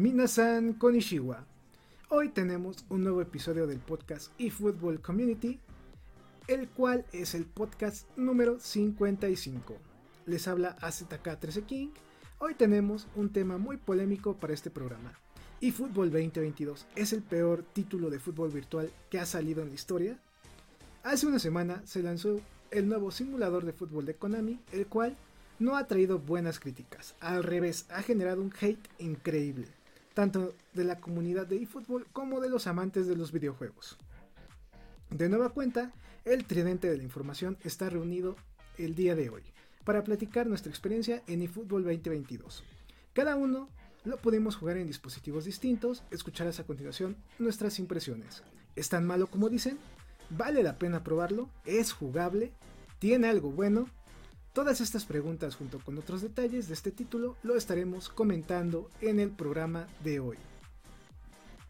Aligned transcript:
Minasan 0.00 0.72
Konishiwa. 0.72 1.44
Hoy 2.08 2.30
tenemos 2.30 2.86
un 2.88 3.04
nuevo 3.04 3.20
episodio 3.20 3.66
del 3.66 3.80
podcast 3.80 4.32
eFootball 4.38 5.02
Community, 5.02 5.60
el 6.48 6.70
cual 6.70 7.04
es 7.12 7.34
el 7.34 7.44
podcast 7.44 8.08
número 8.16 8.58
55. 8.58 9.76
Les 10.24 10.48
habla 10.48 10.78
AZK13 10.78 11.66
King. 11.66 11.88
Hoy 12.38 12.54
tenemos 12.54 13.08
un 13.14 13.30
tema 13.30 13.58
muy 13.58 13.76
polémico 13.76 14.32
para 14.32 14.54
este 14.54 14.70
programa. 14.70 15.12
eFootball 15.60 16.10
2022 16.10 16.86
es 16.96 17.12
el 17.12 17.20
peor 17.20 17.62
título 17.62 18.08
de 18.08 18.20
fútbol 18.20 18.50
virtual 18.50 18.90
que 19.10 19.18
ha 19.18 19.26
salido 19.26 19.62
en 19.62 19.68
la 19.68 19.74
historia. 19.74 20.18
Hace 21.02 21.26
una 21.26 21.38
semana 21.38 21.82
se 21.84 22.02
lanzó 22.02 22.40
el 22.70 22.88
nuevo 22.88 23.10
simulador 23.10 23.66
de 23.66 23.74
fútbol 23.74 24.06
de 24.06 24.14
Konami, 24.14 24.60
el 24.72 24.86
cual 24.86 25.14
no 25.58 25.76
ha 25.76 25.86
traído 25.86 26.18
buenas 26.18 26.58
críticas. 26.58 27.16
Al 27.20 27.44
revés, 27.44 27.84
ha 27.90 28.00
generado 28.00 28.40
un 28.40 28.50
hate 28.58 28.88
increíble 28.98 29.68
tanto 30.14 30.54
de 30.74 30.84
la 30.84 31.00
comunidad 31.00 31.46
de 31.46 31.62
eFootball 31.62 32.06
como 32.12 32.40
de 32.40 32.48
los 32.48 32.66
amantes 32.66 33.06
de 33.06 33.16
los 33.16 33.32
videojuegos. 33.32 33.98
De 35.10 35.28
nueva 35.28 35.50
cuenta, 35.50 35.92
el 36.24 36.44
tridente 36.44 36.88
de 36.88 36.96
la 36.96 37.02
información 37.02 37.58
está 37.64 37.90
reunido 37.90 38.36
el 38.78 38.94
día 38.94 39.14
de 39.14 39.30
hoy 39.30 39.42
para 39.84 40.04
platicar 40.04 40.46
nuestra 40.46 40.70
experiencia 40.70 41.22
en 41.26 41.42
eFootball 41.42 41.84
2022. 41.84 42.64
Cada 43.12 43.36
uno 43.36 43.68
lo 44.04 44.16
podemos 44.18 44.56
jugar 44.56 44.76
en 44.76 44.86
dispositivos 44.86 45.44
distintos, 45.44 46.04
escucharás 46.10 46.60
a 46.60 46.64
continuación 46.64 47.16
nuestras 47.38 47.78
impresiones. 47.78 48.42
¿Es 48.76 48.88
tan 48.88 49.06
malo 49.06 49.26
como 49.26 49.48
dicen? 49.48 49.78
¿Vale 50.30 50.62
la 50.62 50.78
pena 50.78 51.02
probarlo? 51.02 51.50
¿Es 51.64 51.92
jugable? 51.92 52.52
¿Tiene 52.98 53.28
algo 53.28 53.50
bueno? 53.50 53.88
Todas 54.52 54.80
estas 54.80 55.04
preguntas 55.04 55.54
junto 55.54 55.78
con 55.78 55.96
otros 55.96 56.22
detalles 56.22 56.66
de 56.66 56.74
este 56.74 56.90
título 56.90 57.36
lo 57.44 57.54
estaremos 57.54 58.08
comentando 58.08 58.90
en 59.00 59.20
el 59.20 59.30
programa 59.30 59.86
de 60.02 60.18
hoy. 60.18 60.38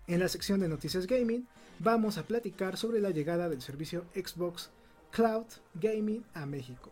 En 0.06 0.18
la 0.18 0.28
sección 0.28 0.60
de 0.60 0.68
noticias 0.68 1.06
gaming 1.06 1.46
vamos 1.78 2.16
a 2.16 2.22
platicar 2.22 2.78
sobre 2.78 3.00
la 3.00 3.10
llegada 3.10 3.50
del 3.50 3.60
servicio 3.60 4.06
Xbox 4.14 4.70
Cloud 5.10 5.44
Gaming 5.74 6.24
a 6.32 6.46
México. 6.46 6.90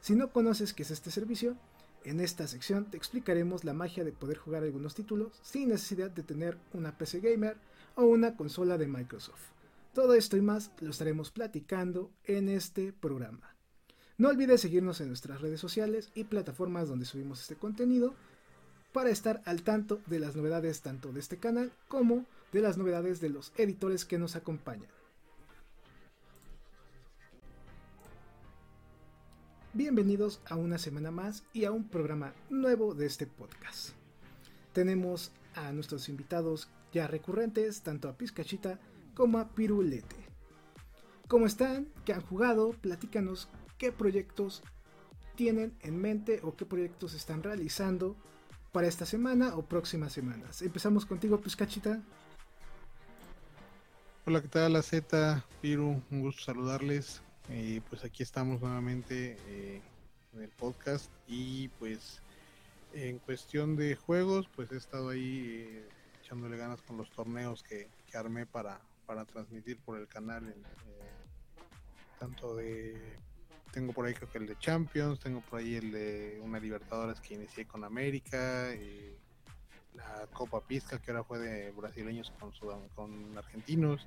Si 0.00 0.16
no 0.16 0.32
conoces 0.32 0.74
qué 0.74 0.82
es 0.82 0.90
este 0.90 1.12
servicio, 1.12 1.56
en 2.02 2.18
esta 2.18 2.48
sección 2.48 2.86
te 2.86 2.96
explicaremos 2.96 3.62
la 3.62 3.74
magia 3.74 4.02
de 4.02 4.12
poder 4.12 4.38
jugar 4.38 4.64
algunos 4.64 4.96
títulos 4.96 5.38
sin 5.42 5.68
necesidad 5.68 6.10
de 6.10 6.24
tener 6.24 6.58
una 6.72 6.98
PC 6.98 7.20
gamer 7.20 7.56
o 7.94 8.02
una 8.02 8.36
consola 8.36 8.76
de 8.76 8.88
Microsoft. 8.88 9.52
Todo 9.94 10.14
esto 10.14 10.36
y 10.36 10.40
más 10.40 10.72
lo 10.80 10.90
estaremos 10.90 11.30
platicando 11.30 12.10
en 12.24 12.48
este 12.48 12.92
programa. 12.92 13.57
No 14.18 14.30
olvides 14.30 14.60
seguirnos 14.60 15.00
en 15.00 15.06
nuestras 15.06 15.40
redes 15.40 15.60
sociales 15.60 16.10
y 16.12 16.24
plataformas 16.24 16.88
donde 16.88 17.04
subimos 17.04 17.40
este 17.40 17.54
contenido 17.54 18.14
para 18.92 19.10
estar 19.10 19.40
al 19.44 19.62
tanto 19.62 20.00
de 20.06 20.18
las 20.18 20.34
novedades 20.34 20.82
tanto 20.82 21.12
de 21.12 21.20
este 21.20 21.38
canal 21.38 21.70
como 21.86 22.26
de 22.52 22.60
las 22.60 22.76
novedades 22.76 23.20
de 23.20 23.28
los 23.28 23.52
editores 23.56 24.04
que 24.04 24.18
nos 24.18 24.34
acompañan. 24.34 24.90
Bienvenidos 29.72 30.40
a 30.46 30.56
una 30.56 30.78
semana 30.78 31.12
más 31.12 31.44
y 31.52 31.64
a 31.64 31.70
un 31.70 31.88
programa 31.88 32.34
nuevo 32.50 32.94
de 32.94 33.06
este 33.06 33.28
podcast. 33.28 33.90
Tenemos 34.72 35.30
a 35.54 35.70
nuestros 35.70 36.08
invitados 36.08 36.68
ya 36.92 37.06
recurrentes, 37.06 37.82
tanto 37.82 38.08
a 38.08 38.16
Pizcachita 38.16 38.80
como 39.14 39.38
a 39.38 39.54
Pirulete. 39.54 40.16
¿Cómo 41.28 41.46
están? 41.46 41.86
¿Qué 42.04 42.14
han 42.14 42.22
jugado? 42.22 42.70
Platícanos 42.70 43.48
qué 43.78 43.92
proyectos 43.92 44.62
tienen 45.36 45.72
en 45.80 46.00
mente 46.00 46.40
o 46.42 46.56
qué 46.56 46.66
proyectos 46.66 47.14
están 47.14 47.42
realizando 47.42 48.16
para 48.72 48.88
esta 48.88 49.06
semana 49.06 49.56
o 49.56 49.62
próximas 49.62 50.12
semanas. 50.12 50.60
Empezamos 50.62 51.06
contigo, 51.06 51.40
Piscachita. 51.40 52.02
Hola, 54.26 54.42
¿qué 54.42 54.48
tal? 54.48 54.72
La 54.74 54.82
Z, 54.82 55.44
Piru, 55.62 56.02
un 56.10 56.20
gusto 56.20 56.42
saludarles. 56.42 57.22
Eh, 57.50 57.80
pues 57.88 58.04
aquí 58.04 58.22
estamos 58.22 58.60
nuevamente 58.60 59.38
eh, 59.46 59.80
en 60.34 60.42
el 60.42 60.50
podcast 60.50 61.10
y 61.26 61.68
pues 61.78 62.20
en 62.92 63.18
cuestión 63.20 63.76
de 63.76 63.94
juegos, 63.94 64.48
pues 64.54 64.70
he 64.72 64.76
estado 64.76 65.10
ahí 65.10 65.66
eh, 65.70 65.88
echándole 66.20 66.58
ganas 66.58 66.82
con 66.82 66.98
los 66.98 67.10
torneos 67.10 67.62
que, 67.62 67.88
armé 68.12 68.44
para, 68.44 68.80
para 69.06 69.24
transmitir 69.24 69.78
por 69.78 69.98
el 69.98 70.08
canal, 70.08 70.54
tanto 72.18 72.56
de 72.56 73.18
tengo 73.72 73.92
por 73.92 74.06
ahí 74.06 74.14
creo 74.14 74.30
que 74.30 74.38
el 74.38 74.46
de 74.46 74.58
Champions, 74.58 75.20
tengo 75.20 75.40
por 75.40 75.60
ahí 75.60 75.76
el 75.76 75.92
de 75.92 76.40
una 76.42 76.58
Libertadores 76.58 77.20
que 77.20 77.34
inicié 77.34 77.66
con 77.66 77.84
América, 77.84 78.74
y 78.74 79.16
la 79.94 80.26
Copa 80.32 80.60
Pizca 80.60 80.98
que 80.98 81.10
ahora 81.10 81.24
fue 81.24 81.38
de 81.38 81.70
brasileños 81.72 82.32
con, 82.38 82.52
con 82.94 83.36
argentinos 83.36 84.06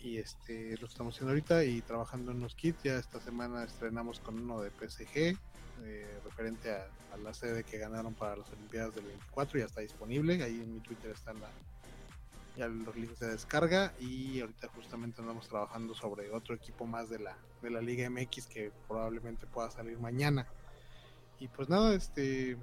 y 0.00 0.18
este 0.18 0.76
lo 0.78 0.86
estamos 0.86 1.14
haciendo 1.14 1.32
ahorita 1.32 1.64
y 1.64 1.82
trabajando 1.82 2.30
en 2.30 2.40
los 2.40 2.54
kits. 2.54 2.82
Ya 2.84 2.96
esta 2.98 3.20
semana 3.20 3.64
estrenamos 3.64 4.20
con 4.20 4.38
uno 4.38 4.60
de 4.60 4.70
PSG, 4.70 5.36
eh, 5.84 6.20
referente 6.24 6.70
a, 6.70 6.86
a, 7.12 7.16
la 7.16 7.34
sede 7.34 7.64
que 7.64 7.78
ganaron 7.78 8.14
para 8.14 8.36
las 8.36 8.50
Olimpiadas 8.52 8.94
del 8.94 9.06
24, 9.06 9.58
ya 9.58 9.64
está 9.64 9.80
disponible. 9.80 10.42
Ahí 10.42 10.60
en 10.60 10.72
mi 10.72 10.80
Twitter 10.80 11.10
están 11.10 11.40
la, 11.40 11.50
ya 12.58 12.66
los 12.66 12.96
links 12.96 13.20
de 13.20 13.28
descarga 13.28 13.94
y 14.00 14.40
ahorita 14.40 14.68
justamente 14.74 15.20
andamos 15.20 15.48
trabajando 15.48 15.94
sobre 15.94 16.30
otro 16.32 16.56
equipo 16.56 16.86
más 16.86 17.08
de 17.08 17.20
la, 17.20 17.38
de 17.62 17.70
la 17.70 17.80
Liga 17.80 18.10
MX 18.10 18.48
que 18.48 18.72
probablemente 18.88 19.46
pueda 19.46 19.70
salir 19.70 19.98
mañana. 19.98 20.46
Y 21.38 21.46
pues 21.46 21.68
nada, 21.68 21.94
este 21.94 22.56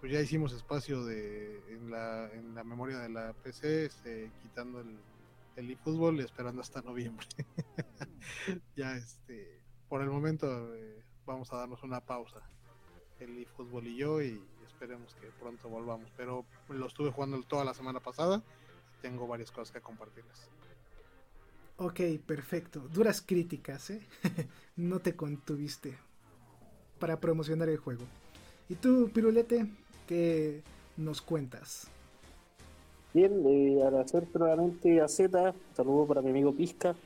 pues 0.00 0.10
ya 0.10 0.20
hicimos 0.20 0.52
espacio 0.52 1.04
de 1.04 1.62
en 1.68 1.90
la, 1.90 2.30
en 2.32 2.54
la 2.54 2.64
memoria 2.64 2.98
de 2.98 3.10
la 3.10 3.34
PC, 3.34 3.86
este, 3.86 4.30
quitando 4.42 4.80
el, 4.80 4.98
el 5.56 5.70
eFootball 5.70 6.16
y 6.16 6.24
esperando 6.24 6.62
hasta 6.62 6.80
noviembre. 6.80 7.26
ya 8.76 8.96
este 8.96 9.60
por 9.88 10.00
el 10.00 10.08
momento 10.08 10.74
eh, 10.74 11.04
vamos 11.26 11.52
a 11.52 11.56
darnos 11.56 11.82
una 11.82 12.00
pausa 12.00 12.40
el 13.20 13.36
eFootball 13.38 13.86
y 13.86 13.96
yo 13.96 14.22
y 14.22 14.42
esperemos 14.66 15.14
que 15.16 15.26
pronto 15.38 15.68
volvamos. 15.68 16.10
Pero 16.16 16.46
lo 16.70 16.86
estuve 16.86 17.10
jugando 17.10 17.42
toda 17.42 17.64
la 17.64 17.74
semana 17.74 18.00
pasada 18.00 18.42
tengo 19.04 19.26
varias 19.26 19.50
cosas 19.50 19.70
que 19.70 19.82
compartirles. 19.82 20.48
Ok, 21.76 22.00
perfecto. 22.26 22.80
Duras 22.80 23.20
críticas, 23.20 23.90
¿eh? 23.90 24.00
no 24.76 25.00
te 25.00 25.14
contuviste 25.14 25.92
para 26.98 27.20
promocionar 27.20 27.68
el 27.68 27.76
juego. 27.76 28.04
¿Y 28.66 28.76
tú, 28.76 29.10
Pirulete, 29.12 29.66
qué 30.08 30.62
nos 30.96 31.20
cuentas? 31.20 31.86
Bien, 33.12 33.44
eh, 33.46 33.82
agradecer 33.84 34.24
primeramente 34.24 35.02
a 35.02 35.08
Z, 35.08 35.54
saludo 35.76 36.06
para 36.06 36.22
mi 36.22 36.30
amigo 36.30 36.54
Pisca. 36.54 36.96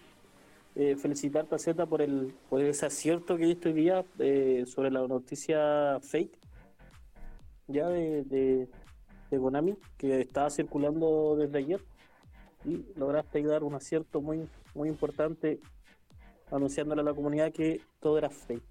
Eh, 0.77 0.95
felicitarte 0.95 1.57
a 1.57 1.59
Z 1.59 1.85
por, 1.87 2.01
el, 2.01 2.33
por 2.49 2.63
ese 2.63 2.87
acierto 2.87 3.37
que 3.37 3.47
diste 3.47 3.71
hoy 3.71 3.75
día 3.75 4.05
eh, 4.21 4.65
sobre 4.69 4.93
la 4.93 5.05
noticia 5.09 5.99
fake 6.01 6.39
ya 7.67 7.89
de, 7.89 8.23
de 8.23 8.69
Konami, 9.37 9.77
que 9.99 10.21
estaba 10.21 10.49
circulando 10.49 11.37
desde 11.37 11.59
ayer, 11.59 11.81
y 12.65 12.87
lograste 12.97 13.43
dar 13.43 13.63
un 13.63 13.75
acierto 13.75 14.21
muy, 14.21 14.49
muy 14.75 14.89
importante 14.89 15.61
anunciándole 16.51 17.03
a 17.03 17.05
la 17.05 17.15
comunidad 17.15 17.53
que 17.53 17.81
todo 18.01 18.19
era 18.19 18.31
fake. 18.31 18.63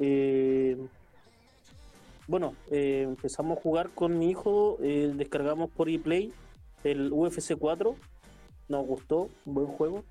Eh, 0.00 0.76
bueno, 2.26 2.54
eh, 2.70 3.02
empezamos 3.06 3.58
a 3.58 3.60
jugar 3.60 3.90
con 3.90 4.18
mi 4.18 4.30
hijo, 4.30 4.76
eh, 4.82 5.12
descargamos 5.16 5.70
por 5.70 5.88
ePlay 5.88 6.32
el 6.84 7.12
UFC 7.12 7.56
4, 7.58 7.96
nos 8.68 8.86
gustó, 8.86 9.30
buen 9.44 9.66
juego, 9.66 10.04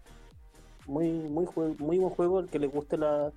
muy 0.88 1.12
muy 1.12 1.48
muy 1.78 1.98
buen 1.98 2.10
juego, 2.10 2.40
el 2.40 2.50
que 2.50 2.60
le 2.60 2.68
guste 2.68 2.98
la, 2.98 3.32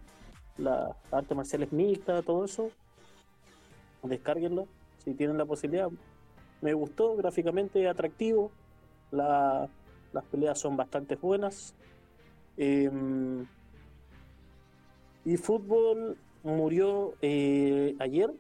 la 0.57 0.97
arte 1.13 1.35
marciales 1.35 1.73
mixta, 1.73 2.23
todo 2.23 2.45
eso, 2.45 2.71
descárguenlo 4.03 4.67
si 5.05 5.15
tienen 5.15 5.39
la 5.39 5.45
posibilidad. 5.45 5.89
Me 6.61 6.75
gustó, 6.75 7.17
gráficamente 7.17 7.89
atractivo, 7.89 8.51
la, 9.11 9.69
las 10.13 10.25
peleas 10.25 10.59
son 10.59 10.77
bastante 10.77 11.17
buenas. 11.17 11.75
Em, 12.57 13.47
y 15.25 15.37
fútbol 15.37 16.17
murió 16.43 17.15
eh, 17.23 17.95
ayer, 17.99 18.33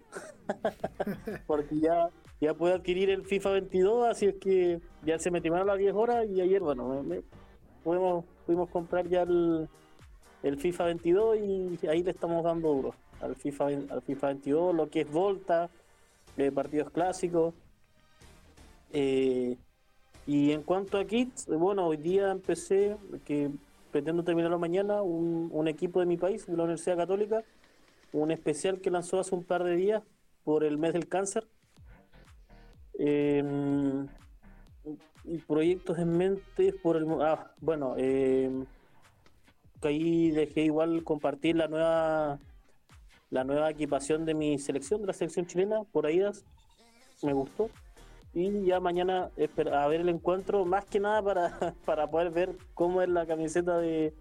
porque 1.46 1.78
ya, 1.78 2.10
ya 2.40 2.54
puede 2.54 2.74
adquirir 2.74 3.10
el 3.10 3.24
FIFA 3.24 3.50
22, 3.50 4.08
así 4.08 4.26
es 4.26 4.34
que 4.36 4.80
ya 5.04 5.18
se 5.18 5.30
me 5.30 5.40
las 5.40 5.78
10 5.78 5.94
horas 5.94 6.26
y 6.28 6.40
ayer, 6.40 6.60
bueno, 6.60 7.04
podemos, 7.84 8.24
pudimos 8.46 8.68
comprar 8.70 9.08
ya 9.08 9.22
el, 9.22 9.68
el 10.42 10.58
FIFA 10.58 10.84
22 10.84 11.38
y 11.38 11.86
ahí 11.86 12.02
le 12.02 12.10
estamos 12.10 12.42
dando 12.44 12.68
duro 12.68 12.94
al 13.20 13.36
FIFA, 13.36 13.66
al 13.66 14.02
FIFA 14.02 14.26
22, 14.28 14.74
lo 14.74 14.88
que 14.88 15.02
es 15.02 15.10
Volta, 15.10 15.70
eh, 16.36 16.50
partidos 16.52 16.90
clásicos. 16.90 17.54
Eh, 18.92 19.56
y 20.26 20.52
en 20.52 20.62
cuanto 20.62 20.98
a 20.98 21.04
kits, 21.04 21.46
bueno, 21.46 21.86
hoy 21.86 21.96
día 21.96 22.30
empecé, 22.30 22.96
que 23.24 23.50
pretendo 23.90 24.22
terminarlo 24.22 24.58
mañana, 24.58 25.02
un, 25.02 25.68
equipo 25.68 26.00
de 26.00 26.06
mi 26.06 26.16
país, 26.16 26.46
de 26.46 26.56
la 26.56 26.64
Universidad 26.64 26.96
Católica, 26.96 27.42
un 28.12 28.30
especial 28.30 28.80
que 28.80 28.90
lanzó 28.90 29.20
hace 29.20 29.34
un 29.34 29.44
par 29.44 29.64
de 29.64 29.76
días 29.76 30.02
por 30.44 30.64
el 30.64 30.78
mes 30.78 30.92
del 30.92 31.08
cáncer. 31.08 31.46
Y 35.24 35.38
proyectos 35.46 35.98
en 35.98 36.16
mente 36.16 36.72
por 36.82 36.96
el 36.96 37.06
ah, 37.20 37.52
bueno 37.60 37.94
eh, 37.98 38.50
ahí 39.82 40.30
dejé 40.30 40.62
igual 40.62 41.04
compartir 41.04 41.56
la 41.56 41.68
nueva 41.68 42.38
la 43.30 43.44
nueva 43.44 43.70
equipación 43.70 44.24
de 44.24 44.34
mi 44.34 44.58
selección 44.58 45.00
de 45.00 45.06
la 45.08 45.12
selección 45.12 45.46
chilena 45.46 45.82
por 45.92 46.06
ahí 46.06 46.20
me 47.22 47.32
gustó 47.32 47.70
y 48.32 48.64
ya 48.64 48.80
mañana 48.80 49.30
a 49.72 49.88
ver 49.88 50.00
el 50.00 50.08
encuentro 50.08 50.64
más 50.64 50.84
que 50.84 51.00
nada 51.00 51.22
para, 51.22 51.74
para 51.84 52.08
poder 52.08 52.30
ver 52.30 52.56
cómo 52.74 53.02
es 53.02 53.08
la 53.08 53.26
camiseta 53.26 53.78
de 53.78 54.14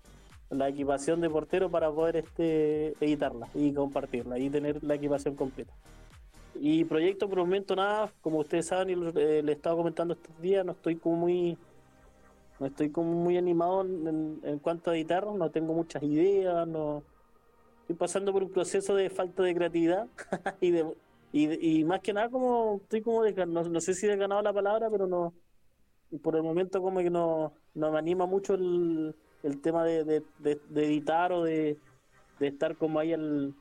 la 0.50 0.68
equipación 0.68 1.22
de 1.22 1.30
portero 1.30 1.70
para 1.70 1.92
poder 1.92 2.18
este 2.18 2.94
editarla 3.04 3.48
y 3.54 3.72
compartirla 3.72 4.40
y 4.40 4.50
tener 4.50 4.84
la 4.84 4.96
equipación 4.96 5.36
completa. 5.36 5.74
Y 6.56 6.84
proyecto 6.86 7.30
por 7.30 7.40
el 7.40 7.46
momento 7.46 7.76
nada, 7.76 8.12
como 8.22 8.40
ustedes 8.40 8.66
saben 8.68 8.90
y 8.90 8.94
eh, 9.20 9.42
le 9.44 9.52
he 9.52 9.56
estado 9.56 9.78
comentando 9.78 10.14
estos 10.16 10.42
días, 10.42 10.66
no 10.66 10.72
estoy 10.74 10.96
como 10.96 11.16
muy 11.16 11.58
no 12.60 12.66
estoy 12.66 12.90
como 12.90 13.14
muy 13.14 13.38
animado 13.38 13.82
en, 13.82 14.60
cuanto 14.62 14.92
a 14.92 14.96
editar, 14.96 15.26
no 15.26 15.50
tengo 15.50 15.74
muchas 15.74 16.04
ideas, 16.04 16.68
no 16.68 17.04
estoy 17.89 17.97
pasando 17.97 18.31
por 18.31 18.44
un 18.44 18.51
proceso 18.51 18.94
de 18.94 19.09
falta 19.09 19.41
de 19.41 19.56
creatividad 19.56 20.07
y 20.62 20.69
de 20.69 20.86
y, 21.31 21.83
más 21.83 22.01
que 22.01 22.13
nada 22.13 22.30
como 22.30 22.80
estoy 22.83 23.01
como 23.01 23.24
no, 23.24 23.63
no, 23.63 23.81
sé 23.81 23.95
si 23.95 24.07
he 24.07 24.15
ganado 24.15 24.41
la 24.44 24.53
palabra, 24.53 24.89
pero 24.91 25.07
no 25.07 25.33
por 26.21 26.36
el 26.36 26.44
momento 26.44 26.81
como 26.81 27.00
que 27.00 27.09
no, 27.09 27.53
no 27.74 27.91
me 27.91 28.00
anima 28.00 28.25
mucho 28.25 28.56
el, 28.56 29.15
el 29.44 29.62
tema 29.62 29.83
de, 29.83 30.03
de, 30.03 30.59
editar 30.71 31.31
o 31.31 31.44
de, 31.44 31.77
estar 32.39 32.75
como 32.77 33.00
ahí 33.00 33.13
el, 33.13 33.53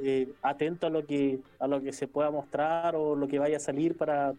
eh, 0.00 0.32
atento 0.42 0.86
a 0.86 0.90
lo 0.90 1.04
que 1.04 1.40
a 1.58 1.66
lo 1.66 1.80
que 1.80 1.92
se 1.92 2.06
pueda 2.06 2.30
mostrar 2.30 2.94
o 2.94 3.16
lo 3.16 3.26
que 3.26 3.38
vaya 3.40 3.56
a 3.56 3.60
salir 3.60 3.96
para 3.96 4.34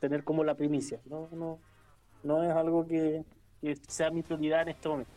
tener 0.00 0.24
como 0.24 0.42
la 0.42 0.54
primicia 0.54 1.00
no 1.04 1.28
no 1.32 1.58
no 2.22 2.42
es 2.42 2.50
algo 2.50 2.86
que, 2.86 3.24
sea 3.88 4.10
mi 4.10 4.22
prioridad 4.22 4.62
en 4.62 4.68
este 4.68 4.88
momento 4.88 5.15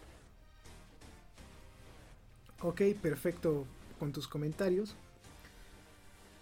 ok 2.62 2.82
perfecto 3.02 3.66
con 4.00 4.12
tus 4.12 4.28
comentarios 4.28 4.96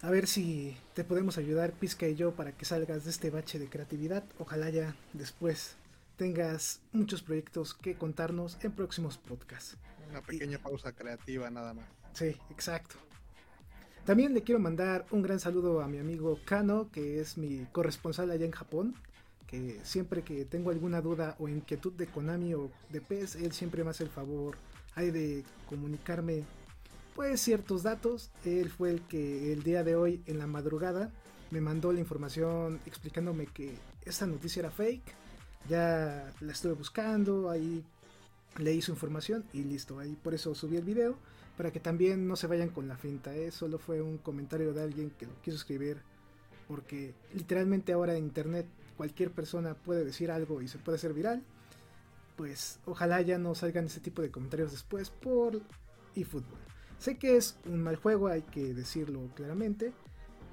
a 0.02 0.10
ver 0.10 0.26
si 0.26 0.76
te 0.94 1.04
podemos 1.04 1.38
ayudar 1.38 1.72
Pizca 1.72 2.06
y 2.06 2.14
yo 2.14 2.32
para 2.32 2.52
que 2.52 2.64
salgas 2.64 3.04
de 3.04 3.10
este 3.10 3.30
bache 3.30 3.58
de 3.58 3.68
creatividad 3.68 4.24
ojalá 4.38 4.70
ya 4.70 4.94
después 5.12 5.76
tengas 6.18 6.80
muchos 6.92 7.22
proyectos 7.22 7.72
que 7.72 7.94
contarnos 7.94 8.58
en 8.62 8.72
próximos 8.72 9.16
podcasts. 9.16 9.78
Una 10.10 10.20
pequeña 10.20 10.58
pausa 10.58 10.92
creativa 10.92 11.48
nada 11.48 11.72
más. 11.72 11.86
Sí, 12.12 12.36
exacto. 12.50 12.96
También 14.04 14.34
le 14.34 14.42
quiero 14.42 14.58
mandar 14.58 15.06
un 15.10 15.22
gran 15.22 15.38
saludo 15.38 15.80
a 15.80 15.86
mi 15.86 15.98
amigo 15.98 16.40
Kano, 16.44 16.90
que 16.90 17.20
es 17.20 17.38
mi 17.38 17.66
corresponsal 17.72 18.30
allá 18.30 18.44
en 18.44 18.52
Japón, 18.52 18.94
que 19.46 19.78
siempre 19.84 20.22
que 20.22 20.44
tengo 20.44 20.70
alguna 20.70 21.00
duda 21.00 21.36
o 21.38 21.48
inquietud 21.48 21.92
de 21.92 22.06
Konami 22.06 22.54
o 22.54 22.70
de 22.90 23.00
PES, 23.00 23.36
él 23.36 23.52
siempre 23.52 23.84
me 23.84 23.90
hace 23.90 24.04
el 24.04 24.10
favor 24.10 24.56
hay 24.94 25.10
de 25.10 25.44
comunicarme 25.68 26.44
pues 27.14 27.40
ciertos 27.40 27.82
datos. 27.82 28.30
Él 28.44 28.70
fue 28.70 28.90
el 28.90 29.02
que 29.02 29.52
el 29.52 29.62
día 29.62 29.84
de 29.84 29.96
hoy 29.96 30.22
en 30.26 30.38
la 30.38 30.46
madrugada 30.46 31.10
me 31.50 31.60
mandó 31.60 31.92
la 31.92 32.00
información 32.00 32.80
explicándome 32.86 33.46
que 33.46 33.74
esta 34.04 34.26
noticia 34.26 34.60
era 34.60 34.70
fake 34.70 35.14
ya 35.68 36.32
la 36.40 36.52
estuve 36.52 36.72
buscando, 36.72 37.50
ahí 37.50 37.84
leí 38.56 38.80
su 38.82 38.92
información 38.92 39.44
y 39.52 39.62
listo, 39.62 39.98
ahí 39.98 40.16
por 40.22 40.34
eso 40.34 40.54
subí 40.54 40.76
el 40.76 40.84
video, 40.84 41.16
para 41.56 41.70
que 41.70 41.80
también 41.80 42.26
no 42.26 42.36
se 42.36 42.46
vayan 42.46 42.70
con 42.70 42.88
la 42.88 42.96
finta, 42.96 43.34
¿eh? 43.34 43.50
solo 43.50 43.78
fue 43.78 44.00
un 44.00 44.18
comentario 44.18 44.72
de 44.72 44.82
alguien 44.82 45.10
que 45.10 45.26
lo 45.26 45.40
quiso 45.42 45.56
escribir, 45.56 45.98
porque 46.66 47.14
literalmente 47.34 47.92
ahora 47.92 48.16
en 48.16 48.24
internet 48.24 48.66
cualquier 48.96 49.30
persona 49.30 49.74
puede 49.74 50.04
decir 50.04 50.30
algo 50.30 50.62
y 50.62 50.68
se 50.68 50.78
puede 50.78 50.96
hacer 50.96 51.12
viral, 51.12 51.42
pues 52.38 52.78
ojalá 52.86 53.20
ya 53.20 53.36
no 53.36 53.56
salgan 53.56 53.86
ese 53.86 53.98
tipo 53.98 54.22
de 54.22 54.30
comentarios 54.30 54.70
después 54.70 55.10
por 55.10 55.60
eFootball. 56.14 56.60
Sé 57.00 57.18
que 57.18 57.36
es 57.36 57.56
un 57.66 57.82
mal 57.82 57.96
juego, 57.96 58.28
hay 58.28 58.42
que 58.42 58.72
decirlo 58.74 59.28
claramente, 59.34 59.92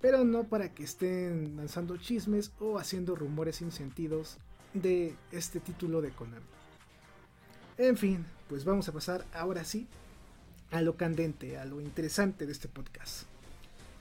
pero 0.02 0.24
no 0.24 0.46
para 0.46 0.74
que 0.74 0.84
estén 0.84 1.56
lanzando 1.56 1.98
chismes 1.98 2.52
o 2.60 2.80
haciendo 2.80 3.16
rumores 3.16 3.58
sin 3.58 3.72
sentidos 3.72 4.38
de 4.74 5.16
este 5.32 5.60
título 5.60 6.02
de 6.02 6.10
Konami. 6.10 6.46
En 7.78 7.98
fin, 7.98 8.26
pues 8.50 8.66
vamos 8.66 8.90
a 8.90 8.92
pasar 8.92 9.24
ahora 9.32 9.64
sí 9.64 9.88
a 10.72 10.82
lo 10.82 10.98
candente, 10.98 11.60
a 11.60 11.66
lo 11.66 11.82
interesante 11.82 12.48
de 12.48 12.52
este 12.52 12.68
podcast. 12.68 13.28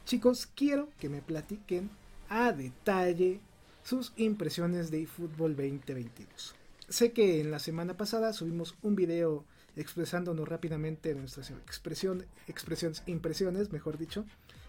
Chicos, 0.06 0.48
quiero 0.54 0.88
que 0.98 1.10
me 1.10 1.20
platiquen 1.20 1.90
a 2.30 2.52
detalle 2.52 3.40
sus 3.82 4.14
impresiones 4.16 4.90
de 4.90 5.02
eFootball 5.02 5.54
2022. 5.54 6.54
Sé 6.88 7.12
que 7.12 7.40
en 7.40 7.50
la 7.50 7.58
semana 7.58 7.96
pasada 7.96 8.32
subimos 8.32 8.76
un 8.82 8.94
video 8.94 9.44
expresándonos 9.76 10.48
rápidamente 10.48 11.14
nuestras 11.14 11.50
expresión, 11.50 12.26
expresiones, 12.46 13.02
impresiones, 13.06 13.72
mejor 13.72 13.98
dicho, 13.98 14.24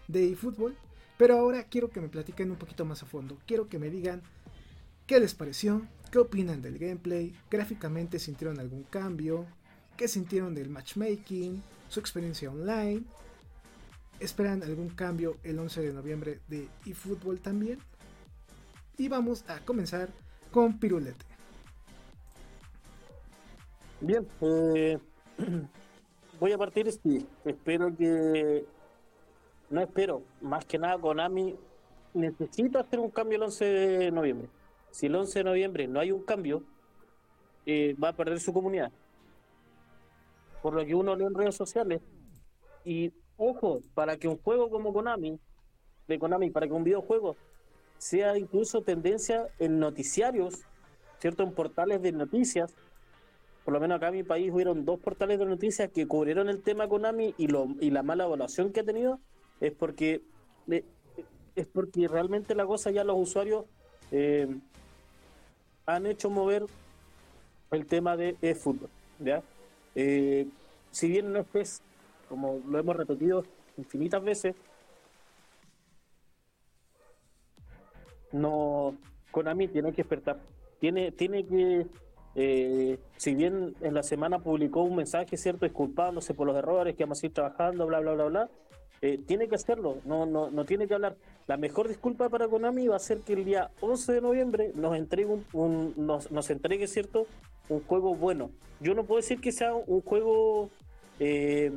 de 0.08 0.32
eFootball, 0.32 0.76
pero 1.18 1.38
ahora 1.38 1.64
quiero 1.64 1.90
que 1.90 2.00
me 2.00 2.08
platiquen 2.08 2.50
un 2.50 2.56
poquito 2.56 2.84
más 2.84 3.02
a 3.02 3.06
fondo. 3.06 3.38
Quiero 3.46 3.68
que 3.68 3.78
me 3.78 3.90
digan 3.90 4.22
qué 5.06 5.20
les 5.20 5.34
pareció, 5.34 5.86
¿Qué 6.10 6.18
opinan 6.18 6.62
del 6.62 6.78
gameplay? 6.78 7.34
¿Gráficamente 7.50 8.18
sintieron 8.18 8.60
algún 8.60 8.84
cambio? 8.84 9.46
¿Qué 9.96 10.06
sintieron 10.06 10.54
del 10.54 10.70
matchmaking? 10.70 11.62
¿Su 11.88 12.00
experiencia 12.00 12.50
online? 12.50 13.02
¿Esperan 14.20 14.62
algún 14.62 14.90
cambio 14.90 15.36
el 15.42 15.58
11 15.58 15.82
de 15.82 15.92
noviembre 15.92 16.40
de 16.48 16.68
eFootball 16.86 17.40
también? 17.40 17.80
Y 18.96 19.08
vamos 19.08 19.44
a 19.48 19.58
comenzar 19.60 20.08
con 20.52 20.78
Pirulete. 20.78 21.24
Bien, 24.00 24.26
eh, 24.40 24.98
voy 26.40 26.52
a 26.52 26.58
partir. 26.58 26.90
Sí, 26.92 27.26
espero 27.44 27.94
que. 27.96 28.64
No 29.68 29.80
espero, 29.80 30.22
más 30.40 30.64
que 30.64 30.78
nada 30.78 30.96
Konami 30.98 31.56
necesita 32.14 32.80
hacer 32.80 33.00
un 33.00 33.10
cambio 33.10 33.36
el 33.36 33.42
11 33.42 33.64
de 33.64 34.10
noviembre 34.12 34.48
si 34.96 35.06
el 35.06 35.14
11 35.14 35.40
de 35.40 35.44
noviembre 35.44 35.86
no 35.86 36.00
hay 36.00 36.10
un 36.10 36.22
cambio, 36.22 36.62
eh, 37.66 37.94
va 38.02 38.08
a 38.08 38.16
perder 38.16 38.40
su 38.40 38.54
comunidad. 38.54 38.90
Por 40.62 40.72
lo 40.72 40.86
que 40.86 40.94
uno 40.94 41.14
lee 41.14 41.26
en 41.26 41.34
redes 41.34 41.54
sociales. 41.54 42.00
Y 42.82 43.12
ojo, 43.36 43.80
para 43.92 44.16
que 44.16 44.26
un 44.26 44.38
juego 44.38 44.70
como 44.70 44.94
Konami, 44.94 45.38
de 46.08 46.18
Konami, 46.18 46.48
para 46.48 46.66
que 46.66 46.72
un 46.72 46.82
videojuego 46.82 47.36
sea 47.98 48.38
incluso 48.38 48.80
tendencia 48.80 49.48
en 49.58 49.78
noticiarios, 49.78 50.62
¿cierto? 51.18 51.42
En 51.42 51.52
portales 51.52 52.00
de 52.00 52.12
noticias. 52.12 52.74
Por 53.66 53.74
lo 53.74 53.80
menos 53.80 53.96
acá 53.96 54.08
en 54.08 54.14
mi 54.14 54.22
país 54.22 54.52
hubieron 54.52 54.84
dos 54.84 55.00
portales 55.00 55.40
de 55.40 55.44
noticias 55.44 55.90
que 55.90 56.06
cubrieron 56.06 56.48
el 56.48 56.62
tema 56.62 56.88
Konami 56.88 57.34
y, 57.36 57.48
la 57.48 58.02
mala 58.04 58.24
evaluación 58.24 58.72
que 58.72 58.78
ha 58.78 58.84
tenido 58.84 59.18
es 59.60 59.72
porque 59.72 60.22
eh, 60.70 60.84
es 61.56 61.66
porque 61.66 62.06
realmente 62.06 62.54
la 62.54 62.64
cosa 62.64 62.92
ya 62.92 63.02
los 63.02 63.16
usuarios 63.18 63.64
eh, 64.12 64.46
han 65.84 66.06
hecho 66.06 66.30
mover 66.30 66.66
el 67.72 67.86
tema 67.86 68.16
de 68.16 68.54
fútbol. 68.54 68.88
¿ya? 69.18 69.42
Eh, 69.96 70.46
si 70.92 71.08
bien 71.08 71.32
no 71.32 71.44
es 71.54 71.82
como 72.28 72.60
lo 72.68 72.78
hemos 72.78 72.94
repetido 72.94 73.42
infinitas 73.78 74.22
veces, 74.22 74.54
no 78.30 78.94
Konami 79.32 79.66
tiene 79.66 79.90
que 79.90 80.02
despertar. 80.02 80.38
Tiene, 80.78 81.10
tiene 81.10 81.44
que, 81.44 81.86
eh, 82.38 82.98
si 83.16 83.34
bien 83.34 83.74
en 83.80 83.94
la 83.94 84.02
semana 84.02 84.38
publicó 84.38 84.82
un 84.82 84.94
mensaje, 84.94 85.38
cierto, 85.38 85.64
disculpándose 85.64 86.34
por 86.34 86.46
los 86.46 86.54
errores, 86.54 86.94
que 86.94 87.04
vamos 87.04 87.22
a 87.22 87.26
ir 87.26 87.32
trabajando, 87.32 87.86
bla, 87.86 88.00
bla, 88.00 88.12
bla, 88.12 88.24
bla, 88.26 88.50
eh, 89.00 89.18
tiene 89.26 89.48
que 89.48 89.54
hacerlo, 89.54 89.96
no, 90.04 90.26
no, 90.26 90.50
no 90.50 90.64
tiene 90.66 90.86
que 90.86 90.94
hablar. 90.94 91.16
La 91.46 91.56
mejor 91.56 91.88
disculpa 91.88 92.28
para 92.28 92.46
Konami 92.46 92.88
va 92.88 92.96
a 92.96 93.00
ser 93.00 93.20
que 93.20 93.32
el 93.32 93.46
día 93.46 93.70
11 93.80 94.12
de 94.12 94.20
noviembre 94.20 94.72
nos 94.74 94.96
entregue, 94.96 95.38
un, 95.54 95.94
nos, 95.96 96.30
nos, 96.30 96.50
entregue 96.50 96.86
cierto 96.86 97.26
un 97.70 97.80
juego 97.84 98.14
bueno. 98.14 98.50
Yo 98.80 98.94
no 98.94 99.04
puedo 99.04 99.20
decir 99.20 99.40
que 99.40 99.50
sea 99.50 99.74
un 99.74 100.02
juego 100.02 100.68
eh, 101.18 101.72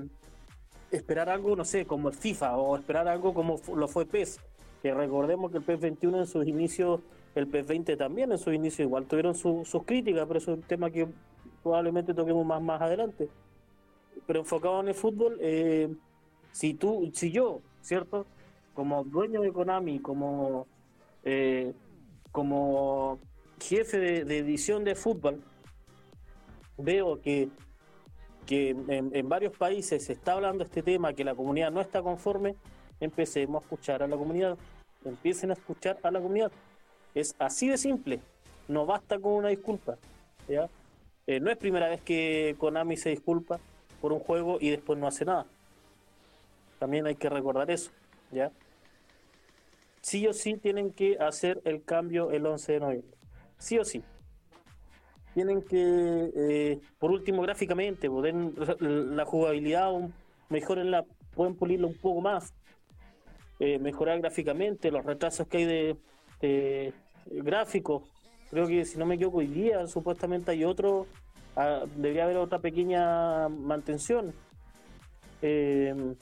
esperar 0.92 1.30
algo, 1.30 1.56
no 1.56 1.64
sé, 1.64 1.86
como 1.86 2.10
el 2.10 2.16
FIFA 2.16 2.58
o 2.58 2.76
esperar 2.76 3.08
algo 3.08 3.34
como 3.34 3.62
lo 3.74 3.88
fue 3.88 4.06
PES, 4.06 4.40
que 4.82 4.94
recordemos 4.94 5.52
que 5.52 5.58
el 5.58 5.64
PES 5.64 5.80
21 5.80 6.20
en 6.20 6.28
sus 6.28 6.46
inicios, 6.48 7.02
el 7.36 7.48
PES 7.48 7.68
20 7.68 7.98
también 7.98 8.32
en 8.32 8.38
sus 8.38 8.54
inicios 8.54 8.88
igual 8.88 9.06
tuvieron 9.06 9.36
sus 9.36 9.84
críticas, 9.86 10.26
pero 10.28 10.40
eso 10.40 10.52
es 10.54 10.58
un 10.60 10.64
tema 10.64 10.90
que 10.90 11.08
probablemente 11.64 12.14
toquemos 12.14 12.46
más 12.46 12.62
más 12.62 12.82
adelante. 12.82 13.30
Pero 14.26 14.40
enfocado 14.40 14.82
en 14.82 14.90
el 14.90 14.94
fútbol, 14.96 15.38
eh, 15.42 15.90
si 16.52 16.74
tú, 16.74 17.10
si 17.14 17.32
yo, 17.32 17.62
¿cierto? 17.82 18.26
Como 18.74 19.04
dueño 19.04 19.42
de 19.42 19.52
Konami, 19.52 20.00
como, 20.00 20.68
eh, 21.24 21.74
como 22.32 23.20
jefe 23.60 24.00
de, 24.00 24.38
edición 24.38 24.84
de 24.84 24.96
fútbol, 24.96 25.42
veo 26.78 27.22
que, 27.22 27.50
que 28.46 28.70
en, 28.70 29.30
varios 29.30 29.56
países 29.58 30.06
se 30.06 30.14
está 30.14 30.34
hablando 30.34 30.64
este 30.64 30.82
tema, 30.82 31.14
que 31.14 31.24
la 31.24 31.36
comunidad 31.36 31.72
no 31.72 31.82
está 31.82 32.02
conforme, 32.02 32.56
empecemos 33.00 33.62
a 33.62 33.66
escuchar 33.66 34.04
a 34.04 34.08
la 34.08 34.18
comunidad, 34.18 34.58
empiecen 35.06 35.52
a 35.52 35.54
escuchar 35.54 35.98
a 36.04 36.12
la 36.12 36.20
comunidad. 36.20 36.52
Es 37.20 37.36
así 37.38 37.68
de 37.68 37.78
simple, 37.78 38.22
no 38.70 38.86
basta 38.86 39.20
con 39.20 39.34
una 39.34 39.50
disculpa. 39.50 39.98
¿ya? 40.48 40.70
Eh, 41.28 41.42
no 41.42 41.52
es 41.52 41.58
primera 41.58 41.90
vez 41.90 42.02
que 42.02 42.56
Konami 42.58 42.96
se 42.96 43.10
disculpa 43.10 43.60
por 44.00 44.14
un 44.14 44.20
juego 44.20 44.58
y 44.62 44.70
después 44.70 44.98
no 44.98 45.06
hace 45.06 45.26
nada. 45.26 45.46
También 46.80 47.06
hay 47.06 47.16
que 47.16 47.28
recordar 47.28 47.70
eso, 47.72 47.92
¿ya? 48.32 48.52
Sí 50.02 50.26
o 50.28 50.34
sí 50.34 50.56
tienen 50.56 50.94
que 50.94 51.18
hacer 51.20 51.62
el 51.66 51.84
cambio 51.84 52.32
el 52.32 52.46
11 52.46 52.72
de 52.72 52.80
noviembre. 52.80 53.18
Sí 53.58 53.78
o 53.78 53.84
sí. 53.84 54.02
Tienen 55.34 55.62
que, 55.62 56.32
eh, 56.36 56.80
por 57.00 57.12
último, 57.12 57.42
gráficamente, 57.42 58.10
poder 58.10 58.34
la 58.80 59.26
jugabilidad, 59.26 59.92
la 60.50 61.06
pueden 61.36 61.56
pulirlo 61.56 61.88
un 61.88 61.98
poco 61.98 62.22
más, 62.22 62.54
eh, 63.60 63.78
mejorar 63.78 64.22
gráficamente, 64.22 64.90
los 64.90 65.06
retrasos 65.06 65.48
que 65.48 65.58
hay 65.58 65.66
de 65.66 66.94
gráficos. 67.30 68.04
Creo 68.50 68.68
que, 68.68 68.84
si 68.86 68.98
no 68.98 69.06
me 69.06 69.16
equivoco, 69.16 69.38
hoy 69.38 69.48
día 69.48 69.86
supuestamente 69.88 70.52
hay 70.52 70.64
otro, 70.64 71.06
ah, 71.56 71.86
debería 71.96 72.24
haber 72.24 72.38
otra 72.38 72.60
pequeña 72.60 73.48
mantención. 73.48 74.34
Eh, 75.42 76.16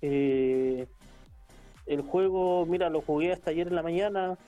eh, 0.00 0.86
el 1.86 2.00
juego, 2.02 2.64
mira, 2.66 2.88
lo 2.88 3.02
jugué 3.02 3.32
hasta 3.32 3.50
ayer 3.50 3.68
en 3.68 3.74
la 3.74 3.82
mañana. 3.82 4.38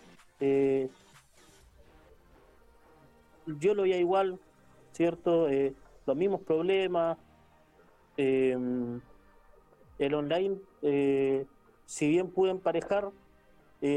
Eh, 0.40 0.88
yo 3.46 3.74
lo 3.74 3.82
veía 3.82 3.98
igual, 3.98 4.38
¿cierto? 4.92 5.48
Los 6.06 6.16
mismos 6.16 6.40
problemas. 6.40 7.18
el 8.16 10.14
online, 10.14 10.56
si 11.86 12.08
bien 12.08 12.30
pude 12.30 12.50
emparejar, 12.50 13.10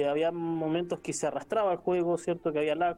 había 0.08 0.32
momentos 0.32 1.00
que 1.00 1.14
se 1.14 1.28
arrastraba 1.28 1.72
el 1.72 1.78
juego, 1.78 2.18
¿cierto? 2.18 2.52
Que 2.52 2.60
había 2.60 2.76
lag. 2.76 2.98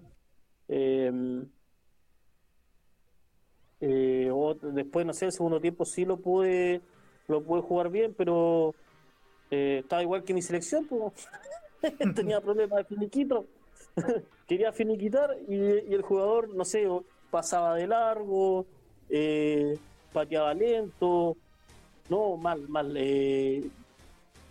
o 4.33 4.53
después, 4.55 5.05
no 5.05 5.13
sé, 5.13 5.25
el 5.25 5.31
segundo 5.31 5.59
tiempo 5.59 5.85
sí 5.85 6.05
lo 6.05 6.17
pude 6.17 6.81
lo 7.27 7.43
pude 7.43 7.61
jugar 7.61 7.89
bien, 7.89 8.13
pero 8.17 8.73
eh, 9.51 9.79
estaba 9.83 10.01
igual 10.01 10.23
que 10.23 10.33
mi 10.33 10.41
selección, 10.41 10.85
pues. 10.87 11.13
tenía 12.15 12.41
problemas 12.41 12.79
de 12.79 12.95
finiquito, 12.95 13.45
quería 14.47 14.71
finiquitar 14.71 15.37
y, 15.47 15.55
el 15.93 16.01
jugador, 16.01 16.53
no 16.55 16.65
sé, 16.65 16.87
pasaba 17.29 17.75
de 17.75 17.87
largo, 17.87 18.65
eh, 19.09 19.77
pateaba 20.11 20.53
lento, 20.53 21.37
no, 22.09 22.37
mal, 22.37 22.67
mal. 22.67 22.97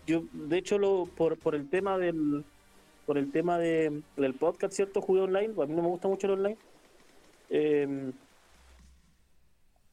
Yo, 0.06 0.22
de 0.32 0.58
hecho, 0.58 0.78
lo, 0.78 1.06
por, 1.06 1.38
por 1.38 1.54
el 1.54 1.68
tema 1.68 1.98
del 1.98 2.44
por 3.06 3.18
el 3.18 3.30
tema 3.30 3.56
de, 3.56 4.02
del 4.16 4.34
podcast, 4.34 4.75
¿cierto? 4.75 5.00
Jugué 5.00 5.20
online, 5.20 5.54
a 5.62 5.66
mí 5.66 5.75
no 5.75 5.82
me 5.82 5.88
gusta 5.88 6.08
mucho 6.08 6.26
el 6.26 6.32
online. 6.32 6.58
Eh, 7.50 8.12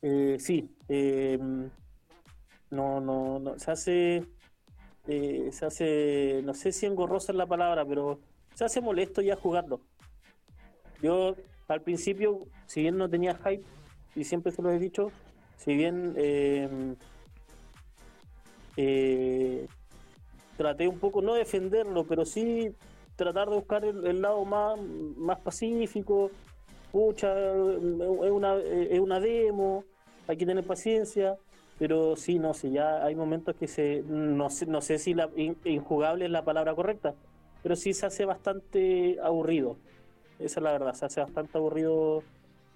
eh, 0.02 0.38
sí, 0.40 0.76
eh, 0.90 1.38
no, 2.72 3.00
no, 3.00 3.40
no, 3.40 3.60
se 3.60 3.72
hace, 3.72 4.26
eh, 5.08 5.50
se 5.52 5.66
hace, 5.66 6.42
no 6.44 6.54
sé 6.56 6.72
si 6.72 6.88
engorrosa 6.88 7.32
es 7.32 7.38
la 7.38 7.46
palabra, 7.46 7.86
pero 7.86 8.20
se 8.56 8.66
hace 8.66 8.82
molesto 8.82 9.22
ya 9.22 9.36
jugarlo. 9.36 9.80
Yo 11.02 11.36
al 11.68 11.82
principio, 11.82 12.48
si 12.66 12.82
bien 12.82 12.98
no 12.98 13.10
tenía 13.10 13.36
hype, 13.36 13.64
y 14.16 14.24
siempre 14.24 14.52
se 14.52 14.62
lo 14.62 14.72
he 14.72 14.80
dicho, 14.80 15.12
si 15.58 15.76
bien 15.76 16.16
eh, 16.18 16.96
eh, 18.78 19.68
traté 20.58 20.88
un 20.88 21.00
poco, 21.00 21.22
no 21.22 21.34
defenderlo, 21.34 22.06
pero 22.06 22.26
sí 22.26 22.74
tratar 23.16 23.50
de 23.50 23.56
buscar 23.56 23.86
el, 23.86 24.22
lado 24.22 24.44
más, 24.46 24.80
más 25.18 25.40
pacífico, 25.40 26.32
pucha, 26.92 27.34
es 27.34 28.32
una, 28.32 28.56
es 28.58 29.00
una 29.00 29.20
demo, 29.20 29.84
hay 30.28 30.38
que 30.38 30.46
tener 30.46 30.66
paciencia, 30.66 31.36
pero 31.78 32.16
sí, 32.16 32.40
no 32.40 32.54
sé, 32.54 32.72
ya 32.72 33.04
hay 33.04 33.16
momentos 33.16 33.56
que 33.56 33.68
se, 33.68 34.04
no 34.08 34.50
sé, 34.50 34.66
no 34.66 34.82
sé 34.82 34.98
si 35.00 35.14
la 35.14 35.30
injugable 35.66 36.26
es 36.26 36.32
la 36.32 36.44
palabra 36.44 36.74
correcta, 36.76 37.14
pero 37.62 37.76
sí 37.76 37.94
se 37.94 38.06
hace 38.06 38.26
bastante 38.26 39.20
aburrido. 39.22 39.78
Esa 40.40 40.60
es 40.60 40.64
la 40.64 40.72
verdad, 40.72 40.94
se 40.94 41.06
hace 41.06 41.22
bastante 41.22 41.58
aburrido 41.58 42.24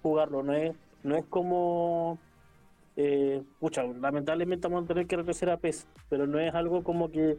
jugarlo, 0.02 0.42
no 0.42 0.54
es, 0.54 0.74
no 1.02 1.16
es 1.16 1.24
como 1.26 2.18
eh, 3.00 3.44
pucha, 3.60 3.84
lamentablemente 3.84 4.66
vamos 4.66 4.84
a 4.84 4.88
tener 4.88 5.06
que 5.06 5.16
regresar 5.16 5.50
a 5.50 5.56
PES, 5.56 5.86
pero 6.08 6.26
no 6.26 6.40
es 6.40 6.52
algo 6.52 6.82
como 6.82 7.12
que 7.12 7.38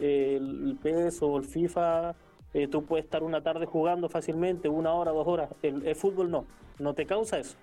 eh, 0.00 0.36
el 0.40 0.78
PES 0.82 1.22
o 1.22 1.36
el 1.36 1.44
FIFA 1.44 2.14
eh, 2.56 2.68
tú 2.68 2.86
puedes 2.86 3.04
estar 3.04 3.22
una 3.22 3.42
tarde 3.42 3.66
jugando 3.66 4.08
fácilmente, 4.08 4.70
una 4.70 4.90
hora, 4.94 5.10
dos 5.10 5.26
horas. 5.26 5.50
El, 5.62 5.94
fútbol 5.94 6.30
no, 6.30 6.46
no 6.78 6.94
te 6.94 7.04
causa 7.04 7.38
eso. 7.38 7.54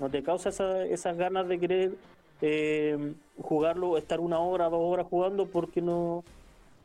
No 0.00 0.10
te 0.10 0.24
causa 0.24 0.48
esas 0.84 1.16
ganas 1.16 1.46
de 1.46 1.60
querer 1.60 1.94
eh, 2.40 3.14
jugarlo, 3.38 3.96
estar 3.96 4.18
una 4.18 4.40
hora, 4.40 4.68
dos 4.68 4.80
horas 4.82 5.06
jugando, 5.08 5.46
porque 5.46 5.80
no, 5.80 6.24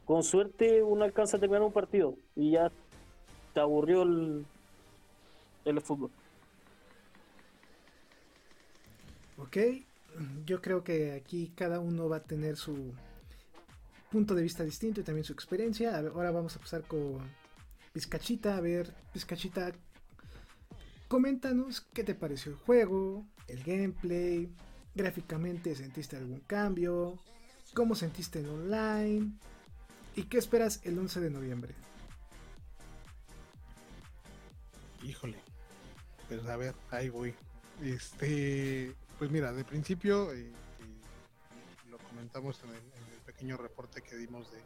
con 0.05 0.21
suerte 0.21 0.83
uno 0.83 1.03
alcanza 1.03 1.37
a 1.37 1.39
terminar 1.39 1.63
un 1.63 1.71
partido 1.71 2.13
y 2.35 2.51
ya 2.51 2.71
te 3.55 3.59
aburrió 3.59 4.03
el, 4.03 4.45
el 5.65 5.81
fútbol. 5.81 6.11
Ok, 9.39 9.57
yo 10.45 10.61
creo 10.61 10.83
que 10.83 11.13
aquí 11.13 11.51
cada 11.55 11.79
uno 11.79 12.07
va 12.07 12.17
a 12.17 12.23
tener 12.23 12.55
su 12.55 12.93
punto 14.11 14.35
de 14.35 14.43
vista 14.43 14.63
distinto 14.63 15.01
y 15.01 15.03
también 15.03 15.25
su 15.25 15.33
experiencia. 15.33 15.97
Ahora 15.97 16.31
vamos 16.31 16.55
a 16.55 16.59
pasar 16.59 16.83
con 16.83 17.19
Pizcachita. 17.93 18.57
A 18.57 18.61
ver, 18.61 18.93
Pizcachita, 19.13 19.71
coméntanos 21.07 21.81
qué 21.93 22.03
te 22.03 22.15
pareció 22.15 22.51
el 22.51 22.57
juego, 22.57 23.25
el 23.47 23.63
gameplay, 23.63 24.49
gráficamente 24.95 25.75
sentiste 25.75 26.15
algún 26.15 26.39
cambio, 26.41 27.19
cómo 27.73 27.95
sentiste 27.95 28.39
en 28.39 28.49
online 28.49 29.31
y 30.15 30.23
qué 30.23 30.37
esperas 30.37 30.79
el 30.83 30.97
11 30.97 31.19
de 31.19 31.29
noviembre. 31.29 31.75
Híjole, 35.03 35.37
pues 36.27 36.45
a 36.45 36.57
ver, 36.57 36.73
ahí 36.89 37.09
voy. 37.09 37.35
Este, 37.83 38.95
pues 39.19 39.29
mira, 39.29 39.51
de 39.51 39.63
principio 39.65 40.31
eh, 40.33 40.47
eh, 40.47 40.51
lo 41.89 41.97
comentamos 41.99 42.59
en 42.63 42.69
el, 42.69 42.81
pequeño 43.35 43.57
reporte 43.57 44.01
que 44.01 44.15
dimos 44.15 44.51
de 44.51 44.63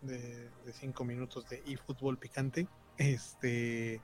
de, 0.00 0.72
cinco 0.72 1.04
minutos 1.04 1.48
de 1.48 1.62
eFootball 1.66 2.18
picante. 2.18 2.68
Este, 2.96 4.02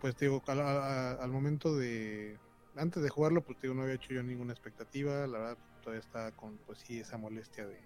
pues 0.00 0.16
digo, 0.16 0.42
al 0.48 1.30
momento 1.30 1.76
de, 1.76 2.38
antes 2.74 3.02
de 3.02 3.08
jugarlo, 3.08 3.42
pues 3.44 3.60
digo, 3.60 3.74
no 3.74 3.82
había 3.82 3.94
hecho 3.94 4.12
yo 4.12 4.22
ninguna 4.22 4.52
expectativa, 4.52 5.26
la 5.26 5.38
verdad 5.38 5.58
todavía 5.82 6.00
estaba 6.00 6.32
con, 6.32 6.58
pues 6.58 6.80
sí, 6.80 6.98
esa 6.98 7.16
molestia 7.16 7.66
de, 7.66 7.80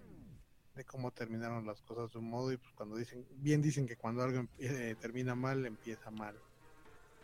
cómo 0.86 1.10
terminaron 1.10 1.66
las 1.66 1.82
cosas 1.82 2.12
de 2.12 2.18
un 2.18 2.30
modo 2.30 2.52
y 2.52 2.56
pues 2.56 2.72
cuando 2.74 2.96
dicen, 2.96 3.26
bien 3.42 3.60
dicen 3.60 3.86
que 3.86 3.96
cuando 3.96 4.22
algo 4.22 4.46
eh, 4.58 4.94
termina 5.00 5.34
mal, 5.34 5.66
empieza 5.66 6.10
mal. 6.10 6.40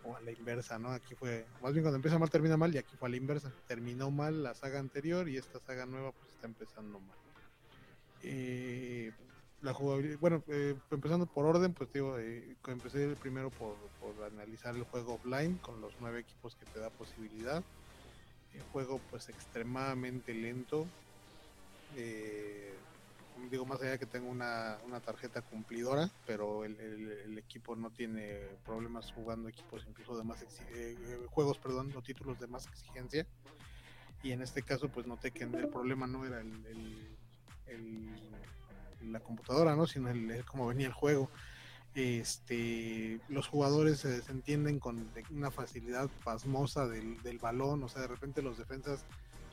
O 0.03 0.15
a 0.17 0.21
la 0.21 0.33
inversa, 0.33 0.79
¿no? 0.79 0.91
Aquí 0.91 1.15
fue, 1.15 1.47
más 1.63 1.73
bien 1.73 1.83
cuando 1.83 1.97
empieza 1.97 2.19
mal 2.19 2.29
termina 2.29 2.59
mal 2.59 2.75
y 2.75 2.79
aquí 2.79 2.95
fue 2.97 3.09
a 3.09 3.11
la 3.11 3.17
inversa. 3.17 3.55
Terminó 3.67 4.11
mal 4.11 4.43
la 4.43 4.55
saga 4.55 4.79
anterior 4.79 5.31
y 5.31 5.39
esta 5.39 5.61
saga 5.61 5.87
nueva 5.87 6.13
pues 6.13 6.33
está 6.33 6.47
empezando 6.47 7.01
mal. 7.01 7.24
Eh, 8.25 9.13
la 9.65 9.73
jugabilidad, 9.73 10.19
bueno, 10.19 10.45
eh, 10.49 10.77
empezando 10.91 11.25
por 11.25 11.47
orden, 11.47 11.73
pues 11.73 11.91
digo, 11.91 12.19
eh, 12.19 12.55
empecé 12.69 13.17
primero 13.17 13.51
por, 13.51 13.75
analizar 14.31 14.77
el 14.77 14.85
juego 14.85 15.15
offline 15.15 15.57
con 15.57 15.81
los 15.81 15.95
nueve 16.01 16.21
equipos 16.21 16.55
que 16.55 16.67
te 16.67 16.79
da 16.81 16.91
posibilidad. 16.91 17.65
El 18.53 18.63
juego 18.65 19.01
pues 19.11 19.31
extremadamente 19.31 20.35
lento. 20.35 20.87
Eh, 21.97 22.75
digo, 23.51 23.65
más 23.65 23.81
allá 23.81 23.97
que 23.97 24.05
tengo 24.05 24.29
una, 24.29 24.79
tarjeta 25.03 25.41
cumplidora, 25.41 26.11
pero 26.27 26.65
el, 26.67 27.39
equipo 27.39 27.75
no 27.75 27.91
tiene 27.91 28.41
problemas 28.67 29.11
jugando 29.13 29.49
equipos 29.49 29.85
incluso 29.89 30.17
de 30.17 30.25
más 30.25 30.45
juegos, 31.31 31.59
perdón, 31.59 31.91
o 31.97 32.03
títulos 32.03 32.39
de 32.39 32.47
más 32.49 32.67
exigencia. 32.67 33.27
y 34.23 34.33
en 34.33 34.43
este 34.43 34.63
caso 34.63 34.89
pues 34.91 35.07
noté 35.07 35.31
que 35.31 35.45
el 35.45 35.69
problema 35.69 36.07
no 36.07 36.27
era 36.27 36.41
el, 36.41 37.14
la 39.03 39.21
computadora, 39.21 39.77
¿no? 39.77 39.87
Sino 39.87 40.11
el, 40.11 40.45
cómo 40.45 40.67
venía 40.67 40.87
el 40.87 40.93
juego. 40.93 41.31
Este, 41.95 43.21
los 43.29 43.47
jugadores 43.47 44.01
se 44.01 44.09
desentienden 44.09 44.81
con 44.81 45.09
una 45.31 45.51
facilidad 45.51 46.11
pasmosa 46.25 46.89
del, 46.89 47.23
del 47.23 47.39
balón, 47.39 47.85
o 47.85 47.89
sea, 47.89 48.03
de 48.03 48.09
repente 48.09 48.43
los 48.43 48.59
defensas 48.59 49.05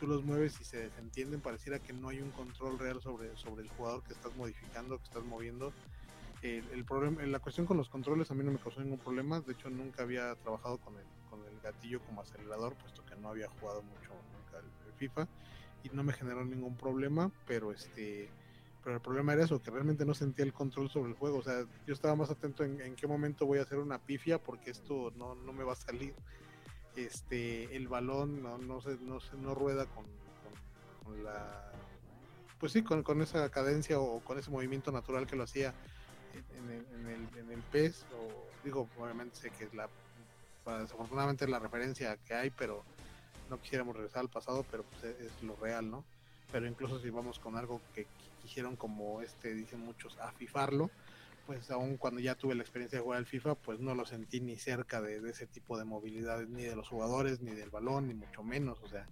tú 0.02 0.08
los 0.08 0.24
mueves 0.26 0.60
y 0.60 0.64
se 0.64 0.78
desentienden, 0.78 1.42
pareciera 1.42 1.78
que 1.78 1.94
no 1.94 2.10
hay 2.10 2.22
un 2.22 2.32
control 2.32 2.80
real 2.80 3.00
sobre, 3.04 3.38
sobre 3.38 3.62
el 3.62 3.70
jugador 3.70 4.02
que 4.02 4.14
estás 4.14 4.36
modificando, 4.36 4.98
que 4.98 5.04
estás 5.04 5.24
moviendo. 5.24 5.72
El, 6.42 6.84
problema, 6.86 7.22
la 7.22 7.38
cuestión 7.38 7.68
con 7.68 7.78
los 7.78 7.88
controles 7.88 8.32
a 8.32 8.34
mí 8.34 8.44
no 8.44 8.52
me 8.52 8.58
causó 8.58 8.82
ningún 8.82 8.98
problema, 8.98 9.42
de 9.42 9.54
hecho 9.54 9.70
nunca 9.70 10.02
había 10.02 10.34
trabajado 10.38 10.80
con 10.80 10.96
el, 10.96 11.06
con 11.30 11.40
el 11.46 11.62
gatillo 11.62 12.00
como 12.02 12.22
acelerador, 12.22 12.74
puesto 12.78 13.06
que 13.06 13.16
no 13.16 13.30
había 13.30 13.48
jugado 13.48 13.84
mucho 13.84 14.10
nunca 14.34 14.58
el, 14.58 14.94
FIFA 14.98 15.28
y 15.84 15.90
no 15.90 16.04
me 16.04 16.14
generó 16.14 16.46
ningún 16.46 16.76
problema, 16.76 17.32
pero 17.48 17.72
este 17.72 18.30
pero 18.84 18.96
el 18.96 19.02
problema 19.02 19.34
era 19.34 19.44
eso, 19.44 19.62
que 19.62 19.70
realmente 19.70 20.06
no 20.06 20.14
sentía 20.16 20.44
el 20.44 20.54
control 20.54 20.90
sobre 20.90 21.12
el 21.12 21.16
juego, 21.16 21.38
o 21.38 21.44
sea, 21.44 21.66
yo 21.86 21.94
estaba 21.94 22.16
más 22.16 22.32
atento 22.32 22.64
en, 22.64 22.96
qué 22.96 23.06
momento 23.06 23.46
voy 23.46 23.60
a 23.60 23.62
hacer 23.62 23.78
una 23.78 24.00
pifia 24.00 24.40
porque 24.40 24.72
esto 24.72 25.12
no, 25.16 25.36
no 25.36 25.54
me 25.54 25.64
va 25.64 25.74
a 25.74 25.76
salir. 25.76 26.16
Este 26.96 27.76
el 27.76 27.88
balón 27.88 28.42
no, 28.42 28.58
no 28.58 28.82
se 28.82 28.98
no 28.98 29.22
se 29.22 29.38
no 29.38 29.56
rueda 29.56 29.86
con, 29.86 30.06
la 31.24 31.72
pues 32.60 32.74
sí 32.74 32.84
con, 32.84 33.02
con, 33.04 33.22
esa 33.22 33.50
cadencia 33.50 34.00
o 34.00 34.20
con 34.20 34.38
ese 34.38 34.52
movimiento 34.52 34.92
natural 34.92 35.26
que 35.26 35.38
lo 35.38 35.44
hacía 35.44 35.74
en, 36.58 36.70
el, 36.70 36.86
en, 37.00 37.08
el, 37.08 37.40
en 37.40 37.52
el 37.52 37.62
pez 37.62 38.06
o 38.14 38.50
digo 38.66 38.90
obviamente 39.00 39.38
sé 39.38 39.52
que 39.52 39.66
es 39.66 39.74
la 39.74 39.88
desafortunadamente 40.80 41.46
es 41.46 41.52
la 41.52 41.60
referencia 41.60 42.18
que 42.18 42.34
hay 42.34 42.50
pero 42.50 42.84
no 43.52 43.62
quisiéramos 43.62 43.96
regresar 43.96 44.22
al 44.22 44.30
pasado 44.30 44.66
pero 44.72 44.84
pues 44.84 45.04
es, 45.04 45.44
lo 45.44 45.56
real 45.58 45.92
no 45.92 46.04
pero 46.52 46.66
incluso 46.66 47.00
si 47.00 47.12
vamos 47.12 47.38
con 47.38 47.56
algo 47.56 47.80
que 47.94 48.08
quisieron 48.42 48.76
como 48.76 49.22
este 49.22 49.54
dicen 49.54 49.82
muchos 49.82 50.18
afifarlo 50.18 50.90
pues 51.46 51.70
aún 51.72 51.98
cuando 51.98 52.20
ya 52.20 52.36
tuve 52.36 52.56
la 52.56 52.62
experiencia 52.62 53.00
de 53.00 53.04
jugar 53.04 53.20
al 53.20 53.26
FIFA, 53.26 53.56
pues 53.56 53.80
no 53.80 53.96
lo 53.96 54.06
sentí 54.06 54.40
ni 54.40 54.56
cerca 54.56 55.02
de, 55.02 55.18
ese 55.30 55.48
tipo 55.48 55.78
de 55.78 55.86
movilidades, 55.86 56.48
ni 56.48 56.64
de 56.64 56.76
los 56.76 56.88
jugadores, 56.88 57.42
ni 57.42 57.52
del 57.52 57.70
balón, 57.70 58.08
ni 58.08 58.14
mucho 58.14 58.44
menos, 58.44 58.80
o 58.82 58.88
sea, 58.88 59.08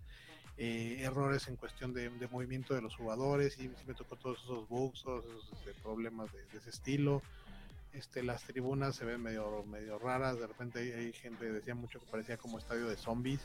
eh, 0.57 0.97
errores 1.01 1.47
en 1.47 1.55
cuestión 1.55 1.93
de, 1.93 2.09
movimiento 2.31 2.73
de 2.73 2.81
los 2.81 2.95
jugadores, 2.95 3.59
y 3.59 3.69
me 3.85 3.93
tocó 3.93 4.15
todos 4.15 4.41
esos 4.43 4.67
bugs, 4.67 5.03
todos 5.03 5.25
esos 5.25 5.51
este, 5.53 5.73
problemas 5.81 6.31
de, 6.31 6.45
ese 6.57 6.69
estilo. 6.69 7.21
Este, 7.91 8.21
las 8.21 8.43
tribunas 8.43 8.95
se 8.95 9.03
ven 9.03 9.21
medio, 9.21 9.63
medio 9.65 9.97
raras, 9.97 10.39
de 10.39 10.45
repente 10.45 10.79
hay, 10.79 10.91
hay 10.91 11.13
gente 11.13 11.51
decía 11.51 11.73
mucho 11.73 11.99
que 11.99 12.05
parecía 12.05 12.37
como 12.37 12.59
estadio 12.59 12.87
de 12.87 12.95
zombies. 12.95 13.41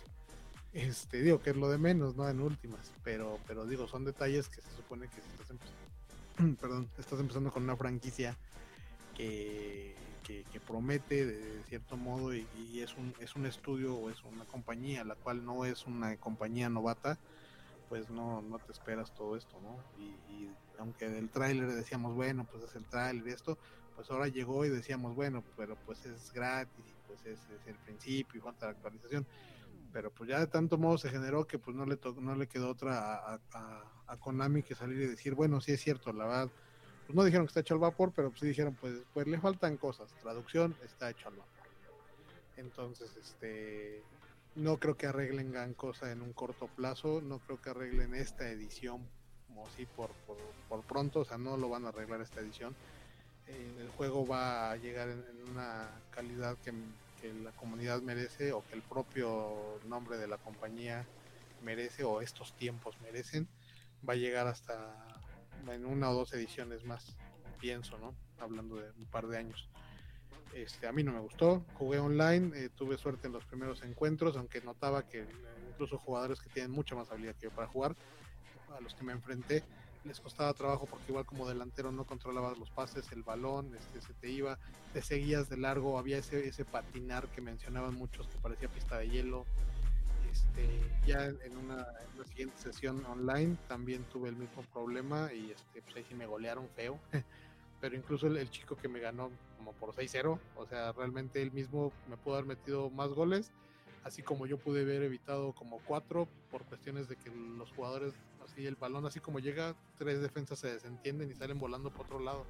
Este, 0.74 1.22
digo 1.22 1.40
que 1.40 1.50
es 1.50 1.56
lo 1.56 1.68
de 1.70 1.78
menos, 1.78 2.16
¿no? 2.16 2.28
En 2.28 2.40
últimas, 2.40 2.92
pero, 3.04 3.38
pero 3.46 3.64
digo, 3.64 3.86
son 3.86 4.04
detalles 4.04 4.48
que 4.48 4.60
se 4.60 4.70
supone 4.76 5.06
que 5.06 5.20
si 5.22 5.28
estás 7.00 7.20
empezando, 7.20 7.52
con 7.52 7.62
una 7.62 7.76
franquicia 7.76 8.36
que, 9.16 9.94
promete 10.66 11.26
de 11.26 11.62
cierto 11.68 11.96
modo 11.96 12.34
y, 12.34 12.46
es, 12.80 12.96
un, 12.96 13.14
es 13.20 13.36
un 13.36 13.46
estudio 13.46 13.94
o 13.94 14.10
es 14.10 14.24
una 14.24 14.44
compañía, 14.46 15.04
la 15.04 15.14
cual 15.14 15.44
no 15.44 15.64
es 15.64 15.86
una 15.86 16.16
compañía 16.16 16.68
novata, 16.68 17.18
pues 17.88 18.10
no, 18.10 18.42
no 18.42 18.58
te 18.58 18.72
esperas 18.72 19.14
todo 19.14 19.36
esto, 19.36 19.60
¿no? 19.60 19.76
Y, 20.02 20.48
aunque 20.80 21.08
del 21.08 21.28
tráiler 21.28 21.70
decíamos, 21.72 22.16
bueno, 22.16 22.48
pues 22.50 22.64
es 22.64 22.74
el 22.74 22.84
tráiler 22.86 23.28
y 23.28 23.30
esto, 23.30 23.56
pues 23.94 24.10
ahora 24.10 24.26
llegó 24.26 24.64
y 24.64 24.70
decíamos, 24.70 25.14
bueno, 25.14 25.44
pero 25.56 25.76
pues 25.86 26.04
es 26.04 26.32
gratis, 26.32 26.84
pues 27.06 27.24
es, 27.26 27.38
el 27.66 27.76
principio 27.76 28.38
y 28.38 28.42
falta 28.42 28.66
la 28.66 28.72
actualización. 28.72 29.24
Pero 29.94 30.10
pues 30.10 30.28
ya 30.28 30.40
de 30.40 30.48
tanto 30.48 30.76
modo 30.76 30.98
se 30.98 31.08
generó 31.08 31.46
que 31.46 31.60
pues 31.60 31.76
no 31.76 31.86
le, 31.86 31.96
no 32.20 32.34
le 32.34 32.48
quedó 32.48 32.70
otra 32.70 33.38
a, 34.06 34.16
Konami 34.18 34.64
que 34.64 34.74
salir 34.74 35.00
y 35.00 35.06
decir, 35.06 35.34
bueno, 35.34 35.60
sí 35.60 35.72
es 35.72 35.80
cierto, 35.80 36.12
la 36.12 36.26
verdad 36.26 36.50
pues 37.06 37.14
no 37.14 37.24
dijeron 37.24 37.46
que 37.46 37.50
está 37.50 37.60
hecho 37.60 37.74
al 37.74 37.80
vapor, 37.80 38.12
pero 38.14 38.32
sí 38.34 38.46
dijeron, 38.46 38.76
pues, 38.80 38.94
pues 39.12 39.26
le 39.26 39.38
faltan 39.38 39.76
cosas. 39.76 40.10
Traducción 40.22 40.74
está 40.82 41.10
hecho 41.10 41.28
al 41.28 41.36
vapor. 41.36 41.68
Entonces, 42.56 43.14
este, 43.16 44.02
no 44.54 44.78
creo 44.78 44.96
que 44.96 45.06
arreglen 45.06 45.52
gran 45.52 45.74
cosa 45.74 46.10
en 46.10 46.22
un 46.22 46.32
corto 46.32 46.66
plazo, 46.66 47.20
no 47.20 47.38
creo 47.40 47.60
que 47.60 47.70
arreglen 47.70 48.14
esta 48.14 48.48
edición 48.48 49.06
como 49.46 49.68
si 49.76 49.86
por, 49.86 50.10
por, 50.68 50.82
pronto, 50.82 51.20
o 51.20 51.24
sea, 51.24 51.38
no 51.38 51.56
lo 51.56 51.68
van 51.68 51.84
a 51.86 51.90
arreglar 51.90 52.20
esta 52.20 52.40
edición. 52.40 52.74
Eh, 53.46 53.76
el 53.80 53.88
juego 53.90 54.26
va 54.26 54.72
a 54.72 54.76
llegar 54.76 55.08
en, 55.08 55.24
una 55.50 55.90
calidad 56.10 56.56
que, 56.58 56.72
que, 57.24 57.32
la 57.32 57.52
comunidad 57.52 58.02
merece 58.02 58.52
o 58.52 58.62
que 58.66 58.74
el 58.74 58.82
propio 58.82 59.80
nombre 59.86 60.18
de 60.18 60.28
la 60.28 60.36
compañía 60.38 61.06
merece 61.62 62.04
o 62.04 62.20
estos 62.20 62.54
tiempos 62.56 63.00
merecen. 63.00 63.48
Va 64.06 64.12
a 64.12 64.16
llegar 64.16 64.46
hasta 64.46 65.22
en 65.66 65.86
una 65.86 66.10
o 66.10 66.14
dos 66.14 66.34
ediciones 66.34 66.84
más, 66.84 67.16
pienso, 67.58 67.96
¿no? 67.98 68.14
Hablando 68.38 68.76
de 68.76 68.90
un 68.90 69.06
par 69.06 69.26
de 69.26 69.38
años. 69.38 69.70
Este, 70.54 70.86
a 70.86 70.92
mí 70.92 71.02
no 71.02 71.12
me 71.12 71.20
gustó, 71.20 71.64
jugué 71.74 71.98
online, 71.98 72.52
eh, 72.54 72.68
tuve 72.68 72.96
suerte 72.96 73.26
en 73.26 73.32
los 73.32 73.44
primeros 73.44 73.82
encuentros, 73.82 74.36
aunque 74.36 74.60
notaba 74.60 75.02
que 75.02 75.22
eh, 75.22 75.26
incluso 75.70 75.98
jugadores 75.98 76.40
que 76.40 76.50
tienen 76.50 76.70
mucha 76.70 76.94
más 76.94 77.10
habilidad 77.10 77.34
que 77.34 77.44
yo 77.44 77.50
para 77.50 77.66
jugar, 77.66 77.96
a 78.76 78.80
los 78.80 78.94
que 78.94 79.04
me 79.04 79.12
enfrenté, 79.12 79.64
les 80.04 80.20
costaba 80.20 80.52
trabajo 80.52 80.86
porque 80.86 81.06
igual 81.08 81.24
como 81.24 81.48
delantero 81.48 81.90
no 81.90 82.04
controlabas 82.04 82.58
los 82.58 82.70
pases, 82.70 83.10
el 83.12 83.22
balón, 83.22 83.74
este, 83.74 84.00
se 84.00 84.12
te 84.14 84.30
iba, 84.30 84.58
te 84.92 85.02
seguías 85.02 85.48
de 85.48 85.56
largo, 85.56 85.98
había 85.98 86.18
ese, 86.18 86.46
ese 86.46 86.64
patinar 86.64 87.28
que 87.28 87.40
mencionaban 87.40 87.94
muchos 87.94 88.28
que 88.28 88.38
parecía 88.38 88.68
pista 88.68 88.98
de 88.98 89.08
hielo, 89.08 89.46
este, 90.34 90.80
ya 91.06 91.26
en 91.26 91.56
una, 91.56 91.86
siguiente 92.26 92.56
sesión 92.58 93.04
online 93.06 93.56
también 93.68 94.02
tuve 94.04 94.30
el 94.30 94.36
mismo 94.36 94.62
problema 94.72 95.32
y 95.32 95.52
este, 95.52 95.82
pues 95.82 95.96
ahí 95.96 96.04
sí 96.08 96.14
me 96.14 96.26
golearon 96.26 96.68
feo. 96.74 96.98
Pero 97.80 97.96
incluso 97.96 98.26
el, 98.26 98.50
chico 98.50 98.76
que 98.76 98.88
me 98.88 98.98
ganó 98.98 99.30
como 99.58 99.72
por 99.74 99.94
6-0, 99.94 100.38
o 100.56 100.66
sea, 100.66 100.90
realmente 100.92 101.40
él 101.42 101.52
mismo 101.52 101.92
me 102.08 102.16
pudo 102.16 102.34
haber 102.34 102.46
metido 102.46 102.90
más 102.90 103.10
goles, 103.10 103.52
así 104.02 104.22
como 104.22 104.46
yo 104.46 104.58
pude 104.58 104.82
haber 104.82 105.02
evitado 105.02 105.52
como 105.52 105.78
cuatro 105.80 106.26
por 106.50 106.64
cuestiones 106.64 107.08
de 107.08 107.16
que 107.16 107.30
los 107.30 107.70
jugadores, 107.72 108.14
así 108.44 108.66
el 108.66 108.76
balón, 108.76 109.06
así 109.06 109.20
como 109.20 109.38
llega, 109.38 109.74
tres 109.98 110.20
defensas 110.20 110.58
se 110.58 110.72
desentienden 110.72 111.30
y 111.30 111.34
salen 111.34 111.58
volando 111.58 111.90
por 111.90 112.06
otro 112.06 112.20
lado. 112.20 112.44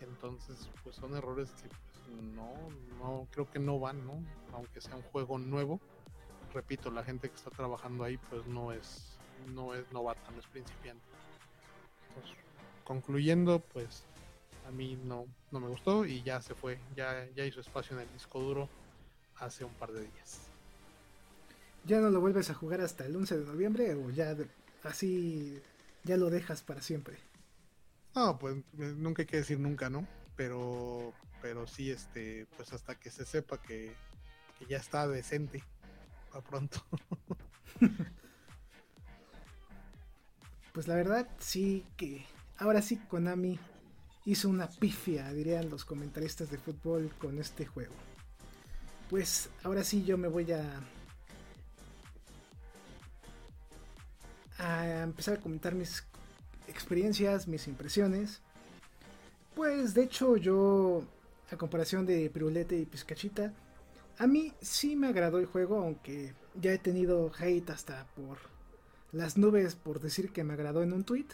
Entonces, 0.00 0.70
pues 0.84 0.96
son 0.96 1.16
errores 1.16 1.50
que 1.52 1.68
pues, 1.68 2.22
no, 2.34 2.52
no, 2.98 3.26
creo 3.30 3.50
que 3.50 3.58
no 3.58 3.78
van, 3.78 4.06
¿no? 4.06 4.22
Aunque 4.52 4.80
sea 4.80 4.96
un 4.96 5.02
juego 5.02 5.38
nuevo 5.38 5.80
repito, 6.56 6.90
la 6.90 7.04
gente 7.04 7.28
que 7.28 7.36
está 7.36 7.50
trabajando 7.50 8.02
ahí 8.02 8.16
pues 8.16 8.46
no 8.46 8.72
es, 8.72 9.18
no 9.54 9.74
es 9.74 9.90
novata, 9.92 10.30
no 10.30 10.40
es 10.40 10.46
principiante. 10.46 11.04
concluyendo, 12.84 13.60
pues 13.72 14.04
a 14.66 14.70
mí 14.70 14.98
no, 15.04 15.26
no 15.50 15.60
me 15.60 15.68
gustó 15.68 16.06
y 16.06 16.22
ya 16.22 16.40
se 16.40 16.54
fue, 16.54 16.78
ya, 16.96 17.28
ya 17.34 17.44
hizo 17.44 17.60
espacio 17.60 17.94
en 17.96 18.02
el 18.02 18.12
disco 18.12 18.40
duro 18.40 18.68
hace 19.36 19.64
un 19.64 19.74
par 19.74 19.92
de 19.92 20.00
días. 20.00 20.48
¿Ya 21.84 22.00
no 22.00 22.08
lo 22.10 22.20
vuelves 22.20 22.48
a 22.50 22.54
jugar 22.54 22.80
hasta 22.80 23.04
el 23.04 23.14
11 23.14 23.38
de 23.38 23.44
noviembre 23.44 23.94
o 23.94 24.10
ya 24.10 24.34
así 24.86 25.60
ya 26.04 26.16
lo 26.16 26.30
dejas 26.30 26.62
para 26.62 26.80
siempre? 26.80 27.18
No, 28.14 28.38
pues 28.38 28.56
eh, 28.78 28.94
nunca 28.96 29.22
hay 29.22 29.26
que 29.26 29.38
decir 29.38 29.58
nunca, 29.58 29.90
¿no? 29.90 30.06
Pero, 30.36 31.12
pero 31.42 31.66
sí, 31.66 31.90
este, 31.90 32.46
pues 32.56 32.72
hasta 32.72 32.98
que 32.98 33.10
se 33.10 33.24
sepa 33.24 33.60
que, 33.60 33.92
que 34.58 34.66
ya 34.66 34.78
está 34.78 35.06
decente 35.06 35.62
pronto. 36.42 36.84
pues 40.72 40.88
la 40.88 40.94
verdad 40.94 41.28
sí 41.38 41.84
que 41.96 42.24
ahora 42.58 42.82
sí 42.82 42.96
Konami 42.96 43.58
hizo 44.24 44.48
una 44.48 44.68
pifia, 44.68 45.32
dirían 45.32 45.70
los 45.70 45.84
comentaristas 45.84 46.50
de 46.50 46.58
fútbol 46.58 47.12
con 47.18 47.38
este 47.38 47.66
juego. 47.66 47.94
Pues 49.08 49.50
ahora 49.62 49.84
sí 49.84 50.04
yo 50.04 50.18
me 50.18 50.28
voy 50.28 50.50
a 50.52 50.80
a 54.58 55.02
empezar 55.02 55.38
a 55.38 55.40
comentar 55.40 55.74
mis 55.74 56.04
experiencias, 56.68 57.48
mis 57.48 57.66
impresiones. 57.68 58.40
Pues 59.54 59.94
de 59.94 60.04
hecho 60.04 60.36
yo, 60.36 61.02
a 61.50 61.56
comparación 61.56 62.06
de 62.06 62.28
Pirulete 62.30 62.78
y 62.78 62.86
Pizcachita, 62.86 63.52
a 64.18 64.26
mí 64.26 64.52
sí 64.60 64.96
me 64.96 65.08
agradó 65.08 65.38
el 65.38 65.46
juego, 65.46 65.78
aunque 65.78 66.34
ya 66.60 66.72
he 66.72 66.78
tenido 66.78 67.30
hate 67.38 67.70
hasta 67.70 68.06
por 68.14 68.38
las 69.12 69.36
nubes 69.36 69.74
por 69.74 70.00
decir 70.00 70.30
que 70.30 70.44
me 70.44 70.54
agradó 70.54 70.82
en 70.82 70.92
un 70.92 71.04
tweet. 71.04 71.26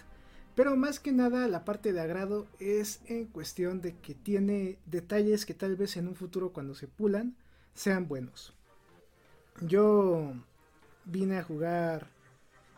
Pero 0.55 0.77
más 0.77 1.01
que 1.01 1.13
nada 1.13 1.49
la 1.49 1.65
parte 1.65 1.93
de 1.93 2.01
agrado 2.01 2.47
es 2.61 3.01
en 3.07 3.27
cuestión 3.27 3.81
de 3.81 3.97
que 3.97 4.15
tiene 4.15 4.79
detalles 4.87 5.47
que 5.47 5.55
tal 5.55 5.77
vez 5.77 5.97
en 5.97 6.09
un 6.09 6.15
futuro 6.15 6.53
cuando 6.53 6.75
se 6.75 6.89
pulan 6.89 7.37
sean 7.75 8.07
buenos. 8.07 8.53
Yo 9.61 10.33
vine 11.05 11.39
a 11.39 11.43
jugar 11.43 12.09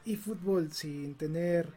eFootball 0.06 0.72
sin 0.72 1.14
tener 1.14 1.68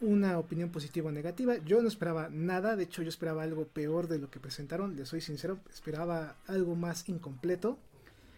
una 0.00 0.38
opinión 0.38 0.70
positiva 0.70 1.08
o 1.08 1.12
negativa. 1.12 1.56
Yo 1.58 1.82
no 1.82 1.88
esperaba 1.88 2.28
nada, 2.30 2.76
de 2.76 2.84
hecho 2.84 3.02
yo 3.02 3.08
esperaba 3.08 3.42
algo 3.42 3.66
peor 3.66 4.08
de 4.08 4.18
lo 4.18 4.30
que 4.30 4.40
presentaron, 4.40 4.96
les 4.96 5.08
soy 5.08 5.20
sincero, 5.20 5.58
esperaba 5.70 6.36
algo 6.46 6.76
más 6.76 7.08
incompleto. 7.08 7.78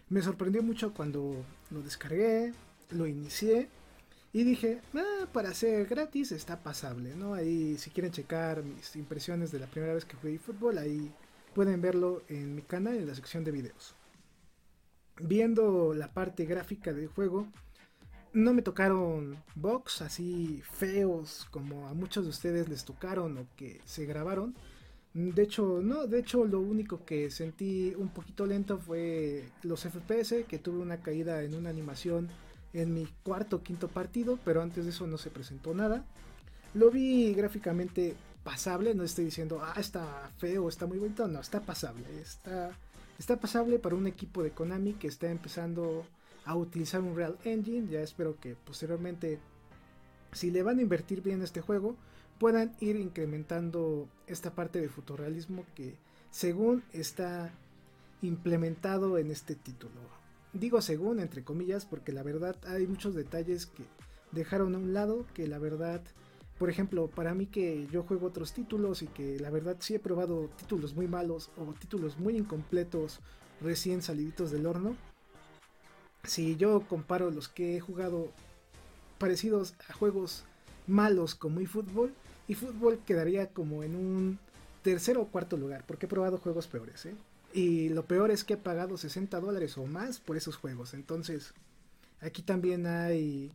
Me 0.09 0.21
sorprendió 0.21 0.63
mucho 0.63 0.93
cuando 0.93 1.45
lo 1.69 1.81
descargué, 1.81 2.53
lo 2.91 3.07
inicié 3.07 3.69
Y 4.33 4.43
dije, 4.43 4.81
ah, 4.95 5.27
para 5.31 5.53
ser 5.53 5.85
gratis 5.87 6.31
está 6.31 6.61
pasable, 6.63 7.15
¿no? 7.15 7.33
Ahí 7.33 7.77
si 7.77 7.89
quieren 7.89 8.11
checar 8.11 8.63
mis 8.63 8.95
impresiones 8.95 9.51
de 9.51 9.59
la 9.59 9.67
primera 9.67 9.93
vez 9.93 10.05
que 10.05 10.15
jugué 10.17 10.39
fútbol, 10.39 10.77
ahí 10.77 11.11
pueden 11.53 11.81
verlo 11.81 12.23
en 12.29 12.55
mi 12.55 12.61
canal 12.61 12.95
en 12.95 13.07
la 13.07 13.15
sección 13.15 13.43
de 13.43 13.51
videos. 13.51 13.93
Viendo 15.19 15.93
la 15.93 16.13
parte 16.13 16.45
gráfica 16.45 16.93
del 16.93 17.07
juego, 17.07 17.47
no 18.33 18.53
me 18.53 18.61
tocaron 18.61 19.37
bugs 19.55 20.01
así 20.01 20.61
feos 20.71 21.47
como 21.51 21.87
a 21.87 21.93
muchos 21.93 22.23
de 22.23 22.29
ustedes 22.29 22.69
les 22.69 22.85
tocaron 22.85 23.37
o 23.37 23.47
que 23.57 23.81
se 23.85 24.05
grabaron. 24.05 24.55
De 25.13 25.43
hecho, 25.43 25.81
no, 25.81 26.07
de 26.07 26.19
hecho 26.19 26.45
lo 26.45 26.61
único 26.61 27.03
que 27.05 27.29
sentí 27.31 27.93
un 27.97 28.09
poquito 28.09 28.45
lento 28.45 28.77
fue 28.77 29.49
los 29.63 29.81
FPS, 29.81 30.45
que 30.47 30.57
tuve 30.57 30.79
una 30.79 31.01
caída 31.01 31.43
en 31.43 31.55
una 31.55 31.69
animación 31.69 32.29
en 32.73 32.93
mi 32.93 33.05
cuarto 33.23 33.57
o 33.57 33.63
quinto 33.63 33.89
partido, 33.89 34.39
pero 34.45 34.61
antes 34.61 34.85
de 34.85 34.91
eso 34.91 35.07
no 35.07 35.17
se 35.17 35.29
presentó 35.29 35.73
nada. 35.73 36.05
Lo 36.73 36.89
vi 36.89 37.33
gráficamente 37.33 38.15
pasable, 38.45 38.95
no 38.95 39.03
estoy 39.03 39.25
diciendo, 39.25 39.59
ah, 39.61 39.75
está 39.77 40.31
feo, 40.37 40.69
está 40.69 40.85
muy 40.85 40.97
bonito, 40.97 41.27
no, 41.27 41.41
está 41.41 41.59
pasable, 41.59 42.05
está, 42.21 42.71
está 43.19 43.37
pasable 43.37 43.79
para 43.79 43.95
un 43.95 44.07
equipo 44.07 44.41
de 44.41 44.51
Konami 44.51 44.93
que 44.93 45.07
está 45.07 45.29
empezando 45.29 46.05
a 46.45 46.55
utilizar 46.55 47.01
un 47.01 47.15
Real 47.15 47.37
Engine, 47.43 47.87
ya 47.89 48.01
espero 48.01 48.39
que 48.39 48.55
posteriormente, 48.55 49.39
si 50.31 50.51
le 50.51 50.63
van 50.63 50.79
a 50.79 50.81
invertir 50.81 51.21
bien 51.21 51.41
este 51.41 51.61
juego, 51.61 51.95
puedan 52.39 52.75
ir 52.79 52.95
incrementando 52.95 54.07
esta 54.27 54.55
parte 54.55 54.81
de 54.81 54.89
fotorrealismo 54.89 55.65
que 55.75 55.95
según 56.31 56.83
está 56.93 57.53
implementado 58.21 59.17
en 59.17 59.29
este 59.29 59.55
título. 59.55 60.01
Digo 60.53 60.81
según, 60.81 61.19
entre 61.19 61.43
comillas, 61.43 61.85
porque 61.85 62.11
la 62.11 62.23
verdad 62.23 62.55
hay 62.65 62.87
muchos 62.87 63.15
detalles 63.15 63.67
que 63.67 63.83
dejaron 64.31 64.75
a 64.75 64.79
un 64.79 64.93
lado, 64.93 65.25
que 65.33 65.47
la 65.47 65.59
verdad, 65.59 66.01
por 66.57 66.69
ejemplo, 66.69 67.07
para 67.07 67.33
mí 67.33 67.45
que 67.45 67.87
yo 67.91 68.03
juego 68.03 68.27
otros 68.27 68.53
títulos 68.53 69.01
y 69.01 69.07
que 69.07 69.39
la 69.39 69.49
verdad 69.49 69.77
sí 69.79 69.95
he 69.95 69.99
probado 69.99 70.49
títulos 70.57 70.95
muy 70.95 71.07
malos 71.07 71.51
o 71.57 71.73
títulos 71.73 72.17
muy 72.17 72.37
incompletos 72.37 73.19
recién 73.61 74.01
saliditos 74.01 74.51
del 74.51 74.65
horno, 74.65 74.95
si 76.23 76.55
yo 76.55 76.81
comparo 76.87 77.31
los 77.31 77.47
que 77.47 77.77
he 77.77 77.79
jugado 77.79 78.31
parecidos 79.17 79.73
a 79.87 79.93
juegos 79.93 80.43
malos 80.87 81.35
como 81.35 81.59
eFootball, 81.59 82.13
fútbol 82.55 82.99
quedaría 83.05 83.47
como 83.47 83.83
en 83.83 83.95
un 83.95 84.39
tercero 84.83 85.21
o 85.21 85.27
cuarto 85.27 85.57
lugar, 85.57 85.83
porque 85.85 86.05
he 86.05 86.09
probado 86.09 86.37
juegos 86.37 86.67
peores. 86.67 87.05
¿eh? 87.05 87.15
Y 87.53 87.89
lo 87.89 88.05
peor 88.05 88.31
es 88.31 88.43
que 88.43 88.53
he 88.53 88.57
pagado 88.57 88.97
60 88.97 89.39
dólares 89.39 89.77
o 89.77 89.85
más 89.85 90.19
por 90.19 90.37
esos 90.37 90.55
juegos. 90.55 90.93
Entonces, 90.93 91.53
aquí 92.19 92.41
también 92.41 92.87
hay 92.87 93.51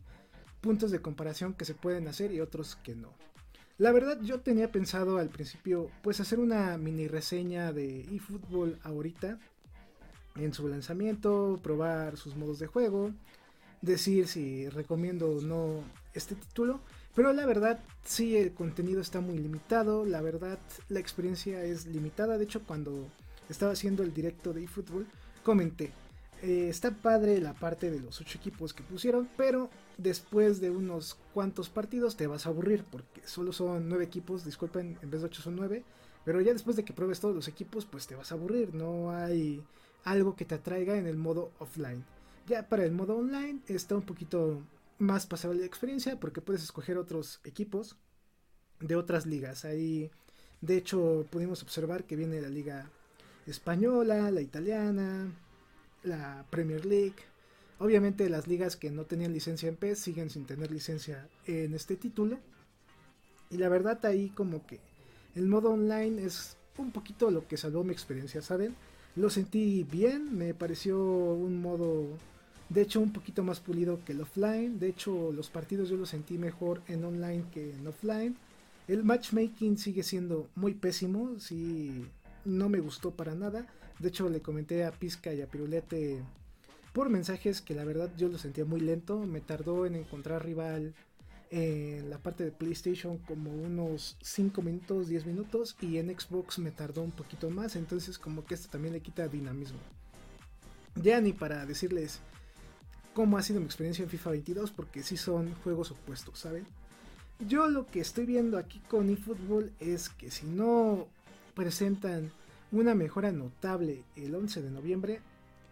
puntos 0.61 0.91
de 0.91 1.01
comparación 1.01 1.53
que 1.53 1.65
se 1.65 1.73
pueden 1.73 2.07
hacer 2.07 2.31
y 2.31 2.41
otros 2.41 2.77
que 2.83 2.95
no. 2.95 3.11
La 3.77 3.91
verdad, 3.91 4.19
yo 4.21 4.39
tenía 4.39 4.71
pensado 4.71 5.19
al 5.19 5.29
principio, 5.29 5.91
pues 6.01 6.19
hacer 6.19 6.39
una 6.39 6.77
mini 6.77 7.07
reseña 7.07 7.71
de 7.73 8.01
eFootball 8.15 8.79
ahorita, 8.83 9.37
en 10.39 10.53
su 10.53 10.67
lanzamiento, 10.67 11.59
probar 11.61 12.17
sus 12.17 12.35
modos 12.35 12.59
de 12.59 12.67
juego, 12.67 13.11
decir 13.81 14.27
si 14.27 14.69
recomiendo 14.69 15.29
o 15.29 15.41
no 15.41 15.83
este 16.13 16.35
título. 16.35 16.79
Pero 17.15 17.33
la 17.33 17.45
verdad, 17.45 17.79
sí, 18.03 18.37
el 18.37 18.53
contenido 18.53 19.01
está 19.01 19.21
muy 19.21 19.37
limitado. 19.39 20.05
La 20.05 20.21
verdad, 20.21 20.59
la 20.89 20.99
experiencia 20.99 21.63
es 21.63 21.87
limitada. 21.87 22.37
De 22.37 22.43
hecho, 22.43 22.63
cuando 22.63 23.07
estaba 23.49 23.71
haciendo 23.71 24.03
el 24.03 24.13
directo 24.13 24.53
de 24.53 24.63
eFootball, 24.65 25.07
comenté. 25.43 25.91
Eh, 26.43 26.67
está 26.69 26.91
padre 26.91 27.41
la 27.41 27.53
parte 27.53 27.89
de 27.89 27.99
los 27.99 28.21
ocho 28.21 28.37
equipos 28.37 28.71
que 28.71 28.83
pusieron, 28.83 29.27
pero 29.35 29.71
después 29.97 30.61
de 30.61 30.69
unos 30.69 31.17
cuantos 31.33 31.69
partidos 31.69 32.15
te 32.15 32.27
vas 32.27 32.45
a 32.45 32.49
aburrir 32.49 32.83
porque 32.91 33.21
solo 33.25 33.51
son 33.51 33.89
nueve 33.89 34.03
equipos, 34.03 34.45
disculpen, 34.45 34.99
en 35.01 35.09
vez 35.09 35.21
de 35.21 35.27
ocho 35.27 35.41
son 35.41 35.55
nueve, 35.55 35.83
pero 36.25 36.39
ya 36.39 36.53
después 36.53 36.75
de 36.75 36.85
que 36.85 36.93
pruebes 36.93 37.19
todos 37.19 37.33
los 37.33 37.47
equipos, 37.47 37.85
pues 37.85 38.05
te 38.05 38.13
vas 38.13 38.31
a 38.31 38.35
aburrir, 38.35 38.75
no 38.75 39.09
hay 39.09 39.63
algo 40.07 40.35
que 40.35 40.45
te 40.45 40.55
atraiga 40.55 40.97
en 40.97 41.05
el 41.05 41.17
modo 41.17 41.51
offline. 41.59 42.03
Ya 42.47 42.69
para 42.69 42.85
el 42.85 42.93
modo 42.93 43.17
online 43.17 43.59
está 43.67 43.95
un 43.95 44.03
poquito 44.03 44.61
más 44.99 45.27
pasable 45.27 45.59
la 45.59 45.65
experiencia 45.65 46.17
porque 46.19 46.41
puedes 46.41 46.63
escoger 46.63 46.97
otros 46.97 47.41
equipos 47.43 47.97
de 48.79 48.95
otras 48.95 49.25
ligas. 49.25 49.65
Ahí, 49.65 50.09
de 50.61 50.77
hecho, 50.77 51.25
pudimos 51.29 51.61
observar 51.61 52.05
que 52.05 52.15
viene 52.15 52.41
la 52.41 52.47
liga 52.47 52.89
española, 53.45 54.31
la 54.31 54.41
italiana, 54.41 55.29
la 56.03 56.45
Premier 56.49 56.85
League. 56.85 57.15
Obviamente 57.79 58.29
las 58.29 58.47
ligas 58.47 58.77
que 58.77 58.89
no 58.89 59.03
tenían 59.03 59.33
licencia 59.33 59.67
en 59.67 59.75
PES 59.75 59.99
siguen 59.99 60.29
sin 60.29 60.45
tener 60.45 60.71
licencia 60.71 61.27
en 61.45 61.73
este 61.73 61.97
título. 61.97 62.39
Y 63.49 63.57
la 63.57 63.67
verdad 63.67 64.05
ahí 64.05 64.29
como 64.29 64.65
que 64.65 64.79
el 65.35 65.47
modo 65.47 65.71
online 65.71 66.23
es 66.23 66.55
un 66.77 66.91
poquito 66.91 67.29
lo 67.29 67.45
que 67.45 67.57
salvó 67.57 67.83
mi 67.83 67.91
experiencia, 67.91 68.41
¿saben? 68.41 68.75
Lo 69.17 69.29
sentí 69.29 69.83
bien, 69.83 70.37
me 70.37 70.53
pareció 70.53 70.97
un 71.03 71.61
modo 71.61 72.07
de 72.69 72.81
hecho, 72.81 72.99
un 72.99 73.13
poquito 73.13 73.43
más 73.43 73.59
pulido 73.59 74.03
que 74.03 74.11
el 74.11 74.21
offline. 74.21 74.77
De 74.77 74.89
hecho, 74.89 75.31
los 75.31 75.49
partidos 75.49 75.89
yo 75.89 75.95
los 75.95 76.09
sentí 76.09 76.37
mejor 76.37 76.81
en 76.87 77.03
online 77.05 77.45
que 77.51 77.73
en 77.73 77.87
offline. 77.87 78.35
El 78.87 79.03
matchmaking 79.03 79.77
sigue 79.77 80.03
siendo 80.03 80.47
muy 80.55 80.73
pésimo. 80.73 81.39
Sí, 81.39 82.05
no 82.43 82.67
me 82.67 82.79
gustó 82.79 83.11
para 83.11 83.35
nada. 83.35 83.65
De 83.99 84.09
hecho, 84.09 84.29
le 84.29 84.41
comenté 84.41 84.83
a 84.83 84.91
Pizca 84.91 85.33
y 85.33 85.41
a 85.41 85.47
Pirulete 85.47 86.21
por 86.91 87.09
mensajes 87.09 87.61
que 87.61 87.75
la 87.75 87.85
verdad 87.85 88.11
yo 88.17 88.27
lo 88.27 88.37
sentía 88.37 88.65
muy 88.65 88.81
lento. 88.81 89.19
Me 89.19 89.39
tardó 89.39 89.85
en 89.85 89.95
encontrar 89.95 90.43
rival 90.43 90.93
en 91.49 92.09
la 92.09 92.17
parte 92.17 92.43
de 92.43 92.51
PlayStation 92.51 93.17
como 93.19 93.51
unos 93.51 94.17
5 94.21 94.61
minutos, 94.61 95.07
10 95.07 95.25
minutos. 95.25 95.75
Y 95.81 95.97
en 95.97 96.17
Xbox 96.17 96.59
me 96.59 96.71
tardó 96.71 97.01
un 97.01 97.11
poquito 97.11 97.49
más. 97.49 97.75
Entonces, 97.75 98.17
como 98.17 98.45
que 98.45 98.55
esto 98.55 98.69
también 98.69 98.93
le 98.93 99.01
quita 99.01 99.27
dinamismo. 99.27 99.79
Ya 100.95 101.21
ni 101.21 101.33
para 101.33 101.65
decirles 101.65 102.19
cómo 103.13 103.37
ha 103.37 103.41
sido 103.41 103.59
mi 103.59 103.65
experiencia 103.65 104.03
en 104.03 104.09
FIFA 104.09 104.31
22 104.31 104.71
porque 104.71 105.03
sí 105.03 105.17
son 105.17 105.53
juegos 105.63 105.91
opuestos, 105.91 106.39
¿saben? 106.39 106.65
Yo 107.39 107.67
lo 107.67 107.85
que 107.85 107.99
estoy 107.99 108.25
viendo 108.25 108.57
aquí 108.57 108.79
con 108.87 109.09
eFootball 109.09 109.71
es 109.79 110.09
que 110.09 110.31
si 110.31 110.45
no 110.47 111.07
presentan 111.55 112.31
una 112.71 112.95
mejora 112.95 113.31
notable 113.31 114.03
el 114.15 114.33
11 114.33 114.61
de 114.61 114.71
noviembre, 114.71 115.21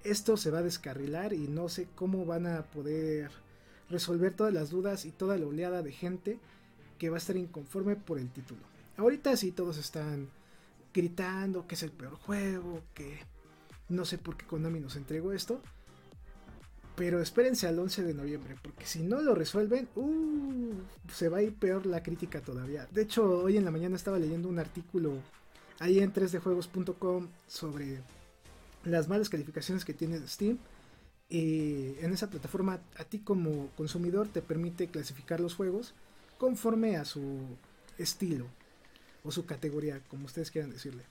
esto 0.04 0.38
se 0.38 0.52
va 0.52 0.60
a 0.60 0.64
descarrilar 0.64 1.34
y 1.34 1.48
no 1.48 1.70
sé 1.70 1.88
cómo 1.96 2.26
van 2.26 2.46
a 2.46 2.64
poder 2.64 3.32
resolver 3.90 4.34
todas 4.34 4.54
las 4.54 4.70
dudas 4.70 5.06
y 5.06 5.12
toda 5.12 5.38
la 5.38 5.46
oleada 5.46 5.82
de 5.82 5.92
gente 5.92 6.40
que 6.98 7.10
va 7.10 7.18
a 7.18 7.20
estar 7.20 7.38
inconforme 7.38 7.96
por 7.96 8.20
el 8.20 8.30
título. 8.30 8.62
Ahorita 8.98 9.36
sí 9.36 9.52
todos 9.52 9.78
están 9.78 10.30
gritando 10.94 11.68
que 11.68 11.76
es 11.76 11.84
el 11.84 11.92
peor 11.92 12.16
juego, 12.16 12.82
que 12.94 13.20
no 13.90 14.06
sé 14.06 14.18
por 14.18 14.38
qué 14.38 14.46
Konami 14.46 14.80
nos 14.80 14.96
entregó 14.96 15.34
esto, 15.34 15.62
pero 16.96 17.22
espérense 17.22 17.68
al 17.68 17.78
11 17.78 18.04
de 18.04 18.14
noviembre, 18.14 18.56
porque 18.62 18.86
si 18.86 19.04
no 19.04 19.22
lo 19.22 19.36
resuelven, 19.36 19.90
uh, 19.96 20.74
se 21.12 21.28
va 21.28 21.40
a 21.40 21.42
ir 21.42 21.54
peor 21.54 21.86
la 21.86 22.02
crítica 22.02 22.42
todavía. 22.42 22.88
De 22.92 23.02
hecho, 23.02 23.30
hoy 23.44 23.58
en 23.58 23.66
la 23.66 23.72
mañana 23.72 23.98
estaba 23.98 24.18
leyendo 24.18 24.48
un 24.48 24.60
artículo 24.60 25.20
ahí 25.80 26.00
en 26.00 26.14
3djuegos.com 26.14 27.28
sobre 27.48 28.00
las 28.86 29.10
malas 29.10 29.30
calificaciones 29.30 29.84
que 29.84 29.94
tiene 29.94 30.26
Steam. 30.28 30.58
Y 31.30 31.96
en 32.02 32.14
esa 32.14 32.30
plataforma, 32.30 32.80
a 32.98 33.04
ti 33.04 33.20
como 33.20 33.70
consumidor 33.76 34.28
te 34.28 34.42
permite 34.42 34.88
clasificar 34.88 35.40
los 35.40 35.56
juegos 35.56 35.94
conforme 36.38 36.98
a 36.98 37.06
su 37.06 37.40
estilo 37.98 38.46
o 39.24 39.32
su 39.32 39.46
categoría, 39.46 40.02
como 40.08 40.26
ustedes 40.26 40.52
quieran 40.52 40.72
decirle. 40.72 41.04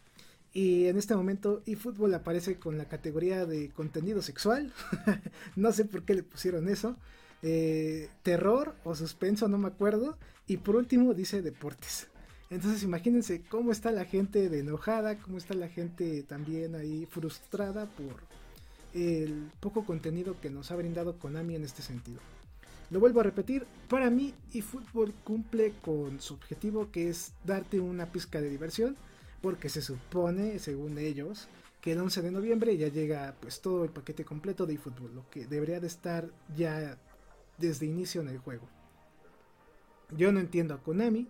Y 0.53 0.87
en 0.87 0.98
este 0.98 1.16
momento 1.16 1.62
eFootball 1.66 2.14
aparece 2.14 2.57
con 2.57 2.79
la 2.79 2.85
categoría 2.85 3.44
de 3.44 3.70
contenido 3.70 4.22
sexual. 4.22 4.72
no 5.57 5.72
sé 5.72 5.85
por 5.85 6.05
qué 6.05 6.14
le 6.14 6.22
pusieron 6.22 6.68
eso. 6.68 6.96
Eh, 7.42 8.09
terror 8.22 8.77
o 8.85 8.94
suspenso, 8.94 9.48
no 9.48 9.59
me 9.59 9.66
acuerdo. 9.66 10.16
Y 10.46 10.59
por 10.59 10.77
último 10.77 11.12
dice 11.12 11.42
deportes. 11.42 12.07
Entonces 12.50 12.85
imagínense 12.85 13.42
cómo 13.42 13.72
está 13.72 13.90
la 13.90 14.05
gente 14.05 14.48
de 14.48 14.61
enojada, 14.61 15.18
cómo 15.18 15.38
está 15.38 15.55
la 15.55 15.68
gente 15.68 16.22
también 16.22 16.77
ahí 16.77 17.05
frustrada 17.11 17.87
por 17.87 18.14
el 18.94 19.50
poco 19.61 19.85
contenido 19.85 20.40
que 20.40 20.50
nos 20.50 20.70
ha 20.70 20.76
brindado 20.76 21.18
Konami 21.18 21.57
en 21.57 21.64
este 21.64 21.83
sentido. 21.83 22.20
Lo 22.90 23.00
vuelvo 23.00 23.20
a 23.20 23.24
repetir, 23.24 23.66
para 23.88 24.09
mí 24.11 24.35
eFootball 24.52 25.12
cumple 25.24 25.72
con 25.83 26.20
su 26.20 26.35
objetivo 26.35 26.90
que 26.92 27.09
es 27.09 27.33
darte 27.44 27.80
una 27.80 28.12
pizca 28.12 28.40
de 28.40 28.50
diversión 28.50 28.96
porque 29.40 29.68
se 29.68 29.83
supone, 29.83 30.59
según 30.59 30.98
ellos, 30.98 31.48
que 31.80 31.92
el 31.92 32.00
11 32.00 32.22
de 32.22 32.30
noviembre 32.30 32.76
ya 32.76 32.88
llega 32.88 33.35
pues 33.40 33.61
todo 33.61 33.85
el 33.85 33.90
paquete 33.90 34.24
completo 34.24 34.64
de 34.64 34.74
eFootball, 34.74 35.14
lo 35.14 35.28
que 35.28 35.46
debería 35.46 35.80
de 35.80 35.87
estar 35.87 36.30
ya 36.57 36.98
desde 37.59 37.87
inicio 37.87 38.20
en 38.20 38.28
el 38.28 38.38
juego. 38.38 38.68
Yo 40.16 40.33
no 40.33 40.40
entiendo 40.40 40.74
a 40.74 40.83
Konami. 40.83 41.28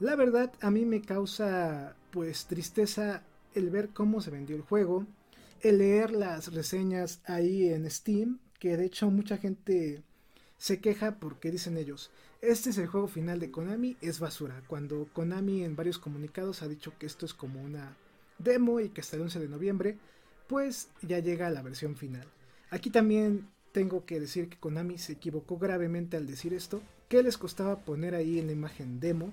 La 0.00 0.16
verdad 0.16 0.52
a 0.60 0.70
mí 0.70 0.84
me 0.84 1.00
causa 1.00 1.96
pues 2.10 2.46
tristeza 2.46 3.22
el 3.54 3.70
ver 3.70 3.90
cómo 3.90 4.20
se 4.20 4.30
vendió 4.30 4.56
el 4.56 4.62
juego, 4.62 5.06
leer 5.72 6.12
las 6.12 6.52
reseñas 6.52 7.20
ahí 7.24 7.68
en 7.68 7.90
Steam, 7.90 8.38
que 8.58 8.76
de 8.76 8.86
hecho 8.86 9.10
mucha 9.10 9.38
gente 9.38 10.02
se 10.58 10.80
queja 10.80 11.16
porque 11.16 11.50
dicen 11.50 11.76
ellos, 11.76 12.10
este 12.40 12.70
es 12.70 12.78
el 12.78 12.86
juego 12.86 13.08
final 13.08 13.40
de 13.40 13.50
Konami, 13.50 13.96
es 14.00 14.20
basura, 14.20 14.62
cuando 14.66 15.08
Konami 15.12 15.64
en 15.64 15.76
varios 15.76 15.98
comunicados 15.98 16.62
ha 16.62 16.68
dicho 16.68 16.92
que 16.98 17.06
esto 17.06 17.26
es 17.26 17.34
como 17.34 17.62
una 17.62 17.96
demo 18.38 18.80
y 18.80 18.90
que 18.90 19.00
hasta 19.00 19.16
el 19.16 19.22
11 19.22 19.40
de 19.40 19.48
noviembre 19.48 19.98
pues 20.46 20.88
ya 21.02 21.18
llega 21.18 21.50
la 21.50 21.62
versión 21.62 21.96
final. 21.96 22.26
Aquí 22.70 22.90
también 22.90 23.48
tengo 23.72 24.04
que 24.04 24.20
decir 24.20 24.48
que 24.48 24.58
Konami 24.58 24.98
se 24.98 25.14
equivocó 25.14 25.58
gravemente 25.58 26.16
al 26.16 26.26
decir 26.26 26.54
esto. 26.54 26.82
¿Qué 27.08 27.22
les 27.22 27.38
costaba 27.38 27.80
poner 27.80 28.14
ahí 28.14 28.38
en 28.38 28.46
la 28.46 28.52
imagen 28.52 29.00
demo? 29.00 29.32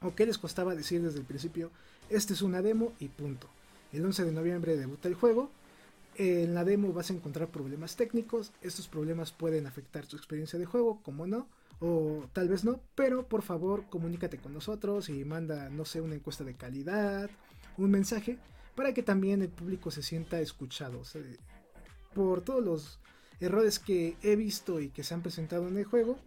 ¿O 0.00 0.14
qué 0.14 0.26
les 0.26 0.38
costaba 0.38 0.74
decir 0.74 1.02
desde 1.02 1.18
el 1.18 1.24
principio? 1.24 1.70
Este 2.10 2.34
es 2.34 2.42
una 2.42 2.62
demo 2.62 2.92
y 2.98 3.08
punto. 3.08 3.48
El 3.96 4.04
11 4.04 4.26
de 4.26 4.32
noviembre 4.32 4.76
debuta 4.76 5.08
el 5.08 5.14
juego. 5.14 5.50
En 6.16 6.54
la 6.54 6.64
demo 6.64 6.92
vas 6.92 7.08
a 7.08 7.14
encontrar 7.14 7.48
problemas 7.48 7.96
técnicos. 7.96 8.52
Estos 8.60 8.88
problemas 8.88 9.32
pueden 9.32 9.66
afectar 9.66 10.06
tu 10.06 10.18
experiencia 10.18 10.58
de 10.58 10.66
juego, 10.66 11.00
como 11.02 11.26
no, 11.26 11.48
o 11.80 12.26
tal 12.34 12.50
vez 12.50 12.62
no. 12.62 12.78
Pero 12.94 13.26
por 13.26 13.40
favor, 13.40 13.84
comunícate 13.88 14.36
con 14.36 14.52
nosotros 14.52 15.08
y 15.08 15.24
manda, 15.24 15.70
no 15.70 15.86
sé, 15.86 16.02
una 16.02 16.14
encuesta 16.14 16.44
de 16.44 16.54
calidad, 16.54 17.30
un 17.78 17.90
mensaje 17.90 18.36
para 18.74 18.92
que 18.92 19.02
también 19.02 19.40
el 19.40 19.48
público 19.48 19.90
se 19.90 20.02
sienta 20.02 20.40
escuchado. 20.40 21.00
por 22.14 22.42
todos 22.42 22.62
los 22.62 22.98
errores 23.40 23.78
que 23.78 24.16
he 24.22 24.36
visto 24.36 24.78
y 24.78 24.90
que 24.90 25.04
se 25.04 25.14
han 25.14 25.22
presentado 25.22 25.68
en 25.68 25.78
el 25.78 25.84
juego, 25.84 26.18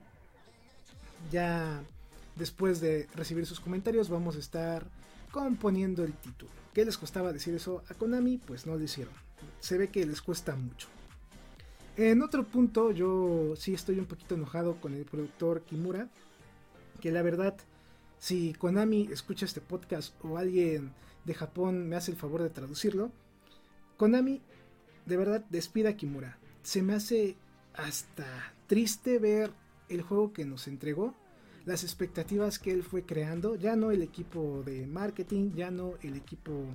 ya 1.32 1.84
después 2.36 2.82
de 2.82 3.08
recibir 3.14 3.46
sus 3.46 3.60
comentarios 3.60 4.10
vamos 4.10 4.36
a 4.38 4.40
estar 4.40 4.88
componiendo 5.32 6.04
el 6.04 6.14
título. 6.14 6.52
¿Qué 6.74 6.86
les 6.86 6.98
costaba 6.98 7.34
decir 7.34 7.54
eso 7.56 7.84
a 7.90 7.94
Konami? 7.94 8.38
Pues 8.38 8.66
no 8.66 8.76
lo 8.76 8.84
hicieron. 8.84 9.14
Se 9.60 9.78
ve 9.78 9.90
que 9.90 10.06
les 10.06 10.22
cuesta 10.22 10.56
mucho. 10.56 10.88
En 11.98 12.22
otro 12.22 12.46
punto, 12.46 12.92
yo 12.92 13.56
sí 13.56 13.74
estoy 13.74 14.00
un 14.00 14.06
poquito 14.06 14.36
enojado 14.36 14.80
con 14.80 14.94
el 14.94 15.06
productor 15.06 15.62
Kimura. 15.64 16.10
Que 17.02 17.12
la 17.12 17.22
verdad, 17.22 17.58
si 18.20 18.54
Konami 18.54 19.10
escucha 19.12 19.46
este 19.46 19.62
podcast 19.62 20.14
o 20.24 20.38
alguien 20.38 20.94
de 21.26 21.34
Japón 21.34 21.88
me 21.88 21.96
hace 21.96 22.12
el 22.12 22.18
favor 22.18 22.42
de 22.42 22.50
traducirlo. 22.50 23.12
Konami, 23.98 24.42
de 25.06 25.18
verdad, 25.18 25.44
despida 25.50 25.90
a 25.90 25.98
Kimura. 25.98 26.38
Se 26.64 26.82
me 26.82 26.94
hace 26.94 27.36
hasta 27.74 28.54
triste 28.68 29.20
ver 29.20 29.52
el 29.90 30.02
juego 30.02 30.34
que 30.34 30.46
nos 30.46 30.68
entregó, 30.68 31.16
las 31.70 31.84
expectativas 31.84 32.60
que 32.60 32.72
él 32.72 32.84
fue 32.84 33.04
creando, 33.04 33.56
ya 33.56 33.76
no 33.76 33.92
el 33.92 34.02
equipo 34.02 34.64
de 34.66 34.86
marketing, 34.86 35.54
ya 35.54 35.72
no 35.72 35.94
el 36.02 36.16
equipo 36.16 36.66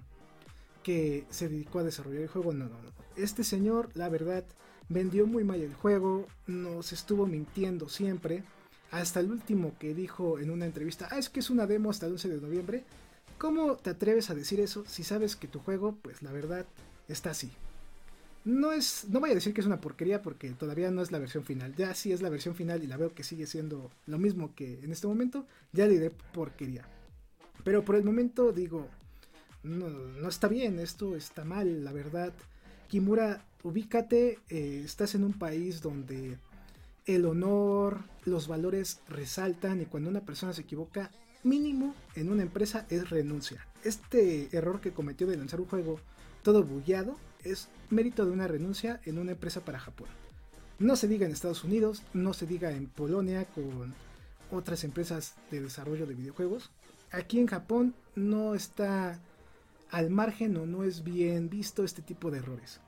que 0.83 1.27
se 1.31 1.49
dedicó 1.49 1.81
a 1.81 1.85
desarrollar 1.85 2.23
el 2.23 2.29
juego, 2.29 2.53
no, 2.53 2.65
no, 2.65 2.83
no. 2.83 2.91
Este 3.17 3.45
señor, 3.45 3.91
la 3.95 4.09
verdad, 4.09 4.45
vendió 4.89 5.27
muy 5.27 5.45
mal 5.45 5.61
el 5.61 5.75
juego, 5.75 6.27
nos 6.47 6.93
estuvo 6.93 7.27
mintiendo 7.27 7.89
siempre, 7.89 8.45
hasta 8.91 9.21
el 9.21 9.31
último 9.31 9.73
que 9.79 9.95
dijo 9.95 10.39
en 10.39 10.51
una 10.51 10.67
entrevista, 10.67 11.09
ah, 11.11 11.19
es 11.19 11.29
que 11.29 11.41
es 11.41 11.51
una 11.51 11.67
demo 11.67 11.91
hasta 11.91 12.07
el 12.07 12.13
11 12.13 12.29
de 12.29 12.41
noviembre, 12.41 12.85
¿Cómo 13.39 13.77
te 13.77 13.91
atreves 13.91 14.31
a 14.31 14.35
decir 14.35 14.61
eso 14.61 14.85
si 14.87 15.03
sabes 15.03 15.37
que 15.37 15.49
tu 15.49 15.59
juego, 15.59 15.97
pues 16.03 16.23
la 16.23 16.33
verdad, 16.33 16.67
está 17.09 17.31
así? 17.31 17.51
No 18.45 18.73
es, 18.73 19.07
no 19.09 19.21
voy 19.21 19.31
a 19.31 19.35
decir 19.35 19.55
que 19.55 19.63
es 19.63 19.67
una 19.67 19.81
porquería 19.81 20.21
porque 20.21 20.51
todavía 20.51 20.91
no 20.91 21.01
es 21.01 21.11
la 21.11 21.19
versión 21.19 21.45
final. 21.45 21.75
Ya 21.77 21.95
si 21.95 22.13
es 22.13 22.21
la 22.21 22.29
versión 22.29 22.55
final 22.55 22.83
y 22.83 22.87
la 22.87 22.99
veo 22.99 23.15
que 23.15 23.25
sigue 23.25 23.47
siendo 23.47 23.91
lo 24.07 24.19
mismo 24.19 24.55
que 24.55 24.81
en 24.83 24.93
este 24.93 25.07
momento, 25.07 25.47
ya 25.73 25.87
le 25.87 25.95
diré 25.95 26.11
porquería. 26.11 26.87
Pero 27.65 27.85
por 27.85 27.97
el 27.97 28.05
momento 28.05 28.53
digo, 28.53 28.87
no, 29.63 29.89
no 29.89 30.29
está 30.29 30.49
bien, 30.49 30.79
esto 30.79 31.17
está 31.17 31.45
mal, 31.45 31.85
la 31.85 31.93
verdad. 31.93 32.35
Kimura, 32.89 33.43
ubícate, 33.63 34.39
eh, 34.51 34.83
estás 34.85 35.15
en 35.15 35.25
un 35.25 35.33
país 35.33 35.81
donde 35.81 36.37
el 37.07 37.25
honor, 37.25 38.05
los 38.27 38.47
valores 38.47 39.01
resaltan 39.09 39.81
y 39.81 39.87
cuando 39.87 40.11
una 40.11 40.21
persona 40.21 40.53
se 40.53 40.63
equivoca 40.63 41.11
mínimo 41.43 41.95
en 42.15 42.31
una 42.31 42.43
empresa 42.43 42.87
es 42.91 43.09
renuncia. 43.09 43.67
Este 43.85 44.55
error 44.57 44.83
que 44.83 44.93
cometió 44.93 45.27
de 45.27 45.37
lanzar 45.37 45.61
un 45.61 45.67
juego 45.67 45.99
todo 46.43 46.63
bugueado 46.63 47.17
es 47.45 47.69
mérito 47.91 48.25
de 48.25 48.33
una 48.33 48.49
renuncia 48.49 49.01
en 49.05 49.19
una 49.19 49.33
empresa 49.33 49.61
para 49.61 49.79
Japón. 49.79 50.09
No 50.79 50.97
se 50.97 51.09
diga 51.09 51.27
en 51.27 51.33
Estados 51.33 51.65
Unidos, 51.65 52.03
no 52.13 52.33
se 52.35 52.47
diga 52.47 52.73
en 52.73 52.87
Polonia 52.87 53.45
con 53.45 53.95
otras 54.51 54.85
empresas 54.85 55.35
de 55.51 55.61
desarrollo 55.61 56.07
de 56.07 56.15
videojuegos. 56.15 56.71
Aquí 57.13 57.39
en 57.39 57.47
Japón 57.47 57.95
no 58.17 58.55
está 58.55 59.21
al 59.91 60.11
margen 60.11 60.57
o 60.57 60.67
no 60.67 60.83
es 60.83 61.05
bien 61.05 61.49
visto 61.49 61.85
este 61.85 62.03
tipo 62.03 62.31
de 62.31 62.39
errores. 62.39 62.81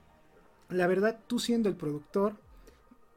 La 0.69 0.89
verdad, 0.89 1.21
tú 1.29 1.39
siendo 1.39 1.69
el 1.69 1.77
productor, 1.77 2.35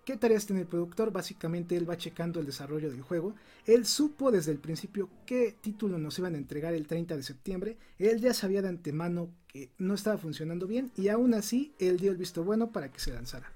¿Qué 0.10 0.18
tareas 0.18 0.48
tiene 0.48 0.64
el 0.64 0.68
productor? 0.68 1.12
Básicamente 1.12 1.78
él 1.78 1.88
va 1.88 1.96
checando 1.96 2.40
el 2.40 2.48
desarrollo 2.48 2.90
del 2.90 3.04
juego. 3.04 3.36
Él 3.68 3.86
supo 3.86 4.32
desde 4.32 4.52
el 4.52 4.58
principio 4.58 5.08
qué 5.28 5.56
título 5.62 6.00
nos 6.00 6.18
iban 6.18 6.34
a 6.34 6.40
entregar 6.40 6.74
el 6.74 6.88
30 6.88 7.16
de 7.16 7.22
septiembre. 7.22 7.78
Él 8.00 8.20
ya 8.20 8.34
sabía 8.34 8.64
de 8.64 8.70
antemano 8.70 9.30
que 9.48 9.70
no 9.78 9.94
estaba 9.94 10.18
funcionando 10.18 10.66
bien 10.66 10.92
y 10.98 11.10
aún 11.10 11.36
así 11.36 11.76
él 11.78 11.98
dio 11.98 12.10
el 12.10 12.18
visto 12.18 12.44
bueno 12.44 12.72
para 12.72 12.92
que 12.92 13.00
se 13.00 13.14
lanzara. 13.14 13.52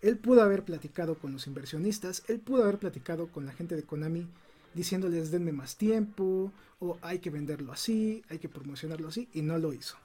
Él 0.00 0.16
pudo 0.16 0.40
haber 0.40 0.64
platicado 0.64 1.18
con 1.18 1.32
los 1.32 1.46
inversionistas, 1.46 2.22
él 2.28 2.40
pudo 2.40 2.62
haber 2.62 2.78
platicado 2.78 3.26
con 3.26 3.44
la 3.44 3.52
gente 3.52 3.76
de 3.76 3.82
Konami 3.82 4.26
diciéndoles 4.72 5.30
denme 5.30 5.52
más 5.52 5.76
tiempo 5.76 6.50
o 6.78 6.96
hay 7.02 7.18
que 7.18 7.28
venderlo 7.28 7.72
así, 7.72 8.22
hay 8.30 8.38
que 8.38 8.48
promocionarlo 8.48 9.08
así 9.08 9.28
y 9.34 9.42
no 9.42 9.58
lo 9.58 9.74
hizo. 9.74 9.98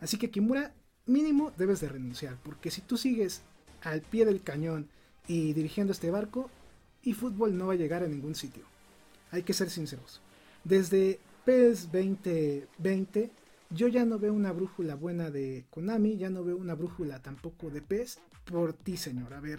Así 0.00 0.16
que 0.16 0.30
Kimura 0.30 0.72
mínimo 1.04 1.52
debes 1.58 1.80
de 1.80 1.90
renunciar 1.90 2.38
porque 2.42 2.70
si 2.70 2.80
tú 2.80 2.96
sigues 2.96 3.42
al 3.82 4.00
pie 4.00 4.24
del 4.24 4.40
cañón 4.40 4.88
y 5.26 5.52
dirigiendo 5.52 5.92
este 5.92 6.10
barco, 6.10 6.50
y 7.02 7.12
fútbol 7.12 7.56
no 7.56 7.68
va 7.68 7.74
a 7.74 7.76
llegar 7.76 8.02
a 8.02 8.08
ningún 8.08 8.34
sitio. 8.34 8.64
Hay 9.30 9.42
que 9.42 9.52
ser 9.52 9.70
sinceros. 9.70 10.20
Desde 10.64 11.20
PES 11.44 11.92
2020 11.92 13.30
yo 13.70 13.88
ya 13.88 14.04
no 14.04 14.18
veo 14.18 14.32
una 14.32 14.52
brújula 14.52 14.94
buena 14.94 15.30
de 15.30 15.64
Konami, 15.70 16.16
ya 16.16 16.30
no 16.30 16.44
veo 16.44 16.56
una 16.56 16.74
brújula 16.74 17.20
tampoco 17.20 17.70
de 17.70 17.82
PES 17.82 18.20
por 18.44 18.72
ti, 18.72 18.96
señor. 18.96 19.34
A 19.34 19.40
ver, 19.40 19.58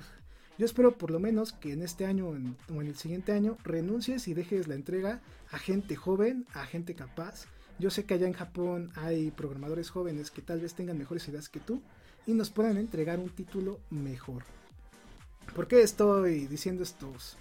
yo 0.58 0.66
espero 0.66 0.98
por 0.98 1.12
lo 1.12 1.20
menos 1.20 1.52
que 1.52 1.74
en 1.74 1.84
este 1.84 2.06
año 2.06 2.30
o 2.30 2.36
en 2.82 2.88
el 2.88 2.96
siguiente 2.96 3.34
año 3.34 3.58
renuncies 3.64 4.28
y 4.28 4.34
dejes 4.34 4.68
la 4.68 4.76
entrega 4.76 5.22
a 5.52 5.60
gente 5.60 5.96
joven, 5.96 6.46
a 6.54 6.66
gente 6.66 6.96
capaz. 6.96 7.46
Yo 7.80 7.90
sé 7.90 8.06
que 8.06 8.14
allá 8.14 8.28
en 8.28 8.34
Japón 8.34 8.92
hay 8.96 9.30
programadores 9.32 9.90
jóvenes 9.90 10.32
que 10.32 10.42
tal 10.42 10.62
vez 10.62 10.74
tengan 10.74 10.98
mejores 10.98 11.28
ideas 11.28 11.50
que 11.50 11.60
tú 11.60 11.82
y 12.26 12.34
nos 12.34 12.50
puedan 12.50 12.78
entregar 12.78 13.20
un 13.20 13.30
título 13.30 13.80
mejor. 13.90 14.44
¿Por 15.56 15.68
qué 15.68 15.82
estoy 15.82 16.48
diciendo 16.48 16.84
estos 16.84 17.38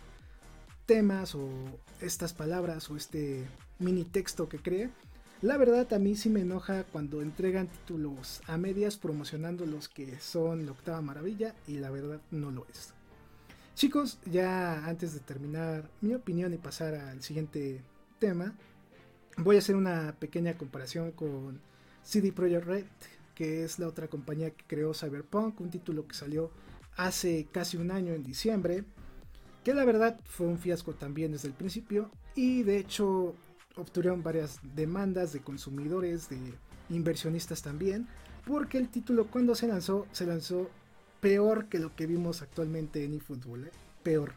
temas 0.87 1.35
o 1.35 1.49
estas 2.01 2.33
palabras 2.33 2.91
o 2.91 2.97
este 2.97 3.47
mini 3.79 4.05
texto 4.05 4.49
que 4.49 4.59
cree? 4.59 4.91
La 5.43 5.59
verdad 5.59 5.93
a 5.93 5.99
mí 5.99 6.17
sí 6.17 6.31
me 6.31 6.41
enoja 6.41 6.85
cuando 6.85 7.21
entregan 7.21 7.69
títulos 7.69 8.41
a 8.47 8.57
medias 8.57 8.97
promocionando 8.97 9.67
los 9.67 9.89
que 9.89 10.19
son 10.19 10.65
la 10.65 10.73
octava 10.73 11.03
maravilla 11.03 11.55
y 11.67 11.79
la 11.79 11.91
verdad 11.91 12.21
no 12.31 12.51
lo 12.51 12.67
es. 12.71 12.95
Chicos, 13.75 14.19
ya 14.25 14.87
antes 14.87 15.13
de 15.13 15.21
terminar 15.21 15.91
mi 16.01 16.15
opinión 16.15 16.55
y 16.55 16.57
pasar 16.57 16.95
al 16.95 17.23
siguiente 17.23 17.83
tema, 18.19 18.55
voy 19.37 19.57
a 19.57 19.59
hacer 19.59 19.77
una 19.77 20.17
pequeña 20.19 20.57
comparación 20.57 21.13
con 21.13 21.61
CD 22.03 22.33
Projekt 22.33 22.65
Red, 22.65 22.87
que 23.35 23.65
es 23.65 23.79
la 23.79 23.89
otra 23.89 24.09
compañía 24.09 24.51
que 24.53 24.65
creó 24.67 24.95
Cyberpunk, 24.95 25.61
un 25.61 25.69
título 25.69 26.09
que 26.09 26.15
salió 26.15 26.51
hace 26.97 27.47
casi 27.53 27.77
un 27.77 27.91
año 27.91 28.15
en 28.15 28.25
diciembre, 28.25 28.85
que 29.65 29.75
la 29.75 29.85
verdad 29.85 30.19
fue 30.25 30.47
un 30.47 30.59
fiasco 30.59 30.95
también 30.95 31.33
desde 31.33 31.49
el 31.49 31.55
principio 31.55 32.11
y 32.35 32.63
de 32.63 32.79
hecho 32.79 33.35
obtuvieron 33.77 34.23
varias 34.23 34.61
demandas 34.75 35.33
de 35.33 35.41
consumidores, 35.41 36.29
de 36.29 36.39
inversionistas 36.89 37.63
también, 37.63 38.09
porque 38.47 38.79
el 38.79 38.89
título 38.89 39.27
cuando 39.27 39.55
se 39.55 39.69
lanzó 39.69 40.07
se 40.13 40.27
lanzó 40.27 40.71
peor 41.21 41.67
que 41.67 41.79
lo 41.79 41.95
que 41.95 42.07
vimos 42.07 42.43
actualmente 42.43 43.05
en 43.05 43.15
eFootball, 43.15 43.65
¿eh? 43.65 43.73
peor. 44.03 44.35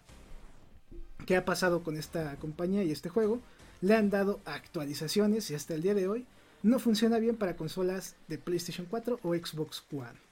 ¿Qué 1.26 1.38
ha 1.38 1.45
pasado 1.45 1.84
con 1.84 1.95
esta 1.95 2.36
compañía 2.38 2.84
y 2.84 2.91
este 2.91 3.10
juego? 3.10 3.39
Le 3.82 3.95
han 3.95 4.10
dado 4.10 4.41
actualizaciones 4.45 5.50
y 5.52 5.56
hasta 5.56 5.76
el 5.76 5.82
día 5.82 5.93
de 5.93 6.08
hoy 6.08 6.26
no 6.63 6.80
funciona 6.80 7.19
bien 7.19 7.38
para 7.38 7.56
consolas 7.56 8.15
de 8.28 8.38
PlayStation 8.38 8.88
4 8.89 9.19
o 9.24 9.36
Xbox 9.36 9.84
One 9.91 10.29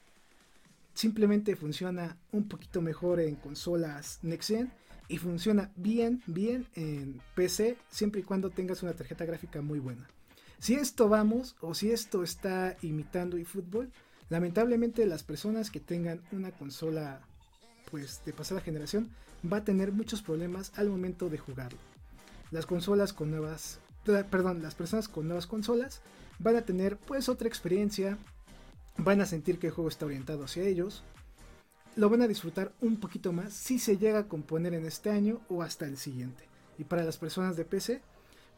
simplemente 0.98 1.56
funciona 1.56 2.18
un 2.32 2.48
poquito 2.48 2.82
mejor 2.82 3.20
en 3.20 3.36
consolas 3.36 4.18
Next 4.24 4.50
Gen 4.50 4.72
y 5.08 5.20
funciona 5.20 5.72
bien, 5.76 6.24
bien 6.26 6.66
en 6.74 7.22
PC 7.36 7.78
siempre 7.88 8.22
y 8.22 8.24
cuando 8.24 8.50
tengas 8.50 8.82
una 8.82 8.94
tarjeta 8.94 9.24
gráfica 9.24 9.62
muy 9.62 9.78
buena. 9.78 10.10
Si 10.58 10.74
esto 10.74 11.08
vamos 11.08 11.56
o 11.62 11.76
si 11.76 11.92
esto 11.92 12.24
está 12.24 12.76
imitando 12.82 13.38
eFootball, 13.38 13.92
lamentablemente 14.30 15.06
las 15.06 15.22
personas 15.22 15.70
que 15.70 15.80
tengan 15.80 16.24
una 16.32 16.52
consola 16.52 17.22
pues 17.92 18.24
de 18.26 18.34
pasada 18.34 18.60
generación 18.60 19.12
va 19.50 19.58
a 19.58 19.64
tener 19.64 19.92
muchos 19.92 20.24
problemas 20.24 20.72
al 20.78 20.90
momento 20.90 21.30
de 21.30 21.38
jugarlo. 21.38 21.78
Las 22.50 22.66
consolas 22.66 23.14
con 23.14 23.30
nuevas, 23.30 23.80
perdón, 24.04 24.64
las 24.64 24.74
personas 24.74 25.08
con 25.08 25.28
nuevas 25.28 25.46
consolas 25.46 26.02
van 26.40 26.56
a 26.56 26.64
tener 26.64 26.98
pues 26.98 27.30
otra 27.30 27.48
experiencia, 27.48 28.18
van 28.98 29.22
a 29.22 29.26
sentir 29.26 29.60
que 29.60 29.68
el 29.68 29.74
juego 29.74 29.90
está 29.90 30.06
orientado 30.06 30.44
hacia 30.44 30.64
ellos. 30.64 31.04
lo 31.96 32.10
van 32.10 32.22
a 32.22 32.28
disfrutar 32.28 32.74
un 32.80 33.00
poquito 33.00 33.34
más 33.34 33.54
si 33.54 33.80
se 33.80 33.98
llega 33.98 34.20
a 34.20 34.28
componer 34.28 34.76
en 34.76 34.86
este 34.86 35.10
año 35.10 35.42
o 35.50 35.64
hasta 35.64 35.86
el 35.86 35.98
siguiente. 35.98 36.44
Y 36.78 36.84
para 36.84 37.04
las 37.04 37.18
personas 37.18 37.58
de 37.58 37.66
PC, 37.66 38.02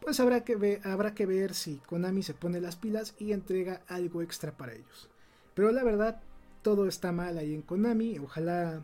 pues 0.01 0.19
habrá 0.19 0.43
que, 0.43 0.55
ver, 0.55 0.85
habrá 0.85 1.13
que 1.13 1.25
ver 1.25 1.53
si 1.53 1.75
Konami 1.77 2.21
se 2.21 2.33
pone 2.33 2.59
las 2.59 2.75
pilas 2.75 3.15
y 3.17 3.31
entrega 3.31 3.81
algo 3.87 4.21
extra 4.21 4.57
para 4.57 4.73
ellos. 4.73 5.09
Pero 5.53 5.71
la 5.71 5.83
verdad, 5.83 6.21
todo 6.61 6.87
está 6.87 7.11
mal 7.11 7.37
ahí 7.37 7.53
en 7.53 7.61
Konami. 7.61 8.19
Ojalá 8.19 8.83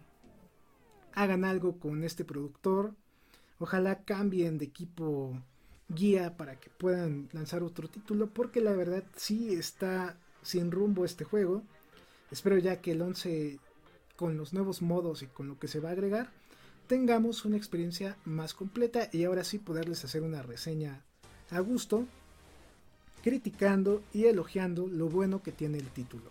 hagan 1.13 1.45
algo 1.45 1.79
con 1.79 2.03
este 2.03 2.23
productor. 2.25 2.93
Ojalá 3.59 4.03
cambien 4.03 4.57
de 4.57 4.65
equipo 4.65 5.41
guía 5.87 6.35
para 6.37 6.59
que 6.59 6.69
puedan 6.69 7.29
lanzar 7.31 7.63
otro 7.63 7.89
título. 7.89 8.29
Porque 8.29 8.61
la 8.61 8.73
verdad 8.73 9.03
sí 9.15 9.53
está 9.53 10.17
sin 10.45 10.71
rumbo 10.71 11.03
este 11.03 11.25
juego. 11.25 11.63
Espero 12.31 12.57
ya 12.57 12.79
que 12.79 12.93
el 12.93 13.01
11 13.01 13.59
con 14.15 14.37
los 14.37 14.53
nuevos 14.53 14.81
modos 14.81 15.21
y 15.23 15.27
con 15.27 15.47
lo 15.47 15.59
que 15.59 15.67
se 15.67 15.79
va 15.79 15.89
a 15.89 15.91
agregar 15.93 16.31
tengamos 16.87 17.45
una 17.45 17.57
experiencia 17.57 18.17
más 18.25 18.53
completa 18.53 19.09
y 19.11 19.23
ahora 19.23 19.43
sí 19.43 19.57
poderles 19.57 20.05
hacer 20.05 20.21
una 20.21 20.41
reseña 20.41 21.01
a 21.49 21.59
gusto, 21.59 22.05
criticando 23.23 24.03
y 24.13 24.25
elogiando 24.25 24.87
lo 24.87 25.09
bueno 25.09 25.41
que 25.41 25.51
tiene 25.51 25.79
el 25.79 25.89
título. 25.89 26.29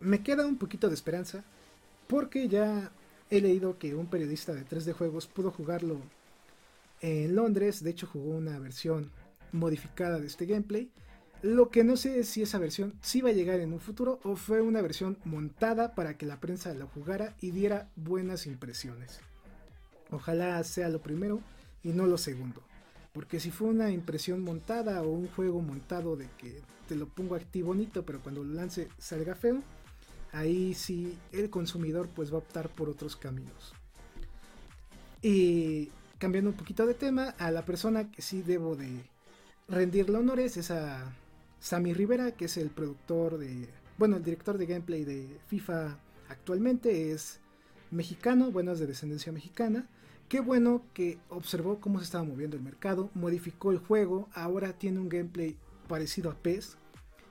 Me 0.00 0.22
queda 0.22 0.46
un 0.46 0.58
poquito 0.58 0.88
de 0.88 0.94
esperanza 0.94 1.44
porque 2.06 2.48
ya 2.48 2.90
he 3.30 3.40
leído 3.40 3.78
que 3.78 3.94
un 3.94 4.06
periodista 4.06 4.52
de 4.52 4.66
3D 4.66 4.92
Juegos 4.92 5.26
pudo 5.26 5.50
jugarlo 5.50 5.98
en 7.00 7.34
Londres, 7.34 7.82
de 7.82 7.90
hecho 7.90 8.06
jugó 8.06 8.30
una 8.36 8.58
versión 8.58 9.10
modificada 9.52 10.18
de 10.18 10.26
este 10.26 10.46
gameplay. 10.46 10.90
Lo 11.42 11.70
que 11.70 11.84
no 11.84 11.96
sé 11.96 12.18
es 12.18 12.28
si 12.28 12.42
esa 12.42 12.58
versión 12.58 12.94
sí 13.02 13.20
va 13.20 13.30
a 13.30 13.34
llegar 13.34 13.60
en 13.60 13.72
un 13.72 13.80
futuro 13.80 14.18
o 14.24 14.36
fue 14.36 14.62
una 14.62 14.80
versión 14.80 15.18
montada 15.24 15.94
para 15.94 16.16
que 16.16 16.26
la 16.26 16.40
prensa 16.40 16.74
la 16.74 16.86
jugara 16.86 17.34
y 17.40 17.50
diera 17.50 17.88
buenas 17.94 18.46
impresiones. 18.46 19.20
Ojalá 20.10 20.62
sea 20.64 20.88
lo 20.88 21.00
primero 21.00 21.40
y 21.82 21.90
no 21.90 22.06
lo 22.06 22.18
segundo. 22.18 22.62
Porque 23.12 23.40
si 23.40 23.50
fue 23.50 23.68
una 23.68 23.90
impresión 23.90 24.42
montada 24.42 25.02
o 25.02 25.10
un 25.10 25.28
juego 25.28 25.60
montado 25.60 26.16
de 26.16 26.28
que 26.38 26.62
te 26.88 26.96
lo 26.96 27.06
pongo 27.06 27.34
aquí 27.34 27.62
bonito, 27.62 28.04
pero 28.04 28.20
cuando 28.20 28.42
lo 28.42 28.54
lance 28.54 28.88
salga 28.98 29.34
feo, 29.34 29.62
ahí 30.32 30.74
sí 30.74 31.18
el 31.32 31.50
consumidor 31.50 32.08
pues 32.08 32.30
va 32.30 32.36
a 32.36 32.38
optar 32.38 32.68
por 32.68 32.88
otros 32.88 33.16
caminos. 33.16 33.74
Y 35.22 35.90
cambiando 36.18 36.50
un 36.50 36.56
poquito 36.56 36.86
de 36.86 36.94
tema, 36.94 37.30
a 37.38 37.50
la 37.50 37.64
persona 37.64 38.10
que 38.10 38.22
sí 38.22 38.42
debo 38.42 38.76
de 38.76 39.04
rendirle 39.68 40.18
honores 40.18 40.56
es 40.56 40.70
a 40.70 41.12
Sammy 41.66 41.94
Rivera, 41.94 42.30
que 42.30 42.44
es 42.44 42.58
el 42.58 42.70
productor 42.70 43.38
de, 43.38 43.68
bueno, 43.98 44.18
el 44.18 44.22
director 44.22 44.56
de 44.56 44.66
gameplay 44.66 45.04
de 45.04 45.40
FIFA 45.48 45.98
actualmente, 46.28 47.10
es 47.10 47.40
mexicano, 47.90 48.52
bueno, 48.52 48.70
es 48.70 48.78
de 48.78 48.86
descendencia 48.86 49.32
mexicana. 49.32 49.88
Qué 50.28 50.38
bueno 50.38 50.84
que 50.94 51.18
observó 51.28 51.80
cómo 51.80 51.98
se 51.98 52.04
estaba 52.04 52.22
moviendo 52.22 52.56
el 52.56 52.62
mercado, 52.62 53.10
modificó 53.14 53.72
el 53.72 53.78
juego, 53.78 54.28
ahora 54.32 54.74
tiene 54.74 55.00
un 55.00 55.08
gameplay 55.08 55.56
parecido 55.88 56.30
a 56.30 56.36
PES. 56.36 56.76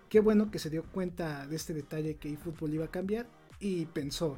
Qué 0.09 0.19
bueno 0.19 0.51
que 0.51 0.59
se 0.59 0.69
dio 0.69 0.83
cuenta 0.83 1.47
de 1.47 1.55
este 1.55 1.73
detalle 1.73 2.17
que 2.17 2.33
eFootball 2.33 2.73
iba 2.73 2.85
a 2.85 2.91
cambiar 2.91 3.29
y 3.61 3.85
pensó, 3.85 4.37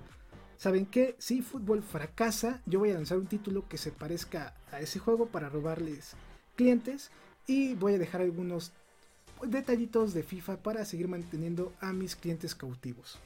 ¿saben 0.58 0.86
qué? 0.86 1.16
Si 1.18 1.40
eFootball 1.40 1.82
fracasa, 1.82 2.62
yo 2.68 2.78
voy 2.78 2.92
a 2.92 2.94
lanzar 2.94 3.18
un 3.18 3.26
título 3.26 3.68
que 3.68 3.80
se 3.80 3.92
parezca 3.92 4.54
a 4.72 4.80
ese 4.80 5.00
juego 5.00 5.30
para 5.30 5.50
robarles 5.50 6.16
clientes 6.56 7.10
y 7.48 7.74
voy 7.74 7.96
a 7.96 7.98
dejar 7.98 8.22
algunos 8.22 8.74
detallitos 9.46 10.14
de 10.14 10.24
FIFA 10.24 10.58
para 10.58 10.86
seguir 10.86 11.08
manteniendo 11.08 11.74
a 11.80 11.94
mis 11.94 12.16
clientes 12.16 12.56
cautivos. 12.56 13.18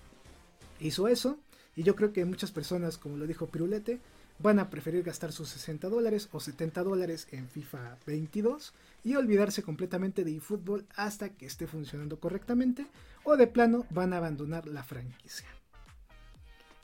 Hizo 0.80 1.08
eso 1.08 1.40
y 1.76 1.84
yo 1.84 1.96
creo 1.96 2.12
que 2.12 2.26
muchas 2.26 2.52
personas, 2.52 2.98
como 2.98 3.18
lo 3.18 3.28
dijo 3.28 3.48
Pirulete, 3.48 4.00
van 4.40 4.60
a 4.60 4.70
preferir 4.70 5.04
gastar 5.04 5.32
sus 5.32 5.50
60 5.50 5.90
dólares 5.90 6.30
o 6.32 6.40
70 6.40 6.84
dólares 6.84 7.28
en 7.32 7.48
FIFA 7.48 7.98
22 8.06 8.74
y 9.04 9.16
olvidarse 9.16 9.64
completamente 9.64 10.24
de 10.24 10.36
eFootball 10.36 10.86
hasta 10.96 11.30
que 11.30 11.46
esté 11.46 11.68
funcionando 11.68 12.20
correctamente 12.20 12.88
o 13.24 13.38
de 13.38 13.48
plano 13.48 13.86
van 13.92 14.14
a 14.14 14.18
abandonar 14.18 14.68
la 14.68 14.84
franquicia. 14.84 15.48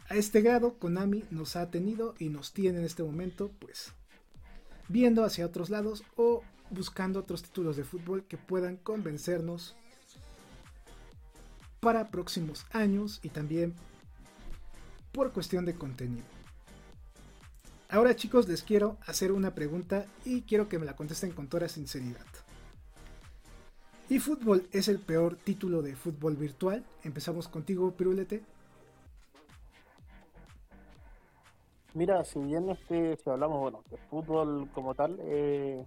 A 0.09 0.15
este 0.15 0.41
grado 0.41 0.75
Konami 0.75 1.25
nos 1.31 1.55
ha 1.55 1.69
tenido 1.69 2.15
y 2.19 2.29
nos 2.29 2.53
tiene 2.53 2.79
en 2.79 2.85
este 2.85 3.03
momento 3.03 3.51
pues 3.59 3.91
viendo 4.87 5.25
hacia 5.25 5.45
otros 5.45 5.69
lados 5.69 6.03
o 6.15 6.43
buscando 6.69 7.19
otros 7.19 7.43
títulos 7.43 7.77
de 7.77 7.83
fútbol 7.83 8.23
que 8.25 8.37
puedan 8.37 8.77
convencernos 8.77 9.75
para 11.79 12.09
próximos 12.09 12.65
años 12.71 13.19
y 13.23 13.29
también 13.29 13.73
por 15.11 15.31
cuestión 15.31 15.65
de 15.65 15.75
contenido. 15.75 16.25
Ahora 17.89 18.15
chicos 18.15 18.47
les 18.47 18.63
quiero 18.63 18.97
hacer 19.05 19.31
una 19.31 19.55
pregunta 19.55 20.05
y 20.25 20.41
quiero 20.41 20.67
que 20.67 20.77
me 20.77 20.85
la 20.85 20.95
contesten 20.95 21.31
con 21.31 21.47
toda 21.47 21.69
sinceridad. 21.69 22.25
¿Y 24.09 24.19
fútbol 24.19 24.67
es 24.71 24.87
el 24.87 24.99
peor 24.99 25.35
título 25.35 25.81
de 25.81 25.95
fútbol 25.95 26.35
virtual? 26.35 26.85
Empezamos 27.03 27.47
contigo, 27.47 27.91
Pirulete. 27.91 28.41
Mira, 31.93 32.23
si 32.23 32.39
bien 32.39 32.69
este, 32.69 33.17
si 33.17 33.29
hablamos 33.29 33.59
bueno, 33.59 33.83
de 33.89 33.97
fútbol 34.09 34.69
como 34.73 34.93
tal, 34.93 35.17
eh, 35.19 35.85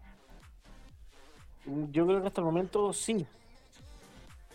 yo 1.93 2.07
creo 2.07 2.21
que 2.21 2.29
hasta 2.29 2.41
el 2.41 2.45
momento 2.47 2.93
sí. 2.93 3.27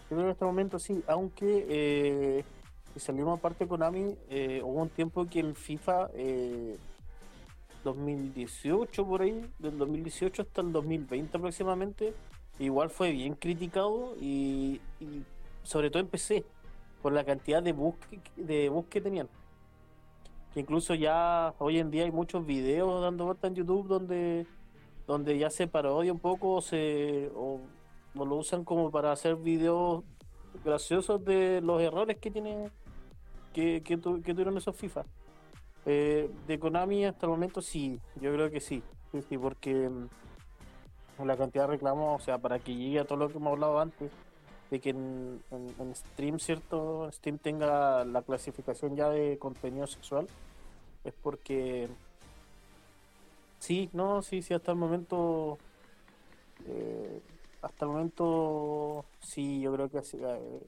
Yo 0.10 0.18
creo 0.18 0.24
que 0.26 0.32
hasta 0.32 0.46
el 0.46 0.52
momento 0.52 0.80
sí, 0.80 1.04
aunque 1.08 1.66
eh, 1.70 2.44
si 2.94 3.00
salimos 3.00 3.38
aparte 3.38 3.68
Konami, 3.68 4.16
eh, 4.30 4.62
hubo 4.64 4.82
un 4.82 4.90
tiempo 4.90 5.26
que 5.26 5.40
en 5.40 5.56
FIFA 5.56 6.10
eh, 6.14 6.78
2018 7.84 9.06
por 9.06 9.22
ahí, 9.22 9.46
del 9.60 9.78
2018 9.78 10.42
hasta 10.42 10.62
el 10.62 10.72
2020 10.72 11.38
aproximadamente, 11.38 12.14
igual 12.60 12.90
fue 12.90 13.12
bien 13.12 13.36
criticado 13.36 14.16
y, 14.20 14.82
sobre 15.64 15.90
todo 15.90 16.02
en 16.02 16.08
PC, 16.08 16.44
por 17.02 17.14
la 17.14 17.24
cantidad 17.24 17.62
de 17.62 17.74
bugs 17.74 18.00
de 18.36 18.70
bus 18.70 18.86
que 18.88 19.02
tenían. 19.02 19.28
Que 20.54 20.62
incluso 20.62 20.96
ya 20.96 21.54
hoy 21.60 21.80
en 21.80 21.92
día 21.92 22.06
hay 22.06 22.12
muchos 22.12 22.46
videos 22.46 23.02
dando 23.02 23.26
vuelta 23.26 23.48
en 23.48 23.56
YouTube 23.56 23.88
donde, 23.88 24.48
donde 25.08 25.38
ya 25.38 25.50
se 25.50 25.68
parodia 25.68 26.12
un 26.12 26.20
poco 26.20 26.54
o, 26.54 26.62
se, 26.62 27.30
o, 27.36 27.60
lo 28.16 28.36
usan 28.36 28.64
como 28.64 28.92
para 28.92 29.12
hacer 29.12 29.36
videos 29.36 30.04
graciosos 30.64 31.24
de 31.26 31.62
los 31.62 31.82
errores 31.82 32.18
que 32.18 32.32
tiene 32.32 32.70
que, 33.54 33.82
que, 33.84 33.98
que 33.98 34.34
tuvieron 34.34 34.58
esos 34.58 34.76
FIFA. 34.76 35.06
Eh, 35.86 36.30
de 36.48 36.60
Konami 36.60 37.06
hasta 37.06 37.28
el 37.28 37.32
momento 37.32 37.62
sí, 37.62 38.00
yo 38.20 38.34
creo 38.34 38.50
que 38.50 38.60
sí, 38.60 38.82
sí, 39.30 39.38
porque 39.38 39.88
mm, 39.88 41.24
la 41.24 41.38
cantidad 41.38 41.66
de 41.66 41.74
reclamos, 41.74 42.22
o 42.22 42.26
sea, 42.26 42.40
para 42.40 42.58
que 42.58 42.76
llegue 42.76 43.00
a 43.00 43.06
todo 43.06 43.20
lo 43.20 43.30
que 43.30 43.38
hemos 43.38 43.54
hablado 43.54 43.80
antes, 43.80 44.12
de 44.72 44.80
que 44.80 44.90
en, 44.90 45.44
en, 45.52 45.96
Stream, 45.96 46.40
¿cierto? 46.40 47.10
Steam 47.12 47.38
tenga 47.38 48.04
la 48.04 48.24
clasificación 48.24 48.96
ya 48.96 49.10
de 49.10 49.38
contenido 49.38 49.86
sexual, 49.86 50.28
es 51.04 51.14
porque 51.22 51.88
sí, 53.66 53.90
no, 53.94 54.22
sí, 54.22 54.42
sí, 54.42 54.54
hasta 54.54 54.72
el 54.72 54.78
momento, 54.78 55.58
eh, 56.68 57.22
hasta 57.62 57.86
el 57.86 57.92
momento, 57.92 59.06
sí, 59.20 59.62
yo 59.62 59.74
creo 59.74 59.90
que 59.90 59.98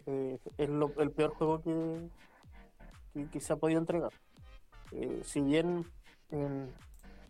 eh, 0.05 0.39
es 0.57 0.69
el 0.97 1.11
peor 1.11 1.31
juego 1.35 1.61
que, 1.61 3.27
que 3.31 3.39
se 3.39 3.53
ha 3.53 3.55
podido 3.55 3.79
entregar. 3.79 4.11
Eh, 4.91 5.21
si 5.23 5.41
bien 5.41 5.85
en 6.31 6.71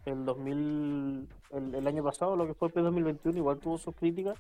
el 0.05 0.25
2000, 0.25 1.27
el, 1.51 1.87
año 1.87 2.03
pasado, 2.03 2.37
lo 2.37 2.47
que 2.47 2.53
fue 2.53 2.69
el 2.73 2.83
2021, 2.83 3.37
igual 3.37 3.59
tuvo 3.59 3.77
sus 3.77 3.93
críticas 3.93 4.37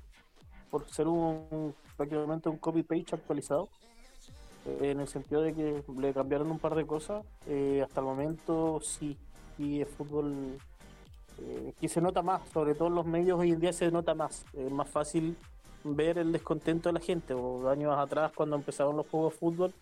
por 0.71 0.87
ser 0.89 1.07
un 1.07 1.73
prácticamente 1.97 2.47
un 2.47 2.57
copy 2.57 2.83
page 2.83 3.07
actualizado, 3.13 3.69
eh, 4.65 4.91
en 4.91 4.99
el 5.01 5.07
sentido 5.07 5.41
de 5.41 5.53
que 5.53 5.83
le 5.97 6.13
cambiaron 6.13 6.51
un 6.51 6.59
par 6.59 6.75
de 6.75 6.85
cosas. 6.85 7.25
Eh, 7.47 7.81
hasta 7.83 7.99
el 7.99 8.05
momento 8.05 8.79
sí, 8.81 9.17
y 9.57 9.81
el 9.81 9.87
fútbol 9.87 10.57
que 11.79 11.87
se 11.87 12.01
nota 12.01 12.21
más, 12.21 12.47
sobre 12.49 12.75
todo 12.75 12.87
en 12.87 12.95
los 12.95 13.05
medios 13.05 13.39
hoy 13.39 13.51
en 13.51 13.59
día 13.59 13.73
se 13.73 13.91
nota 13.91 14.15
más, 14.15 14.45
es 14.53 14.71
más 14.71 14.89
fácil 14.89 15.35
ver 15.83 16.17
el 16.17 16.31
descontento 16.31 16.89
de 16.89 16.93
la 16.93 16.99
gente. 16.99 17.33
O 17.33 17.69
años 17.69 17.97
atrás, 17.97 18.31
cuando 18.35 18.55
empezaron 18.55 18.97
los 18.97 19.07
juegos 19.07 19.33
de 19.33 19.39
fútbol, 19.39 19.73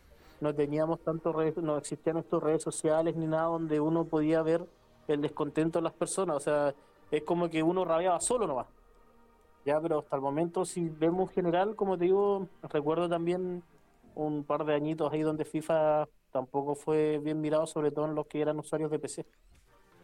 no 0.42 0.54
teníamos 0.54 1.00
tanto 1.00 1.32
redes, 1.32 1.58
no 1.58 1.78
existían 1.78 2.18
estos 2.18 2.44
redes 2.44 2.62
sociales 2.62 3.16
ni 3.16 3.26
nada 3.26 3.46
donde 3.46 3.80
uno 3.80 4.06
podía 4.06 4.42
ver 4.42 4.68
el 5.08 5.22
descontento 5.22 5.80
de 5.80 5.84
las 5.84 5.94
personas, 5.94 6.38
o 6.38 6.40
sea, 6.40 6.74
es 7.12 7.24
como 7.24 7.50
que 7.50 7.64
uno 7.64 7.86
rabiaba 7.86 8.20
solo 8.20 8.48
nomás. 8.48 8.68
Ya, 9.66 9.80
pero 9.82 10.00
hasta 10.00 10.16
el 10.16 10.22
momento, 10.22 10.66
si 10.66 10.90
vemos 10.90 11.30
en 11.30 11.36
general, 11.36 11.76
como 11.76 11.98
te 11.98 12.06
digo, 12.06 12.48
recuerdo 12.64 13.10
también 13.10 13.64
un 14.14 14.44
par 14.44 14.66
de 14.66 14.76
añitos 14.76 15.12
ahí 15.12 15.22
donde 15.22 15.46
FIFA 15.46 16.08
tampoco 16.32 16.76
fue 16.76 17.20
bien 17.20 17.42
mirado, 17.42 17.66
sobre 17.66 17.92
todo 17.92 18.06
en 18.06 18.16
los 18.16 18.28
que 18.28 18.42
eran 18.42 18.60
usuarios 18.60 18.92
de 18.92 19.00
PC, 19.00 19.26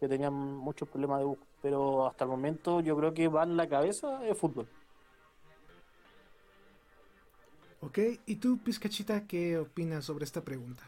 que 0.01 0.07
tenían 0.07 0.33
muchos 0.33 0.89
problemas 0.89 1.19
de 1.19 1.25
bug. 1.25 1.37
Pero 1.61 2.07
hasta 2.07 2.23
el 2.23 2.31
momento 2.31 2.81
yo 2.81 2.97
creo 2.97 3.13
que 3.13 3.27
va 3.27 3.43
en 3.43 3.55
la 3.55 3.69
cabeza 3.69 4.25
el 4.27 4.35
fútbol. 4.35 4.67
Ok, 7.81 7.99
¿y 8.25 8.35
tú, 8.37 8.57
Pizcachita, 8.57 9.27
qué 9.27 9.59
opinas 9.59 10.05
sobre 10.05 10.25
esta 10.25 10.41
pregunta? 10.41 10.83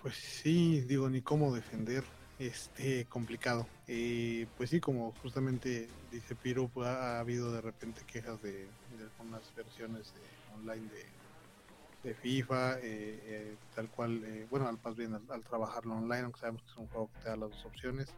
Pues 0.00 0.14
sí, 0.14 0.80
digo, 0.82 1.10
ni 1.10 1.20
cómo 1.20 1.52
defender, 1.52 2.04
este, 2.38 3.06
complicado. 3.06 3.66
Eh, 3.88 4.46
pues 4.56 4.70
sí, 4.70 4.80
como 4.80 5.12
justamente 5.22 5.88
dice 6.12 6.36
Piro, 6.36 6.68
pues 6.68 6.88
ha, 6.88 7.18
habido 7.18 7.52
de 7.52 7.60
repente 7.60 8.02
quejas 8.06 8.40
de, 8.40 8.68
algunas 9.18 9.42
versiones 9.56 10.12
online 10.56 10.88
de, 10.90 11.19
FIFA, 12.02 12.78
eh, 12.78 12.80
eh, 12.82 13.56
tal 13.74 13.88
cual, 13.90 14.46
bueno, 14.50 14.68
al, 14.68 14.78
más 14.82 14.96
bien 14.96 15.14
al, 15.14 15.42
trabajarlo 15.42 15.94
online, 15.94 16.22
aunque 16.22 16.40
sabemos 16.40 16.62
que 16.62 16.70
es 16.70 16.76
un 16.76 16.88
juego 16.88 17.10
que 17.12 17.20
te 17.20 17.28
da 17.28 17.36
las 17.36 17.50
dos 17.50 17.64
opciones. 17.66 18.08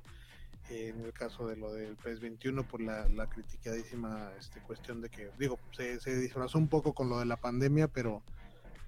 en 0.71 1.05
el 1.05 1.13
caso 1.13 1.47
de 1.49 1.57
lo 1.57 1.73
del 1.73 1.99
PS21, 1.99 2.65
por 2.65 2.81
la, 2.81 3.09
la 3.09 3.27
criticadísima 3.27 4.31
este, 4.39 4.61
cuestión 4.61 5.01
de 5.01 5.11
que, 5.11 5.31
digo, 5.39 5.59
se, 5.73 6.01
se 6.01 6.17
disfrazó 6.17 6.59
un 6.59 6.69
poco 6.69 6.93
con 6.93 7.09
lo 7.09 7.19
de 7.19 7.27
la 7.27 7.37
pandemia, 7.37 7.89
pero 7.89 8.23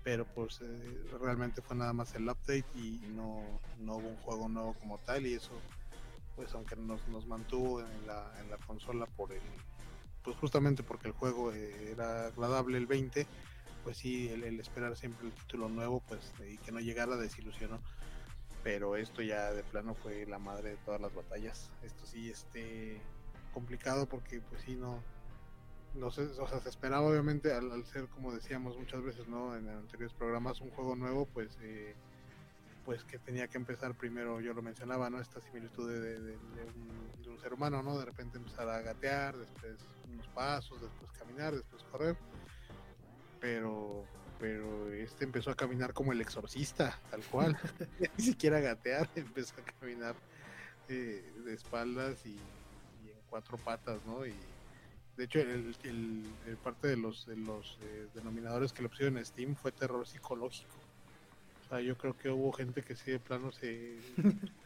pero 0.04 0.26
pues 0.26 0.60
eh, 0.60 1.00
realmente 1.20 1.62
fue 1.62 1.74
nada 1.74 1.94
más 1.94 2.14
el 2.14 2.28
update 2.28 2.66
y 2.74 3.00
no, 3.14 3.42
no, 3.80 3.96
hubo 3.96 4.08
un 4.08 4.16
juego 4.18 4.48
nuevo 4.48 4.74
como 4.74 4.98
tal 4.98 5.26
y 5.26 5.32
eso 5.32 5.52
pues 6.36 6.52
aunque 6.54 6.76
nos, 6.76 7.08
nos 7.08 7.26
mantuvo 7.26 7.80
en 7.80 8.06
la, 8.06 8.30
en 8.40 8.50
la 8.50 8.58
consola 8.58 9.06
por 9.06 9.32
el 9.32 9.40
pues 10.22 10.36
justamente 10.36 10.82
porque 10.82 11.08
el 11.08 11.14
juego 11.14 11.52
eh, 11.52 11.92
era 11.92 12.26
agradable 12.26 12.76
el 12.76 12.86
20 12.86 13.26
pues 13.84 13.98
sí 13.98 14.28
el, 14.30 14.58
esperar 14.58 14.96
siempre 14.96 15.28
el 15.28 15.32
título 15.32 15.68
nuevo 15.68 16.02
pues 16.08 16.32
y 16.50 16.56
que 16.58 16.72
no 16.72 16.80
llegara 16.80 17.16
desilusionó 17.16 17.80
pero 18.64 18.96
esto 18.96 19.22
ya 19.22 19.52
de 19.52 19.62
plano 19.62 19.94
fue 19.94 20.26
la 20.26 20.38
madre 20.38 20.70
de 20.70 20.76
todas 20.78 21.00
las 21.00 21.14
batallas 21.14 21.70
esto 21.82 22.06
sí 22.06 22.30
este 22.30 23.00
complicado 23.52 24.06
porque 24.06 24.40
pues 24.40 24.62
sí 24.62 24.74
no 24.74 25.00
no 25.94 26.10
sé, 26.10 26.22
o 26.22 26.48
sea, 26.48 26.60
se 26.60 26.68
esperaba 26.68 27.06
obviamente 27.06 27.52
al, 27.52 27.84
ser, 27.86 28.08
como 28.08 28.32
decíamos 28.32 28.76
muchas 28.76 29.02
veces, 29.02 29.28
¿no? 29.28 29.54
En 29.56 29.68
anteriores 29.68 30.14
programas, 30.14 30.60
un 30.60 30.70
juego 30.70 30.96
nuevo, 30.96 31.26
pues, 31.26 31.56
eh, 31.62 31.94
pues 32.84 33.04
que 33.04 33.18
tenía 33.18 33.48
que 33.48 33.58
empezar 33.58 33.94
primero, 33.94 34.40
yo 34.40 34.52
lo 34.52 34.62
mencionaba, 34.62 35.08
¿no? 35.08 35.20
Esta 35.20 35.40
similitud 35.40 35.88
de, 35.90 36.36
un, 37.28 37.38
ser 37.40 37.52
humano, 37.52 37.82
¿no? 37.82 37.98
De 37.98 38.04
repente 38.04 38.38
empezar 38.38 38.68
a 38.68 38.80
gatear, 38.80 39.36
después 39.36 39.76
unos 40.08 40.26
pasos, 40.28 40.80
después 40.80 41.10
caminar, 41.12 41.54
después 41.54 41.82
correr, 41.84 42.16
pero, 43.44 44.06
pero 44.40 44.90
este 44.94 45.24
empezó 45.24 45.50
a 45.50 45.54
caminar 45.54 45.92
como 45.92 46.12
el 46.12 46.20
exorcista, 46.22 46.98
tal 47.10 47.20
cual, 47.24 47.58
ni 48.16 48.24
siquiera 48.24 48.58
gatear, 48.58 49.06
empezó 49.16 49.54
a 49.60 49.64
caminar 49.78 50.16
eh, 50.88 51.30
de 51.44 51.52
espaldas 51.52 52.24
y, 52.24 52.30
y 52.30 53.10
en 53.10 53.18
cuatro 53.28 53.58
patas, 53.58 54.00
¿no? 54.06 54.24
Y, 54.24 54.34
de 55.18 55.24
hecho, 55.24 55.40
el, 55.40 55.76
el, 55.84 56.56
parte 56.56 56.88
de 56.88 56.96
los, 56.96 57.26
de 57.26 57.36
los 57.36 57.78
eh, 57.82 58.08
denominadores 58.14 58.72
que 58.72 58.82
le 58.82 58.88
pusieron 58.88 59.18
en 59.18 59.26
Steam 59.26 59.54
fue 59.54 59.72
terror 59.72 60.06
psicológico. 60.08 60.74
O 61.64 61.68
sea, 61.68 61.80
yo 61.80 61.98
creo 61.98 62.16
que 62.16 62.30
hubo 62.30 62.50
gente 62.50 62.82
que 62.82 62.96
sí 62.96 63.12
de 63.12 63.20
plano 63.20 63.52
se 63.52 63.98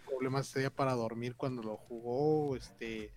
problemas 0.06 0.46
sería 0.46 0.70
para 0.70 0.94
dormir 0.94 1.34
cuando 1.34 1.62
lo 1.62 1.76
jugó, 1.76 2.56
este 2.56 3.10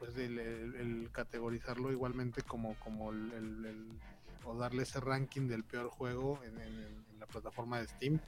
pues 0.00 0.16
el, 0.16 1.10
categorizarlo 1.12 1.92
igualmente 1.92 2.42
como 2.42 2.74
como 2.76 3.10
el, 3.10 3.86
o 4.44 4.56
darle 4.56 4.82
ese 4.82 5.00
ranking 5.00 5.48
del 5.48 5.64
peor 5.64 5.88
juego 5.88 6.40
en, 6.44 7.10
la 7.18 7.26
plataforma 7.26 7.80
de 7.80 7.86
Steam, 7.86 8.18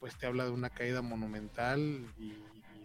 pues 0.00 0.16
te 0.16 0.26
habla 0.26 0.44
de 0.44 0.50
una 0.50 0.70
caída 0.70 1.02
monumental 1.02 2.06
y, 2.16 2.32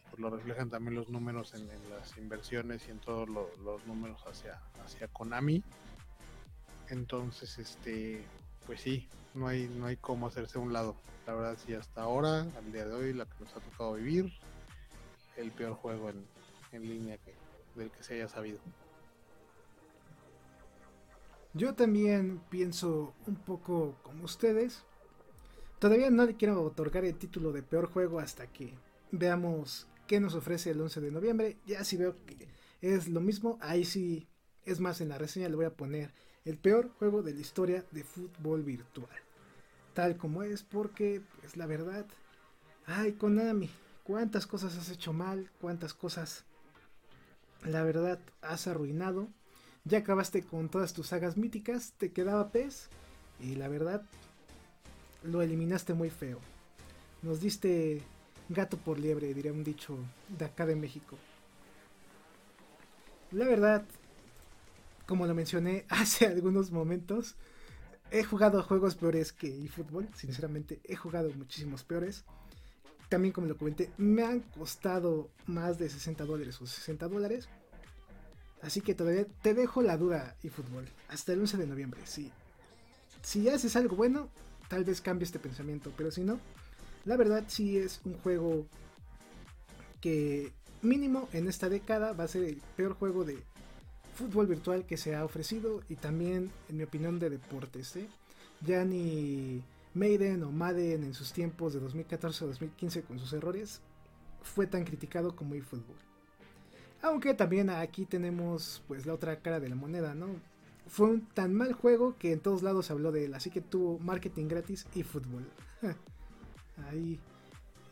pues, 0.09 0.19
lo 0.19 0.29
reflejan 0.29 0.69
también 0.69 0.95
los 0.95 1.09
números 1.09 1.53
en, 1.53 1.67
las 1.89 2.17
inversiones 2.17 2.87
y 2.87 2.91
en 2.91 2.99
todos 2.99 3.29
los 3.29 3.85
números 3.85 4.21
hacia, 4.27 4.59
hacia 4.83 5.07
Konami. 5.07 5.63
Entonces, 6.89 7.57
este, 7.57 8.25
pues 8.65 8.81
sí, 8.81 9.07
no 9.33 9.47
hay, 9.47 9.67
no 9.67 9.85
hay 9.85 9.95
cómo 9.95 10.27
hacerse 10.27 10.57
a 10.57 10.61
un 10.61 10.73
lado. 10.73 10.95
La 11.25 11.33
verdad, 11.33 11.57
sí, 11.65 11.73
hasta 11.73 12.01
ahora, 12.01 12.41
al 12.41 12.71
día 12.73 12.85
de 12.85 12.93
hoy, 12.93 13.13
la 13.13 13.25
que 13.25 13.35
nos 13.39 13.55
ha 13.55 13.61
tocado 13.61 13.93
vivir, 13.93 14.33
el 15.37 15.51
peor 15.51 15.73
juego 15.73 16.09
en, 16.09 16.25
en 16.73 16.81
línea 16.83 17.17
del 17.75 17.91
que 17.91 18.03
se 18.03 18.15
haya 18.15 18.27
sabido. 18.27 18.59
Yo 21.53 21.75
también 21.75 22.41
pienso 22.49 23.13
un 23.27 23.35
poco 23.35 23.95
como 24.01 24.25
ustedes. 24.25 24.83
Todavía 25.77 26.09
no 26.09 26.25
le 26.25 26.35
quiero 26.35 26.63
otorgar 26.63 27.05
el 27.05 27.15
título 27.15 27.51
de 27.51 27.61
peor 27.61 27.91
juego 27.91 28.19
hasta 28.19 28.47
que 28.47 28.73
veamos 29.11 29.87
qué 30.07 30.19
nos 30.19 30.33
ofrece 30.33 30.71
el 30.71 30.81
11 30.81 31.01
de 31.01 31.11
noviembre. 31.11 31.57
Ya 31.67 31.83
si 31.83 31.97
veo 31.97 32.15
que 32.25 32.47
es 32.81 33.07
lo 33.07 33.21
mismo, 33.21 33.59
ahí 33.61 33.85
sí, 33.85 34.27
es 34.65 34.79
más, 34.79 34.99
en 34.99 35.09
la 35.09 35.19
reseña 35.19 35.47
le 35.47 35.55
voy 35.55 35.65
a 35.65 35.75
poner 35.75 36.11
el 36.43 36.57
peor 36.57 36.89
juego 36.97 37.21
de 37.21 37.33
la 37.33 37.41
historia 37.41 37.85
de 37.91 38.03
fútbol 38.03 38.63
virtual. 38.63 39.09
Tal 39.93 40.17
como 40.17 40.41
es, 40.41 40.63
porque, 40.63 41.21
pues 41.39 41.55
la 41.55 41.67
verdad, 41.67 42.07
ay, 42.87 43.13
Konami, 43.13 43.69
cuántas 44.03 44.47
cosas 44.47 44.75
has 44.77 44.89
hecho 44.89 45.13
mal, 45.13 45.51
cuántas 45.61 45.93
cosas, 45.93 46.45
la 47.63 47.83
verdad, 47.83 48.19
has 48.41 48.65
arruinado. 48.65 49.29
Ya 49.85 49.99
acabaste 49.99 50.43
con 50.43 50.69
todas 50.69 50.93
tus 50.93 51.07
sagas 51.07 51.35
míticas, 51.35 51.93
te 51.97 52.11
quedaba 52.11 52.51
PES, 52.51 52.89
y 53.39 53.55
la 53.55 53.67
verdad, 53.67 54.03
lo 55.23 55.41
eliminaste 55.41 55.93
muy 55.93 56.09
feo. 56.09 56.39
Nos 57.21 57.41
diste 57.41 58.01
gato 58.49 58.77
por 58.77 58.99
liebre, 58.99 59.33
diría 59.33 59.51
un 59.51 59.63
dicho 59.63 59.97
de 60.29 60.45
acá 60.45 60.65
de 60.65 60.75
México. 60.75 61.17
La 63.31 63.45
verdad, 63.45 63.85
como 65.05 65.27
lo 65.27 65.33
mencioné 65.33 65.85
hace 65.89 66.27
algunos 66.27 66.71
momentos, 66.71 67.35
he 68.11 68.23
jugado 68.23 68.63
juegos 68.63 68.95
peores 68.95 69.33
que 69.33 69.65
eFootball, 69.65 70.07
sinceramente 70.15 70.79
he 70.83 70.95
jugado 70.95 71.29
muchísimos 71.31 71.83
peores. 71.83 72.23
También 73.09 73.33
como 73.33 73.47
lo 73.47 73.57
comenté, 73.57 73.91
me 73.97 74.23
han 74.23 74.39
costado 74.39 75.29
más 75.45 75.77
de 75.77 75.89
60 75.89 76.25
dólares 76.25 76.61
o 76.61 76.65
60 76.65 77.07
dólares. 77.07 77.49
Así 78.63 78.81
que 78.81 78.95
todavía 78.95 79.25
te 79.41 79.53
dejo 79.53 79.81
la 79.81 79.97
duda 79.97 80.35
eFootball. 80.41 80.87
Hasta 81.09 81.33
el 81.33 81.39
11 81.41 81.57
de 81.57 81.67
noviembre, 81.67 82.01
sí. 82.05 82.31
Si 83.21 83.47
haces 83.49 83.75
algo 83.75 83.95
bueno, 83.95 84.29
tal 84.69 84.85
vez 84.85 85.01
cambie 85.01 85.25
este 85.25 85.37
pensamiento. 85.37 85.91
Pero 85.97 86.11
si 86.11 86.23
no, 86.23 86.39
la 87.05 87.17
verdad 87.17 87.43
sí 87.47 87.77
es 87.77 88.01
un 88.05 88.17
juego 88.19 88.65
que 89.99 90.53
mínimo 90.81 91.27
en 91.33 91.47
esta 91.47 91.69
década 91.69 92.13
va 92.13 92.23
a 92.23 92.27
ser 92.29 92.43
el 92.43 92.61
peor 92.75 92.93
juego 92.93 93.25
de 93.25 93.37
fútbol 94.15 94.47
virtual 94.47 94.85
que 94.85 94.97
se 94.97 95.15
ha 95.15 95.25
ofrecido 95.25 95.81
y 95.89 95.95
también 95.95 96.51
en 96.69 96.77
mi 96.77 96.83
opinión 96.83 97.19
de 97.19 97.29
deportes. 97.29 97.95
¿eh? 97.97 98.07
Ya 98.61 98.85
ni 98.85 99.61
Maiden 99.93 100.43
o 100.43 100.51
Madden 100.51 101.03
en 101.03 101.13
sus 101.13 101.33
tiempos 101.33 101.73
de 101.73 101.79
2014 101.81 102.45
o 102.45 102.47
2015 102.47 103.03
con 103.03 103.19
sus 103.19 103.33
errores 103.33 103.81
fue 104.41 104.67
tan 104.67 104.85
criticado 104.85 105.35
como 105.35 105.55
eFootball. 105.55 106.12
Aunque 107.03 107.33
también 107.33 107.69
aquí 107.69 108.05
tenemos 108.05 108.81
pues 108.87 109.05
la 109.05 109.13
otra 109.13 109.35
cara 109.41 109.59
de 109.59 109.67
la 109.67 109.75
moneda, 109.75 110.15
¿no? 110.15 110.27
Fue 110.87 111.07
un 111.07 111.21
tan 111.21 111.53
mal 111.53 111.73
juego 111.73 112.15
que 112.17 112.31
en 112.31 112.39
todos 112.39 112.63
lados 112.63 112.85
se 112.85 112.93
habló 112.93 113.11
de 113.11 113.25
él, 113.25 113.33
así 113.33 113.49
que 113.49 113.59
tuvo 113.59 113.99
marketing 113.99 114.47
gratis 114.47 114.87
y 114.95 115.03
fútbol. 115.03 115.45
ahí 116.89 117.19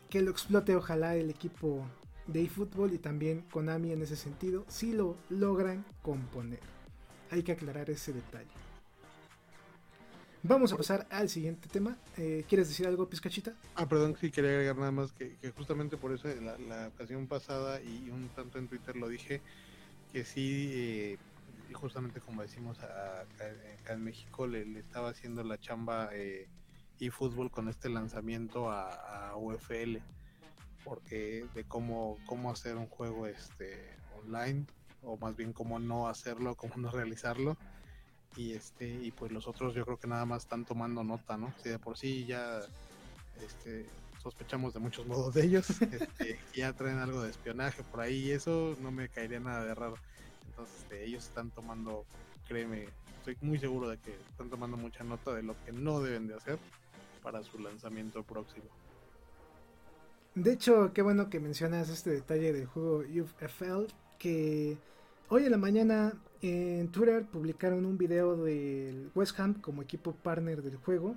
que 0.08 0.22
lo 0.22 0.30
explote 0.30 0.74
ojalá 0.74 1.14
el 1.14 1.28
equipo 1.28 1.84
de 2.26 2.42
eFootball 2.42 2.94
y 2.94 2.98
también 2.98 3.42
Konami 3.50 3.92
en 3.92 4.00
ese 4.00 4.16
sentido, 4.16 4.64
si 4.68 4.94
lo 4.94 5.16
logran 5.28 5.84
componer. 6.00 6.60
Hay 7.30 7.42
que 7.42 7.52
aclarar 7.52 7.90
ese 7.90 8.14
detalle. 8.14 8.50
Vamos 10.44 10.72
a 10.72 10.76
pasar 10.76 11.06
al 11.10 11.28
siguiente 11.28 11.68
tema. 11.68 11.96
Eh, 12.16 12.44
¿Quieres 12.48 12.68
decir 12.68 12.84
algo, 12.88 13.08
Pizcachita? 13.08 13.54
Ah, 13.76 13.86
perdón, 13.86 14.16
sí 14.20 14.32
quería 14.32 14.50
agregar 14.50 14.76
nada 14.76 14.90
más 14.90 15.12
que, 15.12 15.36
justamente 15.56 15.96
por 15.96 16.12
eso 16.12 16.26
la, 16.40 16.58
la, 16.58 16.88
ocasión 16.88 17.28
pasada 17.28 17.80
y 17.80 18.10
un 18.10 18.28
tanto 18.30 18.58
en 18.58 18.66
Twitter 18.66 18.96
lo 18.96 19.08
dije, 19.08 19.40
que 20.12 20.24
sí, 20.24 20.70
eh, 20.74 21.18
justamente 21.72 22.20
como 22.20 22.42
decimos 22.42 22.76
acá, 22.80 23.24
en 23.88 24.02
México, 24.02 24.48
le, 24.48 24.80
estaba 24.80 25.10
haciendo 25.10 25.44
la 25.44 25.60
chamba 25.60 26.08
eh, 26.12 26.48
y 26.98 27.10
fútbol 27.10 27.52
con 27.52 27.68
este 27.68 27.88
lanzamiento 27.88 28.68
a, 28.68 29.36
UFL 29.36 29.98
porque 30.84 31.46
de 31.54 31.64
cómo 31.64 32.18
cómo 32.26 32.50
hacer 32.50 32.76
un 32.76 32.86
juego 32.86 33.26
este 33.26 33.96
online 34.20 34.66
o 35.02 35.16
más 35.16 35.36
bien 35.36 35.52
cómo 35.52 35.78
no 35.78 36.08
hacerlo 36.08 36.54
cómo 36.54 36.74
no 36.76 36.90
realizarlo 36.90 37.56
y 38.36 38.52
este 38.52 38.88
y 38.88 39.10
pues 39.10 39.32
los 39.32 39.46
otros 39.46 39.74
yo 39.74 39.84
creo 39.84 39.98
que 39.98 40.06
nada 40.06 40.24
más 40.24 40.42
están 40.42 40.64
tomando 40.64 41.04
nota 41.04 41.36
no 41.36 41.52
si 41.62 41.68
de 41.68 41.78
por 41.78 41.96
sí 41.96 42.24
ya 42.24 42.60
este 43.44 43.86
sospechamos 44.22 44.72
de 44.72 44.80
muchos 44.80 45.06
modos 45.06 45.34
de 45.34 45.44
ellos 45.44 45.68
este, 45.80 46.38
ya 46.54 46.72
traen 46.72 46.98
algo 46.98 47.22
de 47.22 47.30
espionaje 47.30 47.82
por 47.84 48.00
ahí 48.00 48.28
y 48.28 48.30
eso 48.30 48.76
no 48.80 48.90
me 48.90 49.08
caería 49.08 49.40
nada 49.40 49.64
de 49.64 49.74
raro 49.74 49.96
entonces 50.48 50.76
este, 50.82 51.04
ellos 51.04 51.24
están 51.24 51.50
tomando 51.50 52.06
créeme 52.48 52.88
estoy 53.18 53.36
muy 53.40 53.58
seguro 53.58 53.88
de 53.88 53.98
que 53.98 54.16
están 54.30 54.50
tomando 54.50 54.76
mucha 54.76 55.04
nota 55.04 55.32
de 55.32 55.42
lo 55.42 55.54
que 55.64 55.72
no 55.72 56.00
deben 56.00 56.26
de 56.26 56.34
hacer 56.34 56.58
para 57.22 57.42
su 57.44 57.58
lanzamiento 57.58 58.24
próximo. 58.24 58.64
De 60.34 60.52
hecho, 60.52 60.92
qué 60.92 61.02
bueno 61.02 61.30
que 61.30 61.38
mencionas 61.40 61.88
este 61.88 62.10
detalle 62.10 62.52
del 62.52 62.66
juego 62.66 62.98
UFL, 62.98 63.86
que 64.18 64.76
hoy 65.34 65.46
en 65.46 65.50
la 65.50 65.56
mañana 65.56 66.12
en 66.42 66.88
Twitter 66.88 67.24
publicaron 67.24 67.86
un 67.86 67.96
video 67.96 68.36
del 68.36 69.10
West 69.14 69.40
Ham 69.40 69.54
como 69.54 69.80
equipo 69.80 70.12
partner 70.12 70.60
del 70.62 70.76
juego. 70.76 71.16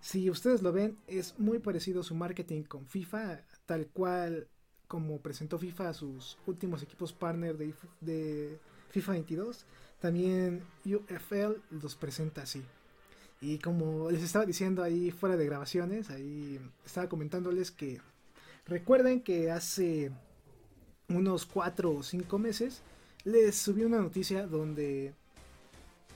Si 0.00 0.28
ustedes 0.28 0.60
lo 0.60 0.72
ven, 0.72 0.98
es 1.06 1.38
muy 1.38 1.60
parecido 1.60 2.02
su 2.02 2.16
marketing 2.16 2.64
con 2.64 2.84
FIFA, 2.88 3.42
tal 3.64 3.86
cual 3.86 4.48
como 4.88 5.20
presentó 5.20 5.56
FIFA 5.56 5.90
a 5.90 5.94
sus 5.94 6.36
últimos 6.48 6.82
equipos 6.82 7.12
partner 7.12 7.56
de, 8.00 8.58
FIFA 8.90 9.12
22. 9.12 9.66
También 10.00 10.64
UFL 10.84 11.60
los 11.80 11.94
presenta 11.94 12.42
así. 12.42 12.64
Y 13.40 13.58
como 13.58 14.10
les 14.10 14.24
estaba 14.24 14.46
diciendo 14.46 14.82
ahí 14.82 15.12
fuera 15.12 15.36
de 15.36 15.46
grabaciones, 15.46 16.10
ahí 16.10 16.58
estaba 16.84 17.08
comentándoles 17.08 17.70
que 17.70 18.00
recuerden 18.66 19.20
que 19.20 19.52
hace 19.52 20.10
unos 21.08 21.46
4 21.46 21.92
o 21.92 22.02
5 22.02 22.38
meses 22.40 22.82
les 23.24 23.54
subí 23.54 23.84
una 23.84 23.98
noticia 23.98 24.46
donde 24.46 25.14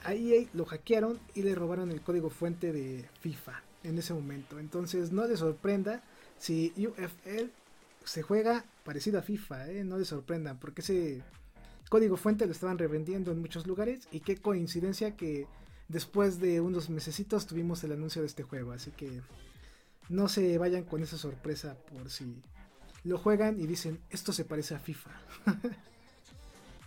a 0.05 0.15
EA 0.15 0.47
lo 0.55 0.65
hackearon 0.65 1.19
y 1.35 1.43
le 1.43 1.55
robaron 1.55 1.91
el 1.91 2.03
código 2.03 2.31
fuente 2.31 2.73
de 2.73 3.09
FIFA 3.21 3.63
en 3.85 3.99
ese 3.99 4.15
momento. 4.15 4.59
Entonces 4.59 5.13
no 5.13 5.27
les 5.27 5.41
sorprenda 5.41 6.03
si 6.39 6.73
UFL 6.77 7.51
se 8.05 8.23
juega 8.23 8.65
parecido 8.85 9.19
a 9.19 9.23
FIFA, 9.23 9.71
¿eh? 9.71 9.85
no 9.85 9.99
les 9.99 10.09
sorprendan 10.09 10.59
porque 10.59 10.83
ese 10.83 11.23
código 11.89 12.17
fuente 12.17 12.47
lo 12.47 12.53
estaban 12.53 12.79
revendiendo 12.79 13.33
en 13.33 13.41
muchos 13.41 13.67
lugares 13.67 14.09
y 14.11 14.21
qué 14.21 14.37
coincidencia 14.37 15.17
que 15.17 15.47
después 15.89 16.39
de 16.39 16.61
unos 16.61 16.91
mesecitos 16.91 17.47
tuvimos 17.47 17.83
el 17.85 17.93
anuncio 17.93 18.23
de 18.23 18.29
este 18.29 18.43
juego, 18.43 18.73
así 18.73 18.91
que 18.93 19.23
no 20.09 20.29
se 20.29 20.57
vayan 20.59 20.85
con 20.85 21.03
esa 21.03 21.19
sorpresa 21.19 21.77
por 21.93 22.11
si 22.11 22.43
lo 23.05 23.19
juegan 23.19 23.61
y 23.61 23.67
dicen 23.67 24.01
esto 24.11 24.33
se 24.33 24.45
parece 24.45 24.75
a 24.75 24.79
FIFA. 24.79 25.11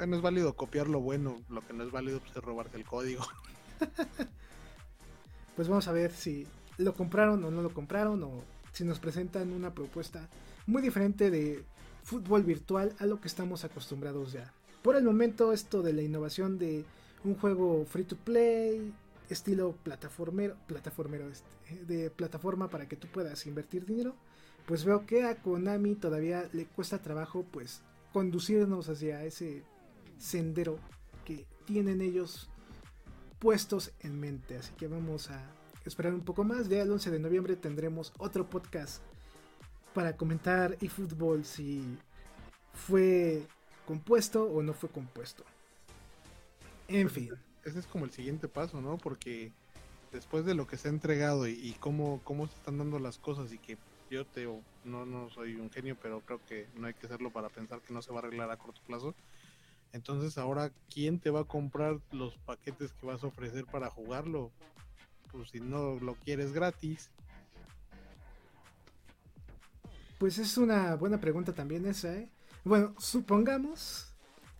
no 0.08 0.16
es 0.16 0.22
válido 0.22 0.56
copiar 0.56 0.88
lo 0.88 0.99
bueno, 0.99 1.41
lo 1.49 1.66
que 1.66 1.74
no 1.74 1.84
es 1.84 1.91
válido 1.91 2.20
pues, 2.20 2.36
es 2.36 2.43
robarte 2.43 2.78
el 2.78 2.86
código. 2.86 3.24
pues 5.56 5.68
vamos 5.68 5.88
a 5.88 5.91
ver 5.91 6.12
si 6.12 6.47
lo 6.78 6.93
compraron 6.93 7.43
o 7.43 7.52
no 7.52 7.62
lo 7.62 7.74
compraron 7.74 8.24
o 8.24 8.43
si 8.72 8.84
nos 8.84 8.99
presentan 8.99 9.52
una 9.52 9.74
propuesta 9.74 10.28
muy 10.66 10.82
diferente 10.82 11.30
de 11.30 11.64
fútbol 12.04 12.43
virtual 12.43 12.95
a 12.99 13.06
lo 13.06 13.20
que 13.20 13.28
estamos 13.28 13.64
acostumbrados 13.64 14.34
ya. 14.34 14.52
Por 14.82 14.95
el 14.95 15.04
momento 15.04 15.54
esto 15.54 15.82
de 15.82 15.93
la 15.93 16.02
innovación 16.02 16.58
de 16.58 16.86
un 17.24 17.36
juego 17.36 17.86
free 17.86 18.04
to 18.04 18.16
play, 18.16 18.93
estilo 19.30 19.76
plataformero, 19.84 20.56
plataformero 20.68 21.30
este, 21.30 21.86
de 21.86 22.10
plataforma 22.10 22.70
para 22.70 22.88
que 22.88 22.95
tú 22.95 23.08
puedas 23.08 23.45
invertir 23.45 23.86
dinero, 23.86 24.16
pues 24.66 24.86
veo 24.86 25.06
que 25.06 25.24
a 25.24 25.36
Konami 25.36 25.95
todavía 25.95 26.49
le 26.54 26.66
cuesta 26.66 27.02
trabajo 27.02 27.45
pues 27.52 27.82
conducirnos 28.14 28.89
hacia 28.89 29.24
ese 29.24 29.64
sendero 30.22 30.80
que 31.26 31.45
tienen 31.65 32.01
ellos 32.01 32.49
puestos 33.39 33.91
en 34.01 34.19
mente. 34.19 34.57
Así 34.57 34.74
que 34.76 34.88
vamos 34.88 35.30
a 35.30 35.41
esperar 35.86 36.13
un 36.13 36.22
poco 36.22 36.43
más. 36.43 36.69
Ya 36.69 36.82
el 36.82 36.91
11 36.91 37.11
de 37.11 37.19
noviembre 37.19 37.55
tendremos 37.55 38.13
otro 38.17 38.49
podcast 38.49 39.01
para 39.93 40.15
comentar 40.15 40.78
eFootball 40.80 41.43
si 41.43 41.97
fue 42.74 43.45
compuesto 43.86 44.43
o 44.45 44.61
no 44.61 44.74
fue 44.74 44.89
compuesto. 44.89 45.43
En 46.88 47.09
fin. 47.09 47.32
Ese 47.63 47.80
es 47.80 47.88
como 47.88 48.05
el 48.05 48.11
siguiente 48.11 48.47
paso, 48.47 48.82
¿no? 48.82 48.97
Porque 48.97 49.51
después 50.11 50.45
de 50.45 50.55
lo 50.55 50.67
que 50.67 50.78
se 50.78 50.88
ha 50.88 50.91
entregado 50.91 51.47
y, 51.47 51.76
cómo, 51.80 52.22
cómo 52.24 52.47
se 52.47 52.55
están 52.55 52.78
dando 52.78 52.99
las 52.99 53.17
cosas 53.17 53.51
y 53.53 53.57
que 53.57 53.78
yo 54.09 54.26
te 54.26 54.45
no, 54.84 55.05
no 55.05 55.30
soy 55.30 55.55
un 55.55 55.69
genio, 55.69 55.95
pero 56.01 56.22
creo 56.22 56.41
que 56.45 56.67
no 56.76 56.88
hay 56.88 56.93
que 56.93 57.05
hacerlo 57.05 57.32
para 57.32 57.49
pensar 57.49 57.82
que 57.82 57.93
no 57.93 58.01
se 58.01 58.11
va 58.11 58.19
a 58.19 58.24
arreglar 58.24 58.51
a 58.51 58.57
corto 58.57 58.82
plazo. 58.86 59.15
Entonces 59.93 60.37
ahora, 60.37 60.71
¿quién 60.93 61.19
te 61.19 61.29
va 61.29 61.41
a 61.41 61.45
comprar 61.45 61.99
los 62.11 62.35
paquetes 62.37 62.93
que 62.93 63.05
vas 63.05 63.23
a 63.23 63.27
ofrecer 63.27 63.65
para 63.65 63.89
jugarlo? 63.89 64.51
Pues 65.31 65.49
si 65.49 65.59
no 65.59 65.95
lo 65.99 66.15
quieres 66.15 66.53
gratis. 66.53 67.09
Pues 70.17 70.37
es 70.37 70.57
una 70.57 70.95
buena 70.95 71.19
pregunta 71.19 71.53
también 71.53 71.85
esa, 71.85 72.15
¿eh? 72.15 72.29
Bueno, 72.63 72.93
supongamos, 72.99 74.07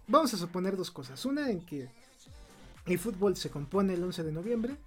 vamos 0.08 0.34
a 0.34 0.38
suponer 0.38 0.76
dos 0.76 0.92
cosas. 0.92 1.24
Una 1.26 1.50
en 1.50 1.62
que 1.62 1.88
el 2.86 3.00
fútbol 3.00 3.38
se 3.38 3.52
compone 3.52 3.94
el 3.94 4.04
11 4.04 4.24
de 4.24 4.32
noviembre, 4.32 4.78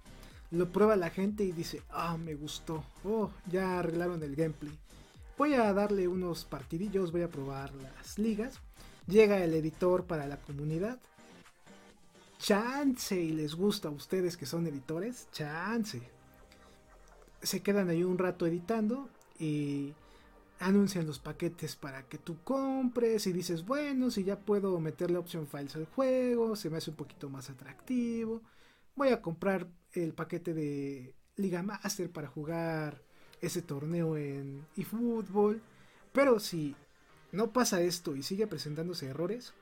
lo 0.51 0.71
prueba 0.71 0.95
la 0.95 1.09
gente 1.09 1.43
y 1.43 1.53
dice, 1.53 1.81
ah, 1.89 2.17
me 2.17 2.35
gustó, 2.35 2.83
oh, 3.03 3.31
ya 3.49 3.79
arreglaron 3.79 4.21
el 4.21 4.35
gameplay. 4.35 4.77
Voy 5.37 5.53
a 5.53 5.73
darle 5.73 6.07
unos 6.07 6.45
partidillos, 6.45 7.11
voy 7.11 7.23
a 7.23 7.29
probar 7.29 7.73
las 7.75 8.19
ligas 8.19 8.59
Llega 9.07 9.43
el 9.43 9.53
editor 9.53 10.05
para 10.05 10.27
la 10.27 10.37
comunidad. 10.37 10.99
Chance 12.39 13.19
y 13.19 13.31
les 13.31 13.55
gusta 13.55 13.87
a 13.87 13.91
ustedes 13.91 14.35
que 14.37 14.45
son 14.45 14.65
editores. 14.67 15.27
Chance. 15.31 16.01
Se 17.41 17.61
quedan 17.61 17.89
ahí 17.89 18.03
un 18.03 18.17
rato 18.17 18.47
editando 18.47 19.09
y 19.39 19.93
anuncian 20.59 21.05
los 21.05 21.19
paquetes 21.19 21.75
para 21.75 22.03
que 22.07 22.17
tú 22.17 22.37
compres 22.43 23.27
y 23.27 23.33
dices, 23.33 23.65
bueno, 23.65 24.09
si 24.09 24.23
ya 24.23 24.39
puedo 24.39 24.79
meterle 24.79 25.17
option 25.17 25.47
files 25.47 25.75
al 25.75 25.85
juego, 25.85 26.55
se 26.55 26.69
me 26.69 26.77
hace 26.77 26.91
un 26.91 26.95
poquito 26.95 27.29
más 27.29 27.49
atractivo. 27.49 28.41
Voy 28.95 29.09
a 29.09 29.21
comprar 29.21 29.67
el 29.91 30.13
paquete 30.13 30.53
de 30.53 31.13
Liga 31.35 31.61
Master 31.61 32.09
para 32.09 32.27
jugar 32.27 33.01
ese 33.41 33.61
torneo 33.61 34.17
en 34.17 34.65
eFootball. 34.77 35.61
Pero 36.13 36.39
si 36.39 36.75
no 37.35 37.51
pasa 37.51 37.81
esto 37.81 38.15
y 38.15 38.23
sigue 38.23 38.47
presentándose 38.47 39.07
errores, 39.07 39.53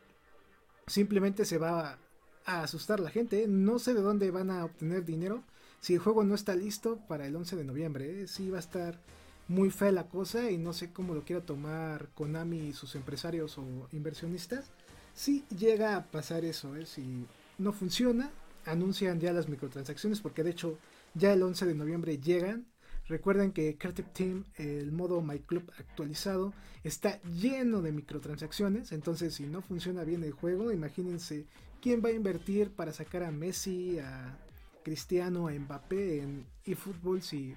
simplemente 0.87 1.45
se 1.45 1.57
va 1.57 1.97
a, 2.45 2.61
asustar 2.61 2.99
la 2.99 3.09
gente. 3.09 3.47
No 3.47 3.79
sé 3.79 3.93
de 3.93 4.01
dónde 4.01 4.31
van 4.31 4.51
a 4.51 4.65
obtener 4.65 5.05
dinero 5.05 5.43
si 5.79 5.93
el 5.93 5.99
juego 5.99 6.23
no 6.23 6.35
está 6.35 6.55
listo 6.55 6.99
para 7.07 7.25
el 7.25 7.35
11 7.35 7.55
de 7.55 7.63
noviembre. 7.63 8.21
¿eh? 8.21 8.27
Sí 8.27 8.49
va 8.49 8.57
a 8.57 8.59
estar 8.59 8.99
muy 9.47 9.71
fea 9.71 9.91
la 9.91 10.07
cosa 10.07 10.51
y 10.51 10.57
no 10.57 10.73
sé 10.73 10.91
cómo 10.91 11.13
lo 11.13 11.23
quiera 11.23 11.45
tomar 11.45 12.09
Konami 12.13 12.59
y 12.59 12.73
sus 12.73 12.95
empresarios 12.95 13.57
o 13.57 13.63
inversionistas. 13.91 14.71
Si 15.13 15.45
llega 15.55 15.95
a 15.95 16.05
pasar 16.05 16.45
eso, 16.45 16.75
¿eh? 16.75 16.85
si 16.85 17.25
no 17.57 17.71
funciona, 17.71 18.31
anuncian 18.65 19.19
ya 19.19 19.33
las 19.33 19.49
microtransacciones 19.49 20.21
porque 20.21 20.43
de 20.43 20.51
hecho 20.51 20.77
ya 21.13 21.33
el 21.33 21.43
11 21.43 21.65
de 21.65 21.75
noviembre 21.75 22.17
llegan 22.17 22.65
Recuerden 23.07 23.51
que 23.51 23.77
Creative 23.77 24.07
Team, 24.13 24.45
el 24.55 24.91
modo 24.91 25.21
My 25.21 25.39
Club 25.39 25.69
actualizado, 25.77 26.53
está 26.83 27.21
lleno 27.23 27.81
de 27.81 27.91
microtransacciones. 27.91 28.91
Entonces, 28.91 29.35
si 29.35 29.45
no 29.45 29.61
funciona 29.61 30.03
bien 30.03 30.23
el 30.23 30.31
juego, 30.31 30.71
imagínense 30.71 31.45
quién 31.81 32.01
va 32.03 32.09
a 32.09 32.13
invertir 32.13 32.71
para 32.71 32.93
sacar 32.93 33.23
a 33.23 33.31
Messi, 33.31 33.99
a 33.99 34.37
Cristiano, 34.83 35.47
a 35.47 35.51
Mbappé 35.51 36.21
en 36.21 36.45
eFootball 36.65 37.21
si 37.21 37.55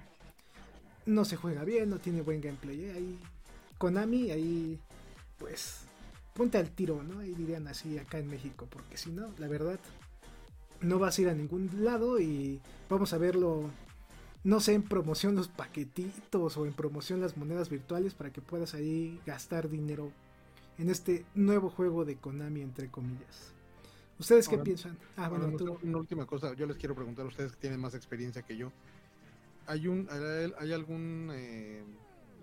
no 1.05 1.23
se 1.23 1.37
juega 1.37 1.63
bien, 1.63 1.89
no 1.89 1.99
tiene 1.99 2.21
buen 2.21 2.41
gameplay. 2.41 2.83
¿eh? 2.83 2.91
Ahí, 2.91 3.19
Konami, 3.77 4.31
ahí, 4.31 4.79
pues, 5.37 5.85
ponte 6.33 6.57
al 6.57 6.69
tiro, 6.71 7.01
¿no? 7.03 7.19
Ahí 7.19 7.33
dirían 7.33 7.67
así 7.67 7.97
acá 7.97 8.19
en 8.19 8.29
México, 8.29 8.67
porque 8.69 8.97
si 8.97 9.11
no, 9.11 9.33
la 9.37 9.47
verdad, 9.47 9.79
no 10.81 10.99
vas 10.99 11.17
a 11.17 11.21
ir 11.21 11.29
a 11.29 11.33
ningún 11.33 11.69
lado 11.83 12.19
y 12.19 12.59
vamos 12.89 13.13
a 13.13 13.17
verlo 13.17 13.69
no 14.47 14.61
sé, 14.61 14.75
en 14.75 14.83
promoción 14.83 15.35
los 15.35 15.49
paquetitos 15.49 16.55
o 16.55 16.65
en 16.65 16.71
promoción 16.71 17.19
las 17.19 17.35
monedas 17.35 17.69
virtuales 17.69 18.13
para 18.13 18.31
que 18.31 18.39
puedas 18.39 18.75
ahí 18.75 19.19
gastar 19.25 19.67
dinero 19.67 20.09
en 20.77 20.89
este 20.89 21.25
nuevo 21.35 21.69
juego 21.69 22.05
de 22.05 22.15
Konami, 22.15 22.61
entre 22.61 22.89
comillas. 22.89 23.51
¿Ustedes 24.17 24.47
qué 24.47 24.57
piensan? 24.57 24.97
Ah, 25.17 25.27
bueno, 25.27 25.51
Una 25.83 25.97
última 25.97 26.25
cosa, 26.25 26.53
yo 26.53 26.65
les 26.65 26.77
quiero 26.77 26.95
preguntar 26.95 27.25
a 27.25 27.27
ustedes 27.27 27.51
que 27.51 27.57
tienen 27.57 27.81
más 27.81 27.93
experiencia 27.93 28.41
que 28.41 28.55
yo. 28.55 28.71
¿Hay, 29.65 29.89
un, 29.89 30.07
hay 30.57 30.71
algún, 30.71 31.29
eh, 31.33 31.83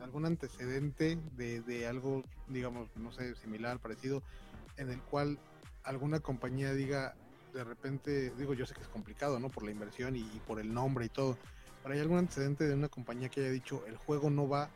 algún 0.02 0.26
antecedente 0.26 1.18
de, 1.38 1.62
de 1.62 1.86
algo, 1.86 2.22
digamos, 2.48 2.90
no 2.96 3.12
sé, 3.12 3.34
similar, 3.36 3.78
parecido, 3.78 4.22
en 4.76 4.90
el 4.90 5.00
cual 5.00 5.38
alguna 5.84 6.20
compañía 6.20 6.74
diga, 6.74 7.14
de 7.54 7.64
repente, 7.64 8.30
digo, 8.36 8.52
yo 8.52 8.66
sé 8.66 8.74
que 8.74 8.82
es 8.82 8.88
complicado, 8.88 9.40
¿no? 9.40 9.48
Por 9.48 9.62
la 9.64 9.70
inversión 9.70 10.16
y 10.16 10.28
por 10.46 10.60
el 10.60 10.74
nombre 10.74 11.06
y 11.06 11.08
todo, 11.08 11.38
¿Hay 11.84 12.00
algún 12.00 12.18
antecedente 12.18 12.66
de 12.66 12.74
una 12.74 12.88
compañía 12.88 13.28
que 13.28 13.40
haya 13.40 13.50
dicho 13.50 13.84
el 13.86 13.96
juego 13.96 14.30
no 14.30 14.48
va 14.48 14.70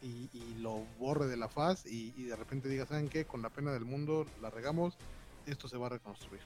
y, 0.00 0.28
lo 0.60 0.84
borre 0.98 1.26
de 1.26 1.36
la 1.36 1.48
faz 1.48 1.84
y, 1.86 2.10
de 2.24 2.36
repente 2.36 2.68
diga, 2.68 2.86
¿saben 2.86 3.08
qué? 3.08 3.24
Con 3.24 3.42
la 3.42 3.50
pena 3.50 3.72
del 3.72 3.84
mundo 3.84 4.26
la 4.40 4.50
regamos, 4.50 4.96
esto 5.46 5.68
se 5.68 5.76
va 5.76 5.86
a 5.86 5.90
reconstruir. 5.90 6.42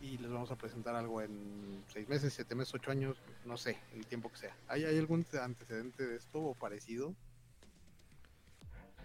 Y 0.00 0.16
les 0.18 0.30
vamos 0.30 0.50
a 0.52 0.56
presentar 0.56 0.94
algo 0.94 1.20
en 1.20 1.82
seis 1.92 2.08
meses, 2.08 2.32
siete 2.32 2.54
meses, 2.54 2.72
ocho 2.74 2.92
años, 2.92 3.16
no 3.44 3.56
sé, 3.56 3.76
el 3.94 4.06
tiempo 4.06 4.30
que 4.30 4.38
sea. 4.38 4.56
¿Hay, 4.68 4.84
hay 4.84 4.96
algún 4.96 5.26
antecedente 5.42 6.06
de 6.06 6.16
esto 6.16 6.40
o 6.40 6.54
parecido? 6.54 7.14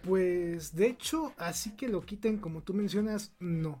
Pues 0.04 0.76
de 0.76 0.86
hecho, 0.86 1.32
así 1.36 1.72
que 1.72 1.88
lo 1.88 2.04
quiten 2.04 2.38
como 2.38 2.62
tú 2.62 2.74
mencionas, 2.74 3.32
no. 3.40 3.80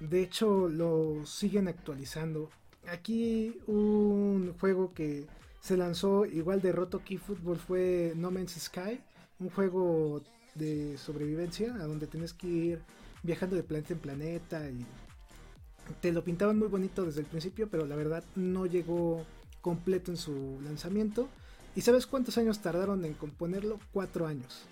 De 0.00 0.22
hecho, 0.22 0.68
lo 0.68 1.24
siguen 1.24 1.68
actualizando. 1.68 2.50
Aquí 2.86 3.58
un 3.66 4.54
juego 4.58 4.92
que 4.92 5.26
se 5.60 5.76
lanzó 5.76 6.24
igual 6.26 6.62
de 6.62 6.72
roto 6.72 7.02
que 7.04 7.18
fútbol 7.18 7.58
fue 7.58 8.12
No 8.16 8.30
Man's 8.30 8.52
Sky, 8.58 9.00
un 9.38 9.50
juego 9.50 10.22
de 10.54 10.98
sobrevivencia 10.98 11.74
a 11.74 11.86
donde 11.86 12.06
tienes 12.06 12.32
que 12.32 12.46
ir 12.46 12.82
viajando 13.22 13.56
de 13.56 13.62
planeta 13.62 13.92
en 13.92 13.98
planeta 13.98 14.70
y 14.70 14.86
te 16.00 16.12
lo 16.12 16.24
pintaban 16.24 16.58
muy 16.58 16.68
bonito 16.68 17.04
desde 17.04 17.20
el 17.20 17.26
principio, 17.26 17.68
pero 17.68 17.86
la 17.86 17.96
verdad 17.96 18.24
no 18.36 18.66
llegó 18.66 19.24
completo 19.60 20.10
en 20.10 20.16
su 20.16 20.58
lanzamiento. 20.62 21.28
¿Y 21.74 21.82
sabes 21.82 22.06
cuántos 22.06 22.38
años 22.38 22.60
tardaron 22.60 23.04
en 23.04 23.14
componerlo? 23.14 23.78
Cuatro 23.92 24.26
años. 24.26 24.62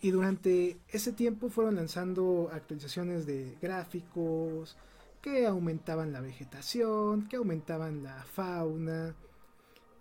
Y 0.00 0.10
durante 0.10 0.78
ese 0.88 1.12
tiempo 1.12 1.48
fueron 1.48 1.76
lanzando 1.76 2.50
actualizaciones 2.52 3.26
de 3.26 3.56
gráficos 3.60 4.76
que 5.22 5.46
aumentaban 5.46 6.12
la 6.12 6.20
vegetación, 6.20 7.28
que 7.28 7.36
aumentaban 7.36 8.02
la 8.02 8.24
fauna, 8.24 9.14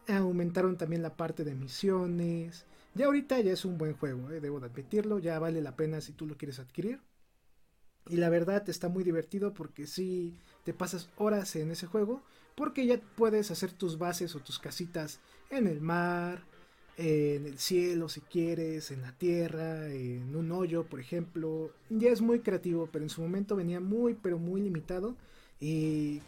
aumentaron 0.08 0.78
también 0.78 1.02
la 1.02 1.16
parte 1.16 1.44
de 1.44 1.56
misiones. 1.56 2.66
Ya 2.94 3.08
ahorita 3.08 3.40
ya 3.42 3.52
es 3.52 3.66
un 3.66 3.78
buen 3.78 3.94
juego, 3.94 4.32
eh, 4.32 4.40
debo 4.40 4.60
de 4.60 4.68
admitirlo, 4.68 5.20
ya 5.20 5.38
vale 5.40 5.62
la 5.62 5.76
pena 5.76 6.02
si 6.02 6.14
tú 6.14 6.26
lo 6.26 6.38
quieres 6.38 6.60
adquirir. 6.60 7.02
Y 8.08 8.18
la 8.18 8.30
verdad 8.30 8.68
está 8.70 8.88
muy 8.88 9.04
divertido 9.04 9.54
porque 9.54 9.88
si 9.88 10.38
te 10.64 10.74
pasas 10.74 11.10
horas 11.18 11.56
en 11.56 11.72
ese 11.72 11.88
juego, 11.88 12.24
porque 12.56 12.86
ya 12.86 13.02
puedes 13.16 13.52
hacer 13.52 13.72
tus 13.74 13.98
bases 13.98 14.36
o 14.36 14.40
tus 14.40 14.60
casitas 14.60 15.20
en 15.50 15.68
el 15.68 15.82
mar, 15.82 16.44
en 16.98 17.46
el 17.46 17.58
cielo 17.58 18.08
si 18.08 18.22
quieres, 18.22 18.92
en 18.92 19.02
la 19.02 19.12
tierra, 19.12 19.88
en 19.88 20.36
un 20.36 20.52
hoyo, 20.52 20.86
por 20.86 21.00
ejemplo. 21.00 21.72
Ya 21.90 22.10
es 22.12 22.22
muy 22.22 22.40
creativo, 22.40 22.88
pero 22.92 23.04
en 23.04 23.10
su 23.10 23.22
momento 23.22 23.56
venía 23.56 23.80
muy, 23.80 24.14
pero 24.14 24.38
muy 24.38 24.62
limitado. 24.62 25.16
Y 25.60 26.22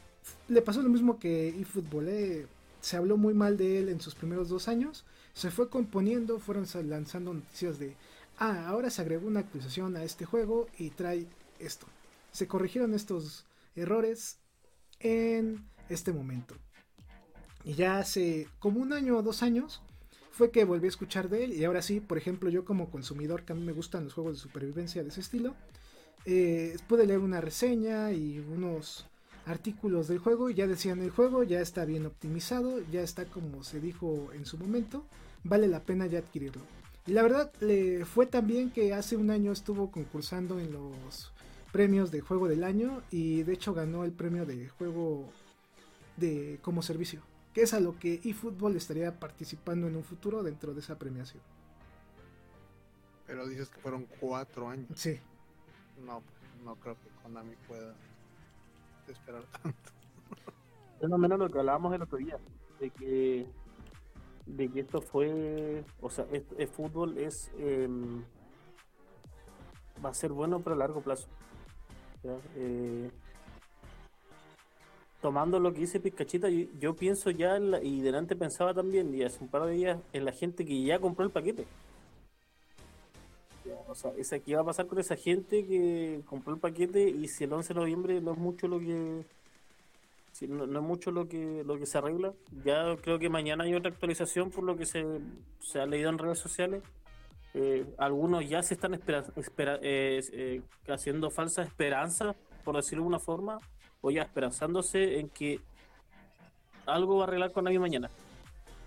le 0.47 0.61
pasó 0.61 0.81
lo 0.81 0.89
mismo 0.89 1.19
que 1.19 1.49
eFootball. 1.49 2.07
Eh. 2.09 2.47
Se 2.81 2.97
habló 2.97 3.17
muy 3.17 3.33
mal 3.33 3.57
de 3.57 3.79
él 3.79 3.89
en 3.89 4.01
sus 4.01 4.15
primeros 4.15 4.49
dos 4.49 4.67
años. 4.67 5.05
Se 5.33 5.51
fue 5.51 5.69
componiendo, 5.69 6.39
fueron 6.39 6.65
lanzando 6.85 7.33
noticias 7.33 7.79
de, 7.79 7.95
ah, 8.39 8.67
ahora 8.67 8.89
se 8.89 9.01
agregó 9.01 9.27
una 9.27 9.41
actualización 9.41 9.95
a 9.97 10.03
este 10.03 10.25
juego 10.25 10.67
y 10.77 10.89
trae 10.89 11.27
esto. 11.59 11.87
Se 12.31 12.47
corrigieron 12.47 12.93
estos 12.93 13.45
errores 13.75 14.39
en 14.99 15.67
este 15.89 16.11
momento. 16.11 16.55
Y 17.63 17.73
ya 17.73 17.99
hace 17.99 18.47
como 18.59 18.79
un 18.79 18.93
año 18.93 19.17
o 19.17 19.23
dos 19.23 19.43
años 19.43 19.81
fue 20.31 20.51
que 20.51 20.65
volví 20.65 20.85
a 20.85 20.89
escuchar 20.89 21.29
de 21.29 21.43
él 21.43 21.53
y 21.53 21.63
ahora 21.65 21.81
sí, 21.81 21.99
por 21.99 22.17
ejemplo, 22.17 22.49
yo 22.49 22.63
como 22.63 22.91
consumidor 22.91 23.43
que 23.43 23.53
a 23.53 23.55
mí 23.55 23.63
me 23.63 23.73
gustan 23.73 24.03
los 24.05 24.13
juegos 24.13 24.37
de 24.37 24.41
supervivencia 24.41 25.01
de 25.03 25.09
ese 25.09 25.21
estilo, 25.21 25.55
eh, 26.25 26.77
pude 26.87 27.07
leer 27.07 27.19
una 27.19 27.41
reseña 27.41 28.11
y 28.11 28.39
unos 28.39 29.07
artículos 29.47 30.07
del 30.07 30.19
juego 30.19 30.49
y 30.49 30.53
ya 30.53 30.67
decían 30.67 31.01
el 31.01 31.09
juego 31.09 31.43
ya 31.43 31.61
está 31.61 31.85
bien 31.85 32.05
optimizado, 32.05 32.81
ya 32.91 33.01
está 33.01 33.25
como 33.25 33.63
se 33.63 33.79
dijo 33.79 34.29
en 34.33 34.45
su 34.45 34.57
momento, 34.57 35.05
vale 35.43 35.67
la 35.67 35.81
pena 35.83 36.05
ya 36.05 36.19
adquirirlo. 36.19 36.61
Y 37.05 37.13
la 37.13 37.23
verdad 37.23 37.51
le 37.61 38.05
fue 38.05 38.25
también 38.25 38.69
que 38.69 38.93
hace 38.93 39.15
un 39.15 39.31
año 39.31 39.51
estuvo 39.51 39.89
concursando 39.91 40.59
en 40.59 40.73
los 40.73 41.31
premios 41.71 42.11
de 42.11 42.21
juego 42.21 42.47
del 42.47 42.63
año 42.63 43.01
y 43.11 43.43
de 43.43 43.53
hecho 43.53 43.73
ganó 43.73 44.03
el 44.03 44.11
premio 44.11 44.45
de 44.45 44.67
juego 44.69 45.29
de 46.17 46.59
como 46.61 46.81
servicio 46.81 47.21
que 47.57 47.63
es 47.63 47.73
a 47.73 47.79
lo 47.79 47.97
que 47.97 48.21
eFootball 48.23 48.75
estaría 48.75 49.19
participando 49.19 49.87
en 49.87 49.95
un 49.95 50.03
futuro 50.03 50.43
dentro 50.43 50.75
de 50.75 50.79
esa 50.79 50.99
premiación. 50.99 51.41
Pero 53.25 53.47
dices 53.47 53.67
que 53.69 53.79
fueron 53.79 54.05
cuatro 54.19 54.69
años. 54.69 54.87
Sí. 54.93 55.19
No, 56.05 56.21
no 56.63 56.75
creo 56.75 56.93
que 57.01 57.09
Konami 57.23 57.55
pueda 57.67 57.95
esperar 59.11 59.43
tanto. 59.61 59.91
Es 60.99 61.09
lo 61.09 61.17
menos 61.17 61.37
lo 61.37 61.49
que 61.49 61.59
hablábamos 61.59 61.93
el 61.93 62.01
otro 62.01 62.17
día, 62.17 62.37
de 62.79 62.89
que 62.89 63.47
de 64.47 64.69
que 64.69 64.79
esto 64.79 65.01
fue, 65.01 65.83
o 66.01 66.09
sea, 66.09 66.25
el 66.31 66.67
fútbol 66.69 67.17
es 67.17 67.51
em, 67.59 68.23
va 70.03 70.09
a 70.09 70.13
ser 70.13 70.31
bueno 70.31 70.59
pero 70.61 70.75
a 70.75 70.79
largo 70.79 71.01
plazo. 71.01 71.27
Eh, 72.55 73.09
tomando 75.21 75.59
lo 75.59 75.73
que 75.73 75.79
dice 75.79 75.99
Pizcachita, 75.99 76.49
yo, 76.49 76.95
pienso 76.95 77.29
ya, 77.29 77.57
y 77.81 78.01
delante 78.01 78.35
pensaba 78.35 78.73
también, 78.73 79.13
y 79.13 79.23
hace 79.23 79.43
un 79.43 79.49
par 79.49 79.65
de 79.65 79.73
días, 79.73 79.99
en 80.13 80.25
la 80.25 80.31
gente 80.31 80.65
que 80.65 80.83
ya 80.83 80.99
compró 80.99 81.25
el 81.25 81.31
paquete. 81.31 81.65
O 83.87 83.95
sea, 83.95 84.11
esa, 84.17 84.39
¿qué 84.39 84.55
va 84.55 84.61
a 84.61 84.65
pasar 84.65 84.87
con 84.87 84.99
esa 84.99 85.15
gente 85.15 85.65
que 85.65 86.21
compró 86.25 86.53
el 86.53 86.59
paquete 86.59 87.09
y 87.09 87.27
si 87.27 87.45
el 87.45 87.53
11 87.53 87.73
de 87.73 87.79
noviembre 87.79 88.21
no 88.21 88.33
es 88.33 88.37
mucho 88.37 88.67
lo 88.67 88.79
que 88.79 89.25
si 90.33 90.47
no, 90.47 90.65
es 90.65 90.83
mucho 90.83 91.09
lo 91.09 91.27
que 91.27 91.63
lo 91.65 91.79
que 91.79 91.85
se 91.85 91.97
arregla 91.97 92.33
ya 92.63 92.95
creo 93.01 93.17
que 93.17 93.29
mañana 93.29 93.63
hay 93.63 93.73
otra 93.73 93.89
actualización 93.89 94.51
por 94.51 94.65
lo 94.65 94.77
que 94.77 94.85
se, 94.85 95.03
se 95.59 95.79
ha 95.79 95.85
leído 95.85 96.09
en 96.09 96.19
redes 96.19 96.37
sociales 96.37 96.83
eh, 97.55 97.85
algunos 97.97 98.47
ya 98.47 98.61
se 98.61 98.75
están 98.75 98.93
espera, 98.93 99.79
eh, 99.81 100.21
eh, 100.31 100.61
haciendo 100.89 101.31
falsa 101.31 101.63
esperanza 101.63 102.35
por 102.63 102.75
decirlo 102.75 103.05
de 103.05 103.07
una 103.07 103.19
forma 103.19 103.59
o 104.01 104.11
ya 104.11 104.21
esperanzándose 104.21 105.19
en 105.19 105.29
que 105.29 105.59
algo 106.87 107.17
va 107.17 107.25
a 107.25 107.27
arreglar 107.27 107.51
con 107.51 107.65
nadie 107.65 107.79
mañana. 107.79 108.09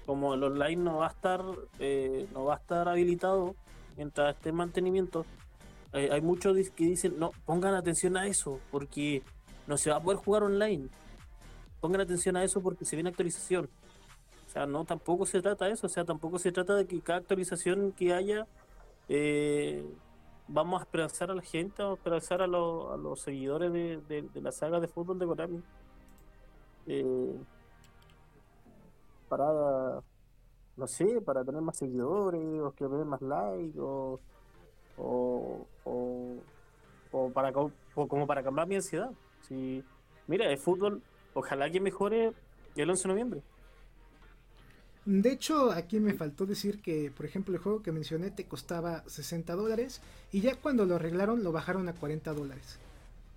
Como 0.06 0.34
el 0.34 0.42
online 0.42 0.76
no 0.76 0.98
va 0.98 1.06
a 1.06 1.10
estar, 1.10 1.44
eh, 1.78 2.26
no 2.32 2.44
va 2.44 2.54
a 2.54 2.58
estar 2.58 2.88
habilitado 2.88 3.54
mientras 4.00 4.34
esté 4.34 4.48
en 4.48 4.54
mantenimiento, 4.54 5.26
hay 5.92 6.22
muchos 6.22 6.56
que 6.70 6.84
dicen, 6.84 7.18
no, 7.18 7.32
pongan 7.44 7.74
atención 7.74 8.16
a 8.16 8.26
eso, 8.26 8.58
porque 8.70 9.22
no 9.66 9.76
se 9.76 9.90
va 9.90 9.96
a 9.96 10.00
poder 10.00 10.18
jugar 10.18 10.42
online. 10.42 10.88
Pongan 11.82 12.00
atención 12.00 12.34
a 12.36 12.42
eso 12.42 12.62
porque 12.62 12.86
se 12.86 12.96
viene 12.96 13.10
actualización. 13.10 13.68
O 14.46 14.50
sea, 14.50 14.64
no, 14.64 14.86
tampoco 14.86 15.26
se 15.26 15.42
trata 15.42 15.66
de 15.66 15.72
eso, 15.72 15.86
o 15.86 15.90
sea, 15.90 16.06
tampoco 16.06 16.38
se 16.38 16.50
trata 16.50 16.74
de 16.76 16.86
que 16.86 17.02
cada 17.02 17.18
actualización 17.18 17.92
que 17.92 18.14
haya 18.14 18.46
eh, 19.10 19.84
vamos 20.48 20.80
a 20.80 20.84
esperanzar 20.84 21.30
a 21.30 21.34
la 21.34 21.42
gente, 21.42 21.82
vamos 21.82 21.98
a 21.98 22.00
esperanzar 22.00 22.40
a, 22.40 22.46
los 22.46 23.20
seguidores 23.20 23.70
de, 23.70 24.30
la 24.40 24.50
saga 24.50 24.80
de 24.80 24.88
fútbol 24.88 25.18
de 25.18 25.26
Konami. 25.26 25.62
Eh, 26.86 27.36
para, 29.28 30.00
no 30.76 30.86
sé, 30.86 31.20
para 31.20 31.44
tener 31.44 31.60
más 31.60 31.76
seguidores, 31.76 32.60
o 32.60 32.72
que 32.72 32.86
den 32.86 33.08
más 33.08 33.22
likes, 33.22 33.78
o, 33.78 34.18
o, 34.96 35.66
o, 35.84 37.30
para, 37.30 37.52
como 37.52 38.26
para 38.26 38.42
cambiar 38.42 38.66
mi 38.66 38.76
ansiedad. 38.76 39.10
Si, 39.42 39.84
mira, 40.26 40.50
el 40.50 40.58
fútbol, 40.58 41.02
ojalá 41.34 41.70
que 41.70 41.80
mejore 41.80 42.32
el 42.76 42.90
11 42.90 43.02
de 43.02 43.08
noviembre. 43.08 43.42
De 45.06 45.32
hecho, 45.32 45.72
aquí 45.72 45.98
me 45.98 46.12
faltó 46.12 46.44
decir 46.44 46.80
que, 46.82 47.10
por 47.10 47.24
ejemplo, 47.24 47.54
el 47.54 47.60
juego 47.60 47.82
que 47.82 47.90
mencioné 47.90 48.30
te 48.30 48.44
costaba 48.44 49.02
60 49.06 49.54
dólares 49.54 50.02
y 50.30 50.40
ya 50.42 50.54
cuando 50.56 50.84
lo 50.84 50.96
arreglaron 50.96 51.42
lo 51.42 51.52
bajaron 51.52 51.88
a 51.88 51.94
40 51.94 52.32
dólares. 52.34 52.78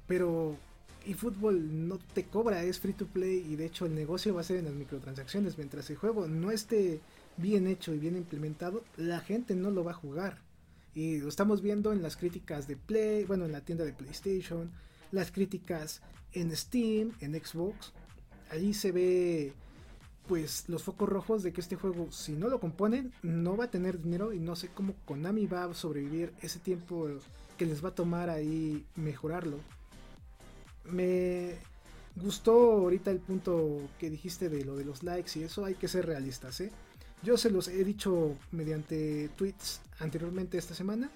Pero 0.05 0.57
eFootball 1.05 1.88
no 1.88 1.99
te 2.13 2.25
cobra, 2.25 2.63
es 2.63 2.79
free 2.79 2.93
to 2.93 3.07
play 3.07 3.45
y 3.49 3.55
de 3.55 3.65
hecho 3.65 3.86
el 3.86 3.95
negocio 3.95 4.34
va 4.36 4.41
a 4.41 4.43
ser 4.43 4.57
en 4.57 4.65
las 4.65 4.73
microtransacciones. 4.73 5.57
Mientras 5.57 5.89
el 5.89 5.95
juego 5.95 6.27
no 6.27 6.51
esté 6.51 6.99
bien 7.38 7.67
hecho 7.67 7.93
y 7.93 7.99
bien 7.99 8.15
implementado, 8.15 8.84
la 8.97 9.19
gente 9.19 9.55
no 9.55 9.71
lo 9.71 9.84
va 9.84 9.91
a 9.91 9.95
jugar. 9.95 10.39
Y 10.95 11.17
lo 11.19 11.29
estamos 11.29 11.61
viendo 11.61 11.91
en 11.91 12.01
las 12.01 12.17
críticas 12.17 12.67
de 12.67 12.75
Play, 12.75 13.25
bueno, 13.25 13.45
en 13.45 13.51
la 13.51 13.61
tienda 13.61 13.84
de 13.84 13.93
PlayStation, 13.93 14.71
las 15.11 15.31
críticas 15.31 16.01
en 16.34 16.55
Steam, 16.55 17.13
en 17.19 17.34
Xbox. 17.34 17.93
Ahí 18.49 18.73
se 18.73 18.91
ve 18.91 19.53
pues 20.27 20.69
los 20.69 20.84
focos 20.84 21.09
rojos 21.09 21.43
de 21.43 21.51
que 21.51 21.61
este 21.61 21.75
juego, 21.75 22.11
si 22.11 22.34
no 22.34 22.47
lo 22.47 22.59
componen, 22.59 23.11
no 23.23 23.57
va 23.57 23.65
a 23.65 23.71
tener 23.71 24.01
dinero 24.01 24.34
y 24.34 24.39
no 24.39 24.55
sé 24.55 24.69
cómo 24.69 24.95
Konami 25.05 25.47
va 25.47 25.65
a 25.65 25.73
sobrevivir 25.73 26.34
ese 26.41 26.59
tiempo 26.59 27.09
que 27.57 27.65
les 27.65 27.84
va 27.84 27.89
a 27.89 27.95
tomar 27.95 28.29
ahí 28.29 28.86
mejorarlo. 28.95 29.59
Me 30.86 31.55
gustó 32.15 32.53
ahorita 32.73 33.11
el 33.11 33.19
punto 33.19 33.81
que 33.99 34.09
dijiste 34.09 34.49
de 34.49 34.63
lo 34.63 34.75
de 34.75 34.86
los 34.86 35.03
likes 35.03 35.39
y 35.39 35.43
eso, 35.43 35.65
hay 35.65 35.75
que 35.75 35.88
ser 35.88 36.05
realistas, 36.05 36.61
¿eh? 36.61 36.71
Yo 37.24 37.38
se 37.38 37.49
los 37.49 37.69
he 37.69 37.86
dicho 37.86 38.36
mediante 38.51 39.30
tweets 39.38 39.82
anteriormente 39.99 40.57
esta 40.57 40.76
semana. 40.76 41.09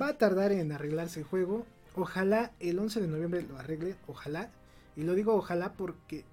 Va 0.00 0.08
a 0.08 0.18
tardar 0.18 0.50
en 0.50 0.72
arreglarse 0.72 1.20
el 1.20 1.26
juego. 1.26 1.64
Ojalá 1.94 2.50
el 2.58 2.78
11 2.78 3.00
de 3.00 3.06
noviembre 3.08 3.42
lo 3.42 3.58
arregle, 3.58 3.94
ojalá. 4.08 4.50
Y 4.96 5.04
lo 5.04 5.14
digo 5.14 5.34
ojalá 5.34 5.74
porque 5.74 6.24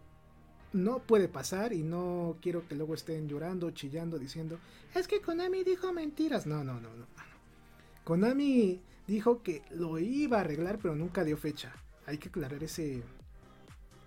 no 0.74 1.00
puede 1.00 1.28
pasar 1.28 1.74
y 1.74 1.84
no 1.84 2.38
quiero 2.42 2.68
que 2.68 2.76
luego 2.76 2.96
estén 2.96 3.28
llorando, 3.28 3.70
chillando, 3.72 4.18
diciendo, 4.18 4.60
es 4.96 5.08
que 5.08 5.22
Konami 5.22 5.64
dijo 5.64 5.94
mentiras. 5.94 6.48
No, 6.48 6.64
no, 6.64 6.80
no, 6.80 6.90
no. 6.96 7.06
Konami 8.04 8.82
dijo 9.06 9.44
que 9.44 9.62
lo 9.70 10.00
iba 10.00 10.38
a 10.38 10.42
arreglar, 10.42 10.80
pero 10.82 10.96
nunca 10.96 11.24
dio 11.24 11.38
fecha. 11.38 11.72
Hay 12.08 12.18
que 12.18 12.30
aclarar 12.30 12.64
ese, 12.64 13.04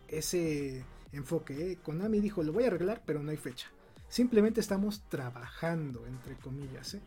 ese 0.08 0.84
enfoque. 1.12 1.72
¿eh? 1.72 1.78
Konami 1.80 2.18
dijo, 2.18 2.42
lo 2.42 2.52
voy 2.52 2.64
a 2.64 2.68
arreglar, 2.68 3.02
pero 3.06 3.22
no 3.22 3.30
hay 3.30 3.36
fecha. 3.36 3.68
Simplemente 4.12 4.60
estamos 4.60 5.00
trabajando, 5.08 6.06
entre 6.06 6.36
comillas. 6.36 6.94
¿eh? 6.94 7.00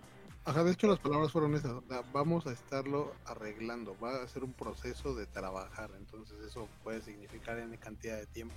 Ajá, 0.44 0.64
de 0.64 0.72
hecho 0.72 0.88
las 0.88 0.98
palabras 0.98 1.32
fueron 1.32 1.54
esas. 1.54 1.74
Vamos 2.12 2.48
a 2.48 2.52
estarlo 2.52 3.14
arreglando. 3.26 3.96
Va 4.04 4.24
a 4.24 4.28
ser 4.28 4.44
un 4.44 4.54
proceso 4.54 5.14
de 5.14 5.28
trabajar. 5.28 5.92
Entonces 5.98 6.40
eso 6.40 6.68
puede 6.84 7.02
significar 7.04 7.60
en 7.60 7.78
cantidad 7.78 8.18
de 8.18 8.26
tiempo 8.26 8.56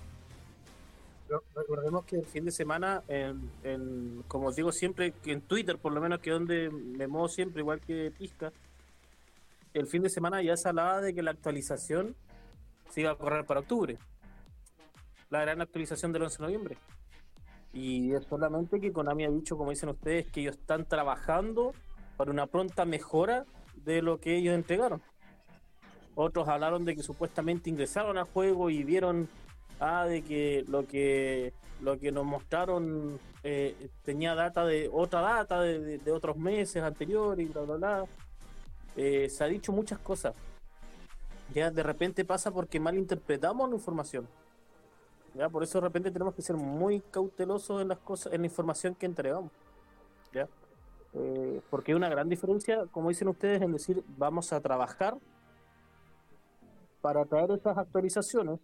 recordemos 1.55 2.05
que 2.05 2.17
el 2.17 2.25
fin 2.25 2.45
de 2.45 2.51
semana, 2.51 3.03
en, 3.07 4.23
como 4.27 4.47
os 4.47 4.55
digo 4.55 4.71
siempre, 4.71 5.11
que 5.11 5.31
en 5.31 5.41
Twitter 5.41 5.77
por 5.77 5.93
lo 5.93 6.01
menos 6.01 6.19
que 6.19 6.31
donde 6.31 6.69
me 6.69 7.07
muevo 7.07 7.27
siempre, 7.27 7.61
igual 7.61 7.79
que 7.81 8.11
Pisca, 8.17 8.51
el 9.73 9.87
fin 9.87 10.01
de 10.01 10.09
semana 10.09 10.41
ya 10.41 10.57
se 10.57 10.69
hablaba 10.69 11.01
de 11.01 11.13
que 11.13 11.21
la 11.21 11.31
actualización 11.31 12.15
se 12.89 13.01
iba 13.01 13.11
a 13.11 13.15
correr 13.15 13.45
para 13.45 13.59
octubre. 13.59 13.97
La 15.29 15.41
gran 15.41 15.61
actualización 15.61 16.11
del 16.11 16.23
11 16.23 16.37
de 16.37 16.43
noviembre. 16.43 16.77
Y 17.73 18.13
es 18.13 18.25
solamente 18.25 18.79
que 18.79 18.91
Konami 18.91 19.25
ha 19.25 19.29
dicho, 19.29 19.57
como 19.57 19.69
dicen 19.69 19.89
ustedes, 19.89 20.27
que 20.31 20.41
ellos 20.41 20.55
están 20.55 20.85
trabajando 20.85 21.73
para 22.17 22.31
una 22.31 22.47
pronta 22.47 22.85
mejora 22.85 23.45
de 23.75 24.01
lo 24.01 24.19
que 24.19 24.37
ellos 24.37 24.55
entregaron. 24.55 25.01
Otros 26.15 26.47
hablaron 26.47 26.83
de 26.83 26.95
que 26.95 27.03
supuestamente 27.03 27.69
ingresaron 27.69 28.17
al 28.17 28.25
juego 28.25 28.69
y 28.69 28.83
vieron 28.83 29.29
ah, 29.79 30.05
de 30.05 30.21
que 30.21 30.65
lo 30.67 30.85
que 30.85 31.53
lo 31.81 31.97
que 31.97 32.11
nos 32.11 32.25
mostraron 32.25 33.17
eh, 33.43 33.89
tenía 34.03 34.35
data 34.35 34.65
de 34.65 34.89
otra 34.91 35.21
data 35.21 35.61
de, 35.61 36.11
otros 36.11 36.35
meses 36.35 36.83
anteriores 36.83 37.45
y 37.45 37.51
bla 37.51 37.61
bla 37.61 37.75
bla. 37.75 38.05
Eh, 38.97 39.29
se 39.29 39.43
ha 39.43 39.47
dicho 39.47 39.71
muchas 39.71 39.99
cosas. 39.99 40.33
Ya 41.53 41.71
de 41.71 41.83
repente 41.83 42.25
pasa 42.25 42.51
porque 42.51 42.79
malinterpretamos 42.79 43.69
la 43.69 43.75
información. 43.75 44.27
¿Ya? 45.33 45.49
Por 45.49 45.63
eso 45.63 45.79
de 45.79 45.87
repente 45.87 46.11
tenemos 46.11 46.33
que 46.33 46.41
ser 46.41 46.55
muy 46.55 47.01
cautelosos 47.01 47.81
en 47.81 47.89
las 47.89 47.99
cosas, 47.99 48.33
en 48.33 48.41
la 48.41 48.47
información 48.47 48.95
que 48.95 49.05
entregamos. 49.05 49.51
¿ya? 50.33 50.47
Eh, 51.13 51.61
porque 51.69 51.91
hay 51.91 51.95
una 51.95 52.09
gran 52.09 52.29
diferencia, 52.29 52.85
como 52.91 53.09
dicen 53.09 53.27
ustedes, 53.27 53.61
en 53.61 53.73
decir 53.73 54.03
vamos 54.17 54.53
a 54.53 54.61
trabajar 54.61 55.17
para 57.01 57.25
traer 57.25 57.51
esas 57.51 57.77
actualizaciones, 57.77 58.59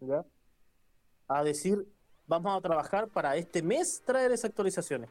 ¿ya? 0.00 0.24
a 1.28 1.44
decir 1.44 1.86
vamos 2.26 2.56
a 2.56 2.60
trabajar 2.60 3.08
para 3.08 3.36
este 3.36 3.62
mes 3.62 4.02
traer 4.04 4.32
esas 4.32 4.50
actualizaciones. 4.50 5.10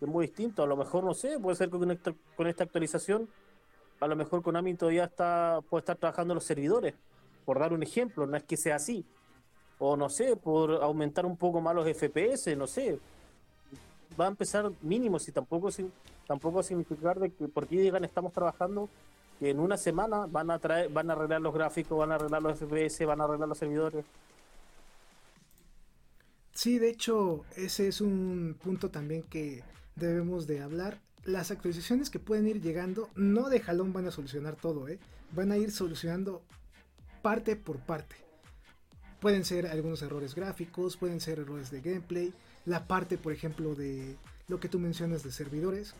Es 0.00 0.08
muy 0.08 0.26
distinto, 0.26 0.62
a 0.62 0.66
lo 0.66 0.76
mejor 0.76 1.04
no 1.04 1.14
sé, 1.14 1.38
puede 1.38 1.56
ser 1.56 1.70
que 1.70 1.78
con 1.78 1.90
esta, 1.90 2.14
con 2.36 2.46
esta 2.46 2.64
actualización, 2.64 3.28
a 4.00 4.06
lo 4.06 4.14
mejor 4.14 4.42
Konami 4.42 4.74
todavía 4.74 5.04
está, 5.04 5.60
puede 5.70 5.80
estar 5.80 5.96
trabajando 5.96 6.34
los 6.34 6.44
servidores, 6.44 6.94
por 7.44 7.58
dar 7.58 7.72
un 7.72 7.82
ejemplo, 7.82 8.26
no 8.26 8.36
es 8.36 8.44
que 8.44 8.56
sea 8.56 8.76
así, 8.76 9.06
o 9.78 9.96
no 9.96 10.08
sé, 10.08 10.36
por 10.36 10.82
aumentar 10.82 11.26
un 11.26 11.36
poco 11.36 11.60
más 11.60 11.74
los 11.74 11.86
FPS, 11.86 12.56
no 12.56 12.66
sé, 12.66 12.98
va 14.18 14.26
a 14.26 14.28
empezar 14.28 14.70
mínimo, 14.82 15.18
si 15.18 15.32
tampoco, 15.32 15.68
tampoco 16.26 16.56
va 16.56 16.60
a 16.60 16.64
significar 16.64 17.18
de 17.18 17.30
que 17.30 17.48
porque 17.48 17.80
digan 17.80 18.04
estamos 18.04 18.32
trabajando 18.32 18.88
que 19.38 19.50
en 19.50 19.60
una 19.60 19.76
semana 19.76 20.26
van 20.26 20.50
a 20.50 20.58
traer, 20.58 20.88
van 20.90 21.10
a 21.10 21.12
arreglar 21.12 21.42
los 21.42 21.54
gráficos, 21.54 21.98
van 21.98 22.12
a 22.12 22.14
arreglar 22.14 22.42
los 22.42 22.58
FPS, 22.58 23.04
van 23.04 23.20
a 23.20 23.24
arreglar 23.24 23.48
los 23.48 23.58
servidores. 23.58 24.04
Sí, 26.52 26.78
de 26.78 26.88
hecho, 26.88 27.44
ese 27.54 27.88
es 27.88 28.00
un 28.00 28.56
punto 28.62 28.90
también 28.90 29.24
que 29.24 29.62
debemos 29.94 30.46
de 30.46 30.62
hablar. 30.62 31.00
Las 31.24 31.50
actualizaciones 31.50 32.08
que 32.08 32.18
pueden 32.18 32.48
ir 32.48 32.62
llegando 32.62 33.10
no 33.14 33.50
de 33.50 33.60
jalón 33.60 33.92
van 33.92 34.06
a 34.06 34.10
solucionar 34.10 34.56
todo, 34.56 34.88
¿eh? 34.88 34.98
van 35.32 35.52
a 35.52 35.58
ir 35.58 35.70
solucionando 35.70 36.40
parte 37.20 37.56
por 37.56 37.78
parte. 37.78 38.25
Pueden 39.26 39.44
ser 39.44 39.66
algunos 39.66 40.02
errores 40.02 40.36
gráficos, 40.36 40.96
pueden 40.96 41.20
ser 41.20 41.40
errores 41.40 41.72
de 41.72 41.80
gameplay, 41.80 42.32
la 42.64 42.86
parte, 42.86 43.18
por 43.18 43.32
ejemplo, 43.32 43.74
de 43.74 44.14
lo 44.46 44.60
que 44.60 44.68
tú 44.68 44.78
mencionas 44.78 45.24
de 45.24 45.32
servidores. 45.32 45.94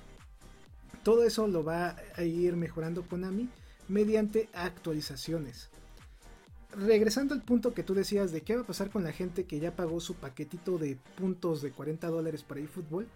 Todo 1.02 1.24
eso 1.24 1.48
lo 1.48 1.64
va 1.64 1.96
a 2.14 2.22
ir 2.22 2.54
mejorando 2.54 3.02
Konami 3.02 3.48
mediante 3.88 4.48
actualizaciones. 4.52 5.70
Regresando 6.70 7.34
al 7.34 7.42
punto 7.42 7.74
que 7.74 7.82
tú 7.82 7.94
decías 7.94 8.30
de 8.30 8.42
qué 8.42 8.54
va 8.54 8.62
a 8.62 8.66
pasar 8.68 8.90
con 8.90 9.02
la 9.02 9.10
gente 9.10 9.42
que 9.42 9.58
ya 9.58 9.74
pagó 9.74 9.98
su 9.98 10.14
paquetito 10.14 10.78
de 10.78 10.96
puntos 11.18 11.62
de 11.62 11.72
40 11.72 12.06
dólares 12.06 12.44
para 12.44 12.60
eFootball. 12.60 13.08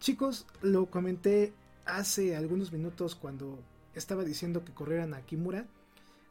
Chicos, 0.00 0.44
lo 0.62 0.86
comenté 0.86 1.52
hace 1.84 2.34
algunos 2.34 2.72
minutos 2.72 3.14
cuando 3.14 3.60
estaba 3.94 4.24
diciendo 4.24 4.64
que 4.64 4.74
corrieran 4.74 5.14
a 5.14 5.20
Kimura. 5.20 5.66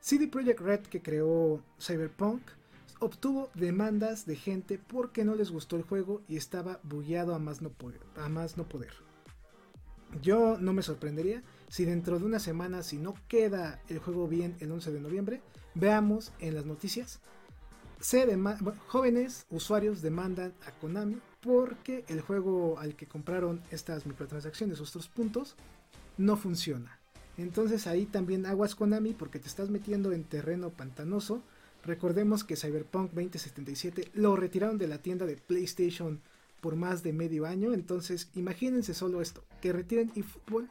CD 0.01 0.27
Projekt 0.27 0.59
Red 0.59 0.81
que 0.81 1.01
creó 1.01 1.63
Cyberpunk 1.79 2.41
obtuvo 3.01 3.49
demandas 3.55 4.25
de 4.25 4.35
gente 4.35 4.79
porque 4.79 5.25
no 5.25 5.35
les 5.35 5.51
gustó 5.51 5.75
el 5.75 5.83
juego 5.83 6.21
y 6.27 6.37
estaba 6.37 6.79
bugueado 6.83 7.35
a 7.35 7.39
más 7.39 7.61
no 7.61 7.71
poder. 7.71 7.99
A 8.15 8.29
más 8.29 8.57
no 8.57 8.69
poder. 8.69 8.93
Yo 10.21 10.57
no 10.59 10.71
me 10.71 10.83
sorprendería 10.83 11.43
si 11.67 11.85
dentro 11.85 12.19
de 12.19 12.25
una 12.25 12.39
semana, 12.39 12.83
si 12.83 12.97
no 12.97 13.15
queda 13.27 13.81
el 13.89 13.99
juego 13.99 14.27
bien 14.27 14.55
el 14.59 14.71
11 14.71 14.91
de 14.91 15.01
noviembre, 15.01 15.41
veamos 15.73 16.31
en 16.39 16.53
las 16.53 16.65
noticias, 16.65 17.21
jóvenes 18.87 19.45
usuarios 19.49 20.01
demandan 20.01 20.53
a 20.67 20.71
Konami 20.71 21.19
porque 21.39 22.03
el 22.07 22.21
juego 22.21 22.77
al 22.77 22.95
que 22.95 23.07
compraron 23.07 23.61
estas 23.71 24.05
microtransacciones, 24.05 24.79
estos 24.79 25.07
puntos, 25.07 25.55
no 26.17 26.35
funciona. 26.35 26.99
Entonces 27.37 27.87
ahí 27.87 28.05
también 28.05 28.45
aguas 28.45 28.75
Konami 28.75 29.13
porque 29.13 29.39
te 29.39 29.47
estás 29.47 29.69
metiendo 29.69 30.11
en 30.11 30.23
terreno 30.23 30.69
pantanoso 30.69 31.41
Recordemos 31.83 32.43
que 32.43 32.55
Cyberpunk 32.55 33.11
2077 33.11 34.11
lo 34.13 34.35
retiraron 34.35 34.77
de 34.77 34.87
la 34.87 34.99
tienda 34.99 35.25
de 35.25 35.37
PlayStation 35.37 36.21
por 36.61 36.75
más 36.75 37.01
de 37.01 37.11
medio 37.11 37.45
año. 37.45 37.73
Entonces, 37.73 38.29
imagínense 38.35 38.93
solo 38.93 39.21
esto: 39.21 39.43
que 39.61 39.73
retiren 39.73 40.11
eFootball 40.15 40.69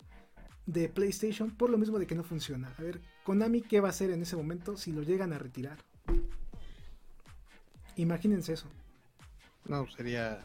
de 0.66 0.88
PlayStation 0.88 1.50
por 1.50 1.68
lo 1.68 1.78
mismo 1.78 1.98
de 1.98 2.06
que 2.06 2.14
no 2.14 2.22
funciona. 2.22 2.72
A 2.78 2.82
ver, 2.82 3.00
Konami, 3.24 3.60
¿qué 3.60 3.80
va 3.80 3.88
a 3.88 3.90
hacer 3.90 4.10
en 4.10 4.22
ese 4.22 4.36
momento 4.36 4.76
si 4.76 4.92
lo 4.92 5.02
llegan 5.02 5.32
a 5.32 5.38
retirar? 5.38 5.78
Imagínense 7.96 8.52
eso. 8.52 8.68
No, 9.66 9.88
sería. 9.90 10.40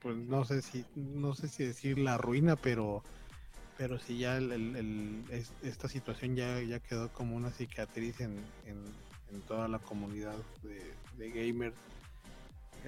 Pues 0.00 0.16
no 0.16 0.44
sé 0.44 0.60
si. 0.60 0.84
No 0.94 1.34
sé 1.34 1.48
si 1.48 1.64
decir 1.64 1.98
la 1.98 2.18
ruina, 2.18 2.56
pero. 2.56 3.02
Pero 3.78 3.98
si 3.98 4.18
ya 4.18 4.38
esta 5.62 5.88
situación 5.88 6.36
ya, 6.36 6.60
ya 6.60 6.80
quedó 6.80 7.10
como 7.14 7.34
una 7.34 7.50
cicatriz 7.50 8.20
en 8.20 8.36
en 8.66 8.76
toda 9.46 9.68
la 9.68 9.78
comunidad 9.78 10.36
de, 10.62 10.94
de 11.16 11.30
gamer 11.30 11.72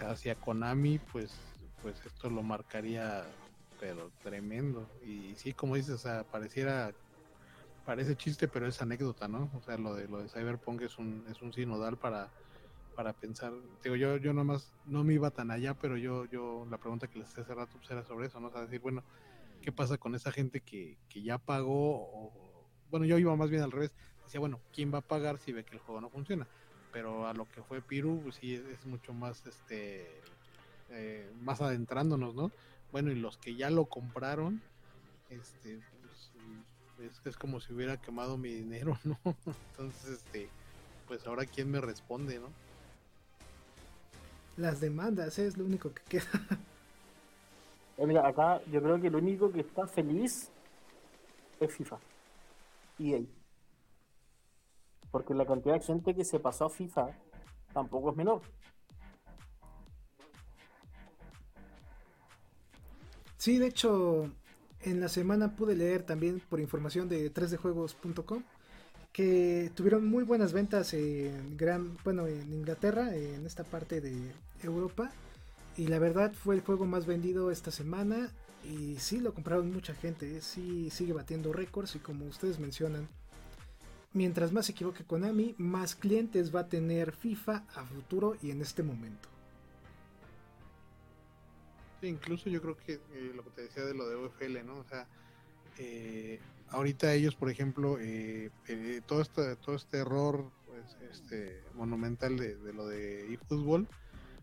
hacia 0.01 0.35
Konami, 0.35 0.99
pues, 1.13 1.37
pues 1.83 1.95
esto 2.05 2.31
lo 2.31 2.43
marcaría 2.43 3.25
pero 3.83 4.13
tremendo. 4.23 4.89
Y 5.05 5.35
sí, 5.35 5.53
como 5.53 5.75
dices, 5.75 5.95
o 5.95 5.99
sea, 5.99 6.23
pareciera, 6.23 6.93
parece 7.85 8.15
chiste, 8.17 8.47
pero 8.47 8.69
es 8.69 8.81
anécdota, 8.81 9.27
¿no? 9.27 9.51
O 9.55 9.61
sea, 9.61 9.77
lo 9.77 9.95
de 9.95 10.07
lo 10.07 10.23
de 10.23 10.29
Cyberpunk 10.29 10.83
es 10.83 10.99
un, 10.99 11.25
es 11.29 11.43
un 11.43 11.53
sinodal 11.53 11.97
para, 11.97 12.31
para 12.95 13.13
pensar. 13.13 13.53
Digo, 13.83 13.97
yo, 13.97 14.19
yo 14.19 14.33
nomás 14.33 14.73
no 14.85 15.03
me 15.03 15.15
iba 15.15 15.33
tan 15.33 15.51
allá, 15.51 15.75
pero 15.75 15.97
yo, 15.97 16.27
yo, 16.27 16.65
la 16.71 16.79
pregunta 16.79 17.09
que 17.09 17.19
les 17.19 17.29
hice 17.31 17.41
hace 17.41 17.55
rato 17.57 17.77
pues, 17.77 17.91
era 17.91 18.05
sobre 18.05 18.29
eso, 18.29 18.39
¿no? 18.39 18.49
O 18.49 18.53
sea, 18.53 18.61
decir, 18.61 18.81
bueno, 18.81 19.03
¿qué 19.61 19.73
pasa 19.73 19.99
con 19.99 20.15
esa 20.15 20.31
gente 20.31 20.61
que, 20.61 20.97
que 21.09 21.21
ya 21.21 21.39
pagó? 21.39 21.97
O, 21.97 22.71
bueno, 22.89 23.05
yo 23.05 23.19
iba 23.19 23.35
más 23.35 23.51
bien 23.51 23.63
al 23.63 23.73
revés 23.73 23.93
decía, 24.25 24.41
bueno, 24.41 24.61
¿quién 24.73 24.93
va 24.93 24.99
a 24.99 25.03
pagar 25.03 25.39
si 25.39 25.53
ve 25.53 25.65
que 25.65 25.75
el 25.75 25.81
juego 25.81 26.01
no 26.01 26.11
funciona? 26.11 26.47
Pero 26.93 27.27
a 27.27 27.33
lo 27.33 27.49
que 27.51 27.63
fue 27.63 27.81
Piru, 27.81 28.21
pues 28.23 28.37
sí 28.37 28.55
es, 28.55 28.85
mucho 28.87 29.13
más, 29.13 29.47
este, 29.47 30.09
eh, 30.91 31.31
más 31.41 31.61
adentrándonos, 31.61 32.35
¿no? 32.35 32.51
Bueno, 32.91 33.11
y 33.11 33.15
los 33.15 33.39
que 33.39 33.55
ya 33.55 33.71
lo 33.71 33.87
compraron, 33.87 34.61
este, 35.31 35.81
pues, 36.97 37.11
es, 37.11 37.27
es 37.27 37.37
como 37.37 37.61
si 37.61 37.73
hubiera 37.73 37.97
quemado 37.97 38.37
mi 38.37 38.53
dinero, 38.53 38.99
¿no? 39.05 39.19
Entonces, 39.71 40.11
este, 40.11 40.49
pues 41.07 41.27
ahora 41.27 41.47
quién 41.47 41.71
me 41.71 41.81
responde, 41.81 42.39
¿no? 42.39 42.49
Las 44.57 44.81
demandas 44.81 45.39
es 45.39 45.57
lo 45.57 45.65
único 45.65 45.93
que 45.95 46.03
queda. 46.05 46.31
Eh, 47.99 48.07
mira, 48.07 48.27
acá 48.27 48.63
yo 48.71 48.83
creo 48.83 49.01
que 49.01 49.11
lo 49.11 49.19
único 49.19 49.53
que 49.53 49.61
está 49.61 49.87
feliz 49.87 50.51
es 51.61 51.75
FIFA. 51.75 51.99
Y 52.99 53.15
ahí 53.15 53.29
porque 55.13 55.35
la 55.35 55.47
cantidad 55.47 55.75
de 55.75 55.81
gente 55.81 56.15
que 56.15 56.25
se 56.25 56.41
pasó 56.41 56.65
a 56.65 56.71
FIFA 56.71 57.07
tampoco 57.73 58.11
es 58.11 58.17
menor. 58.17 58.43
Sí, 63.37 63.59
de 63.59 63.67
hecho, 63.67 64.31
en 64.81 65.01
la 65.01 65.09
semana 65.09 65.55
pude 65.55 65.77
leer 65.77 66.03
también 66.03 66.41
por 66.49 66.61
información 66.61 67.09
de 67.09 67.33
3dejuegos.com 67.33 68.43
que 69.13 69.71
tuvieron 69.75 70.07
muy 70.07 70.25
buenas 70.25 70.53
ventas 70.53 70.95
en 70.95 71.57
gran, 71.57 71.99
bueno, 72.03 72.27
en 72.27 72.53
Inglaterra, 72.53 73.15
en 73.15 73.45
esta 73.45 73.63
parte 73.63 74.01
de 74.01 74.33
Europa, 74.63 75.11
y 75.77 75.89
la 75.89 75.99
verdad 75.99 76.33
fue 76.33 76.55
el 76.55 76.63
juego 76.63 76.87
más 76.87 77.05
vendido 77.05 77.51
esta 77.51 77.71
semana 77.71 78.31
y 78.65 78.97
sí 78.97 79.21
lo 79.21 79.35
compraron 79.35 79.71
mucha 79.71 79.95
gente, 79.95 80.41
sí 80.41 80.89
sigue 80.91 81.13
batiendo 81.13 81.53
récords 81.53 81.97
y 81.97 81.99
como 81.99 82.25
ustedes 82.25 82.59
mencionan, 82.59 83.09
mientras 84.13 84.53
más 84.53 84.67
se 84.67 84.73
equivoque 84.73 85.05
Konami, 85.05 85.55
más 85.59 85.95
clientes 85.95 86.55
va 86.55 86.61
a 86.61 86.69
tener 86.69 87.13
FIFA 87.13 87.65
a 87.75 87.85
futuro 87.85 88.37
y 88.43 88.51
en 88.51 88.61
este 88.61 88.83
momento. 88.83 89.29
Incluso 92.03 92.51
yo 92.51 92.61
creo 92.61 92.77
que 92.77 92.95
eh, 92.95 93.33
lo 93.35 93.45
que 93.45 93.51
te 93.51 93.63
decía 93.63 93.85
de 93.85 93.95
lo 93.95 94.09
de 94.09 94.17
UFL, 94.17 94.67
¿no? 94.67 94.79
O 94.79 94.85
sea, 94.85 95.07
eh, 95.79 96.41
ahorita 96.69 97.15
ellos, 97.15 97.37
por 97.37 97.49
ejemplo, 97.49 97.97
eh, 98.01 98.51
todo, 99.07 99.23
este, 99.23 99.57
todo 99.57 99.77
este 99.77 99.99
error 99.99 100.51
pues, 100.67 100.97
este, 101.11 101.63
monumental 101.75 102.37
de, 102.37 102.57
lo 102.73 102.89
de 102.89 103.33
eFootball, 103.35 103.87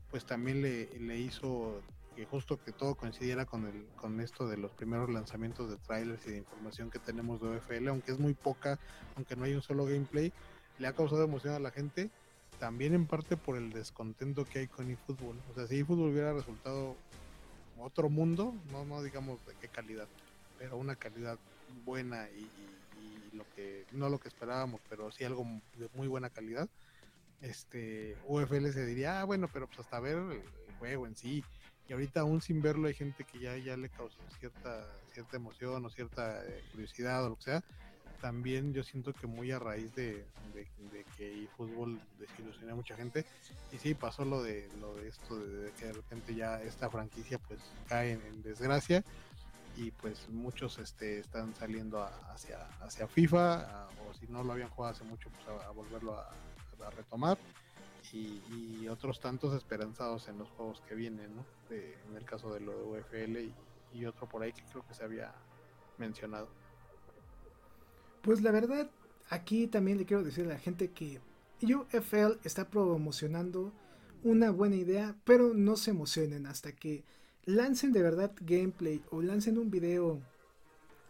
pues 0.10 0.26
también 0.26 0.62
le, 0.62 0.98
le 1.00 1.20
hizo 1.20 1.82
que 2.20 2.26
justo 2.26 2.62
que 2.62 2.74
todo 2.74 2.96
coincidiera 2.96 3.46
con 3.46 3.66
el 3.66 3.88
con 3.96 4.20
esto 4.20 4.46
de 4.46 4.58
los 4.58 4.74
primeros 4.74 5.10
lanzamientos 5.10 5.70
de 5.70 5.78
trailers 5.78 6.28
y 6.28 6.32
de 6.32 6.38
información 6.40 6.92
que 6.92 7.00
tenemos 7.00 7.40
de 7.40 7.48
OFL, 7.48 7.88
aunque 7.88 8.12
es 8.12 8.20
muy 8.20 8.34
poca, 8.34 8.78
aunque 9.16 9.38
no 9.38 9.46
hay 9.46 9.54
un 9.54 9.62
solo 9.62 9.86
gameplay, 9.86 10.34
le 10.80 10.88
ha 10.88 10.94
causado 10.94 11.24
emoción 11.24 11.54
a 11.54 11.60
la 11.60 11.72
gente 11.72 12.10
también 12.60 12.94
en 12.94 13.06
parte 13.06 13.38
por 13.38 13.56
el 13.56 13.72
descontento 13.72 14.44
que 14.44 14.60
hay 14.60 14.68
con 14.68 14.92
eFootball. 14.92 15.38
O 15.50 15.56
sea, 15.56 15.66
si 15.66 15.80
eFootball 15.80 16.12
hubiera 16.12 16.34
resultado 16.34 16.98
otro 17.80 18.10
mundo, 18.10 18.54
no, 18.70 18.84
no 18.84 19.02
digamos 19.02 19.40
de 19.46 19.54
qué 19.62 19.70
calidad, 19.70 20.10
pero 20.58 20.76
una 20.76 20.98
calidad 20.98 21.40
buena 21.86 22.28
y, 22.32 22.50
lo 23.32 23.46
que, 23.56 23.86
no 23.94 24.10
lo 24.10 24.20
que 24.20 24.28
esperábamos, 24.28 24.82
pero 24.90 25.10
sí 25.10 25.24
algo 25.24 25.46
de 25.78 25.88
muy 25.94 26.10
buena 26.10 26.30
calidad, 26.30 26.68
este, 27.40 28.18
UFL 28.28 28.72
se 28.72 28.86
diría, 28.86 29.22
ah, 29.22 29.24
bueno, 29.24 29.48
pero 29.54 29.68
pues 29.68 29.80
hasta 29.80 30.02
ver 30.02 30.18
el, 30.18 30.42
juego 30.80 31.06
en 31.06 31.16
sí, 31.16 31.44
y 31.90 31.94
ahorita 31.94 32.22
aún 32.22 32.40
sin 32.40 32.62
verlo 32.62 32.88
hay 32.88 32.94
gente 32.94 33.24
que 33.24 33.40
ya, 33.40 33.58
ya 33.58 33.76
le 33.76 33.90
causó 33.90 34.20
cierta, 34.40 34.88
cierta 35.12 35.38
emoción 35.38 35.84
o 35.84 35.90
cierta 35.90 36.46
eh, 36.46 36.64
curiosidad 36.72 37.26
o 37.26 37.30
lo 37.30 37.36
que 37.36 37.44
sea, 37.44 37.64
también 38.22 38.74
yo 38.74 38.84
siento 38.84 39.14
que 39.14 39.28
muy 39.28 39.52
a 39.52 39.60
raíz 39.60 39.94
de, 39.96 40.26
que 41.18 41.48
fútbol 41.58 42.00
desilusionó 42.20 42.74
a 42.74 42.76
mucha 42.76 42.96
gente 42.96 43.26
y 43.72 43.78
sí 43.78 43.94
pasó 43.94 44.24
lo 44.26 44.44
de 44.44 44.70
lo 44.80 44.96
de 44.96 45.10
esto 45.10 45.40
de, 45.40 45.72
que 45.72 45.88
de 45.88 45.94
repente 45.94 46.36
ya 46.36 46.62
esta 46.62 46.90
franquicia 46.90 47.40
pues 47.40 47.60
cae 47.88 48.14
en, 48.14 48.42
desgracia 48.44 49.04
y 49.76 49.92
pues 49.92 50.30
muchos 50.30 50.78
este 50.80 51.20
están 51.20 51.54
saliendo 51.56 52.04
hacia 52.04 52.66
hacia 52.82 53.08
FIFA 53.08 53.88
o 54.08 54.14
si 54.14 54.28
no 54.28 54.44
lo 54.44 54.54
habían 54.54 54.70
jugado 54.70 54.96
hace 54.96 55.04
mucho 55.04 55.30
pues 55.30 55.48
a, 55.66 55.70
volverlo 55.72 56.18
a, 56.18 56.30
retomar 56.96 57.38
y, 58.14 58.88
otros 58.88 59.20
tantos 59.20 59.54
esperanzados 59.54 60.28
en 60.30 60.40
los 60.40 60.50
juegos 60.50 60.82
que 60.88 60.96
vienen 60.96 61.36
¿no? 61.36 61.46
en 61.70 62.18
el 62.18 62.26
caso 62.26 62.52
de 62.52 62.60
lo 62.60 62.72
de 62.72 62.84
UFL 62.84 63.54
y 63.94 64.06
otro 64.06 64.28
por 64.28 64.42
ahí 64.42 64.52
que 64.52 64.64
creo 64.64 64.84
que 64.88 64.96
se 64.96 65.04
había 65.04 65.32
mencionado 66.00 66.50
pues 68.22 68.42
la 68.42 68.52
verdad, 68.52 68.90
aquí 69.30 69.68
también 69.68 69.98
le 69.98 70.06
quiero 70.06 70.24
decir 70.24 70.46
a 70.46 70.50
la 70.50 70.60
gente 70.60 70.92
que 70.92 71.22
UFL 71.62 72.40
está 72.44 72.70
promocionando 72.70 73.72
una 74.24 74.52
buena 74.52 74.76
idea, 74.76 75.16
pero 75.24 75.54
no 75.54 75.78
se 75.78 75.92
emocionen 75.92 76.46
hasta 76.46 76.74
que 76.74 77.04
lancen 77.46 77.94
de 77.94 78.04
verdad 78.04 78.32
gameplay 78.42 79.02
o 79.12 79.22
lancen 79.22 79.58
un 79.58 79.72
video 79.72 80.20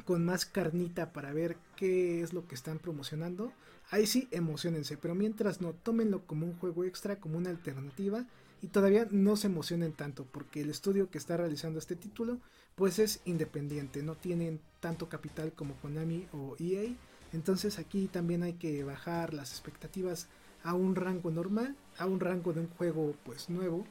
con 0.06 0.24
más 0.24 0.46
carnita 0.46 1.12
para 1.12 1.34
ver 1.34 1.58
qué 1.80 2.22
es 2.22 2.34
lo 2.34 2.46
que 2.46 2.56
están 2.56 2.78
promocionando. 2.78 3.54
Ahí 3.90 4.06
sí, 4.06 4.28
emocionense, 4.32 4.98
pero 4.98 5.16
mientras 5.16 5.62
no, 5.62 5.72
tómenlo 5.72 6.28
como 6.28 6.46
un 6.46 6.58
juego 6.58 6.84
extra, 6.84 7.22
como 7.22 7.38
una 7.38 7.50
alternativa 7.50 8.26
y 8.62 8.68
todavía 8.68 9.08
no 9.10 9.38
se 9.38 9.48
emocionen 9.48 9.94
tanto 9.94 10.26
porque 10.26 10.60
el 10.60 10.70
estudio 10.70 11.10
que 11.10 11.18
está 11.18 11.38
realizando 11.38 11.80
este 11.80 11.96
título 11.96 12.40
pues 12.76 13.00
es 13.00 13.22
independiente, 13.24 14.04
no 14.04 14.16
tienen 14.16 14.60
tanto 14.82 15.08
capital 15.08 15.54
como 15.54 15.76
Konami 15.76 16.28
o 16.34 16.58
EA, 16.60 16.94
entonces 17.32 17.80
aquí 17.80 18.08
también 18.08 18.44
hay 18.44 18.54
que 18.54 18.84
bajar 18.84 19.34
las 19.34 19.52
expectativas 19.52 20.28
a 20.64 20.74
un 20.74 20.96
rango 20.96 21.32
normal, 21.32 21.78
a 21.98 22.06
un 22.06 22.20
rango 22.20 22.52
de 22.52 22.60
un 22.60 22.70
juego 22.70 23.16
pues 23.24 23.50
nuevo 23.50 23.86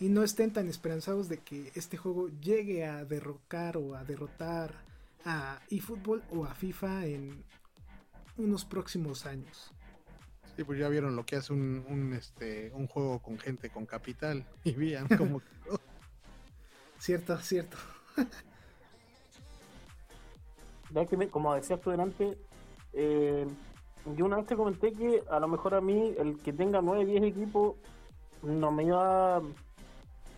y 0.00 0.08
no 0.08 0.24
estén 0.24 0.52
tan 0.52 0.68
esperanzados 0.68 1.28
de 1.28 1.38
que 1.38 1.70
este 1.76 1.96
juego 1.96 2.28
llegue 2.40 2.84
a 2.84 3.04
derrocar 3.04 3.76
o 3.76 3.94
a 3.94 4.02
derrotar 4.02 4.91
a 5.24 5.60
eFootball 5.70 6.22
o 6.30 6.44
a 6.44 6.54
FIFA 6.54 7.06
en 7.06 7.44
unos 8.36 8.64
próximos 8.64 9.26
años. 9.26 9.72
Sí, 10.56 10.64
pues 10.64 10.78
ya 10.78 10.88
vieron 10.88 11.16
lo 11.16 11.24
que 11.24 11.36
hace 11.36 11.52
un, 11.52 12.12
este, 12.16 12.70
un 12.74 12.86
juego 12.86 13.20
con 13.20 13.38
gente 13.38 13.70
con 13.70 13.86
capital 13.86 14.44
y 14.64 14.72
vean 14.72 15.08
cómo... 15.16 15.40
cierto, 16.98 17.38
cierto. 17.38 17.76
como 21.30 21.54
decías 21.54 21.80
tú 21.80 21.90
delante, 21.90 22.36
eh, 22.92 23.46
yo 24.16 24.24
una 24.24 24.36
vez 24.36 24.46
te 24.46 24.56
comenté 24.56 24.92
que 24.92 25.22
a 25.30 25.40
lo 25.40 25.48
mejor 25.48 25.74
a 25.74 25.80
mí 25.80 26.14
el 26.18 26.38
que 26.40 26.52
tenga 26.52 26.82
9, 26.82 27.06
10 27.06 27.22
equipos 27.24 27.76
no 28.42 28.70
me 28.70 28.84
iba... 28.84 29.36
a 29.36 29.42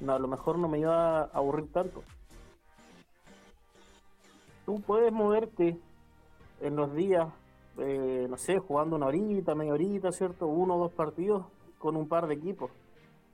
lo 0.00 0.28
mejor 0.28 0.58
no 0.58 0.68
me 0.68 0.78
iba 0.78 1.22
a 1.22 1.24
aburrir 1.24 1.72
tanto. 1.72 2.04
Tú 4.64 4.80
puedes 4.80 5.12
moverte 5.12 5.78
en 6.60 6.76
los 6.76 6.94
días 6.94 7.28
eh, 7.78 8.26
no 8.30 8.36
sé, 8.36 8.58
jugando 8.58 8.94
una 8.96 9.06
horita, 9.06 9.54
media 9.54 9.72
horita, 9.72 10.12
¿cierto? 10.12 10.46
Uno 10.46 10.76
o 10.76 10.78
dos 10.78 10.92
partidos 10.92 11.44
con 11.78 11.96
un 11.96 12.08
par 12.08 12.26
de 12.28 12.34
equipos, 12.34 12.70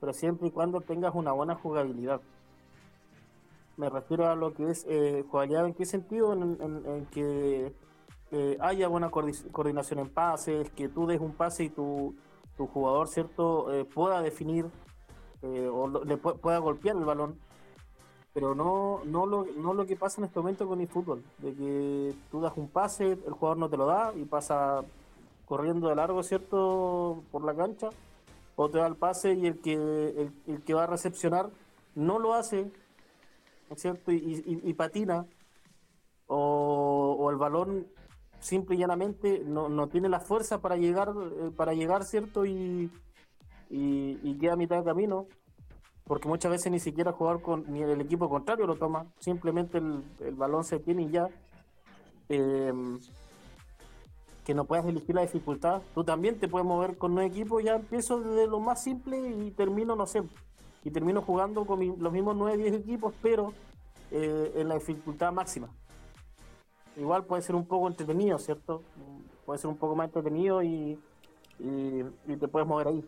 pero 0.00 0.12
siempre 0.12 0.48
y 0.48 0.50
cuando 0.50 0.80
tengas 0.80 1.14
una 1.14 1.32
buena 1.32 1.54
jugabilidad. 1.54 2.20
Me 3.76 3.90
refiero 3.90 4.28
a 4.28 4.34
lo 4.34 4.54
que 4.54 4.70
es 4.70 4.86
eh, 4.88 5.24
jugabilidad, 5.30 5.66
¿en 5.66 5.74
qué 5.74 5.84
sentido? 5.84 6.32
En, 6.32 7.06
que 7.10 7.72
eh, 8.30 8.56
haya 8.60 8.88
buena 8.88 9.10
coordinación 9.10 10.00
en 10.00 10.08
pases, 10.08 10.70
que 10.70 10.88
tú 10.88 11.06
des 11.06 11.20
un 11.20 11.34
pase 11.34 11.64
y 11.64 11.70
tu, 11.70 12.14
tu 12.56 12.66
jugador, 12.66 13.08
¿cierto?, 13.08 13.72
eh, 13.72 13.84
pueda 13.84 14.22
definir 14.22 14.66
o 15.42 15.88
le 16.04 16.18
pueda 16.18 16.58
golpear 16.58 16.96
el 16.96 17.06
balón 17.06 17.38
pero 18.32 18.54
no, 18.54 19.02
no, 19.04 19.26
lo, 19.26 19.44
no 19.56 19.74
lo 19.74 19.86
que 19.86 19.96
pasa 19.96 20.20
en 20.20 20.26
este 20.26 20.38
momento 20.38 20.68
con 20.68 20.80
el 20.80 20.88
fútbol, 20.88 21.22
de 21.38 21.54
que 21.54 22.14
tú 22.30 22.40
das 22.40 22.52
un 22.56 22.68
pase, 22.68 23.12
el 23.12 23.32
jugador 23.32 23.58
no 23.58 23.68
te 23.68 23.76
lo 23.76 23.86
da 23.86 24.12
y 24.14 24.24
pasa 24.24 24.84
corriendo 25.46 25.88
de 25.88 25.96
largo, 25.96 26.22
¿cierto?, 26.22 27.24
por 27.32 27.44
la 27.44 27.54
cancha, 27.54 27.90
o 28.54 28.68
te 28.68 28.78
da 28.78 28.86
el 28.86 28.94
pase 28.94 29.34
y 29.34 29.46
el 29.46 29.60
que, 29.60 30.30
el, 30.46 30.62
que 30.62 30.74
va 30.74 30.84
a 30.84 30.86
recepcionar 30.86 31.50
no 31.96 32.20
lo 32.20 32.34
hace, 32.34 32.70
¿cierto?, 33.74 34.12
y, 34.12 34.74
patina, 34.74 35.26
o, 36.28 37.28
el 37.30 37.36
balón 37.36 37.88
simple 38.38 38.76
y 38.76 38.78
llanamente 38.78 39.42
no, 39.44 39.68
no 39.68 39.88
tiene 39.88 40.08
la 40.08 40.20
fuerza 40.20 40.60
para 40.60 40.76
llegar, 40.76 41.12
eh, 41.16 41.50
para 41.56 41.74
llegar 41.74 42.04
¿cierto?, 42.04 42.46
y, 42.46 42.90
y 43.68 44.38
queda 44.38 44.52
a 44.52 44.56
mitad 44.56 44.78
de 44.78 44.84
camino 44.84 45.26
porque 46.10 46.26
muchas 46.26 46.50
veces 46.50 46.72
ni 46.72 46.80
siquiera 46.80 47.12
jugar 47.12 47.40
con 47.40 47.72
ni 47.72 47.82
el 47.82 48.00
equipo 48.00 48.28
contrario 48.28 48.66
lo 48.66 48.74
toma, 48.74 49.06
simplemente 49.20 49.78
el, 49.78 50.34
balón 50.34 50.64
se 50.64 50.80
tiene 50.80 51.02
y 51.02 51.10
ya. 51.10 51.28
Eh, 52.28 52.72
que 54.44 54.52
no 54.52 54.64
puedas 54.64 54.84
elegir 54.86 55.14
la 55.14 55.20
dificultad, 55.20 55.82
tú 55.94 56.02
también 56.02 56.36
te 56.40 56.48
puedes 56.48 56.66
mover 56.66 56.98
con 56.98 57.12
un 57.12 57.20
equipo, 57.20 57.60
ya 57.60 57.76
empiezo 57.76 58.20
desde 58.20 58.48
lo 58.48 58.58
más 58.58 58.82
simple 58.82 59.20
y 59.20 59.52
termino, 59.52 59.94
no 59.94 60.04
sé, 60.04 60.24
y 60.82 60.90
termino 60.90 61.22
jugando 61.22 61.64
con 61.64 61.78
los 61.78 62.12
mismos 62.12 62.34
9, 62.34 62.56
10 62.56 62.74
equipos, 62.74 63.14
pero 63.22 63.52
eh, 64.10 64.54
en 64.56 64.66
la 64.68 64.74
dificultad 64.74 65.32
máxima. 65.32 65.68
Igual 66.96 67.24
puede 67.24 67.42
ser 67.42 67.54
un 67.54 67.66
poco 67.66 67.86
entretenido, 67.86 68.36
¿cierto? 68.40 68.82
Puede 69.46 69.60
ser 69.60 69.70
un 69.70 69.76
poco 69.76 69.94
más 69.94 70.06
entretenido 70.06 70.60
y, 70.60 70.98
y 71.60 72.36
te 72.36 72.48
puedes 72.48 72.66
mover 72.66 72.88
ahí. 72.88 73.04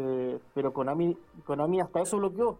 Eh, 0.00 0.38
pero 0.54 0.72
Konami, 0.72 1.16
Konami 1.44 1.80
hasta 1.80 2.02
eso 2.02 2.18
bloqueó. 2.18 2.56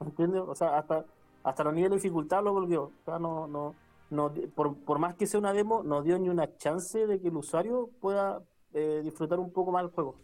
¿Entiendes? 0.00 0.42
O 0.44 0.54
sea, 0.56 0.78
hasta, 0.78 1.04
hasta 1.44 1.64
los 1.64 1.72
niveles 1.72 1.90
de 1.90 2.08
dificultad 2.08 2.42
lo 2.42 2.52
bloqueó. 2.52 2.84
O 2.84 3.04
sea, 3.04 3.20
no, 3.20 3.46
no, 3.46 3.76
no, 4.10 4.32
por, 4.56 4.76
por 4.76 4.98
más 4.98 5.14
que 5.14 5.26
sea 5.26 5.38
una 5.38 5.52
demo, 5.52 5.84
no 5.84 6.02
dio 6.02 6.18
ni 6.18 6.28
una 6.28 6.56
chance 6.56 7.06
de 7.06 7.20
que 7.20 7.28
el 7.28 7.36
usuario 7.36 7.90
pueda 8.00 8.42
eh, 8.74 9.02
disfrutar 9.04 9.38
un 9.38 9.52
poco 9.52 9.70
más 9.70 9.84
del 9.84 9.92
juego. 9.92 10.16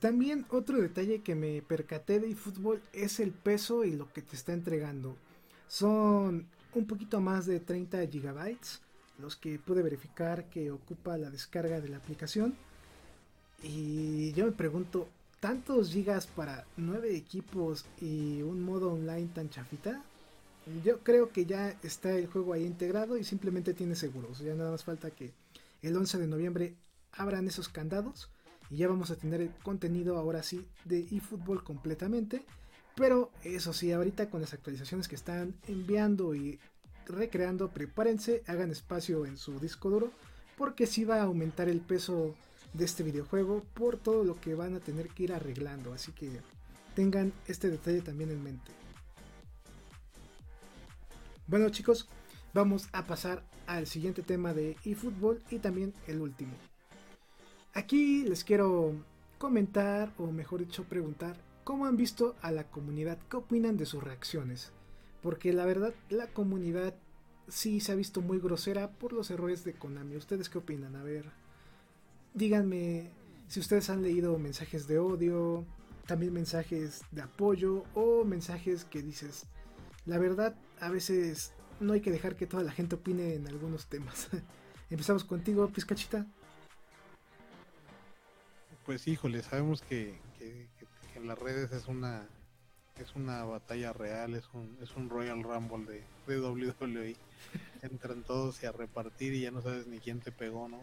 También 0.00 0.44
otro 0.50 0.78
detalle 0.80 1.22
que 1.22 1.36
me 1.36 1.62
percaté 1.62 2.18
de 2.18 2.30
eFootball 2.32 2.82
es 2.92 3.20
el 3.20 3.30
peso 3.30 3.84
y 3.84 3.92
lo 3.92 4.12
que 4.12 4.22
te 4.22 4.34
está 4.34 4.52
entregando. 4.52 5.14
Son 5.68 6.48
un 6.74 6.86
poquito 6.88 7.20
más 7.20 7.46
de 7.46 7.60
30 7.60 8.08
gigabytes 8.08 8.82
los 9.18 9.36
que 9.36 9.58
pude 9.58 9.82
verificar 9.82 10.48
que 10.50 10.70
ocupa 10.70 11.18
la 11.18 11.30
descarga 11.30 11.80
de 11.80 11.88
la 11.88 11.98
aplicación. 11.98 12.54
Y 13.62 14.32
yo 14.32 14.46
me 14.46 14.52
pregunto, 14.52 15.08
¿tantos 15.40 15.92
gigas 15.92 16.26
para 16.26 16.64
nueve 16.76 17.16
equipos 17.16 17.84
y 18.00 18.42
un 18.42 18.62
modo 18.62 18.92
online 18.92 19.28
tan 19.34 19.50
chafita? 19.50 20.02
Yo 20.84 21.00
creo 21.00 21.30
que 21.30 21.44
ya 21.44 21.76
está 21.82 22.12
el 22.12 22.28
juego 22.28 22.52
ahí 22.52 22.64
integrado 22.64 23.16
y 23.16 23.24
simplemente 23.24 23.74
tiene 23.74 23.96
seguros. 23.96 24.38
Ya 24.38 24.54
nada 24.54 24.70
más 24.70 24.84
falta 24.84 25.10
que 25.10 25.32
el 25.82 25.96
11 25.96 26.18
de 26.18 26.26
noviembre 26.26 26.74
abran 27.12 27.46
esos 27.46 27.68
candados 27.68 28.30
y 28.70 28.76
ya 28.76 28.88
vamos 28.88 29.10
a 29.10 29.16
tener 29.16 29.40
el 29.40 29.50
contenido 29.62 30.16
ahora 30.16 30.42
sí 30.42 30.66
de 30.84 31.00
eFootball 31.10 31.64
completamente. 31.64 32.44
Pero 32.94 33.30
eso 33.42 33.72
sí, 33.72 33.90
ahorita 33.92 34.28
con 34.28 34.40
las 34.40 34.52
actualizaciones 34.52 35.08
que 35.08 35.14
están 35.14 35.54
enviando 35.66 36.34
y 36.34 36.58
recreando, 37.06 37.68
prepárense, 37.68 38.42
hagan 38.46 38.70
espacio 38.70 39.26
en 39.26 39.36
su 39.36 39.58
disco 39.58 39.90
duro, 39.90 40.10
porque 40.56 40.86
si 40.86 41.04
va 41.04 41.16
a 41.16 41.24
aumentar 41.24 41.68
el 41.68 41.80
peso 41.80 42.34
de 42.72 42.84
este 42.84 43.02
videojuego 43.02 43.62
por 43.74 43.96
todo 43.96 44.24
lo 44.24 44.40
que 44.40 44.54
van 44.54 44.74
a 44.74 44.80
tener 44.80 45.08
que 45.08 45.24
ir 45.24 45.32
arreglando. 45.32 45.92
Así 45.92 46.12
que 46.12 46.30
tengan 46.94 47.32
este 47.46 47.70
detalle 47.70 48.00
también 48.02 48.30
en 48.30 48.42
mente. 48.42 48.72
Bueno 51.46 51.68
chicos, 51.70 52.08
vamos 52.54 52.88
a 52.92 53.06
pasar 53.06 53.42
al 53.66 53.86
siguiente 53.86 54.22
tema 54.22 54.54
de 54.54 54.76
eFootball 54.84 55.42
y 55.50 55.58
también 55.58 55.92
el 56.06 56.20
último. 56.20 56.52
Aquí 57.74 58.24
les 58.24 58.44
quiero 58.44 58.94
comentar, 59.38 60.12
o 60.18 60.26
mejor 60.26 60.60
dicho 60.60 60.84
preguntar, 60.84 61.36
cómo 61.64 61.86
han 61.86 61.96
visto 61.96 62.36
a 62.42 62.52
la 62.52 62.64
comunidad, 62.64 63.18
qué 63.30 63.36
opinan 63.36 63.76
de 63.76 63.86
sus 63.86 64.02
reacciones 64.02 64.72
porque 65.22 65.52
la 65.52 65.64
verdad 65.64 65.94
la 66.10 66.26
comunidad 66.28 66.94
sí 67.48 67.80
se 67.80 67.92
ha 67.92 67.94
visto 67.94 68.20
muy 68.20 68.38
grosera 68.38 68.90
por 68.90 69.12
los 69.12 69.30
errores 69.30 69.64
de 69.64 69.74
Konami. 69.74 70.16
¿Ustedes 70.16 70.48
qué 70.48 70.58
opinan? 70.58 70.96
A 70.96 71.02
ver, 71.02 71.30
díganme 72.34 73.10
si 73.48 73.60
ustedes 73.60 73.90
han 73.90 74.02
leído 74.02 74.38
mensajes 74.38 74.86
de 74.86 74.98
odio, 74.98 75.66
también 76.06 76.32
mensajes 76.32 77.02
de 77.10 77.22
apoyo 77.22 77.84
o 77.94 78.24
mensajes 78.24 78.84
que 78.84 79.02
dices, 79.02 79.46
la 80.06 80.18
verdad, 80.18 80.56
a 80.80 80.90
veces 80.90 81.52
no 81.80 81.92
hay 81.92 82.00
que 82.00 82.10
dejar 82.10 82.36
que 82.36 82.46
toda 82.46 82.62
la 82.62 82.72
gente 82.72 82.96
opine 82.96 83.34
en 83.34 83.46
algunos 83.46 83.86
temas. 83.86 84.28
Empezamos 84.90 85.24
contigo, 85.24 85.68
Pizcachita. 85.68 86.26
Pues 88.84 89.06
híjole, 89.06 89.42
sabemos 89.42 89.82
que, 89.82 90.18
en 91.14 91.26
las 91.26 91.38
redes 91.38 91.72
es 91.72 91.86
una 91.86 92.26
es 92.96 93.14
una 93.14 93.44
batalla 93.44 93.92
real, 93.92 94.34
es 94.34 94.44
un, 94.52 94.76
es 94.80 94.94
un 94.96 95.08
Royal 95.08 95.42
Rumble 95.42 95.84
de, 95.86 96.04
de 96.26 96.40
WWE. 96.40 97.16
Entran 97.82 98.22
todos 98.22 98.62
y 98.62 98.66
a 98.66 98.72
repartir 98.72 99.34
y 99.34 99.42
ya 99.42 99.50
no 99.50 99.62
sabes 99.62 99.86
ni 99.86 99.98
quién 99.98 100.20
te 100.20 100.32
pegó, 100.32 100.68
¿no? 100.68 100.80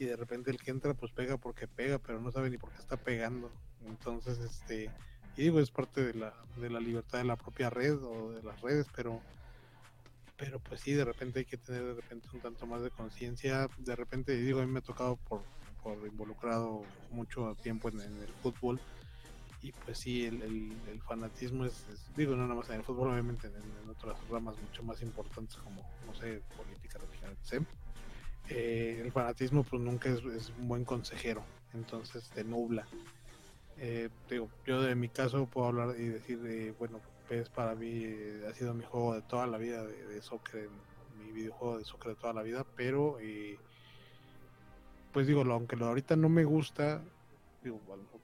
y 0.00 0.06
de 0.06 0.16
repente 0.16 0.50
el 0.50 0.56
que 0.56 0.70
entra 0.70 0.94
pues 0.94 1.12
pega 1.12 1.36
porque 1.36 1.68
pega, 1.68 1.98
pero 1.98 2.20
no 2.20 2.32
sabe 2.32 2.48
ni 2.48 2.56
por 2.56 2.70
qué 2.70 2.78
está 2.78 2.96
pegando. 2.96 3.50
Entonces, 3.86 4.38
este, 4.38 4.90
y 5.36 5.42
digo, 5.42 5.60
es 5.60 5.70
parte 5.70 6.02
de 6.02 6.14
la, 6.14 6.34
de 6.56 6.70
la 6.70 6.80
libertad 6.80 7.18
de 7.18 7.24
la 7.24 7.36
propia 7.36 7.68
red 7.68 8.02
o 8.02 8.32
de 8.32 8.42
las 8.42 8.60
redes, 8.62 8.86
pero 8.96 9.20
pero 10.40 10.58
pues 10.58 10.80
sí, 10.80 10.94
de 10.94 11.04
repente 11.04 11.40
hay 11.40 11.44
que 11.44 11.58
tener 11.58 11.84
de 11.84 11.92
repente 11.92 12.26
un 12.32 12.40
tanto 12.40 12.66
más 12.66 12.80
de 12.80 12.90
conciencia. 12.90 13.68
De 13.76 13.94
repente, 13.94 14.34
digo, 14.34 14.60
a 14.60 14.64
mí 14.64 14.72
me 14.72 14.78
ha 14.78 14.82
tocado 14.82 15.16
por, 15.16 15.42
por 15.82 15.98
involucrado 16.06 16.82
mucho 17.10 17.54
tiempo 17.62 17.90
en, 17.90 18.00
el 18.00 18.32
fútbol 18.42 18.80
y 19.62 19.72
pues 19.72 19.98
sí, 19.98 20.24
el, 20.26 20.42
el, 20.42 21.02
fanatismo 21.02 21.64
es, 21.64 21.84
digo, 22.16 22.34
no 22.34 22.44
nada 22.44 22.54
más 22.54 22.68
en 22.70 22.76
el 22.76 22.82
fútbol, 22.82 23.10
obviamente 23.10 23.48
en, 23.48 23.90
otras 23.90 24.16
ramas 24.28 24.56
mucho 24.58 24.82
más 24.82 25.02
importantes 25.02 25.56
como, 25.56 25.82
no 26.06 26.14
sé, 26.14 26.42
política, 26.56 26.98
etc. 27.44 27.66
Eh, 28.48 29.02
el 29.04 29.12
fanatismo 29.12 29.62
pues 29.62 29.82
nunca 29.82 30.08
es, 30.08 30.24
es, 30.24 30.50
un 30.58 30.68
buen 30.68 30.84
consejero, 30.84 31.42
entonces 31.74 32.30
te 32.30 32.42
nubla. 32.44 32.86
Eh, 33.76 34.08
digo, 34.28 34.48
yo 34.66 34.82
de 34.82 34.94
mi 34.94 35.08
caso 35.08 35.46
puedo 35.46 35.68
hablar 35.68 35.94
y 35.98 36.08
decir, 36.08 36.40
de, 36.40 36.72
bueno, 36.72 37.00
es 37.30 37.48
para 37.48 37.74
mí 37.74 38.02
eh, 38.04 38.46
ha 38.48 38.54
sido 38.54 38.74
mi 38.74 38.84
juego 38.84 39.14
de 39.14 39.22
toda 39.22 39.46
la 39.46 39.58
vida 39.58 39.86
de, 39.86 40.20
soccer, 40.22 40.68
mi 41.18 41.32
videojuego 41.32 41.78
de 41.78 41.84
soccer 41.84 42.14
de 42.14 42.20
toda 42.20 42.32
la 42.32 42.42
vida, 42.42 42.66
pero 42.76 43.18
eh, 43.20 43.58
pues 45.12 45.26
digo, 45.26 45.42
aunque 45.42 45.76
lo 45.76 45.86
ahorita 45.86 46.16
no 46.16 46.28
me 46.28 46.44
gusta, 46.44 47.02
digo, 47.62 47.80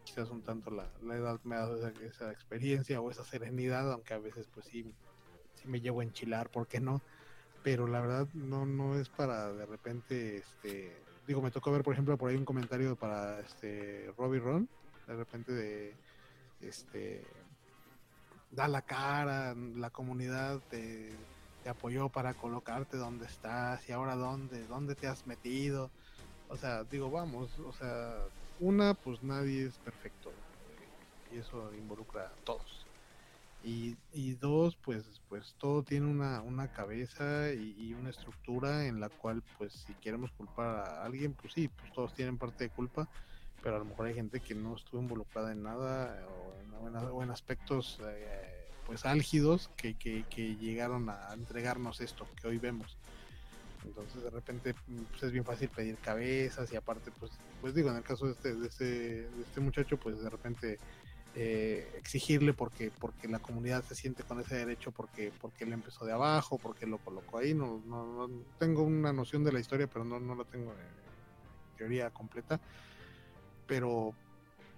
quizás 0.07 0.30
un 0.30 0.42
tanto 0.42 0.70
la, 0.70 0.88
edad 1.14 1.40
me 1.44 1.57
ha 1.57 1.61
dado 1.61 1.88
esa, 1.88 2.30
experiencia 2.30 3.00
o 3.00 3.11
esa 3.11 3.24
serenidad, 3.24 3.92
aunque 3.92 4.14
a 4.14 4.18
veces 4.18 4.48
pues 4.54 4.66
sí, 4.66 4.94
sí 5.54 5.68
me 5.68 5.80
llevo 5.80 6.00
a 6.00 6.04
enchilar, 6.04 6.48
¿por 6.48 6.68
qué 6.68 6.80
no? 6.80 7.02
Pero 7.64 7.88
la 7.88 8.00
verdad 8.00 8.28
no, 8.32 8.64
no 8.64 8.98
es 8.98 9.09
para 9.09 9.52
de 9.52 9.66
repente, 9.66 10.36
este, 10.38 10.96
digo, 11.26 11.42
me 11.42 11.50
tocó 11.50 11.72
ver 11.72 11.82
por 11.82 11.92
ejemplo 11.92 12.16
por 12.16 12.30
ahí 12.30 12.36
un 12.36 12.44
comentario 12.44 12.94
para 12.94 13.40
este 13.40 14.12
Robbie 14.16 14.40
Ron, 14.40 14.68
de 15.09 15.16
repente 15.16 15.52
de 15.52 15.94
este 16.61 17.26
da 18.52 18.68
la 18.68 18.82
cara, 18.82 19.54
la 19.54 19.90
comunidad 19.90 20.61
te, 20.70 21.12
apoyó 21.68 22.09
para 22.09 22.32
colocarte 22.32 22.96
donde 22.96 23.26
estás 23.26 23.88
y 23.88 23.92
ahora 23.92 24.14
dónde, 24.14 24.68
dónde 24.68 24.94
te 24.94 25.09
has 25.09 25.26
metido. 25.26 25.90
O 26.48 26.57
sea, 26.57 26.84
digo, 26.84 27.11
vamos, 27.11 27.59
o 27.59 27.72
sea, 27.72 28.18
una, 28.61 28.94
pues 28.94 29.22
nadie 29.22 29.66
es 29.66 29.78
perfecto 29.78 30.32
y 31.32 31.38
eso 31.38 31.72
involucra 31.74 32.26
a 32.26 32.44
todos. 32.44 32.86
Y, 33.64 33.96
y 34.12 34.34
dos, 34.34 34.76
pues, 34.76 35.04
pues 35.28 35.54
todo 35.59 35.82
tiene 35.82 36.07
una, 36.07 36.40
una 36.40 36.68
cabeza 36.68 37.52
y, 37.52 37.94
una 37.94 38.11
estructura 38.11 38.86
en 38.86 39.00
la 39.00 39.09
cual, 39.09 39.42
pues, 39.59 39.72
si 39.72 39.94
queremos 39.94 40.30
culpar 40.32 40.88
a 40.88 41.04
alguien, 41.04 41.32
pues 41.32 41.52
sí, 41.54 41.68
pues 41.68 41.92
todos 41.92 42.14
tienen 42.14 42.38
parte 42.38 42.64
de 42.64 42.70
culpa, 42.70 43.09
pero 43.62 43.76
a 43.76 43.78
lo 43.80 43.86
mejor 43.86 44.07
hay 44.07 44.14
gente 44.14 44.40
que 44.40 44.54
no 44.54 44.76
estuvo 44.76 45.00
involucrada 45.00 45.50
en 45.50 45.64
nada 45.64 46.24
o 47.12 47.22
en, 47.22 47.30
aspectos 47.30 47.98
eh, 48.04 48.68
pues 48.86 49.04
álgidos 49.04 49.70
que, 49.76 49.94
que, 49.94 50.57
llegaron 50.57 51.09
a 51.09 51.32
entregarnos 51.32 52.00
esto 52.00 52.28
que 52.40 52.46
hoy 52.46 52.59
vemos. 52.59 52.96
Entonces 53.87 54.22
de 54.22 54.30
repente 54.30 54.74
pues, 55.11 55.22
es 55.22 55.32
bien 55.32 55.45
fácil 55.45 55.68
pedir 55.68 55.97
cabezas 55.99 56.70
y 56.72 56.76
aparte 56.76 57.11
pues, 57.18 57.32
pues 57.61 57.74
digo, 57.74 57.91
en 57.91 57.97
el 57.97 58.03
caso 58.03 58.26
de 58.26 58.32
este, 58.32 58.55
de 58.55 58.66
este, 58.66 58.84
de 58.84 59.43
este 59.43 59.61
muchacho 59.61 59.97
pues 59.97 60.20
de 60.20 60.28
repente 60.28 60.78
eh, 61.39 61.93
exigirle 61.99 62.55
porque 62.55 62.91
porque 62.99 63.28
la 63.28 63.39
comunidad 63.39 63.84
se 63.84 63.95
siente 63.95 64.22
con 64.22 64.41
ese 64.41 64.57
derecho 64.57 64.91
porque 64.91 65.30
porque 65.39 65.64
él 65.64 65.72
empezó 65.74 66.07
de 66.07 66.12
abajo 66.12 66.57
porque 66.57 66.87
lo 66.87 66.97
colocó 66.97 67.39
ahí 67.39 67.53
no, 67.53 67.82
no, 67.87 68.30
tengo 68.59 68.82
una 68.82 69.12
noción 69.12 69.45
de 69.45 69.53
la 69.53 69.61
historia 69.61 69.87
pero 69.87 70.05
no, 70.05 70.18
no 70.18 70.34
la 70.34 70.45
tengo 70.45 70.72
en 70.72 71.76
teoría 71.76 72.09
completa 72.09 72.59
pero 73.66 74.14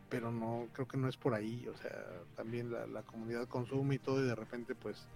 pero 0.09 0.33
no 0.33 0.67
creo 0.73 0.89
que 0.89 0.97
no 0.97 1.09
es 1.09 1.17
por 1.17 1.35
ahí 1.35 1.65
o 1.69 1.77
sea 1.77 1.93
también 2.35 2.73
la, 2.73 3.03
comunidad 3.03 3.47
consume 3.47 3.95
y 3.95 3.99
todo 4.01 4.25
y 4.25 4.27
de 4.27 4.35
repente 4.35 4.75
pues 4.75 5.07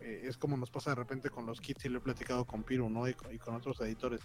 eh, 0.00 0.22
es 0.24 0.36
como 0.36 0.56
nos 0.56 0.70
pasa 0.70 0.90
de 0.90 0.96
repente 0.96 1.30
con 1.30 1.46
los 1.46 1.60
kits 1.60 1.84
y 1.84 1.88
lo 1.88 1.98
he 1.98 2.02
platicado 2.02 2.44
con 2.44 2.62
Piru 2.62 2.88
no 2.88 3.08
y 3.08 3.14
con, 3.14 3.54
otros 3.54 3.80
editores. 3.80 4.20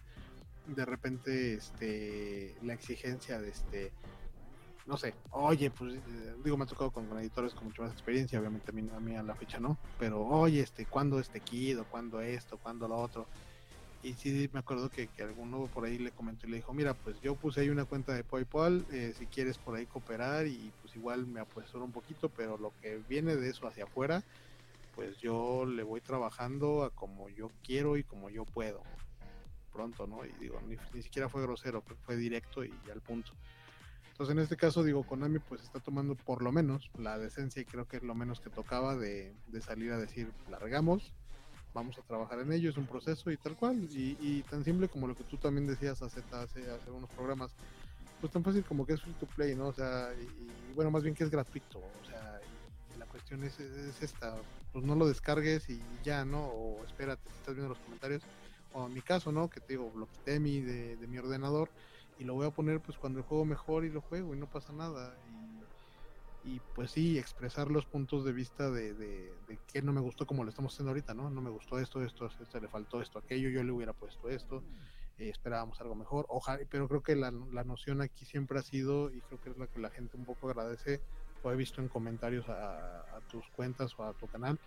De 0.68 0.86
repente 0.86 1.56
este 1.56 2.56
la 2.64 2.74
exigencia 2.74 3.40
de 3.40 3.50
este 3.50 3.92
no 4.88 4.98
sé 4.98 5.14
oye 5.32 5.72
pues 5.72 5.96
eh, 5.96 6.36
digo 6.44 6.58
me 6.58 6.64
ha 6.64 6.68
tocado 6.68 6.92
con, 6.92 7.06
editores 7.20 7.54
con 7.54 7.66
mucha 7.66 7.84
más 7.84 7.92
experiencia 7.92 8.40
obviamente 8.40 8.72
a 8.72 8.74
mí, 8.74 8.90
a 8.96 9.00
mí 9.00 9.16
a 9.16 9.24
la 9.24 9.36
fecha 9.36 9.60
no 9.60 9.78
pero 10.00 10.22
oye 10.26 10.62
este 10.62 10.86
cuándo 10.86 11.20
este 11.20 11.40
kit 11.40 11.78
o 11.80 11.86
cuándo 11.86 12.22
esto 12.22 12.58
cuándo 12.58 12.88
lo 12.88 12.98
otro 12.98 13.28
y 14.06 14.14
sí 14.14 14.48
me 14.54 14.60
acuerdo 14.60 14.90
que, 14.92 15.08
que, 15.08 15.24
alguno 15.24 15.66
por 15.74 15.84
ahí 15.84 15.98
le 15.98 16.12
comentó 16.12 16.46
y 16.46 16.52
le 16.52 16.58
dijo, 16.58 16.74
mira, 16.76 16.94
pues 16.94 17.20
yo 17.22 17.34
puse 17.34 17.62
ahí 17.62 17.70
una 17.70 17.86
cuenta 17.86 18.14
de 18.14 18.24
PayPal, 18.24 18.86
eh, 18.92 19.16
si 19.18 19.26
quieres 19.26 19.58
por 19.58 19.76
ahí 19.76 19.88
cooperar 19.88 20.46
y 20.46 20.72
pues 20.84 20.96
igual 20.96 21.26
me 21.26 21.40
apuesto 21.40 21.84
un 21.84 21.92
poquito, 21.92 22.30
pero 22.30 22.56
lo 22.60 22.72
que 22.82 23.02
viene 23.10 23.36
de 23.36 23.50
eso 23.50 23.68
hacia 23.68 23.86
afuera, 23.86 24.24
pues 24.96 25.18
yo 25.18 25.66
le 25.66 25.84
voy 25.84 26.02
trabajando 26.02 26.84
a 26.84 26.90
como 26.90 27.30
yo 27.30 27.52
quiero 27.64 27.98
y 27.98 28.04
como 28.04 28.30
yo 28.30 28.46
puedo. 28.46 28.82
Pronto, 29.72 30.08
¿no? 30.08 30.26
Y 30.26 30.32
digo, 30.40 30.62
ni, 30.62 31.02
siquiera 31.02 31.28
fue 31.28 31.42
grosero, 31.42 31.84
fue 32.06 32.16
directo 32.16 32.64
y, 32.64 32.74
al 32.92 33.02
punto. 33.02 33.34
Entonces 34.12 34.34
en 34.34 34.42
este 34.42 34.56
caso 34.56 34.82
digo, 34.82 35.04
Konami 35.04 35.40
pues 35.40 35.62
está 35.62 35.82
tomando 35.82 36.16
por 36.16 36.42
lo 36.42 36.54
menos 36.54 36.90
la 36.98 37.20
decencia 37.20 37.62
y 37.62 37.66
creo 37.66 37.86
que 37.86 37.98
es 37.98 38.04
lo 38.04 38.16
menos 38.16 38.40
que 38.40 38.50
tocaba 38.50 38.96
de, 38.96 39.36
salir 39.60 39.92
a 39.92 39.98
decir, 39.98 40.32
largamos, 40.50 41.14
vamos 41.74 41.98
a 42.00 42.02
trabajar 42.04 42.40
en 42.40 42.54
ello, 42.54 42.70
es 42.70 42.78
un 42.78 42.88
proceso 42.88 43.30
y 43.30 43.36
tal 43.36 43.58
cual. 43.58 43.90
Y, 43.92 44.42
tan 44.44 44.64
simple 44.64 44.88
como 44.88 45.08
lo 45.08 45.16
que 45.16 45.26
tú 45.26 45.36
también 45.36 45.68
decías 45.68 46.02
hace, 46.02 46.24
hace, 46.32 46.72
hace 46.72 46.90
unos 46.90 47.10
programas, 47.10 47.54
pues 48.22 48.32
tan 48.32 48.46
fácil 48.46 48.64
como 48.64 48.86
que 48.86 48.94
es 48.94 49.02
free 49.02 49.14
to 49.20 49.26
play, 49.26 49.54
¿no? 49.56 49.68
O 49.68 49.74
sea, 49.74 50.14
y, 50.14 50.74
bueno, 50.74 50.90
más 50.90 51.04
bien 51.04 51.14
que 51.14 51.26
es 51.26 51.30
gratuito, 51.30 51.80
o 51.80 52.06
sea, 52.06 52.40
y, 52.96 52.98
la 52.98 53.06
cuestión 53.06 53.44
es, 53.44 53.60
es, 53.60 54.02
esta, 54.02 54.38
pues 54.76 54.84
no 54.84 54.94
lo 54.94 55.08
descargues 55.08 55.70
y 55.70 55.82
ya, 56.04 56.26
¿no? 56.26 56.48
O 56.48 56.84
espérate, 56.84 57.30
si 57.30 57.36
estás 57.38 57.56
viendo 57.56 57.70
los 57.70 57.80
comentarios, 57.80 58.24
o 58.74 58.88
en 58.88 58.94
mi 58.94 59.00
caso, 59.00 59.32
¿no? 59.32 59.50
Que 59.50 59.62
te 59.62 59.68
digo, 59.70 59.90
lo 59.96 60.06
mi, 60.42 60.60
de, 60.60 60.98
de 60.98 61.08
mi 61.08 61.18
ordenador 61.18 61.70
y 62.20 62.26
lo 62.26 62.34
voy 62.34 62.46
a 62.46 62.50
poner 62.50 62.82
pues 62.82 62.98
cuando 62.98 63.20
el 63.20 63.24
juego 63.24 63.46
mejor 63.46 63.86
y 63.86 63.90
lo 63.90 64.02
juego 64.02 64.36
y 64.36 64.38
no 64.38 64.50
pasa 64.50 64.74
nada. 64.74 65.16
Y, 66.44 66.56
y 66.56 66.62
pues 66.76 66.92
sí, 66.92 67.18
expresar 67.18 67.72
los 67.72 67.86
puntos 67.86 68.26
de 68.26 68.34
vista 68.34 68.70
de, 68.70 68.94
de, 68.94 69.32
que 69.72 69.82
no 69.82 69.94
me 69.94 70.02
gustó 70.02 70.28
como 70.28 70.44
lo 70.44 70.50
estamos 70.50 70.74
haciendo 70.74 70.90
ahorita, 70.90 71.14
¿no? 71.14 71.30
No 71.30 71.40
me 71.40 71.52
gustó 71.52 71.80
esto, 71.80 72.04
esto, 72.04 72.26
esto, 72.26 72.60
le 72.60 72.68
faltó 72.68 73.02
esto, 73.02 73.18
aquello, 73.18 73.48
yo 73.48 73.64
le 73.64 73.72
hubiera 73.72 73.94
puesto 73.94 74.28
esto, 74.28 74.62
eh, 75.18 75.30
esperábamos 75.30 75.80
algo 75.80 75.96
mejor, 75.96 76.26
ojalá, 76.28 76.60
pero 76.70 76.90
creo 76.90 77.02
que 77.02 77.16
la, 77.16 77.32
la, 77.32 77.64
noción 77.64 78.02
aquí 78.02 78.26
siempre 78.26 78.60
ha 78.60 78.62
sido, 78.62 79.10
y 79.10 79.22
creo 79.22 79.40
que 79.40 79.52
es 79.52 79.58
la 79.58 79.68
que 79.68 79.80
la 79.80 79.90
gente 79.90 80.18
un 80.18 80.26
poco 80.26 80.50
agradece, 80.50 81.00
he 81.52 81.56
visto 81.56 81.82
en 81.82 81.88
comentarios 81.88 82.48
a, 82.50 83.04
tus 83.30 83.48
cuentas 83.50 83.94
o 83.98 84.04
a 84.04 84.14
tu 84.14 84.28
canal, 84.28 84.60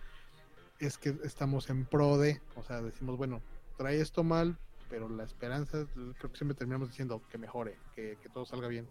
es 0.79 0.97
que 0.97 1.15
estamos 1.23 1.69
en 1.69 1.85
pro 1.85 2.17
de, 2.17 2.41
o 2.55 2.63
sea, 2.63 2.81
decimos, 2.81 3.17
bueno, 3.17 3.41
trae 3.77 4.01
esto 4.01 4.23
mal, 4.23 4.57
pero 4.89 5.07
la 5.07 5.23
esperanza, 5.23 5.85
creo 5.93 6.31
que 6.31 6.37
siempre 6.37 6.55
terminamos 6.55 6.89
diciendo 6.89 7.21
que 7.29 7.37
mejore, 7.37 7.77
que, 7.95 8.17
todo 8.33 8.45
salga 8.45 8.67
bien 8.67 8.87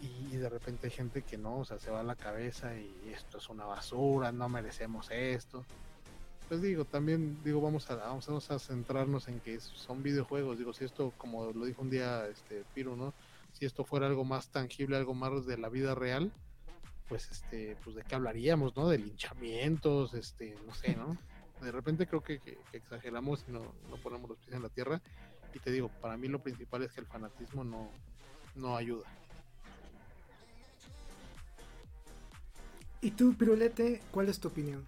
y 0.00 0.36
de 0.36 0.48
repente 0.48 0.86
hay 0.86 0.90
gente 0.90 1.22
que 1.22 1.36
no, 1.36 1.58
o 1.58 1.64
sea, 1.64 1.78
se 1.78 1.90
va 1.90 2.00
a 2.00 2.02
la 2.02 2.16
cabeza 2.16 2.74
y 2.76 3.12
esto 3.12 3.38
es 3.38 3.48
una 3.50 3.66
basura, 3.66 4.32
no 4.32 4.48
merecemos 4.48 5.10
esto. 5.10 5.64
Pues 6.50 6.62
digo, 6.62 6.84
también 6.84 7.38
digo, 7.44 7.60
vamos 7.60 7.88
a, 7.90 7.94
vamos 7.94 8.50
a 8.50 8.58
centrarnos 8.58 9.28
en 9.28 9.38
que 9.38 9.60
son 9.60 10.02
videojuegos, 10.02 10.58
digo, 10.58 10.72
si 10.72 10.84
esto, 10.84 11.12
como 11.16 11.52
lo 11.52 11.64
dijo 11.64 11.80
un 11.80 11.90
día 11.90 12.26
este 12.26 12.64
Piro, 12.74 12.96
¿no? 12.96 13.14
Si 13.52 13.66
esto 13.66 13.84
fuera 13.84 14.08
algo 14.08 14.24
más 14.24 14.48
tangible, 14.48 14.96
algo 14.96 15.14
más 15.14 15.46
de 15.46 15.58
la 15.58 15.68
vida 15.68 15.94
real, 15.94 16.32
pues 17.10 17.28
este, 17.32 17.76
pues 17.82 17.96
de 17.96 18.04
qué 18.04 18.14
hablaríamos, 18.14 18.76
¿no? 18.76 18.88
De 18.88 18.96
linchamientos, 18.96 20.14
este, 20.14 20.54
no 20.64 20.72
sé, 20.72 20.94
¿no? 20.94 21.18
De 21.60 21.72
repente 21.72 22.06
creo 22.06 22.22
que, 22.22 22.40
exageramos 22.72 23.44
y 23.48 23.52
no, 23.52 23.60
no 23.90 23.96
ponemos 23.96 24.30
los 24.30 24.38
pies 24.38 24.54
en 24.54 24.62
la 24.62 24.68
tierra. 24.68 25.02
Y 25.52 25.58
te 25.58 25.72
digo, 25.72 25.90
para 26.00 26.16
mí 26.16 26.28
lo 26.28 26.38
principal 26.38 26.84
es 26.84 26.92
que 26.92 27.00
el 27.00 27.08
fanatismo 27.08 27.64
no, 27.64 27.90
no 28.54 28.76
ayuda. 28.76 29.08
¿Y 33.00 33.10
tú, 33.10 33.34
Pirulete, 33.36 34.00
cuál 34.12 34.28
es 34.28 34.38
tu 34.38 34.46
opinión? 34.46 34.86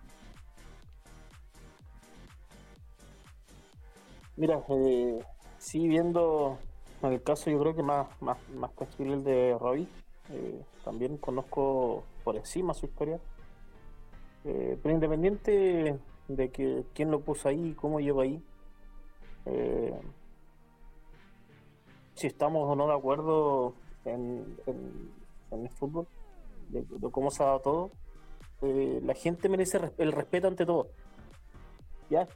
Mira, 4.37 4.63
eh, 4.69 5.25
sí, 5.59 5.89
viendo 5.89 6.57
en 7.03 7.13
el 7.15 7.23
caso, 7.25 7.51
yo 7.51 7.59
creo 7.59 7.75
que 7.75 7.83
más, 7.83 8.07
más, 8.23 8.39
más 8.55 8.71
el 9.01 9.25
de 9.25 9.57
Robbie. 9.59 9.89
Eh, 10.31 10.65
también 10.85 11.17
conozco 11.17 12.05
por 12.23 12.37
encima 12.37 12.75
su 12.75 12.87
historia. 12.87 13.21
Eh, 14.45 14.79
pero 14.83 14.95
independiente 14.95 15.99
de 16.29 16.51
que 16.51 16.85
quién 16.95 17.11
lo 17.11 17.21
puso 17.21 17.49
ahí, 17.49 17.75
cómo 17.75 18.01
lleva 18.01 18.25
ahí, 18.25 18.43
eh, 19.47 20.01
si 22.15 22.27
estamos 22.27 22.69
o 22.69 22.75
no 22.75 22.87
de 22.87 22.95
acuerdo 22.95 23.75
en, 24.05 24.57
el 25.51 25.69
fútbol, 25.71 26.07
de, 26.71 26.85
cómo 27.11 27.31
se 27.31 27.43
ha 27.43 27.47
dado 27.47 27.61
todo, 27.61 27.91
la 28.61 29.15
gente 29.15 29.49
merece 29.49 29.81
el 29.99 30.13
respeto 30.13 30.49
ante 30.49 30.65
todo. 30.65 30.89
Ya, 32.09 32.29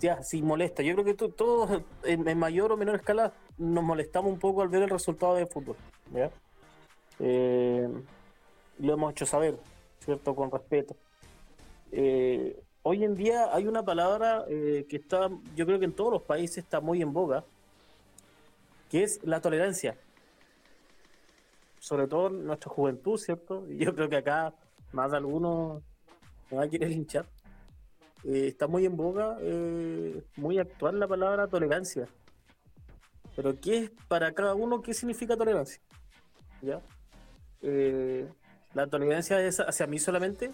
ya, 0.00 0.22
si 0.22 0.42
molesta. 0.42 0.82
Yo 0.82 0.94
creo 0.94 1.04
que 1.04 1.14
todos 1.14 1.82
en, 2.04 2.38
mayor 2.38 2.72
o 2.72 2.76
menor 2.76 2.96
escala 2.96 3.32
nos 3.56 3.84
molestamos 3.84 4.32
un 4.32 4.38
poco 4.38 4.62
al 4.62 4.68
ver 4.68 4.82
el 4.82 4.90
resultado 4.90 5.34
del 5.34 5.48
fútbol. 5.48 5.76
¿ya? 6.12 6.30
Eh, 7.18 7.88
lo 8.78 8.92
hemos 8.92 9.12
hecho 9.12 9.26
saber, 9.26 9.58
¿cierto? 10.00 10.34
Con 10.34 10.50
respeto. 10.50 10.96
Eh, 11.92 12.60
hoy 12.82 13.04
en 13.04 13.14
día 13.14 13.54
hay 13.54 13.66
una 13.66 13.84
palabra 13.84 14.44
eh, 14.48 14.86
que 14.88 14.96
está, 14.96 15.30
yo 15.56 15.66
creo 15.66 15.78
que 15.78 15.86
en 15.86 15.92
todos 15.92 16.12
los 16.12 16.22
países 16.22 16.58
está 16.58 16.80
muy 16.80 17.02
en 17.02 17.12
boga, 17.12 17.44
que 18.90 19.02
es 19.02 19.20
la 19.24 19.40
tolerancia. 19.40 19.96
Sobre 21.80 22.06
todo 22.08 22.28
en 22.28 22.46
nuestra 22.46 22.70
juventud, 22.70 23.18
¿cierto? 23.18 23.64
Y 23.68 23.78
yo 23.84 23.94
creo 23.94 24.08
que 24.08 24.16
acá 24.16 24.54
más 24.92 25.10
de 25.10 25.16
algunos 25.16 25.82
me 26.50 26.56
va 26.56 26.64
a 26.64 26.68
querer 26.68 26.90
hinchar. 26.90 27.26
está 28.24 28.66
muy 28.66 28.84
en 28.84 28.96
boga, 28.96 29.38
muy 30.36 30.58
actual 30.58 30.98
la 30.98 31.06
palabra 31.06 31.46
tolerancia. 31.46 32.08
Pero 33.36 33.54
¿qué 33.60 33.84
es 33.84 33.90
para 34.08 34.32
cada 34.32 34.54
uno? 34.54 34.82
¿Qué 34.82 34.92
significa 34.92 35.36
tolerancia? 35.36 35.80
¿Ya? 36.60 36.82
Eh, 37.62 38.28
la 38.74 38.86
tolerancia 38.86 39.40
es 39.40 39.60
hacia 39.60 39.86
mí 39.86 39.98
solamente, 39.98 40.50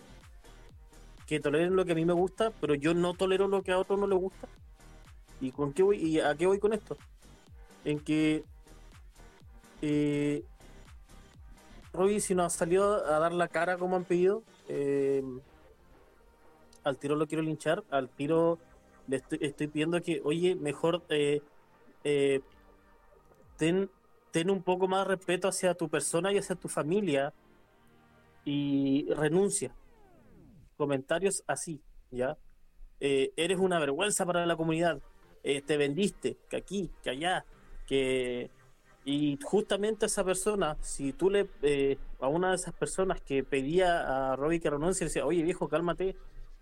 que 1.27 1.41
toleren 1.41 1.77
lo 1.77 1.85
que 1.85 1.93
a 1.93 1.95
mí 1.95 2.05
me 2.05 2.13
gusta, 2.13 2.51
pero 2.61 2.75
yo 2.75 2.95
no 2.95 3.15
tolero 3.15 3.49
lo 3.49 3.63
que 3.63 3.73
a 3.73 3.79
otro 3.79 3.97
no 3.97 4.07
le 4.07 4.15
gusta. 4.15 4.49
¿Y 5.41 5.51
con 5.51 5.73
qué 5.73 5.83
voy? 5.83 5.97
¿Y 5.99 6.21
a 6.21 6.35
qué 6.35 6.47
voy 6.47 6.59
con 6.59 6.73
esto? 6.73 6.97
En 7.85 8.01
que 8.01 8.45
eh, 9.83 10.45
si 12.21 12.35
nos 12.35 12.47
ha 12.47 12.59
salido 12.59 13.05
a 13.07 13.19
dar 13.19 13.33
la 13.33 13.49
cara 13.49 13.77
como 13.79 13.97
han 13.97 14.05
pedido, 14.05 14.43
eh, 14.69 15.23
al 16.83 16.99
tiro 16.99 17.17
lo 17.17 17.27
quiero 17.27 17.43
linchar, 17.43 17.85
al 17.91 18.09
tiro 18.09 18.59
le 19.07 19.17
estoy, 19.17 19.69
pidiendo 19.69 20.01
que, 20.01 20.21
oye, 20.25 20.55
mejor 20.55 21.03
eh, 21.09 21.43
eh, 22.05 22.41
ten 23.57 23.91
ten 24.31 24.51
un 24.51 24.63
poco 24.63 24.89
más 24.89 25.07
respeto 25.07 25.47
hacia 25.47 25.75
tu 25.75 25.89
persona 25.89 26.33
y 26.33 26.39
hacia 26.39 26.57
tu 26.57 26.69
familia 26.69 27.33
y 28.45 29.07
renuncia. 29.15 29.75
Comentarios 30.77 31.45
así, 31.47 31.81
¿ya? 32.11 32.37
Eh, 33.01 33.33
eres 33.37 33.59
una 33.59 33.79
vergüenza 33.79 34.25
para 34.25 34.47
la 34.47 34.57
comunidad, 34.57 35.01
eh, 35.43 35.63
te 35.63 35.77
vendiste, 35.77 36.37
que 36.49 36.57
aquí, 36.57 36.91
que 37.03 37.11
allá, 37.11 37.45
que... 37.87 38.51
Y 39.07 39.39
justamente 39.43 40.07
esa 40.07 40.25
persona, 40.25 40.79
si 40.81 41.13
tú 41.13 41.29
le, 41.29 41.51
eh, 41.61 41.99
a 42.21 42.29
una 42.29 42.49
de 42.51 42.57
esas 42.57 42.73
personas 42.73 43.21
que 43.21 43.45
pedía 43.45 44.33
a 44.33 44.37
Robbie 44.37 44.61
que 44.61 44.71
renuncie, 44.71 45.05
le 45.05 45.11
decía, 45.11 45.27
oye 45.27 45.43
viejo, 45.43 45.69
cálmate, 45.69 46.17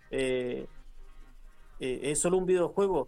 es 0.09 0.67
solo 2.19 2.37
un 2.37 2.45
videojuego. 2.45 3.07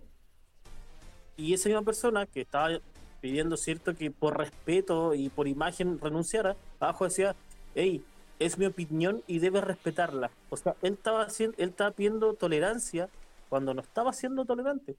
Y 1.35 1.53
esa 1.53 1.67
misma 1.67 1.81
persona 1.81 2.25
que 2.25 2.41
estaba 2.41 2.79
pidiendo, 3.19 3.57
¿cierto?, 3.57 3.93
que 3.93 4.09
por 4.09 4.37
respeto 4.37 5.13
y 5.13 5.27
por 5.27 5.49
imagen 5.49 5.99
renunciara, 5.99 6.55
abajo 6.79 7.03
decía, 7.03 7.35
hey, 7.73 8.05
es 8.39 8.57
mi 8.57 8.65
opinión 8.65 9.23
y 9.27 9.39
debes 9.39 9.63
respetarla. 9.63 10.31
O 10.49 10.57
sea, 10.57 10.75
él 10.81 10.93
estaba, 10.93 11.23
haciendo, 11.23 11.55
él 11.57 11.69
estaba 11.69 11.91
pidiendo 11.91 12.33
tolerancia 12.33 13.09
cuando 13.49 13.73
no 13.73 13.81
estaba 13.81 14.13
siendo 14.13 14.45
tolerante. 14.45 14.95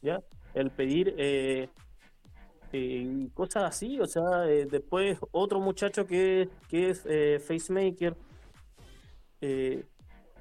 ¿Ya? 0.00 0.20
El 0.54 0.70
pedir 0.70 1.14
eh, 1.16 1.68
eh, 2.72 3.28
cosas 3.34 3.64
así, 3.64 4.00
o 4.00 4.06
sea, 4.06 4.46
eh, 4.48 4.66
después 4.66 5.18
otro 5.30 5.60
muchacho 5.60 6.06
que, 6.06 6.48
que 6.68 6.90
es 6.90 7.02
Facemaker 7.44 8.16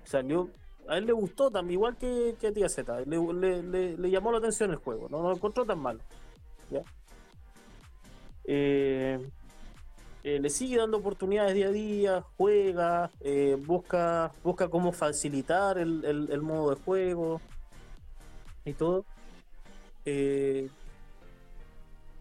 salió, 0.04 0.50
a 0.88 0.98
él 0.98 1.06
le 1.06 1.14
gustó 1.14 1.50
también, 1.50 1.80
igual 1.80 1.96
que, 1.98 2.36
que 2.40 2.48
a 2.48 2.52
Tía 2.52 2.70
Z, 2.70 3.02
le, 3.06 4.10
llamó 4.10 4.32
la 4.32 4.40
atención 4.40 4.72
el 4.72 4.78
juego, 4.78 5.08
no 5.10 5.22
lo 5.22 5.34
encontró 5.34 5.66
tan 5.66 5.80
malo. 5.80 6.00
Eh, 10.24 10.40
le 10.40 10.50
sigue 10.50 10.78
dando 10.78 10.98
oportunidades 10.98 11.54
día 11.54 11.68
a 11.68 11.72
día, 11.72 12.24
juega, 12.38 13.12
eh, 13.22 13.58
busca, 13.60 14.32
busca 14.44 14.70
cómo 14.70 14.92
facilitar 14.92 15.78
el, 15.78 16.42
modo 16.42 16.76
de 16.76 16.82
juego 16.82 17.42
y 18.66 18.74
todo. 18.74 19.06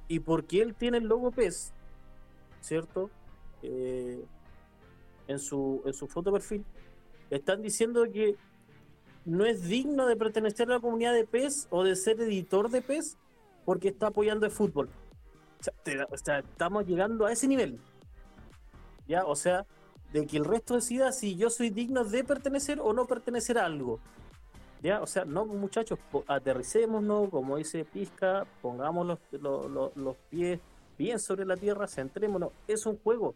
y 0.08 0.18
porque 0.20 0.62
él 0.62 0.74
tiene 0.74 0.98
el 0.98 1.04
logo 1.04 1.30
PES, 1.30 1.72
¿cierto? 2.60 3.10
en, 3.62 5.38
su, 5.38 5.82
en 5.84 5.92
su 5.92 6.08
foto 6.08 6.32
perfil, 6.32 6.64
están 7.30 7.62
diciendo 7.62 8.04
que 8.10 8.36
no 9.24 9.44
es 9.44 9.68
digno 9.68 10.06
de 10.06 10.16
pertenecer 10.16 10.70
a 10.70 10.74
la 10.74 10.80
comunidad 10.80 11.14
de 11.14 11.26
PES 11.26 11.68
o 11.70 11.84
de 11.84 11.94
ser 11.96 12.20
editor 12.20 12.70
de 12.70 12.82
PES 12.82 13.16
porque 13.64 13.88
está 13.88 14.08
apoyando 14.08 14.46
el 14.46 14.52
fútbol. 14.52 14.88
O 16.10 16.16
sea, 16.16 16.38
estamos 16.38 16.86
llegando 16.86 17.26
a 17.26 17.32
ese 17.32 17.46
nivel. 17.46 17.78
¿Ya? 19.10 19.26
O 19.26 19.34
sea, 19.34 19.66
de 20.12 20.24
que 20.24 20.36
el 20.36 20.44
resto 20.44 20.76
decida 20.76 21.10
si 21.10 21.34
yo 21.34 21.50
soy 21.50 21.70
digno 21.70 22.04
de 22.04 22.22
pertenecer 22.22 22.78
o 22.80 22.92
no 22.92 23.06
pertenecer 23.06 23.58
a 23.58 23.66
algo. 23.66 23.98
¿Ya? 24.84 25.02
O 25.02 25.06
sea, 25.06 25.24
no, 25.24 25.44
muchachos, 25.46 25.98
aterricémonos, 26.28 27.28
como 27.28 27.56
dice 27.56 27.84
Pizca, 27.84 28.46
pongamos 28.62 29.18
los, 29.40 29.88
los, 29.96 30.16
pies 30.30 30.60
bien 30.96 31.18
sobre 31.18 31.44
la 31.44 31.56
tierra, 31.56 31.88
centrémonos. 31.88 32.52
Es 32.68 32.86
un 32.86 32.98
juego. 32.98 33.34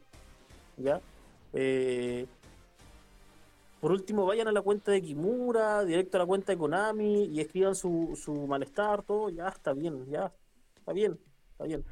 ¿Ya? 0.77 1.01
Eh, 1.53 2.25
por 3.81 3.91
último, 3.91 4.25
vayan 4.25 4.47
a 4.47 4.53
la 4.53 4.63
cuenta 4.63 4.93
de 4.93 5.03
Kimura, 5.03 5.85
directo 5.85 6.19
a 6.19 6.21
la 6.21 6.27
cuenta 6.27 6.53
de 6.53 6.59
Konami 6.59 7.25
y 7.25 7.41
escriban 7.41 7.75
su, 7.75 8.17
su 8.17 8.47
malestar, 8.47 9.03
todo, 9.03 9.29
ya 9.29 9.49
está 9.49 9.73
bien, 9.73 10.07
ya, 10.07 10.33
está 10.77 10.93
bien, 10.93 11.19
está 11.51 11.65
bien. 11.65 11.85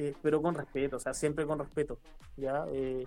Eh, 0.00 0.14
pero 0.22 0.40
con 0.40 0.54
respeto, 0.54 0.96
o 0.96 0.98
sea, 0.98 1.12
siempre 1.12 1.44
con 1.44 1.58
respeto, 1.58 1.98
ya. 2.38 2.64
Eh, 2.72 3.04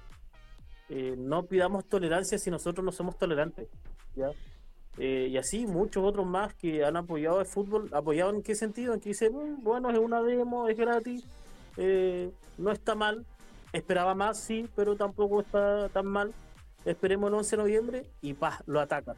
eh, 0.90 1.16
no 1.18 1.44
pidamos 1.44 1.86
tolerancia 1.86 2.38
si 2.38 2.52
nosotros 2.52 2.86
no 2.86 2.92
somos 2.92 3.18
tolerantes, 3.18 3.68
ya. 4.16 4.30
y 5.00 5.36
así 5.38 5.66
muchos 5.66 6.04
otros 6.04 6.28
más 6.28 6.54
que 6.54 6.86
han 6.86 6.96
apoyado 6.96 7.40
el 7.40 7.48
fútbol, 7.48 7.90
apoyado 7.94 8.30
en 8.30 8.44
qué 8.44 8.54
sentido, 8.54 8.94
en 8.94 9.00
que 9.00 9.10
dicen, 9.10 9.34
mm, 9.34 9.64
bueno, 9.64 9.90
es 9.90 9.98
una 9.98 10.22
demo, 10.22 10.68
es 10.68 10.78
gratis, 10.78 11.26
no 12.60 12.72
está 12.72 12.94
mal, 12.94 13.26
esperaba 13.72 14.14
más, 14.14 14.38
sí, 14.38 14.70
pero 14.76 14.96
tampoco 14.96 15.42
está 15.42 15.90
tan 15.90 16.06
mal 16.06 16.32
esperemos 16.86 17.30
el 17.30 17.36
11 17.36 17.56
de 17.56 17.62
noviembre 17.64 18.06
y 18.22 18.34
pa, 18.36 18.62
lo 18.68 18.80
atacan. 18.80 19.16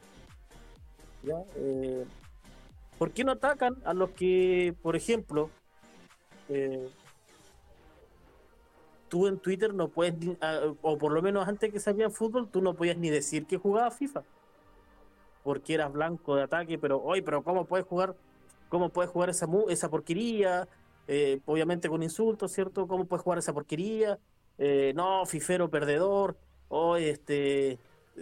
¿Por 2.98 3.12
qué 3.12 3.26
no 3.26 3.34
atacan 3.34 3.76
a 3.84 3.94
los 3.94 4.12
que, 4.12 4.74
por 4.82 4.96
ejemplo, 4.96 5.50
tú 9.10 9.28
en 9.28 9.40
Twitter 9.40 9.74
no 9.74 9.90
puedes, 9.90 10.16
o 10.82 10.98
por 10.98 11.12
lo 11.12 11.22
menos 11.22 11.48
antes 11.48 11.72
que 11.72 11.80
salía 11.80 12.10
fútbol, 12.10 12.50
tú 12.50 12.62
no 12.62 12.74
podías 12.74 12.98
ni 12.98 13.10
decir 13.10 13.46
que 13.46 13.58
jugaba 13.58 13.92
FIFA? 13.92 14.24
Porque 15.44 15.76
eras 15.76 15.92
blanco 15.92 16.36
de 16.36 16.44
ataque, 16.44 16.78
pero 16.78 17.02
hoy, 17.02 17.22
pero 17.22 17.44
¿cómo 17.44 17.66
puedes 17.66 17.86
jugar? 17.86 18.16
¿Cómo 18.70 18.90
puedes 18.90 19.12
jugar 19.12 19.30
esa, 19.30 19.48
esa 19.70 19.90
porquería? 19.90 20.68
Eh, 21.08 21.40
obviamente 21.46 21.88
con 21.88 22.02
insultos, 22.02 22.52
¿cierto? 22.52 22.88
¿Cómo 22.88 23.06
puedes 23.06 23.24
jugar 23.24 23.40
esa 23.40 23.54
porquería? 23.54 24.18
no, 24.96 25.26
fifero 25.26 25.70
perdedor 25.70 26.38
o 26.70 26.96
este, 26.96 27.78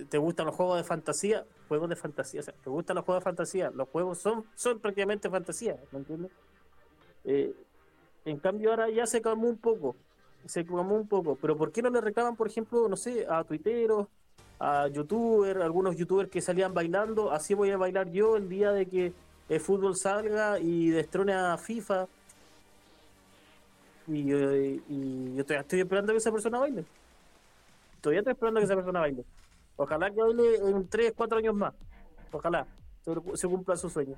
te 0.10 0.18
gustan 0.18 0.48
los 0.48 0.56
juegos 0.56 0.78
de 0.78 0.84
fantasía, 0.84 1.46
juegos 1.68 1.90
de 1.90 1.96
fantasía, 1.96 2.42
o 2.42 2.44
sea, 2.44 2.54
te 2.54 2.70
gustan 2.70 2.96
los 2.96 3.06
juegos 3.06 3.22
de 3.22 3.26
fantasía, 3.26 3.72
los 3.72 3.88
juegos 3.90 4.20
son, 4.20 4.46
son 4.56 4.80
prácticamente 4.80 5.30
fantasía, 5.30 5.78
¿me 5.92 6.00
entiendes? 6.00 6.32
Eh, 7.26 7.54
en 8.26 8.40
cambio 8.40 8.72
ahora 8.72 8.90
ya 8.90 9.06
se 9.06 9.22
calmó 9.22 9.48
un 9.48 9.58
poco, 9.58 9.96
se 10.46 10.66
calmó 10.66 10.96
un 10.96 11.08
poco, 11.08 11.38
pero 11.42 11.58
¿por 11.58 11.72
qué 11.72 11.82
no 11.82 11.90
le 11.90 12.02
reclaman, 12.02 12.36
por 12.36 12.48
ejemplo, 12.48 12.88
no 12.88 12.96
sé, 12.96 13.26
a 13.30 13.44
tuiteros, 13.44 14.08
a 14.60 14.88
youtubers, 14.88 15.62
algunos 15.62 15.96
youtubers 15.96 16.30
que 16.30 16.42
salían 16.42 16.74
bailando, 16.74 17.32
así 17.32 17.54
voy 17.54 17.72
a 17.72 17.78
bailar 17.78 18.10
yo 18.12 18.38
el 18.38 18.50
día 18.50 18.72
de 18.72 18.86
que 18.86 19.14
el 19.50 19.60
fútbol 19.60 19.96
salga 19.96 20.60
y 20.60 20.90
destrone 20.90 21.34
a 21.34 21.58
FIFA? 21.58 22.08
Y, 24.08 24.34
y 24.34 25.36
yo 25.36 25.42
estoy, 25.42 25.58
estoy 25.58 25.80
esperando 25.80 26.12
que 26.12 26.18
esa 26.18 26.32
persona 26.32 26.60
baile 26.60 26.86
todavía 28.04 28.20
estoy 28.20 28.34
esperando 28.34 28.60
que 28.60 28.66
esa 28.66 28.76
persona 28.76 29.00
baile. 29.00 29.24
Ojalá 29.78 30.12
que 30.12 30.20
baile 30.20 30.56
en 30.58 30.88
3, 30.88 31.14
4 31.16 31.38
años 31.38 31.56
más. 31.56 31.74
Ojalá 32.32 32.68
se, 33.36 33.48
cumpla 33.48 33.78
su 33.78 33.90
sueño. 33.90 34.18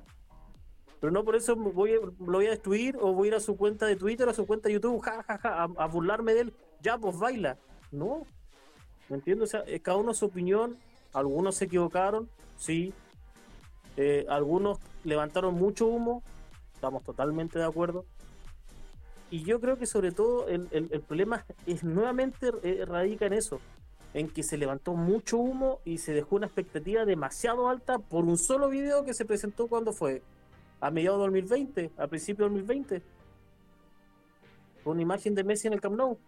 Pero 1.00 1.10
no 1.12 1.24
por 1.24 1.36
eso 1.36 1.54
voy 1.56 1.92
a- 1.92 2.00
lo 2.00 2.12
voy 2.18 2.46
a 2.46 2.50
destruir 2.50 2.96
o 3.00 3.12
voy 3.12 3.28
a 3.28 3.30
ir 3.32 3.34
a 3.36 3.40
su 3.40 3.56
cuenta 3.56 3.86
de 3.86 3.96
Twitter, 3.96 4.28
a 4.28 4.34
su 4.34 4.46
cuenta 4.46 4.68
de 4.68 4.74
YouTube, 4.74 5.00
ja, 5.02 5.22
ja, 5.22 5.38
ja, 5.38 5.62
a, 5.64 5.86
burlarme 5.86 6.34
de 6.34 6.40
él. 6.42 6.54
Ya, 6.80 6.96
pues 6.98 7.18
baila. 7.18 7.58
No. 7.92 8.22
¿Me 9.08 9.16
entiendes? 9.16 9.48
O 9.48 9.50
sea, 9.50 9.64
eh, 9.66 9.80
cada 9.80 9.98
uno 9.98 10.14
su 10.14 10.26
opinión. 10.26 10.76
Algunos 11.12 11.54
se 11.56 11.66
equivocaron, 11.66 12.28
sí. 12.58 12.92
Eh, 13.96 14.26
algunos 14.28 14.78
levantaron 15.04 15.54
mucho 15.54 15.86
humo. 15.86 16.22
Estamos 16.74 17.02
totalmente 17.04 17.58
de 17.58 17.64
acuerdo. 17.64 18.04
Y 19.30 19.42
yo 19.42 19.60
creo 19.60 19.76
que 19.78 19.86
sobre 19.86 20.12
todo 20.12 20.48
el, 20.48 20.68
el- 20.70 20.88
el 20.92 21.00
problema 21.00 21.44
es 21.66 21.82
nuevamente 21.84 22.50
eh, 22.62 22.84
radica 22.86 23.26
en 23.26 23.32
eso, 23.32 23.60
en 24.14 24.28
que 24.28 24.42
se 24.42 24.56
levantó 24.56 24.94
mucho 24.94 25.36
humo 25.38 25.80
y 25.84 25.98
se 25.98 26.12
dejó 26.12 26.36
una 26.36 26.46
expectativa 26.46 27.04
demasiado 27.04 27.68
alta 27.68 27.98
por 27.98 28.24
un 28.24 28.38
solo 28.38 28.68
video 28.68 29.04
que 29.04 29.14
se 29.14 29.24
presentó 29.24 29.66
cuando 29.66 29.92
fue 29.92 30.22
a 30.80 30.90
mediados 30.90 31.18
de 31.18 31.24
2020, 31.24 31.90
a 31.96 32.06
principios 32.06 32.50
de 32.50 32.58
2020, 32.58 33.02
con 34.84 34.92
una 34.92 35.02
imagen 35.02 35.34
de 35.34 35.44
Messi 35.44 35.66
en 35.66 35.74
el 35.74 35.80
Camp 35.80 35.96
Nou, 35.96 36.18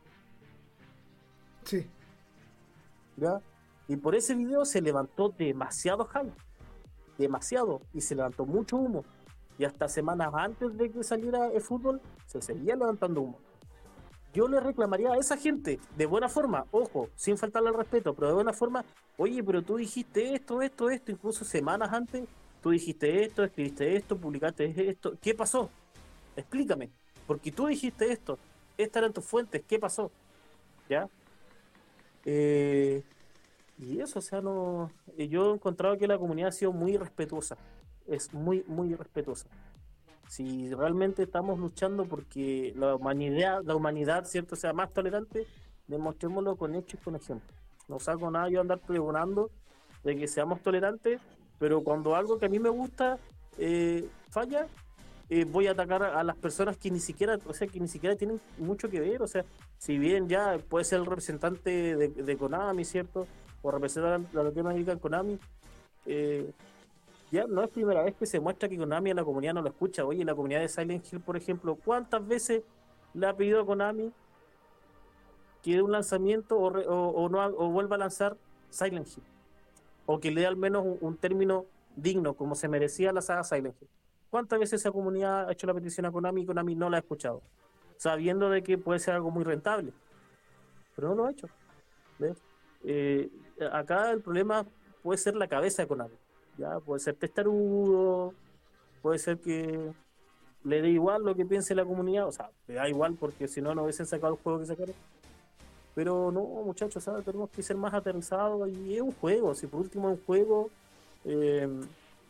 Sí, 1.69 1.87
¿ya? 3.19 3.43
Y 3.89 3.97
por 3.97 4.15
ese 4.15 4.35
video 4.35 4.65
se 4.65 4.81
levantó 4.81 5.29
demasiado 5.29 6.07
hype, 6.07 6.33
demasiado, 7.19 7.83
y 7.93 8.01
se 8.01 8.15
levantó 8.15 8.47
mucho 8.47 8.79
humo. 8.79 9.05
Y 9.59 9.65
hasta 9.65 9.87
semanas 9.87 10.33
antes 10.33 10.79
de 10.79 10.91
que 10.91 11.05
saliera 11.05 11.49
el 11.49 11.61
fútbol, 11.61 12.01
se 12.27 12.41
seguía 12.41 12.75
levantando 12.75 13.21
humo. 13.21 13.39
Yo 14.33 14.49
le 14.49 14.61
reclamaría 14.61 15.13
a 15.13 15.19
esa 15.19 15.37
gente, 15.37 15.79
de 15.97 16.07
buena 16.07 16.31
forma, 16.31 16.65
ojo, 16.71 17.11
sin 17.17 17.37
faltarle 17.37 17.69
al 17.69 17.75
respeto, 17.75 18.15
pero 18.15 18.29
de 18.29 18.35
buena 18.35 18.55
forma, 18.55 18.85
oye, 19.19 19.43
pero 19.45 19.63
tú 19.63 19.77
dijiste 19.77 20.35
esto, 20.35 20.63
esto, 20.63 20.89
esto, 20.89 21.13
incluso 21.13 21.45
semanas 21.45 21.93
antes, 21.93 22.27
tú 22.63 22.71
dijiste 22.71 23.25
esto, 23.25 23.45
escribiste 23.45 23.97
esto, 23.97 24.17
publicaste 24.17 24.89
esto, 24.89 25.15
¿qué 25.21 25.35
pasó? 25.35 25.71
Explícame, 26.37 26.91
porque 27.27 27.51
tú 27.53 27.67
dijiste 27.67 28.11
esto, 28.13 28.39
estas 28.77 29.03
eran 29.03 29.13
tus 29.13 29.25
fuentes, 29.25 29.63
¿qué 29.67 29.79
pasó? 29.79 30.11
¿Ya? 30.89 31.09
Eh, 32.25 33.03
y 33.79 34.01
eso, 34.01 34.19
o 34.19 34.23
sea, 34.23 34.41
no. 34.41 34.91
eh, 35.17 35.29
Yo 35.29 35.51
he 35.51 35.55
encontrado 35.55 35.97
que 35.97 36.07
la 36.07 36.19
comunidad 36.19 36.49
ha 36.49 36.53
sido 36.53 36.73
muy 36.73 36.97
respetuosa. 36.97 37.57
Es 38.07 38.33
muy, 38.35 38.65
muy 38.67 38.95
respetuosa. 38.95 39.47
Si 40.29 40.75
realmente 40.75 41.23
estamos 41.23 41.59
luchando 41.59 42.05
porque 42.05 42.73
la 42.77 42.97
humanidad, 42.97 43.63
la 43.65 43.77
humanidad, 43.77 44.25
¿cierto?, 44.25 44.57
sea 44.57 44.73
más 44.73 44.93
tolerante, 44.93 45.47
demostrémoslo 45.87 46.57
con 46.57 46.75
hechos 46.75 47.01
y 47.01 47.05
con 47.05 47.17
ejemplos. 47.17 47.57
No 47.87 47.99
saco 47.99 48.31
nada 48.31 48.49
yo 48.51 48.61
andar 48.61 48.81
pregonando 48.81 49.51
de 50.05 50.17
que 50.17 50.29
seamos 50.29 50.61
tolerantes, 50.63 51.21
pero 51.59 51.83
cuando 51.83 52.15
algo 52.15 52.39
que 52.39 52.47
a 52.47 52.49
mí 52.49 52.59
me 52.59 52.69
gusta 52.69 53.19
eh, 53.59 54.09
falla, 54.31 54.67
eh, 55.31 55.45
voy 55.45 55.67
a 55.67 55.73
atacar 55.73 56.03
a 56.03 56.25
las 56.25 56.37
personas 56.37 56.79
que 56.79 56.91
ni 56.91 57.01
siquiera, 57.01 57.39
o 57.47 57.53
sea, 57.53 57.67
que 57.67 57.79
ni 57.79 57.89
siquiera 57.89 58.17
tienen 58.17 58.41
mucho 58.57 58.89
que 58.89 58.99
ver, 58.99 59.21
o 59.21 59.27
sea, 59.27 59.45
si 59.77 59.99
bien 59.99 60.27
ya 60.29 60.59
puede 60.69 60.87
ser 60.87 61.01
el 61.01 61.07
representante 61.07 61.97
de, 61.97 62.37
Konami, 62.39 62.85
¿cierto? 62.85 63.27
O 63.61 63.71
representar 63.71 64.21
a 64.35 64.43
Latinoamérica 64.43 64.93
en 64.93 64.99
Konami, 64.99 65.39
eh, 66.07 66.51
ya 67.31 67.47
no 67.47 67.63
es 67.63 67.69
primera 67.69 68.03
vez 68.03 68.15
que 68.15 68.25
se 68.25 68.41
muestra 68.41 68.71
que 68.71 68.79
Konami 68.79 69.11
a 69.11 69.15
la 69.15 69.25
comunidad 69.25 69.53
no 69.53 69.61
lo 69.61 69.69
escucha. 69.69 70.05
Oye, 70.07 70.25
la 70.25 70.35
comunidad 70.35 70.61
de 70.61 70.69
Silent 70.69 71.13
Hill, 71.13 71.21
por 71.21 71.37
ejemplo, 71.37 71.77
¿cuántas 71.77 72.27
veces 72.27 72.63
le 73.13 73.27
ha 73.27 73.37
pedido 73.37 73.61
a 73.61 73.67
Konami 73.67 74.11
que 75.63 75.73
dé 75.73 75.83
un 75.83 75.93
lanzamiento 75.93 76.57
o, 76.59 77.29
no, 77.29 77.47
o 77.47 77.69
vuelva 77.69 77.97
a 77.97 77.99
lanzar 77.99 78.39
Silent 78.71 79.09
Hill? 79.09 79.38
O 80.11 80.21
que 80.21 80.31
le 80.31 80.41
dé 80.41 80.47
al 80.47 80.57
menos 80.57 80.87
un, 81.03 81.19
término 81.19 81.67
digno, 81.95 82.33
como 82.33 82.55
se 82.55 82.67
merecía 82.67 83.13
la 83.13 83.21
saga 83.21 83.45
Silent 83.45 83.77
Hill. 83.79 83.89
¿Cuántas 84.31 84.59
veces 84.59 84.81
esa 84.81 84.91
comunidad 84.91 85.47
ha 85.47 85.53
hecho 85.53 85.67
la 85.67 85.75
petición 85.75 86.07
a 86.07 86.11
Konami 86.11 86.41
y 86.41 86.47
Konami 86.47 86.75
no 86.75 86.89
la 86.89 86.97
ha 86.97 87.01
escuchado? 87.01 87.43
Sabiendo 87.99 88.49
de 88.49 88.63
que 88.63 88.79
puede 88.79 89.01
ser 89.01 89.13
algo 89.13 89.31
muy 89.31 89.45
rentable. 89.45 89.93
Pero 90.97 91.09
no 91.11 91.15
lo 91.15 91.27
ha 91.27 91.31
hecho. 91.31 91.47
Eh, 92.85 93.29
acá 93.71 94.11
el 94.11 94.23
problema 94.23 94.65
puede 95.03 95.19
ser 95.19 95.37
la 95.37 95.47
cabeza 95.47 95.83
de 95.83 95.89
Konami. 95.89 96.15
Puede 96.87 97.01
ser 97.01 97.15
testarudo, 97.17 98.33
puede 99.03 99.19
ser 99.19 99.39
que 99.39 99.93
le 100.65 100.81
dé 100.81 100.89
igual 100.89 101.23
lo 101.23 101.35
que 101.35 101.45
piense 101.45 101.75
la 101.75 101.85
comunidad, 101.85 102.29
o 102.29 102.33
sea, 102.33 102.51
le 102.67 102.75
da 102.75 102.89
igual 102.89 103.15
porque 103.21 103.47
si 103.47 103.61
no, 103.61 103.75
no 103.75 103.83
hubiesen 103.83 104.07
sacado 104.07 104.35
el 104.35 104.41
juego 104.41 104.59
que 104.59 104.65
sacaron. 104.65 104.95
Pero 105.99 106.31
no, 106.31 106.43
muchachos, 106.65 107.03
¿sabes? 107.03 107.25
tenemos 107.25 107.51
que 107.51 107.61
ser 107.61 107.77
más 107.77 107.93
aterrizados 107.93 108.69
y 108.69 108.95
es 108.95 109.01
un 109.01 109.11
juego, 109.11 109.53
si 109.57 109.67
por 109.67 109.81
último 109.81 110.09
es 110.09 110.17
un 110.17 110.25
juego, 110.25 110.71
eh, 111.25 111.69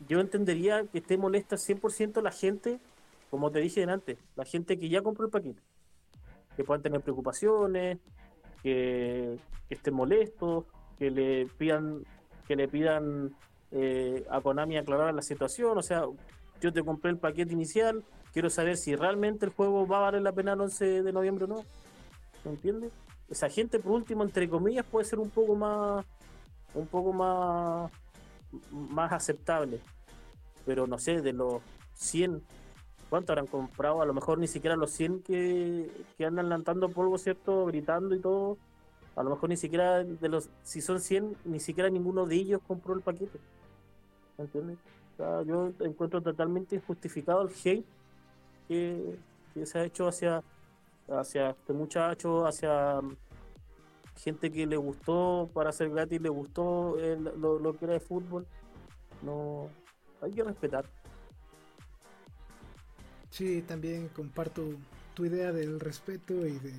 yo 0.07 0.19
entendería 0.19 0.87
que 0.91 0.97
esté 0.97 1.19
molesta 1.19 1.55
100% 1.55 2.19
la 2.23 2.31
gente, 2.31 2.79
como 3.29 3.51
te 3.51 3.59
dije 3.59 3.83
antes, 3.83 4.17
la 4.35 4.43
gente 4.43 4.79
que 4.79 4.89
ya 4.89 5.03
compró 5.03 5.25
el 5.25 5.31
paquete, 5.31 5.61
que 6.57 6.63
puedan 6.63 6.81
tener 6.81 7.01
preocupaciones, 7.01 7.99
que, 8.63 9.37
que 9.67 9.75
estén 9.75 9.93
molestos, 9.93 10.65
que 10.97 11.11
le 11.11 11.45
pidan, 11.45 12.03
que 12.47 12.55
le 12.55 12.67
pidan 12.67 13.35
eh, 13.71 14.25
a 14.31 14.41
Konami 14.41 14.77
aclarar 14.77 15.13
la 15.13 15.21
situación, 15.21 15.77
o 15.77 15.83
sea, 15.83 16.05
yo 16.59 16.73
te 16.73 16.81
compré 16.81 17.11
el 17.11 17.19
paquete 17.19 17.53
inicial, 17.53 18.03
quiero 18.33 18.49
saber 18.49 18.77
si 18.77 18.95
realmente 18.95 19.45
el 19.45 19.51
juego 19.51 19.85
va 19.85 19.97
a 19.97 20.01
valer 20.01 20.23
la 20.23 20.31
pena 20.31 20.53
el 20.53 20.61
11 20.61 21.03
de 21.03 21.13
noviembre 21.13 21.43
o 21.45 21.47
no. 21.47 21.65
¿Me 22.43 22.51
entiendes? 22.51 22.91
Esa 23.29 23.49
gente, 23.49 23.79
por 23.79 23.91
último, 23.91 24.23
entre 24.23 24.49
comillas, 24.49 24.85
puede 24.85 25.05
ser 25.05 25.19
un 25.19 25.29
poco 25.29 25.55
más, 25.55 26.05
un 26.73 26.87
poco 26.87 27.13
más, 27.13 27.91
más 28.71 29.11
aceptable. 29.11 29.79
Pero 30.65 30.87
no 30.87 30.97
sé, 30.97 31.21
de 31.21 31.33
los 31.33 31.61
100, 31.93 32.41
¿cuánto 33.09 33.31
habrán 33.31 33.47
comprado? 33.47 34.01
A 34.01 34.05
lo 34.05 34.13
mejor 34.13 34.39
ni 34.39 34.47
siquiera 34.47 34.75
los 34.75 34.91
100 34.91 35.21
que, 35.21 35.91
que 36.17 36.25
andan 36.25 36.49
lanzando 36.49 36.89
polvo, 36.89 37.17
¿cierto? 37.17 37.65
Gritando 37.65 38.15
y 38.15 38.19
todo. 38.19 38.57
A 39.15 39.23
lo 39.23 39.31
mejor 39.31 39.49
ni 39.49 39.57
siquiera 39.57 40.03
de 40.03 40.29
los, 40.29 40.49
si 40.63 40.81
son 40.81 40.99
100, 40.99 41.35
ni 41.45 41.59
siquiera 41.59 41.89
ninguno 41.89 42.25
de 42.25 42.35
ellos 42.35 42.61
compró 42.67 42.95
el 42.95 43.01
paquete. 43.01 43.39
¿Me 44.37 44.45
entiendes? 44.45 44.77
Yo 45.45 45.73
encuentro 45.81 46.21
totalmente 46.21 46.77
injustificado 46.77 47.41
el 47.41 47.49
hate 47.49 47.85
que 48.69 49.17
se 49.65 49.77
ha 49.77 49.83
hecho 49.83 50.07
hacia, 50.07 50.41
hacia 51.11 51.51
este 51.51 51.73
muchacho, 51.73 52.45
hacia 52.45 53.01
mm, 53.01 53.15
gente 54.17 54.51
que 54.51 54.65
le 54.67 54.77
gustó 54.77 55.49
para 55.53 55.71
ser 55.71 55.89
gratis, 55.89 56.21
le 56.21 56.29
gustó 56.29 56.97
el- 56.99 57.23
lo, 57.39 57.59
lo 57.59 57.77
que 57.77 57.85
era 57.85 57.93
de 57.95 57.99
fútbol. 57.99 58.45
No, 59.21 59.69
hay 60.21 60.31
que 60.31 60.43
respetar. 60.43 60.85
Sí, 63.29 63.61
también 63.67 64.09
comparto 64.09 64.63
tu 65.13 65.25
idea 65.25 65.51
del 65.51 65.79
respeto 65.79 66.33
y 66.45 66.59
de 66.59 66.73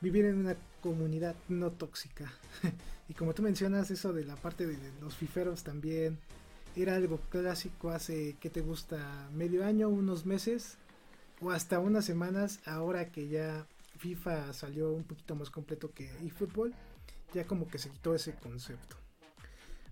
vivir 0.00 0.26
en 0.26 0.38
una 0.38 0.56
comunidad 0.82 1.34
no 1.48 1.70
tóxica. 1.70 2.32
y 3.08 3.14
como 3.14 3.34
tú 3.34 3.42
mencionas, 3.42 3.90
eso 3.90 4.12
de 4.12 4.24
la 4.24 4.36
parte 4.36 4.66
de 4.66 4.76
los 5.00 5.16
fiferos 5.16 5.62
también 5.62 6.18
era 6.76 6.96
algo 6.96 7.18
clásico 7.30 7.90
hace, 7.90 8.36
¿qué 8.40 8.50
te 8.50 8.60
gusta? 8.60 9.28
Medio 9.32 9.64
año, 9.64 9.88
unos 9.88 10.26
meses 10.26 10.78
o 11.42 11.50
hasta 11.50 11.80
unas 11.80 12.04
semanas, 12.04 12.60
ahora 12.64 13.10
que 13.10 13.28
ya 13.28 13.66
FIFA 13.98 14.52
salió 14.52 14.92
un 14.92 15.04
poquito 15.04 15.34
más 15.34 15.50
completo 15.50 15.92
que 15.92 16.10
eFootball, 16.24 16.72
ya 17.34 17.46
como 17.46 17.68
que 17.68 17.78
se 17.78 17.90
quitó 17.90 18.14
ese 18.14 18.34
concepto. 18.34 18.96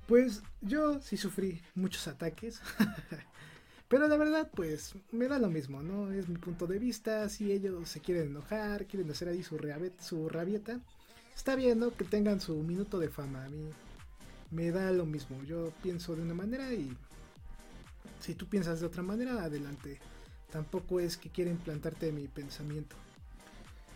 Pues 0.06 0.43
yo 0.60 1.01
sí 1.01 1.16
sufrí 1.16 1.60
muchos 1.74 2.09
ataques. 2.09 2.60
Pero 3.89 4.06
la 4.06 4.16
verdad, 4.16 4.48
pues 4.55 4.94
me 5.10 5.27
da 5.27 5.39
lo 5.39 5.48
mismo, 5.48 5.82
¿no? 5.82 6.12
Es 6.12 6.28
mi 6.28 6.36
punto 6.36 6.66
de 6.66 6.78
vista. 6.78 7.28
Si 7.28 7.51
ellos 7.51 7.89
se 7.89 8.01
quieren 8.01 8.28
enojar, 8.28 8.86
quieren 8.86 9.10
hacer 9.10 9.28
ahí 9.28 9.43
su, 9.43 9.59
su 10.01 10.28
rabieta, 10.28 10.81
está 11.35 11.56
bien, 11.56 11.81
¿no? 11.81 11.93
Que 11.97 12.05
tengan 12.05 12.40
su 12.40 12.56
minuto 12.62 12.98
de 13.01 13.09
fama. 13.09 13.44
A 13.44 13.48
mí 13.48 13.70
me 14.52 14.70
da 14.70 14.93
lo 14.93 15.06
mismo. 15.06 15.43
Yo 15.44 15.72
pienso 15.82 16.14
de 16.14 16.22
una 16.22 16.35
manera 16.35 16.72
y 16.72 16.97
si 18.20 18.35
tú 18.35 18.47
piensas 18.47 18.81
de 18.81 18.86
otra 18.86 19.02
manera, 19.02 19.43
adelante. 19.43 19.98
Tampoco 20.51 21.01
es 21.01 21.16
que 21.16 21.31
quiera 21.31 21.51
implantarte 21.51 22.12
mi 22.12 22.27
pensamiento. 22.27 22.97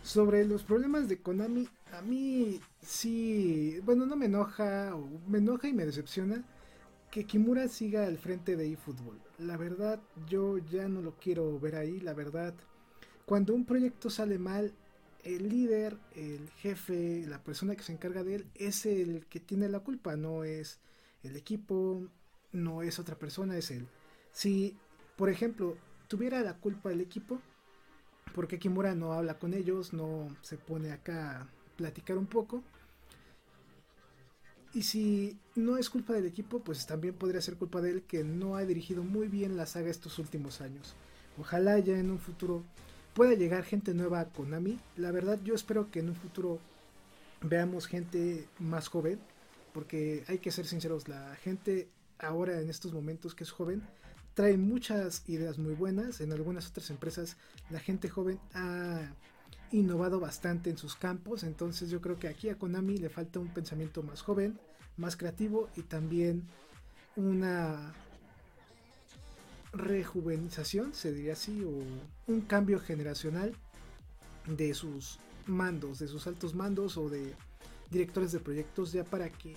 Sobre 0.03 0.45
los 0.45 0.63
problemas 0.63 1.09
de 1.09 1.17
Konami, 1.17 1.67
a 1.91 2.01
mí 2.01 2.59
sí, 2.81 3.79
bueno, 3.83 4.05
no 4.05 4.15
me 4.15 4.27
enoja, 4.27 4.95
o 4.95 5.07
me 5.27 5.39
enoja 5.39 5.67
y 5.67 5.73
me 5.73 5.85
decepciona 5.85 6.43
que 7.11 7.25
Kimura 7.25 7.67
siga 7.67 8.05
al 8.05 8.17
frente 8.17 8.55
de 8.55 8.73
eFootball. 8.73 9.19
La 9.39 9.57
verdad, 9.57 10.01
yo 10.29 10.57
ya 10.57 10.87
no 10.87 11.01
lo 11.01 11.15
quiero 11.15 11.59
ver 11.59 11.75
ahí. 11.75 11.99
La 12.01 12.13
verdad, 12.13 12.53
cuando 13.25 13.53
un 13.53 13.65
proyecto 13.65 14.09
sale 14.09 14.37
mal, 14.37 14.73
el 15.23 15.49
líder, 15.49 15.97
el 16.13 16.49
jefe, 16.57 17.25
la 17.25 17.41
persona 17.43 17.75
que 17.75 17.83
se 17.83 17.93
encarga 17.93 18.23
de 18.23 18.35
él, 18.35 18.45
es 18.53 18.85
el 18.85 19.25
que 19.27 19.39
tiene 19.39 19.69
la 19.69 19.79
culpa. 19.79 20.15
No 20.15 20.43
es 20.43 20.79
el 21.23 21.35
equipo, 21.35 22.07
no 22.51 22.81
es 22.83 22.99
otra 22.99 23.17
persona, 23.17 23.57
es 23.57 23.71
él. 23.71 23.87
Si, 24.31 24.77
por 25.15 25.29
ejemplo, 25.29 25.77
tuviera 26.07 26.41
la 26.41 26.55
culpa 26.55 26.91
el 26.91 27.01
equipo, 27.01 27.41
porque 28.33 28.59
Kimura 28.59 28.95
no 28.95 29.13
habla 29.13 29.39
con 29.39 29.53
ellos, 29.53 29.93
no 29.93 30.27
se 30.41 30.57
pone 30.57 30.91
acá 30.91 31.41
a 31.41 31.47
platicar 31.77 32.17
un 32.17 32.27
poco. 32.27 32.63
Y 34.73 34.83
si 34.83 35.37
no 35.55 35.77
es 35.77 35.89
culpa 35.89 36.13
del 36.13 36.25
equipo, 36.25 36.59
pues 36.59 36.85
también 36.85 37.13
podría 37.13 37.41
ser 37.41 37.55
culpa 37.55 37.81
de 37.81 37.91
él 37.91 38.03
que 38.03 38.25
no 38.25 38.57
ha 38.57 38.65
dirigido 38.65 39.03
muy 39.03 39.29
bien 39.29 39.55
la 39.55 39.65
saga 39.65 39.89
estos 39.89 40.19
últimos 40.19 40.59
años. 40.59 40.95
Ojalá 41.39 41.79
ya 41.79 41.97
en 41.97 42.11
un 42.11 42.19
futuro 42.19 42.63
pueda 43.13 43.35
llegar 43.35 43.63
gente 43.63 43.93
nueva 43.93 44.19
a 44.19 44.25
Konami. 44.25 44.77
La 44.97 45.11
verdad 45.11 45.39
yo 45.43 45.55
espero 45.55 45.89
que 45.91 45.99
en 45.99 46.09
un 46.09 46.15
futuro 46.15 46.59
veamos 47.41 47.87
gente 47.87 48.49
más 48.59 48.89
joven, 48.89 49.19
porque 49.73 50.25
hay 50.27 50.39
que 50.39 50.51
ser 50.51 50.65
sinceros, 50.65 51.07
la 51.07 51.35
gente 51.37 51.87
ahora 52.19 52.59
en 52.59 52.69
estos 52.69 52.93
momentos 52.93 53.35
que 53.35 53.43
es 53.43 53.51
joven 53.51 53.81
trae 54.35 54.57
muchas 54.57 55.23
ideas 55.27 55.57
muy 55.57 55.73
buenas. 55.73 56.21
En 56.21 56.31
algunas 56.31 56.69
otras 56.69 56.91
empresas 56.91 57.37
la 57.71 57.79
gente 57.79 58.09
joven 58.09 58.39
ha 58.53 59.11
innovado 59.71 60.19
bastante 60.19 60.69
en 60.69 60.77
sus 60.77 60.95
campos, 60.95 61.43
entonces 61.43 61.89
yo 61.89 61.99
creo 61.99 62.19
que 62.19 62.27
aquí 62.27 62.49
a 62.49 62.57
Konami 62.57 62.97
le 62.97 63.09
falta 63.09 63.39
un 63.39 63.51
pensamiento 63.51 64.03
más 64.03 64.21
joven, 64.21 64.59
más 64.95 65.17
creativo 65.17 65.69
y 65.75 65.81
también 65.81 66.43
una 67.15 67.93
rejuvenización, 69.73 70.93
se 70.93 71.11
diría 71.11 71.33
así, 71.33 71.63
o 71.63 72.31
un 72.31 72.41
cambio 72.41 72.79
generacional 72.79 73.53
de 74.45 74.73
sus 74.73 75.19
mandos, 75.47 75.99
de 75.99 76.07
sus 76.07 76.27
altos 76.27 76.53
mandos 76.53 76.97
o 76.97 77.09
de 77.09 77.33
directores 77.89 78.31
de 78.31 78.39
proyectos 78.39 78.91
ya 78.91 79.03
para 79.03 79.29
que 79.29 79.55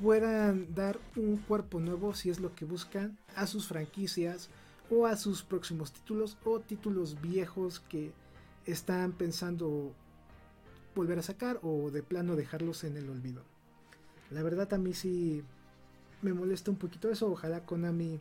puedan 0.00 0.74
dar 0.74 0.98
un 1.16 1.36
cuerpo 1.36 1.80
nuevo 1.80 2.14
si 2.14 2.30
es 2.30 2.40
lo 2.40 2.54
que 2.54 2.64
buscan 2.64 3.16
a 3.36 3.46
sus 3.46 3.68
franquicias 3.68 4.48
o 4.90 5.06
a 5.06 5.16
sus 5.16 5.42
próximos 5.42 5.92
títulos 5.92 6.36
o 6.44 6.60
títulos 6.60 7.20
viejos 7.20 7.80
que 7.80 8.12
están 8.66 9.12
pensando 9.12 9.92
volver 10.94 11.18
a 11.18 11.22
sacar 11.22 11.58
o 11.62 11.90
de 11.90 12.02
plano 12.02 12.36
dejarlos 12.36 12.84
en 12.84 12.96
el 12.96 13.08
olvido. 13.08 13.42
La 14.30 14.42
verdad 14.42 14.72
a 14.74 14.78
mí 14.78 14.92
sí 14.92 15.42
me 16.20 16.32
molesta 16.32 16.70
un 16.70 16.76
poquito 16.76 17.10
eso, 17.10 17.30
ojalá 17.30 17.64
Konami 17.64 18.20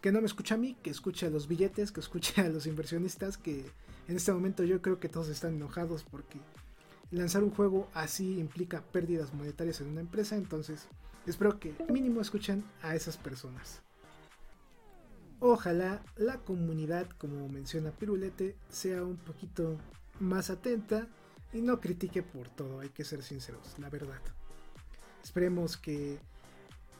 que 0.00 0.12
no 0.12 0.20
me 0.20 0.26
escuche 0.26 0.54
a 0.54 0.56
mí, 0.56 0.76
que 0.82 0.90
escuche 0.90 1.26
a 1.26 1.30
los 1.30 1.48
billetes, 1.48 1.90
que 1.90 2.00
escuche 2.00 2.40
a 2.40 2.48
los 2.48 2.66
inversionistas, 2.66 3.36
que 3.38 3.64
en 4.08 4.16
este 4.16 4.32
momento 4.32 4.62
yo 4.62 4.80
creo 4.80 5.00
que 5.00 5.08
todos 5.08 5.28
están 5.28 5.54
enojados 5.54 6.04
porque 6.04 6.38
lanzar 7.10 7.42
un 7.42 7.50
juego 7.50 7.88
así 7.94 8.38
implica 8.38 8.82
pérdidas 8.82 9.34
monetarias 9.34 9.80
en 9.80 9.88
una 9.88 10.00
empresa, 10.00 10.36
entonces 10.36 10.86
espero 11.26 11.58
que 11.58 11.74
mínimo 11.88 12.20
escuchen 12.20 12.64
a 12.82 12.94
esas 12.94 13.16
personas. 13.16 13.82
Ojalá 15.40 16.02
la 16.16 16.38
comunidad, 16.38 17.06
como 17.18 17.48
menciona 17.48 17.90
Pirulete, 17.90 18.56
sea 18.70 19.04
un 19.04 19.16
poquito 19.16 19.76
más 20.18 20.48
atenta 20.50 21.06
y 21.52 21.60
no 21.60 21.80
critique 21.80 22.22
por 22.22 22.48
todo, 22.48 22.80
hay 22.80 22.88
que 22.88 23.04
ser 23.04 23.22
sinceros, 23.22 23.78
la 23.78 23.90
verdad. 23.90 24.20
Esperemos 25.22 25.76
que 25.76 26.18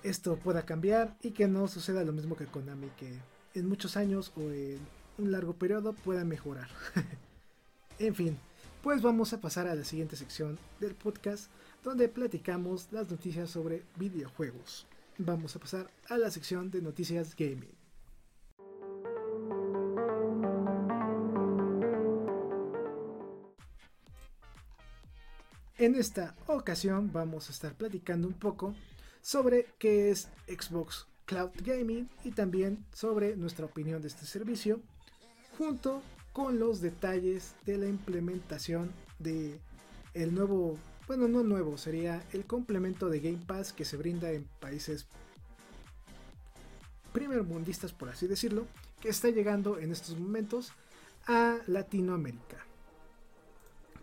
esto 0.02 0.36
pueda 0.36 0.66
cambiar 0.66 1.16
y 1.22 1.30
que 1.30 1.48
no 1.48 1.66
suceda 1.68 2.04
lo 2.04 2.12
mismo 2.12 2.36
que 2.36 2.46
Konami, 2.46 2.88
que 2.90 3.18
en 3.54 3.68
muchos 3.68 3.96
años 3.96 4.32
o 4.36 4.42
en 4.42 4.78
un 5.18 5.32
largo 5.32 5.54
periodo 5.54 5.94
pueda 5.94 6.24
mejorar. 6.24 6.68
en 7.98 8.14
fin, 8.14 8.38
pues 8.86 9.02
vamos 9.02 9.32
a 9.32 9.40
pasar 9.40 9.66
a 9.66 9.74
la 9.74 9.82
siguiente 9.82 10.14
sección 10.14 10.60
del 10.78 10.94
podcast 10.94 11.50
donde 11.82 12.08
platicamos 12.08 12.86
las 12.92 13.10
noticias 13.10 13.50
sobre 13.50 13.82
videojuegos. 13.96 14.86
Vamos 15.18 15.56
a 15.56 15.58
pasar 15.58 15.90
a 16.08 16.16
la 16.16 16.30
sección 16.30 16.70
de 16.70 16.80
noticias 16.80 17.34
gaming. 17.34 17.74
En 25.78 25.96
esta 25.96 26.36
ocasión 26.46 27.10
vamos 27.12 27.48
a 27.48 27.52
estar 27.52 27.74
platicando 27.74 28.28
un 28.28 28.34
poco 28.34 28.72
sobre 29.20 29.66
qué 29.80 30.12
es 30.12 30.28
Xbox 30.46 31.08
Cloud 31.24 31.50
Gaming 31.64 32.08
y 32.22 32.30
también 32.30 32.86
sobre 32.92 33.34
nuestra 33.34 33.66
opinión 33.66 34.00
de 34.00 34.06
este 34.06 34.26
servicio, 34.26 34.78
junto 35.58 36.04
con 36.36 36.58
los 36.58 36.82
detalles 36.82 37.54
de 37.64 37.78
la 37.78 37.86
implementación 37.86 38.92
de 39.18 39.58
el 40.12 40.34
nuevo, 40.34 40.76
bueno, 41.06 41.28
no 41.28 41.42
nuevo, 41.42 41.78
sería 41.78 42.22
el 42.34 42.44
complemento 42.44 43.08
de 43.08 43.20
Game 43.20 43.42
Pass 43.46 43.72
que 43.72 43.86
se 43.86 43.96
brinda 43.96 44.30
en 44.30 44.44
países 44.60 45.06
primermundistas, 47.14 47.94
por 47.94 48.10
así 48.10 48.26
decirlo, 48.26 48.66
que 49.00 49.08
está 49.08 49.30
llegando 49.30 49.78
en 49.78 49.92
estos 49.92 50.18
momentos 50.18 50.74
a 51.26 51.56
Latinoamérica. 51.68 52.58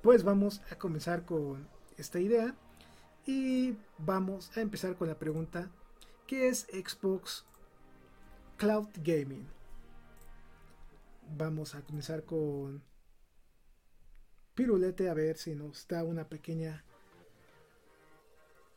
Pues 0.02 0.24
vamos 0.24 0.64
a 0.72 0.76
comenzar 0.76 1.26
con 1.26 1.68
esta 2.00 2.20
idea 2.20 2.56
y 3.28 3.76
vamos 4.00 4.50
a 4.58 4.62
empezar 4.62 4.96
con 4.96 5.08
la 5.08 5.20
pregunta, 5.20 5.70
¿qué 6.26 6.48
es 6.48 6.66
Xbox 6.72 7.46
Cloud 8.58 8.88
Gaming? 9.04 9.53
Vamos 11.30 11.76
a 11.76 11.82
comenzar 11.82 12.24
con 12.24 12.84
Pirulete 14.54 15.10
a 15.10 15.14
ver 15.14 15.38
si 15.38 15.56
nos 15.56 15.88
da 15.88 16.04
una 16.04 16.26
pequeña 16.26 16.84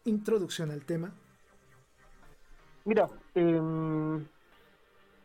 introducción 0.04 0.70
al 0.70 0.84
tema. 0.84 1.12
Mira, 2.84 3.10
em, 3.34 4.26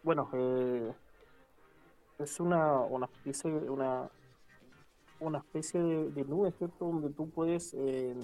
bueno, 0.03 0.29
eh, 0.33 0.93
es 2.19 2.39
una, 2.39 2.79
una 2.81 3.05
especie, 3.05 3.51
una, 3.51 4.09
una 5.19 5.37
especie 5.37 5.79
de, 5.79 6.25
nube, 6.25 6.51
¿cierto? 6.57 6.85
Donde 6.85 7.09
tú 7.11 7.29
puedes, 7.29 7.73
em, 7.73 8.19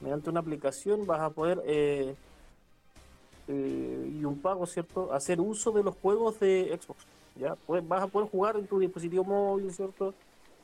mediante 0.00 0.30
una 0.30 0.40
aplicación, 0.40 1.06
vas 1.06 1.20
a 1.20 1.30
poder, 1.30 1.62
eh, 1.66 2.16
eh, 3.48 4.12
y 4.18 4.24
un 4.24 4.40
pago, 4.40 4.66
¿cierto?, 4.66 5.12
hacer 5.12 5.40
uso 5.40 5.70
de 5.70 5.82
los 5.84 5.94
juegos 5.96 6.40
de 6.40 6.78
Xbox. 6.80 7.06
¿Ya? 7.38 7.54
Pues 7.54 7.86
vas 7.86 8.02
a 8.02 8.06
poder 8.08 8.28
jugar 8.28 8.56
en 8.56 8.66
tu 8.66 8.78
dispositivo 8.78 9.24
móvil, 9.24 9.72
¿cierto? 9.72 10.14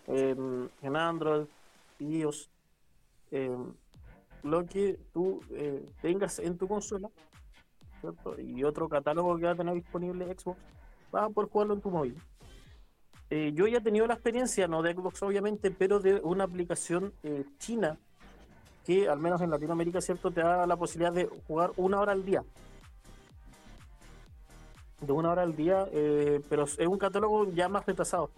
en 0.07 0.97
Android, 0.97 1.47
iOS, 1.99 2.51
lo 4.45 4.67
que 4.67 4.99
tú 5.13 5.41
eh, 5.51 5.85
tengas 6.03 6.39
en 6.39 6.57
tu 6.57 6.69
consola, 6.69 7.09
¿cierto? 8.01 8.39
Y 8.39 8.63
otro 8.63 8.89
catálogo 8.89 9.37
que 9.39 9.47
va 9.47 9.53
a 9.53 9.57
tener 9.57 9.75
disponible 9.75 10.27
Xbox, 10.27 10.59
vas 11.11 11.25
a 11.25 11.31
poder 11.31 11.51
jugarlo 11.51 11.75
en 11.75 11.81
tu 11.81 11.91
móvil. 11.91 12.17
Eh, 13.31 13.53
yo 13.55 13.67
ya 13.67 13.79
he 13.79 13.81
tenido 13.81 14.07
la 14.07 14.15
experiencia, 14.15 14.69
no 14.69 14.83
de 14.83 14.93
Xbox 14.93 15.23
obviamente, 15.23 15.71
pero 15.71 15.99
de 15.99 16.17
una 16.17 16.45
aplicación 16.45 17.13
eh, 17.23 17.45
china 17.59 17.99
que 18.85 19.09
al 19.09 19.19
menos 19.19 19.41
en 19.41 19.51
Latinoamérica, 19.51 20.03
¿cierto? 20.03 20.31
Te 20.31 20.43
da 20.43 20.67
la 20.67 20.77
posibilidad 20.77 21.13
de 21.13 21.25
jugar 21.47 21.73
una 21.77 22.01
hora 22.01 22.13
al 22.13 22.25
día 22.25 22.45
de 25.01 25.13
una 25.13 25.31
hora 25.31 25.43
al 25.43 25.57
día, 25.57 25.87
eh, 25.93 26.41
pero 26.49 26.65
es 26.65 26.79
un 26.79 26.99
catálogo 26.99 27.51
ya 27.53 27.69
más 27.69 27.87
retrasado. 27.87 28.31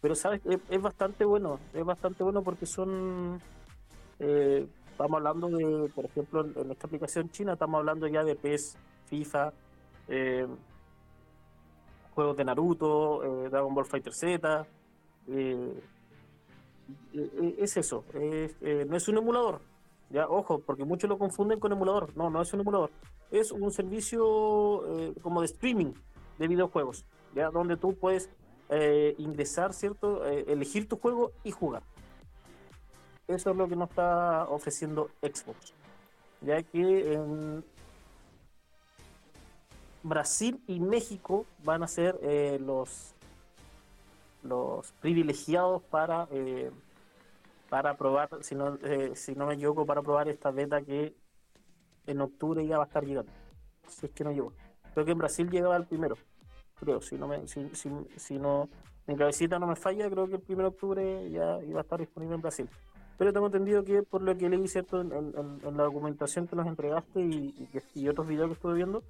Pero 0.00 0.14
sabes, 0.14 0.40
es, 0.68 0.82
bastante 0.82 1.24
bueno, 1.24 1.60
es 1.72 1.84
bastante 1.84 2.24
bueno 2.24 2.42
porque 2.42 2.66
son, 2.66 3.40
eh, 4.18 4.66
estamos 4.90 5.18
hablando 5.18 5.48
de, 5.48 5.88
por 5.94 6.04
ejemplo, 6.06 6.44
en, 6.44 6.70
esta 6.70 6.86
aplicación 6.86 7.30
china 7.30 7.52
estamos 7.52 7.78
hablando 7.78 8.06
ya 8.08 8.24
de 8.24 8.34
PES, 8.34 8.76
FIFA, 9.06 9.52
eh, 10.08 10.46
juegos 12.14 12.36
de 12.36 12.44
Naruto, 12.44 13.22
Dragon 13.48 13.74
Ball 13.74 13.86
Fighter 13.86 14.12
Z. 14.12 14.66
es 17.12 17.76
eso, 17.76 18.04
no 18.12 18.96
es 18.96 19.08
un 19.08 19.18
emulador, 19.18 19.60
ya, 20.12 20.28
ojo, 20.28 20.58
porque 20.58 20.84
muchos 20.84 21.08
lo 21.08 21.16
confunden 21.16 21.58
con 21.58 21.72
emulador. 21.72 22.14
No, 22.16 22.28
no 22.28 22.42
es 22.42 22.52
un 22.52 22.60
emulador. 22.60 22.90
Es 23.32 23.50
un 23.50 23.72
servicio 23.72 24.84
como 25.22 25.40
de 25.40 25.46
streaming 25.46 25.94
de 26.38 26.48
videojuegos, 26.48 27.04
¿ya? 27.34 27.50
donde 27.50 27.76
tú 27.76 27.94
puedes 27.94 28.28
eh, 28.74 29.14
ingresar, 29.18 29.74
¿cierto? 29.74 30.26
Eh, 30.26 30.46
elegir 30.48 30.88
tu 30.88 30.96
juego 30.96 31.32
y 31.44 31.50
jugar. 31.50 31.82
Eso 33.28 33.50
es 33.50 33.56
lo 33.56 33.68
que 33.68 33.76
nos 33.76 33.90
está 33.90 34.46
ofreciendo 34.48 35.10
Xbox. 35.20 35.74
Ya 36.40 36.62
que 36.62 37.12
en 37.12 37.62
Brasil 40.02 40.58
y 40.66 40.80
México 40.80 41.44
van 41.62 41.82
a 41.82 41.86
ser 41.86 42.18
eh, 42.22 42.58
los, 42.64 43.14
los 44.42 44.90
privilegiados 45.02 45.82
para, 45.82 46.26
para 47.68 47.96
probar, 47.98 48.30
si 48.40 48.54
no, 48.54 48.78
si 49.14 49.34
no 49.34 49.46
me 49.46 49.54
equivoco, 49.54 49.84
para 49.84 50.00
probar 50.00 50.30
esta 50.30 50.50
beta 50.50 50.80
que 50.80 51.14
en 52.06 52.20
octubre 52.20 52.66
ya 52.66 52.78
va 52.78 52.84
a 52.84 52.86
estar 52.86 53.04
llegando. 53.04 53.32
Si 53.88 54.06
es 54.06 54.12
que 54.12 54.24
no 54.24 54.32
llegó. 54.32 54.52
Creo 54.94 55.04
que 55.04 55.12
en 55.12 55.18
Brasil 55.18 55.50
llegaba 55.50 55.76
el 55.76 55.86
primero, 55.86 56.16
creo, 56.78 57.00
si 57.00 57.16
no 57.16 57.26
me, 57.26 57.46
si, 57.46 57.68
si, 57.74 57.90
si 58.16 58.38
no, 58.38 58.68
mi 59.06 59.16
cabecita 59.16 59.58
no 59.58 59.66
me 59.66 59.76
falla, 59.76 60.10
creo 60.10 60.28
que 60.28 60.36
el 60.36 60.42
1 60.46 60.58
de 60.58 60.64
octubre 60.68 61.30
ya 61.30 61.62
iba 61.62 61.80
a 61.80 61.82
estar 61.82 61.98
disponible 61.98 62.34
en 62.34 62.42
Brasil. 62.42 62.68
Pero 63.18 63.32
tengo 63.32 63.46
entendido 63.46 63.84
que 63.84 64.02
por 64.02 64.22
lo 64.22 64.36
que 64.36 64.48
leí 64.48 64.66
cierto 64.68 65.00
en, 65.00 65.32
la 65.76 65.84
documentación 65.84 66.46
que 66.46 66.56
nos 66.56 66.66
entregaste 66.66 67.20
y, 67.20 67.68
y, 67.94 68.08
otros 68.08 68.26
videos 68.26 68.48
que 68.48 68.54
estuve 68.54 68.74
viendo, 68.74 69.02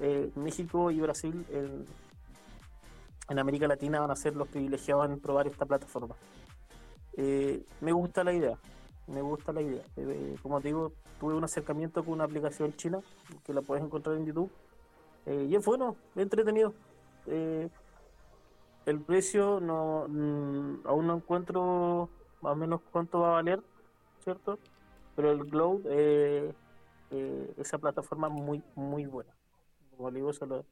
eh, 0.00 0.30
México 0.34 0.90
y 0.90 1.00
Brasil 1.00 1.44
en, 1.50 1.84
en, 3.28 3.38
América 3.38 3.68
Latina 3.68 4.00
van 4.00 4.10
a 4.10 4.16
ser 4.16 4.34
los 4.34 4.48
privilegiados 4.48 5.10
en 5.10 5.20
probar 5.20 5.46
esta 5.46 5.66
plataforma. 5.66 6.14
Eh, 7.16 7.64
me 7.80 7.92
gusta 7.92 8.24
la 8.24 8.32
idea, 8.32 8.58
me 9.06 9.20
gusta 9.20 9.52
la 9.52 9.62
idea. 9.62 9.82
Eh, 9.96 10.36
como 10.42 10.60
te 10.60 10.68
digo, 10.68 10.92
tuve 11.20 11.34
un 11.34 11.44
acercamiento 11.44 12.04
con 12.04 12.14
una 12.14 12.24
aplicación 12.24 12.74
china 12.74 13.00
que 13.44 13.52
la 13.54 13.62
puedes 13.62 13.84
encontrar 13.84 14.16
en 14.16 14.26
YouTube. 14.26 14.50
Eh, 15.26 15.46
y 15.48 15.56
es 15.56 15.64
bueno, 15.64 15.96
entretenido. 16.16 16.74
Eh, 17.26 17.68
el 18.86 19.00
precio 19.00 19.60
no 19.60 20.06
mm, 20.08 20.86
aún 20.86 21.06
no 21.06 21.16
encuentro 21.16 22.10
más 22.42 22.52
o 22.52 22.56
menos 22.56 22.80
cuánto 22.92 23.20
va 23.20 23.28
a 23.28 23.32
valer, 23.32 23.62
¿cierto? 24.22 24.58
Pero 25.16 25.30
el 25.30 25.44
Glow, 25.44 25.82
esa 27.56 27.78
plataforma 27.78 28.28
muy, 28.28 28.62
muy 28.74 29.06
buena. 29.06 29.32
Como 29.96 30.10
digo, 30.10 30.32
se 30.32 30.44
lo, 30.44 30.64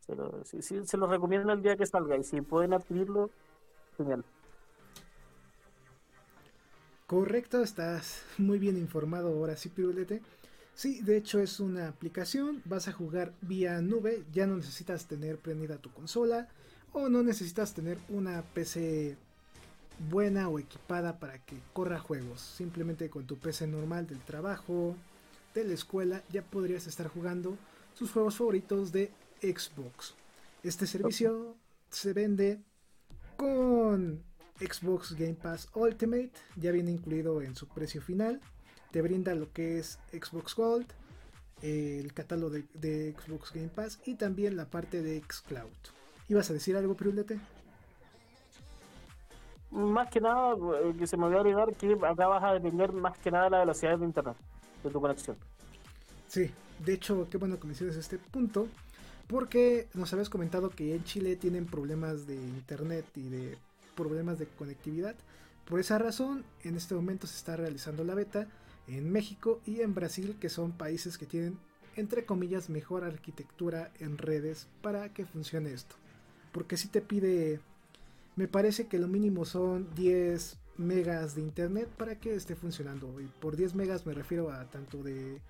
se 0.00 0.14
lo, 0.14 0.44
se 0.44 0.96
lo 0.96 1.06
recomiendo 1.06 1.52
el 1.52 1.62
día 1.62 1.76
que 1.76 1.86
salga. 1.86 2.16
Y 2.16 2.24
si 2.24 2.40
pueden 2.40 2.74
adquirirlo, 2.74 3.30
genial. 3.96 4.24
Correcto, 7.14 7.62
estás 7.62 8.22
muy 8.38 8.58
bien 8.58 8.76
informado 8.76 9.28
ahora 9.28 9.56
sí, 9.56 9.68
Pirulete. 9.68 10.20
Sí, 10.74 11.00
de 11.00 11.16
hecho 11.16 11.38
es 11.38 11.60
una 11.60 11.86
aplicación, 11.86 12.60
vas 12.64 12.88
a 12.88 12.92
jugar 12.92 13.32
vía 13.40 13.80
nube, 13.80 14.24
ya 14.32 14.48
no 14.48 14.56
necesitas 14.56 15.06
tener 15.06 15.38
prendida 15.38 15.78
tu 15.78 15.92
consola 15.92 16.48
o 16.92 17.08
no 17.08 17.22
necesitas 17.22 17.72
tener 17.72 17.98
una 18.08 18.42
PC 18.42 19.16
buena 20.10 20.48
o 20.48 20.58
equipada 20.58 21.20
para 21.20 21.38
que 21.38 21.56
corra 21.72 22.00
juegos. 22.00 22.40
Simplemente 22.40 23.08
con 23.08 23.28
tu 23.28 23.38
PC 23.38 23.68
normal 23.68 24.08
del 24.08 24.18
trabajo, 24.18 24.96
de 25.54 25.62
la 25.62 25.74
escuela, 25.74 26.24
ya 26.32 26.42
podrías 26.42 26.88
estar 26.88 27.06
jugando 27.06 27.56
sus 27.94 28.10
juegos 28.10 28.38
favoritos 28.38 28.90
de 28.90 29.12
Xbox. 29.40 30.16
Este 30.64 30.88
servicio 30.88 31.54
se 31.90 32.12
vende 32.12 32.60
con 33.36 34.24
Xbox 34.60 35.14
Game 35.14 35.34
Pass 35.34 35.68
Ultimate 35.74 36.32
ya 36.56 36.70
viene 36.70 36.90
incluido 36.90 37.42
en 37.42 37.56
su 37.56 37.66
precio 37.68 38.00
final. 38.00 38.40
Te 38.90 39.02
brinda 39.02 39.34
lo 39.34 39.52
que 39.52 39.78
es 39.78 39.98
Xbox 40.12 40.54
Gold, 40.54 40.86
el 41.62 42.12
catálogo 42.12 42.50
de, 42.50 43.12
Xbox 43.12 43.52
Game 43.52 43.68
Pass 43.68 44.00
y 44.04 44.14
también 44.14 44.56
la 44.56 44.66
parte 44.66 45.02
de 45.02 45.20
Xcloud. 45.20 45.72
¿Ibas 46.28 46.50
a 46.50 46.52
decir 46.52 46.76
algo, 46.76 46.94
Pirulete? 46.94 47.38
Más 49.70 50.08
que 50.08 50.20
nada, 50.20 50.54
eh, 50.54 50.94
que 50.96 51.06
se 51.06 51.16
me 51.16 51.24
olvidó 51.24 51.40
agregar 51.40 51.74
que 51.74 51.92
acá 51.94 52.28
vas 52.28 52.44
a 52.44 52.52
depender 52.52 52.92
más 52.92 53.18
que 53.18 53.30
nada 53.30 53.44
de 53.44 53.50
la 53.50 53.58
velocidad 53.60 53.98
de 53.98 54.04
internet, 54.04 54.36
de 54.84 54.90
tu 54.90 55.00
conexión. 55.00 55.36
Sí, 56.28 56.50
de 56.84 56.94
hecho, 56.94 57.26
qué 57.28 57.38
bueno 57.38 57.58
que 57.58 57.66
menciones 57.66 57.96
este 57.96 58.18
punto, 58.18 58.68
porque 59.26 59.88
nos 59.94 60.12
habías 60.12 60.28
comentado 60.28 60.70
que 60.70 60.94
en 60.94 61.02
Chile 61.02 61.34
tienen 61.34 61.66
problemas 61.66 62.26
de 62.26 62.36
internet 62.36 63.04
y 63.16 63.28
de 63.28 63.58
problemas 63.94 64.38
de 64.38 64.46
conectividad. 64.46 65.14
Por 65.64 65.80
esa 65.80 65.98
razón, 65.98 66.44
en 66.62 66.76
este 66.76 66.94
momento 66.94 67.26
se 67.26 67.36
está 67.36 67.56
realizando 67.56 68.04
la 68.04 68.14
beta 68.14 68.48
en 68.86 69.10
México 69.10 69.60
y 69.64 69.80
en 69.80 69.94
Brasil, 69.94 70.36
que 70.38 70.48
son 70.48 70.72
países 70.72 71.16
que 71.16 71.26
tienen, 71.26 71.58
entre 71.96 72.26
comillas, 72.26 72.68
mejor 72.68 73.04
arquitectura 73.04 73.90
en 73.98 74.18
redes 74.18 74.68
para 74.82 75.12
que 75.12 75.24
funcione 75.24 75.72
esto. 75.72 75.96
Porque 76.52 76.76
si 76.76 76.88
te 76.88 77.00
pide, 77.00 77.60
me 78.36 78.48
parece 78.48 78.86
que 78.86 78.98
lo 78.98 79.08
mínimo 79.08 79.44
son 79.44 79.92
10 79.94 80.58
megas 80.76 81.34
de 81.34 81.42
internet 81.42 81.88
para 81.96 82.16
que 82.16 82.34
esté 82.34 82.54
funcionando. 82.56 83.20
Y 83.20 83.26
por 83.26 83.56
10 83.56 83.74
megas 83.74 84.06
me 84.06 84.14
refiero 84.14 84.52
a 84.52 84.68
tanto 84.70 85.02
de 85.02 85.40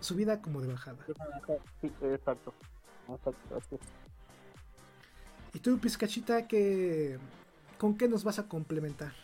subida 0.00 0.40
como 0.40 0.60
de 0.60 0.68
bajada. 0.68 0.98
exacto. 2.02 2.54
Y 5.52 5.58
tú, 5.58 5.78
Pizcachita, 5.78 6.46
que 6.46 7.18
¿con 7.80 7.96
qué 7.96 8.08
nos 8.08 8.24
vas 8.24 8.38
a 8.38 8.46
complementar? 8.46 9.14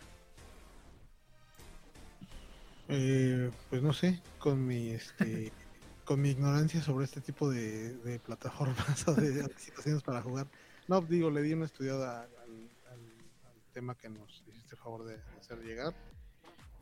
Eh, 2.88 3.50
pues 3.68 3.82
no 3.82 3.92
sé, 3.92 4.22
con 4.38 4.66
mi 4.66 4.92
este, 4.92 5.52
con 6.06 6.22
mi 6.22 6.30
ignorancia 6.30 6.80
sobre 6.80 7.04
este 7.04 7.20
tipo 7.20 7.50
de, 7.50 8.18
plataformas 8.24 9.06
o 9.08 9.14
de 9.14 9.44
situaciones 9.58 10.02
para 10.02 10.22
jugar. 10.22 10.46
No, 10.88 11.02
digo, 11.02 11.30
le 11.30 11.42
di 11.42 11.52
una 11.52 11.66
estudiada 11.66 12.22
al, 12.22 12.70
tema 13.74 13.94
que 13.94 14.08
nos 14.08 14.42
hiciste 14.46 14.74
favor 14.74 15.04
de, 15.04 15.18
hacer 15.38 15.58
llegar. 15.58 15.92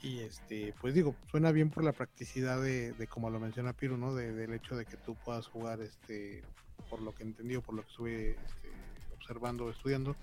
Y 0.00 0.20
este, 0.20 0.72
pues 0.80 0.94
digo, 0.94 1.16
suena 1.28 1.50
bien 1.50 1.70
por 1.70 1.82
la 1.82 1.90
practicidad 1.90 2.62
de, 2.62 3.08
como 3.08 3.30
lo 3.30 3.40
menciona 3.40 3.72
Piru, 3.72 3.96
¿no? 3.96 4.14
del 4.14 4.52
hecho 4.52 4.76
de 4.76 4.86
que 4.86 4.96
tú 4.96 5.16
puedas 5.24 5.48
jugar, 5.48 5.80
este, 5.80 6.44
por 6.88 7.02
lo 7.02 7.12
que 7.12 7.24
entendí 7.24 7.56
o 7.56 7.62
por 7.62 7.74
lo 7.74 7.82
que 7.82 7.88
estuve 7.88 8.30
este, 8.30 8.70
observando 9.16 9.70
estudiando, 9.70 10.14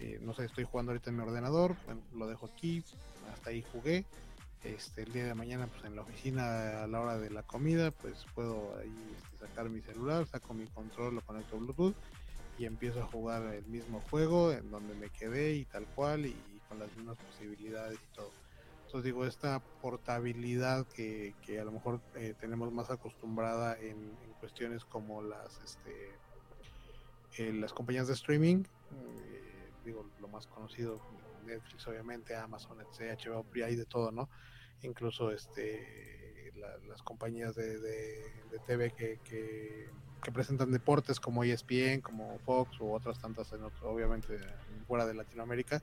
eh, 0.00 0.18
no 0.22 0.34
sé, 0.34 0.44
estoy 0.44 0.64
jugando 0.64 0.92
ahorita 0.92 1.10
en 1.10 1.16
mi 1.16 1.22
ordenador, 1.22 1.76
lo 2.14 2.26
dejo 2.26 2.46
aquí, 2.46 2.82
hasta 3.32 3.50
ahí 3.50 3.64
jugué. 3.72 4.04
Este, 4.64 5.02
el 5.02 5.12
día 5.12 5.26
de 5.26 5.34
mañana, 5.34 5.68
pues 5.68 5.84
en 5.84 5.94
la 5.94 6.02
oficina 6.02 6.82
a 6.82 6.86
la 6.88 7.00
hora 7.00 7.18
de 7.18 7.30
la 7.30 7.44
comida, 7.44 7.92
pues 7.92 8.26
puedo 8.34 8.76
ahí 8.78 8.92
este, 9.16 9.46
sacar 9.46 9.68
mi 9.68 9.80
celular, 9.80 10.26
saco 10.26 10.54
mi 10.54 10.66
control, 10.66 11.14
lo 11.14 11.20
conecto 11.20 11.56
a 11.56 11.60
Bluetooth 11.60 11.94
y 12.58 12.64
empiezo 12.64 13.00
a 13.02 13.06
jugar 13.06 13.42
el 13.54 13.64
mismo 13.66 14.00
juego 14.10 14.52
en 14.52 14.70
donde 14.70 14.94
me 14.94 15.10
quedé 15.10 15.54
y 15.54 15.64
tal 15.66 15.86
cual 15.94 16.26
y, 16.26 16.36
con 16.68 16.80
las 16.80 16.94
mismas 16.96 17.16
posibilidades 17.18 17.96
y 17.96 18.16
todo. 18.16 18.32
Entonces 18.86 19.04
digo, 19.04 19.24
esta 19.24 19.60
portabilidad 19.80 20.84
que, 20.88 21.32
a 21.60 21.64
lo 21.64 21.70
mejor 21.70 22.00
eh, 22.16 22.34
tenemos 22.40 22.72
más 22.72 22.90
acostumbrada 22.90 23.78
en, 23.78 24.16
cuestiones 24.40 24.84
como 24.84 25.22
las, 25.22 25.60
este, 25.64 26.10
eh, 27.38 27.52
las 27.52 27.72
compañías 27.72 28.06
de 28.06 28.14
streaming, 28.14 28.64
digo, 29.86 30.04
lo 30.20 30.28
más 30.28 30.46
conocido, 30.46 31.00
Netflix 31.46 31.86
obviamente, 31.86 32.36
Amazon, 32.36 32.78
HBO, 32.78 33.46
hay 33.64 33.76
de 33.76 33.86
todo, 33.86 34.10
¿no? 34.10 34.28
Incluso 34.82 35.30
este 35.30 36.52
las 36.88 37.02
compañías 37.02 37.54
de, 37.54 37.78
de, 37.78 38.58
TV 38.66 38.90
que, 38.92 39.18
que, 39.24 39.88
presentan 40.32 40.72
deportes 40.72 41.20
como 41.20 41.44
ESPN, 41.44 42.00
como 42.00 42.38
Fox 42.40 42.80
u 42.80 42.92
otras 42.92 43.18
tantas, 43.20 43.52
en 43.52 43.60
obviamente 43.82 44.40
fuera 44.88 45.06
de 45.06 45.14
Latinoamérica, 45.14 45.82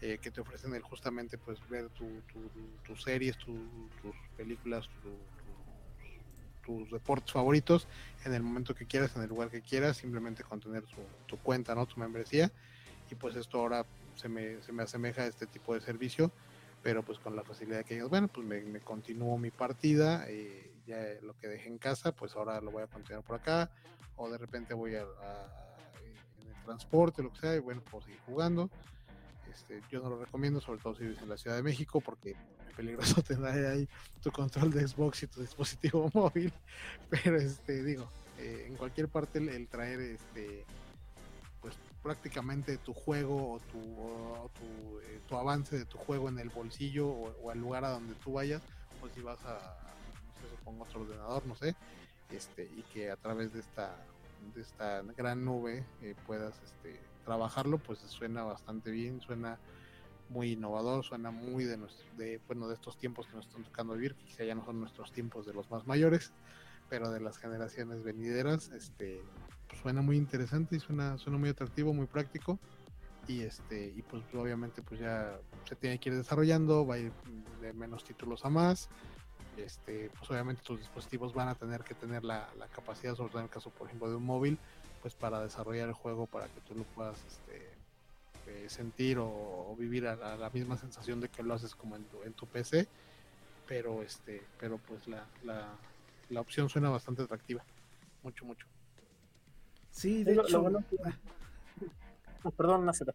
eh, 0.00 0.18
que 0.20 0.30
te 0.30 0.40
ofrecen 0.40 0.74
el 0.74 0.82
justamente 0.82 1.38
pues 1.38 1.58
ver 1.68 1.88
tu, 1.90 2.06
tus 2.84 3.02
series, 3.02 3.36
tus 3.38 3.60
películas, 4.36 4.88
tus 6.64 6.90
deportes 6.90 7.32
favoritos 7.32 7.86
en 8.24 8.34
el 8.34 8.42
momento 8.42 8.74
que 8.74 8.86
quieras, 8.86 9.14
en 9.14 9.22
el 9.22 9.28
lugar 9.28 9.48
que 9.50 9.62
quieras, 9.62 9.96
simplemente 9.98 10.42
con 10.42 10.60
tener 10.60 10.82
tu, 10.84 10.96
tu 11.26 11.38
cuenta, 11.38 11.74
¿no? 11.74 11.86
Tu 11.86 12.00
membresía 12.00 12.50
y 13.10 13.14
pues 13.14 13.36
esto 13.36 13.60
ahora 13.60 13.84
se 14.14 14.28
me, 14.28 14.62
se 14.62 14.72
me 14.72 14.82
asemeja 14.82 15.22
a 15.22 15.26
este 15.26 15.46
tipo 15.46 15.74
de 15.74 15.80
servicio, 15.80 16.30
pero 16.82 17.02
pues 17.02 17.18
con 17.18 17.36
la 17.36 17.42
facilidad 17.42 17.84
que 17.84 17.96
ellos, 17.96 18.10
bueno, 18.10 18.28
pues 18.28 18.46
me, 18.46 18.60
me 18.62 18.80
continúo 18.80 19.38
mi 19.38 19.50
partida, 19.50 20.24
eh, 20.28 20.70
ya 20.86 20.98
lo 21.22 21.36
que 21.36 21.48
dejé 21.48 21.68
en 21.68 21.78
casa, 21.78 22.12
pues 22.12 22.34
ahora 22.34 22.60
lo 22.60 22.70
voy 22.70 22.82
a 22.82 22.86
continuar 22.86 23.24
por 23.24 23.36
acá, 23.36 23.70
o 24.16 24.28
de 24.28 24.38
repente 24.38 24.74
voy 24.74 24.96
a, 24.96 25.02
en 26.42 26.48
el 26.48 26.64
transporte, 26.64 27.22
lo 27.22 27.32
que 27.32 27.40
sea, 27.40 27.56
y 27.56 27.60
bueno, 27.60 27.82
puedo 27.82 28.04
seguir 28.04 28.20
jugando. 28.26 28.70
Este, 29.50 29.80
yo 29.90 30.00
no 30.00 30.10
lo 30.10 30.18
recomiendo, 30.18 30.60
sobre 30.60 30.80
todo 30.80 30.94
si 30.94 31.04
vives 31.04 31.22
en 31.22 31.28
la 31.28 31.38
Ciudad 31.38 31.56
de 31.56 31.62
México, 31.62 32.00
porque 32.00 32.30
es 32.30 32.74
peligroso 32.76 33.22
tener 33.22 33.66
ahí 33.66 33.88
tu 34.22 34.30
control 34.30 34.70
de 34.70 34.86
Xbox 34.86 35.22
y 35.22 35.26
tu 35.26 35.40
dispositivo 35.40 36.10
móvil, 36.14 36.52
pero 37.08 37.36
este, 37.36 37.82
digo, 37.82 38.10
eh, 38.38 38.66
en 38.66 38.76
cualquier 38.76 39.08
parte 39.08 39.38
el, 39.38 39.48
el 39.48 39.68
traer 39.68 40.00
este 40.00 40.64
prácticamente 42.02 42.78
tu 42.78 42.94
juego 42.94 43.54
o 43.54 43.60
tu, 43.60 45.00
eh, 45.00 45.20
tu, 45.26 45.36
avance 45.36 45.78
de 45.78 45.84
tu 45.84 45.98
juego 45.98 46.28
en 46.28 46.38
el 46.38 46.48
bolsillo 46.48 47.08
o, 47.08 47.50
al 47.50 47.58
lugar 47.58 47.84
a 47.84 47.90
donde 47.90 48.14
tú 48.14 48.34
vayas, 48.34 48.62
pues 49.00 49.12
si 49.14 49.20
vas 49.20 49.38
a, 49.44 49.58
no 50.42 50.48
supongo 50.48 50.84
otro 50.84 51.02
ordenador, 51.02 51.46
no 51.46 51.54
sé, 51.56 51.74
este, 52.30 52.64
y 52.64 52.82
que 52.92 53.10
a 53.10 53.16
través 53.16 53.52
de 53.52 53.60
esta, 53.60 53.96
de 54.54 54.60
esta 54.60 55.02
gran 55.16 55.44
nube 55.44 55.84
eh, 56.02 56.14
puedas 56.26 56.54
este, 56.62 57.00
trabajarlo, 57.24 57.78
pues 57.78 57.98
suena 58.00 58.42
bastante 58.44 58.90
bien, 58.90 59.20
suena 59.20 59.58
muy 60.28 60.52
innovador, 60.52 61.04
suena 61.04 61.30
muy 61.30 61.64
de, 61.64 61.76
nuestro, 61.76 62.06
de, 62.16 62.40
bueno, 62.46 62.68
de 62.68 62.74
estos 62.74 62.98
tiempos 62.98 63.26
que 63.26 63.36
nos 63.36 63.46
están 63.46 63.64
tocando 63.64 63.94
vivir, 63.94 64.14
quizá 64.14 64.44
ya 64.44 64.54
no 64.54 64.64
son 64.64 64.80
nuestros 64.80 65.12
tiempos 65.12 65.46
de 65.46 65.54
los 65.54 65.70
más 65.70 65.86
mayores, 65.86 66.32
pero 66.88 67.10
de 67.10 67.20
las 67.20 67.38
generaciones 67.38 68.02
venideras, 68.02 68.70
este, 68.70 69.22
suena 69.82 70.02
muy 70.02 70.16
interesante 70.16 70.76
y 70.76 70.80
suena, 70.80 71.18
suena 71.18 71.38
muy 71.38 71.48
atractivo, 71.48 71.92
muy 71.94 72.06
práctico. 72.06 72.58
Y 73.26 73.42
este, 73.42 73.92
y 73.94 74.02
pues 74.02 74.22
obviamente 74.34 74.80
pues 74.82 75.00
ya 75.00 75.38
se 75.68 75.76
tiene 75.76 75.98
que 75.98 76.08
ir 76.08 76.16
desarrollando, 76.16 76.86
va 76.86 76.94
a 76.94 76.98
ir 76.98 77.12
de 77.60 77.72
menos 77.74 78.04
títulos 78.04 78.44
a 78.44 78.48
más. 78.48 78.88
Este, 79.56 80.10
pues 80.16 80.30
obviamente 80.30 80.62
tus 80.62 80.78
dispositivos 80.78 81.34
van 81.34 81.48
a 81.48 81.54
tener 81.54 81.82
que 81.82 81.94
tener 81.94 82.24
la, 82.24 82.48
capacidad, 82.74 83.14
sobre 83.14 83.30
todo 83.30 83.40
en 83.40 83.46
el 83.46 83.50
caso 83.50 83.70
por 83.70 83.88
ejemplo 83.88 84.08
de 84.08 84.16
un 84.16 84.24
móvil, 84.24 84.58
pues 85.02 85.14
para 85.14 85.40
desarrollar 85.40 85.88
el 85.88 85.94
juego 85.94 86.26
para 86.26 86.46
que 86.46 86.60
tú 86.60 86.74
lo 86.74 86.84
puedas 86.84 87.18
este, 87.26 87.68
eh, 88.46 88.68
sentir 88.68 89.18
o, 89.18 89.74
vivir 89.78 90.06
a, 90.06 90.36
la 90.36 90.50
misma 90.50 90.76
sensación 90.76 91.20
de 91.20 91.28
que 91.28 91.42
lo 91.42 91.54
haces 91.54 91.74
como 91.74 91.96
en 91.96 92.04
tu, 92.04 92.22
en 92.22 92.32
tu 92.32 92.46
PC 92.46 92.88
pero 93.66 94.02
este 94.02 94.42
pero 94.58 94.78
pues 94.78 95.06
la, 95.06 95.26
la, 95.44 95.68
la 96.30 96.40
opción 96.40 96.68
suena 96.68 96.88
bastante 96.88 97.22
atractiva 97.22 97.62
mucho 98.22 98.44
mucho 98.46 98.66
Sí, 99.98 100.22
de 100.22 100.34
hecho. 100.34 100.64
Perdón, 102.56 102.86
Naceta. 102.86 103.12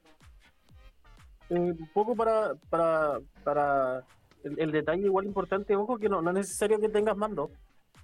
Eh, 1.50 1.56
un 1.58 1.90
poco 1.94 2.14
para, 2.14 2.56
para, 2.70 3.20
para 3.46 4.04
el, 4.44 4.72
detalle 4.74 5.06
igual 5.06 5.26
importante, 5.26 5.78
ojo, 5.78 5.98
que 5.98 6.10
no, 6.10 6.22
no 6.22 6.32
es 6.32 6.36
necesario 6.36 6.82
que 6.82 6.90
tengas 6.90 7.16
mando, 7.16 7.52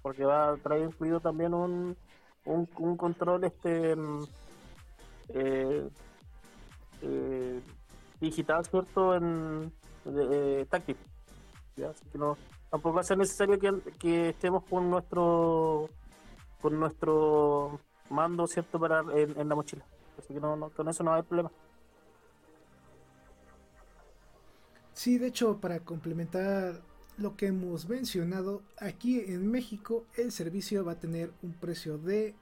porque 0.00 0.24
va 0.24 0.52
a 0.52 0.56
traer 0.56 0.84
incluido 0.84 1.20
también 1.20 1.52
un, 1.52 1.94
un, 2.46 2.96
control 2.96 3.44
este 3.44 3.94
mm, 3.96 4.24
eh, 5.34 5.88
eh, 7.02 7.60
digital, 8.18 8.64
¿cierto? 8.64 9.14
En 9.14 9.70
eh, 10.06 10.66
táctil. 10.70 10.96
Así 11.86 12.04
que 12.10 12.16
no, 12.16 12.38
tampoco 12.70 12.94
va 12.94 13.00
a 13.02 13.04
ser 13.04 13.18
necesario 13.18 13.58
que, 13.98 14.30
estemos 14.30 14.64
con 14.64 14.88
nuestro 14.88 15.90
con 16.62 16.80
nuestro 16.80 17.78
mando, 18.10 18.46
¿cierto? 18.46 18.78
Para 18.78 19.00
en, 19.14 19.48
la 19.48 19.54
mochila. 19.54 19.84
Así 20.18 20.34
que 20.34 20.40
no, 20.40 20.70
con 20.76 20.88
eso 20.88 21.02
no 21.02 21.10
va 21.10 21.16
a 21.16 21.18
haber 21.18 21.28
problema. 21.28 21.50
Sí, 24.92 25.18
de 25.18 25.28
hecho, 25.28 25.60
para 25.60 25.80
complementar 25.80 26.82
lo 27.16 27.36
que 27.36 27.46
hemos 27.46 27.88
mencionado, 27.88 28.62
aquí 28.78 29.20
en 29.20 29.50
México 29.50 30.04
el 30.16 30.32
servicio 30.32 30.84
va 30.84 30.92
a 30.92 31.00
tener 31.00 31.32
un 31.42 31.52
precio 31.52 31.96
de 31.96 32.34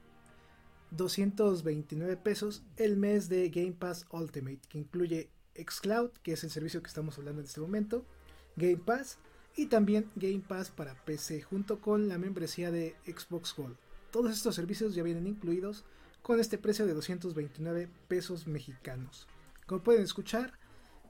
229 0.91 2.17
pesos 2.17 2.63
el 2.77 2.97
mes 2.97 3.29
de 3.29 3.49
Game 3.49 3.73
Pass 3.73 4.05
Ultimate, 4.11 4.59
que 4.67 4.79
incluye 4.79 5.29
Xcloud, 5.55 6.11
que 6.23 6.33
es 6.33 6.43
el 6.43 6.49
servicio 6.49 6.81
que 6.81 6.87
estamos 6.87 7.17
hablando 7.17 7.41
en 7.41 7.47
este 7.47 7.61
momento, 7.61 8.05
Game 8.55 8.77
Pass 8.77 9.19
y 9.55 9.67
también 9.67 10.09
Game 10.15 10.43
Pass 10.47 10.71
para 10.71 10.95
PC, 11.05 11.41
junto 11.41 11.79
con 11.79 12.07
la 12.07 12.17
membresía 12.17 12.71
de 12.71 12.95
Xbox 13.05 13.55
Gold. 13.55 13.77
Todos 14.11 14.31
estos 14.31 14.55
servicios 14.55 14.95
ya 14.95 15.03
vienen 15.03 15.27
incluidos 15.27 15.83
con 16.21 16.39
este 16.39 16.57
precio 16.57 16.85
de 16.85 16.93
229 16.93 17.89
pesos 18.07 18.47
mexicanos. 18.47 19.27
Como 19.65 19.81
pueden 19.81 20.03
escuchar, 20.03 20.53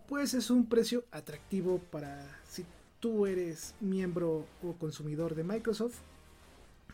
pues 0.07 0.33
es 0.33 0.49
un 0.49 0.67
precio 0.67 1.05
atractivo 1.11 1.79
para 1.79 2.39
si 2.47 2.65
tú 2.99 3.25
eres 3.25 3.75
miembro 3.79 4.45
o 4.63 4.73
consumidor 4.73 5.35
de 5.35 5.43
Microsoft. 5.43 5.99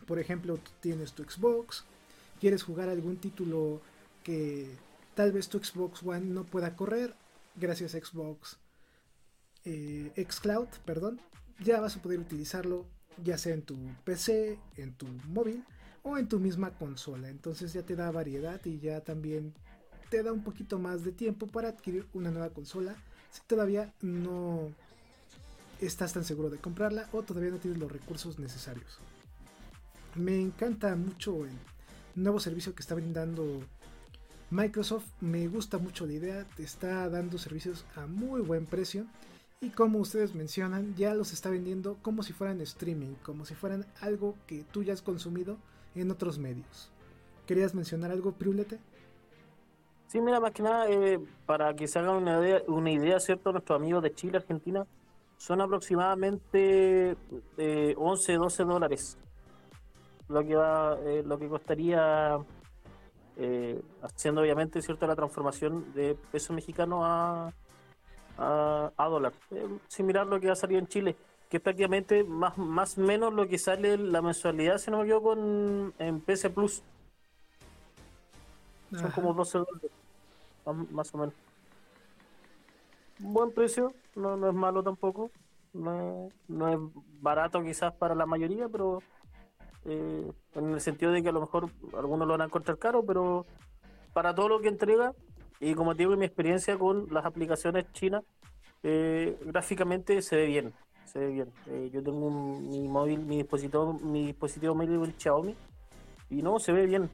Por 0.06 0.20
ejemplo, 0.20 0.60
tienes 0.82 1.14
tu 1.14 1.24
Xbox, 1.24 1.84
quieres 2.40 2.64
jugar 2.64 2.90
algún 2.90 3.18
título 3.18 3.82
que 4.24 4.70
tal 5.16 5.32
vez 5.32 5.50
tu 5.50 5.58
Xbox 5.60 6.04
One 6.04 6.26
no 6.26 6.44
pueda 6.44 6.76
correr, 6.76 7.16
gracias 7.56 7.96
a 7.96 8.00
Xbox 8.00 8.58
eh, 9.64 10.12
Xcloud, 10.30 10.68
perdón, 10.86 11.20
ya 11.60 11.80
vas 11.80 11.96
a 11.98 12.02
poder 12.02 12.20
utilizarlo 12.20 12.86
ya 13.24 13.38
sea 13.38 13.54
en 13.54 13.62
tu 13.64 13.76
PC, 14.04 14.60
en 14.78 14.94
tu 14.94 15.08
móvil 15.28 15.64
o 16.06 16.18
en 16.18 16.28
tu 16.28 16.40
misma 16.40 16.70
consola. 16.72 17.30
Entonces 17.30 17.74
ya 17.74 17.82
te 17.82 17.96
da 17.96 18.12
variedad 18.12 18.64
y 18.64 18.80
ya 18.80 19.02
también 19.02 19.54
te 20.10 20.22
da 20.24 20.32
un 20.32 20.44
poquito 20.44 20.80
más 20.80 21.04
de 21.04 21.12
tiempo 21.12 21.48
para 21.48 21.70
adquirir 21.70 22.06
una 22.14 22.32
nueva 22.32 22.52
consola 22.52 22.96
si 23.32 23.42
todavía 23.48 23.92
no 24.02 24.72
estás 25.82 26.14
tan 26.14 26.24
seguro 26.24 26.50
de 26.50 26.60
comprarla 26.60 27.10
o 27.12 27.24
todavía 27.24 27.50
no 27.50 27.58
tienes 27.58 27.80
los 27.80 27.92
recursos 27.92 28.38
necesarios. 28.38 29.00
Me 30.14 30.40
encanta 30.40 30.96
mucho 30.96 31.44
el 31.46 31.52
nuevo 32.14 32.40
servicio 32.40 32.76
que 32.76 32.84
está 32.84 32.94
brindando 32.94 33.62
Microsoft. 34.52 35.08
Me 35.22 35.48
gusta 35.48 35.80
mucho 35.80 36.06
la 36.06 36.14
idea, 36.14 36.46
te 36.56 36.64
está 36.64 37.10
dando 37.10 37.40
servicios 37.40 37.84
a 37.96 38.06
muy 38.06 38.42
buen 38.42 38.68
precio. 38.68 39.08
Y 39.60 39.72
como 39.72 39.98
ustedes 39.98 40.36
mencionan, 40.36 40.96
ya 40.96 41.16
los 41.16 41.34
está 41.34 41.50
vendiendo 41.50 41.98
como 42.04 42.22
si 42.22 42.32
fueran 42.32 42.62
streaming, 42.62 43.16
como 43.24 43.44
si 43.44 43.56
fueran 43.56 43.88
algo 44.02 44.36
que 44.46 44.64
tú 44.72 44.84
ya 44.84 44.94
has 44.94 45.02
consumido 45.02 45.58
en 46.02 46.12
otros 46.12 46.38
medios. 46.38 46.92
¿Querías 47.46 47.74
mencionar 47.74 48.12
algo, 48.12 48.32
Priulete? 48.32 48.80
Sí, 50.08 50.22
mira, 50.22 50.40
más 50.40 50.52
que 50.52 50.64
nada, 50.64 50.90
eh, 50.90 51.20
para 51.46 51.76
que 51.76 51.88
se 51.88 52.00
hagan 52.00 52.18
una 52.18 52.40
idea, 52.40 52.62
una 52.68 52.92
idea, 52.92 53.20
¿cierto? 53.20 53.52
Nuestros 53.52 53.80
amigos 53.80 54.04
de 54.04 54.14
Chile, 54.14 54.38
Argentina, 54.38 54.86
son 55.38 55.62
aproximadamente 55.62 57.18
11, 57.98 58.34
eh, 58.34 58.38
12 58.38 58.64
dólares. 58.64 59.18
Lo 60.30 60.44
que 60.44 60.56
va, 60.56 60.98
eh, 61.04 61.24
lo 61.26 61.38
que 61.38 61.48
costaría, 61.48 62.38
haciendo 64.02 64.42
obviamente, 64.42 64.82
¿cierto? 64.82 65.06
La 65.06 65.16
transformación 65.16 65.94
de 65.94 66.16
peso 66.32 66.54
mexicano 66.54 67.06
a, 67.06 67.52
a, 68.38 69.08
dólar. 69.10 69.34
similar 69.88 70.24
a 70.24 70.30
lo 70.30 70.40
que 70.40 70.48
va 70.48 70.54
a 70.54 70.56
salir 70.56 70.78
en 70.78 70.88
Chile, 70.88 71.16
que 71.56 71.60
es 71.60 71.64
prácticamente 71.64 72.26
más 72.26 72.58
más 72.58 72.98
menos 72.98 73.34
lo 73.34 73.48
que 73.48 73.58
sale 73.58 73.98
la 73.98 74.22
mensualidad, 74.22 74.78
si 74.78 74.92
no 74.92 74.98
me 74.98 75.04
equivoco, 75.04 75.32
en, 75.32 75.94
en 76.00 76.20
PC 76.20 76.50
Plus. 76.50 76.84
Son 78.92 79.10
como 79.12 79.34
12 79.34 79.60
dólares, 79.60 79.92
más 80.92 81.14
o 81.14 81.18
menos. 81.18 81.34
Buen 83.20 83.54
precio, 83.54 83.94
no, 84.16 84.36
no 84.36 84.50
es 84.50 84.54
malo 84.54 84.84
tampoco. 84.84 85.32
No, 85.72 86.28
no 86.50 86.68
es 86.68 86.78
barato 87.22 87.64
quizás 87.64 87.94
para 87.94 88.16
la 88.16 88.26
mayoría, 88.26 88.68
pero 88.68 89.02
eh, 89.86 90.30
en 90.56 90.74
el 90.74 90.82
sentido 90.82 91.14
de 91.14 91.24
que 91.24 91.30
a 91.30 91.34
lo 91.34 91.40
mejor 91.40 91.70
algunos 91.98 92.28
lo 92.28 92.34
van 92.34 92.42
a 92.42 92.46
encontrar 92.46 92.78
caro, 92.78 93.06
pero 93.06 93.46
para 94.12 94.36
todo 94.36 94.50
lo 94.50 94.60
que 94.60 94.68
entrega, 94.68 95.14
y 95.62 95.74
como 95.74 95.96
te 95.96 96.00
digo, 96.04 96.18
mi 96.18 96.26
experiencia 96.26 96.78
con 96.78 97.08
las 97.14 97.24
aplicaciones 97.24 97.90
chinas, 97.94 98.26
eh, 98.84 99.40
gráficamente 99.46 100.22
se 100.22 100.36
ve 100.36 100.48
bien. 100.48 100.74
Se 101.06 101.20
ve 101.20 101.28
bien. 101.28 101.52
Eh, 101.68 101.90
yo 101.94 102.04
tengo 102.04 102.30
mi 102.30 102.88
móvil, 102.88 103.20
mi 103.20 103.38
dispositivo, 103.38 103.94
mi 103.94 104.28
dispositivo 104.28 104.76
móvil 104.76 105.02
el 105.04 105.16
Xiaomi, 105.18 105.56
y 106.30 106.42
no, 106.42 106.60
se 106.60 106.72
ve 106.72 106.86
bien 106.86 107.10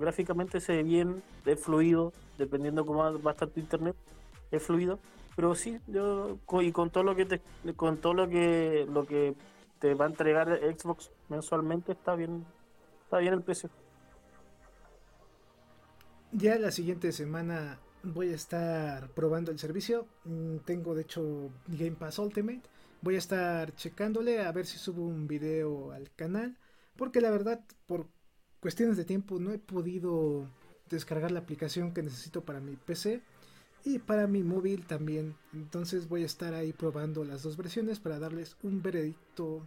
gráficamente 0.00 0.60
se 0.60 0.76
ve 0.76 0.82
bien, 0.82 1.22
es 1.44 1.60
fluido, 1.60 2.12
dependiendo 2.38 2.84
cómo 2.86 3.00
va 3.20 3.30
a 3.30 3.34
estar 3.34 3.48
tu 3.48 3.60
internet, 3.60 3.94
es 4.50 4.62
fluido. 4.62 4.98
Pero 5.36 5.54
sí, 5.54 5.78
yo 5.86 6.38
y 6.60 6.72
con 6.72 6.90
todo 6.90 7.04
lo 7.04 7.14
que 7.14 7.26
te, 7.26 7.40
con 7.76 7.98
todo 7.98 8.14
lo 8.14 8.28
que 8.28 8.86
lo 8.90 9.06
que 9.06 9.34
te 9.78 9.94
va 9.94 10.06
a 10.06 10.08
entregar 10.08 10.58
Xbox 10.76 11.10
mensualmente 11.28 11.92
está 11.92 12.16
bien, 12.16 12.44
está 13.04 13.18
bien 13.18 13.34
el 13.34 13.42
precio. 13.42 13.70
Ya 16.32 16.58
la 16.58 16.70
siguiente 16.70 17.12
semana 17.12 17.78
voy 18.02 18.32
a 18.32 18.34
estar 18.34 19.08
probando 19.10 19.50
el 19.50 19.58
servicio. 19.58 20.06
Mm, 20.24 20.58
tengo 20.58 20.94
de 20.94 21.02
hecho 21.02 21.50
Game 21.68 21.92
Pass 21.92 22.18
Ultimate. 22.18 22.62
Voy 23.02 23.14
a 23.14 23.18
estar 23.18 23.74
checándole 23.74 24.42
a 24.42 24.52
ver 24.52 24.66
si 24.66 24.78
subo 24.78 25.06
un 25.06 25.26
video 25.26 25.92
al 25.92 26.10
canal. 26.14 26.56
Porque 26.96 27.20
la 27.20 27.30
verdad, 27.30 27.60
por 27.86 28.06
cuestiones 28.60 28.96
de 28.96 29.04
tiempo 29.04 29.38
no 29.38 29.52
he 29.52 29.58
podido 29.58 30.46
descargar 30.90 31.30
la 31.30 31.40
aplicación 31.40 31.94
que 31.94 32.02
necesito 32.02 32.44
para 32.44 32.60
mi 32.60 32.76
PC 32.76 33.22
y 33.84 33.98
para 34.00 34.26
mi 34.26 34.42
móvil 34.42 34.86
también. 34.86 35.34
Entonces 35.52 36.08
voy 36.08 36.22
a 36.22 36.26
estar 36.26 36.52
ahí 36.54 36.72
probando 36.72 37.24
las 37.24 37.42
dos 37.42 37.56
versiones 37.56 38.00
para 38.00 38.18
darles 38.18 38.56
un 38.62 38.82
veredicto 38.82 39.66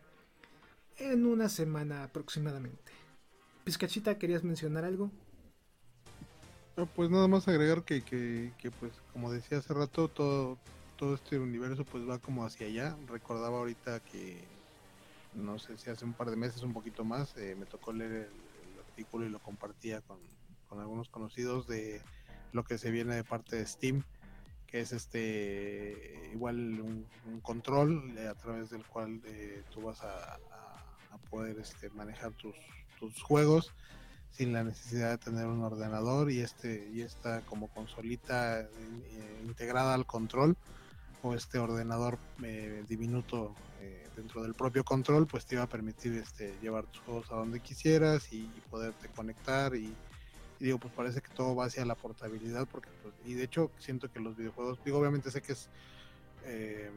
en 0.98 1.26
una 1.26 1.50
semana 1.50 2.04
aproximadamente. 2.04 2.92
Pizcachita, 3.64 4.18
¿querías 4.18 4.44
mencionar 4.44 4.86
algo? 4.86 5.10
pues 6.96 7.10
nada 7.10 7.28
más 7.28 7.48
agregar 7.48 7.84
que, 7.84 8.02
que, 8.02 8.52
que, 8.58 8.72
pues 8.72 8.92
como 9.14 9.32
decía 9.32 9.60
hace 9.60 9.74
rato, 9.76 10.08
todo, 10.08 10.58
todo 10.98 11.15
este 11.15 11.40
universo 11.40 11.86
pues 11.86 12.07
va 12.07 12.20
como 12.20 12.45
hacia 12.45 12.68
allá. 12.68 12.98
Recordaba 13.07 13.57
ahorita 13.57 13.99
que 14.02 14.44
no 15.36 15.60
sé 15.60 15.78
si 15.78 15.90
hace 15.90 16.06
un 16.06 16.14
par 16.14 16.30
de 16.30 16.36
meses, 16.36 16.61
un 16.64 16.74
poquito 16.74 17.03
más, 17.03 17.36
eh, 17.38 17.56
me 17.57 17.65
tocó 17.65 17.91
leer 17.91 18.11
el, 18.11 18.80
artículo 18.80 19.26
y 19.26 19.30
lo 19.30 19.40
compartía 19.40 20.02
con, 20.02 20.20
algunos 20.80 21.10
conocidos 21.10 21.68
de 21.68 22.02
lo 22.52 22.64
que 22.64 22.80
se 22.80 22.90
viene 22.90 23.15
de 23.15 23.24
parte 23.24 23.56
de 23.56 23.65
Steam, 23.65 24.03
que 24.65 24.82
es 24.82 24.91
este 24.91 26.30
igual 26.34 26.80
un, 26.82 27.06
control 27.41 28.15
a 28.28 28.34
través 28.34 28.72
del 28.72 28.84
cual 28.86 29.22
eh, 29.26 29.64
tú 29.72 29.82
vas 29.82 30.02
a, 30.02 30.40
poder 31.30 31.60
este, 31.60 31.90
manejar 31.91 32.32
tus, 32.34 32.56
tus 32.99 33.22
juegos 33.22 33.74
sin 34.30 34.52
la 34.52 34.64
necesidad 34.64 35.11
de 35.11 35.18
tener 35.18 35.45
un 35.45 35.64
ordenador 35.64 36.32
y 36.32 36.41
este 36.41 36.90
y 36.91 37.02
esta 37.02 37.41
como 37.41 37.68
consolita 37.70 38.61
eh, 38.61 39.41
integrada 39.44 39.94
al 39.94 40.06
control 40.06 40.57
este 41.32 41.58
ordenador 41.58 42.20
eh, 42.44 42.84
diminuto 42.90 43.56
eh, 43.80 44.06
dentro 44.18 44.44
del 44.44 44.54
propio 44.54 44.84
control, 44.84 45.26
pues 45.26 45.45
te 45.45 45.56
iba 45.56 45.64
a 45.64 45.70
permitir 45.70 46.14
este, 46.16 46.54
llevar 46.62 46.86
tus 46.88 47.02
juegos 47.04 47.32
a 47.32 47.36
donde 47.36 47.62
quisieras 47.62 48.34
y, 48.34 48.50
poderte 48.70 49.08
conectar 49.10 49.76
y, 49.76 49.94
digo, 50.60 50.80
pues 50.80 50.94
parece 50.94 51.22
que 51.22 51.30
todo 51.30 51.56
va 51.56 51.66
hacia 51.66 51.86
la 51.86 51.95
portabilidad 51.95 52.68
porque 52.70 52.90
pues, 53.02 53.14
y 53.26 53.36
de 53.36 53.44
hecho 53.44 53.72
siento 53.78 54.12
que 54.12 54.20
los 54.20 54.36
videojuegos, 54.36 54.84
digo, 54.84 55.00
obviamente 55.00 55.32
sé 55.32 55.41
que 55.41 55.54
es 55.54 55.70
eh, 56.45 56.91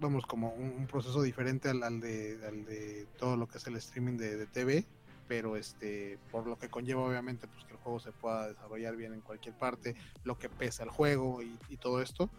vamos 0.00 0.26
como 0.26 0.50
un, 0.50 0.86
proceso 0.86 1.22
diferente 1.22 1.68
al, 1.68 2.00
de, 2.00 2.40
al 2.46 2.64
de 2.64 3.06
todo 3.18 3.36
lo 3.36 3.46
que 3.46 3.58
es 3.58 3.66
el 3.66 3.76
streaming 3.76 4.16
de, 4.16 4.46
TV, 4.46 4.84
pero 5.28 5.56
este 5.56 6.18
por 6.30 6.46
lo 6.46 6.58
que 6.58 6.68
conlleva 6.68 7.02
obviamente 7.02 7.46
pues 7.46 7.64
que 7.64 7.72
el 7.72 7.78
juego 7.78 8.00
se 8.00 8.12
pueda 8.12 8.48
desarrollar 8.48 8.96
bien 8.96 9.12
en 9.12 9.20
cualquier 9.20 9.54
parte, 9.56 9.94
lo 10.24 10.38
que 10.38 10.48
pesa 10.48 10.84
el 10.84 10.90
juego 10.90 11.42
y, 11.42 11.58
y 11.68 11.76
todo 11.76 12.00
esto 12.00 12.30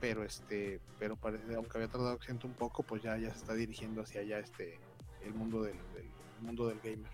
pero 0.00 0.24
este 0.24 0.80
pero 0.98 1.16
parece 1.16 1.54
aunque 1.54 1.78
había 1.78 1.88
tardado 1.88 2.18
siento 2.22 2.46
un 2.46 2.54
poco 2.54 2.82
pues 2.82 3.02
ya 3.02 3.16
ya 3.16 3.30
se 3.30 3.38
está 3.38 3.54
dirigiendo 3.54 4.02
hacia 4.02 4.20
allá 4.20 4.38
este 4.38 4.78
el 5.24 5.34
mundo 5.34 5.62
del, 5.62 5.76
mundo 6.40 6.68
del 6.68 6.78
gamer 6.80 7.10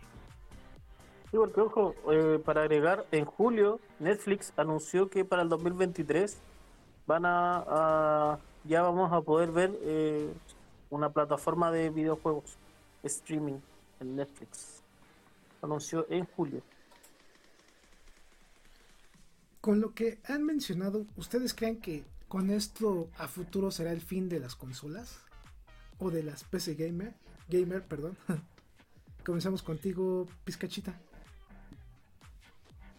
sí 1.31 1.37
porque 1.37 1.61
ojo 1.61 1.95
eh, 2.11 2.39
para 2.45 2.63
agregar 2.63 3.07
en 3.13 3.25
julio 3.25 3.81
Netflix 3.99 4.53
anunció 4.57 5.09
que 5.09 5.25
para 5.25 5.43
el 5.43 5.49
2023 5.49 6.41
van 7.07 7.25
a, 7.27 8.39
ya 8.65 8.83
vamos 8.83 9.13
a 9.13 9.21
poder 9.21 9.51
ver 9.51 9.79
eh, 9.83 10.33
una 10.91 11.11
plataforma 11.11 11.71
de 11.71 11.91
videojuegos 11.91 12.57
streaming 13.03 13.59
en 14.01 14.17
Netflix. 14.17 14.83
Anunció 15.63 16.07
en 16.11 16.25
julio. 16.27 16.63
Con 19.61 19.81
lo 19.81 19.95
que 19.95 20.19
han 20.25 20.45
mencionado, 20.45 21.07
¿ustedes 21.17 21.55
creen 21.55 21.81
que 21.81 22.05
con 22.35 22.51
esto 22.51 23.09
a 23.17 23.29
futuro 23.29 23.71
será 23.71 23.93
el 23.93 24.01
fin 24.01 24.29
de 24.29 24.41
las 24.41 24.57
consolas? 24.57 25.21
¿O 25.99 26.11
de 26.11 26.25
las 26.25 26.43
PC 26.43 26.75
Gamer? 26.75 27.15
Gamer, 27.49 27.87
perdón. 27.87 28.19
Comenzamos 29.25 29.63
contigo, 29.63 30.27
Pizcachita. 30.43 31.01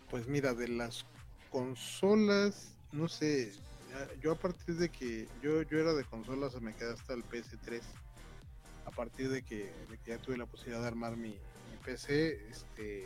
Pues 0.09 0.29
mira, 0.29 0.53
de 0.53 0.69
las 0.69 1.05
consolas, 1.49 2.77
no 2.93 3.09
sé, 3.09 3.51
yo 4.21 4.31
a 4.31 4.35
partir 4.35 4.75
de 4.75 4.87
que 4.87 5.27
yo, 5.43 5.63
yo 5.63 5.79
era 5.79 5.93
de 5.93 6.05
consolas 6.05 6.61
me 6.61 6.73
quedé 6.73 6.93
hasta 6.93 7.13
el 7.13 7.25
PS3. 7.25 7.81
A 8.85 8.91
partir 8.91 9.29
de 9.29 9.41
que, 9.41 9.69
ya 10.05 10.17
tuve 10.17 10.37
la 10.37 10.45
posibilidad 10.45 10.79
de 10.79 10.87
armar 10.87 11.17
mi, 11.17 11.35
PC, 11.83 12.47
este, 12.49 13.05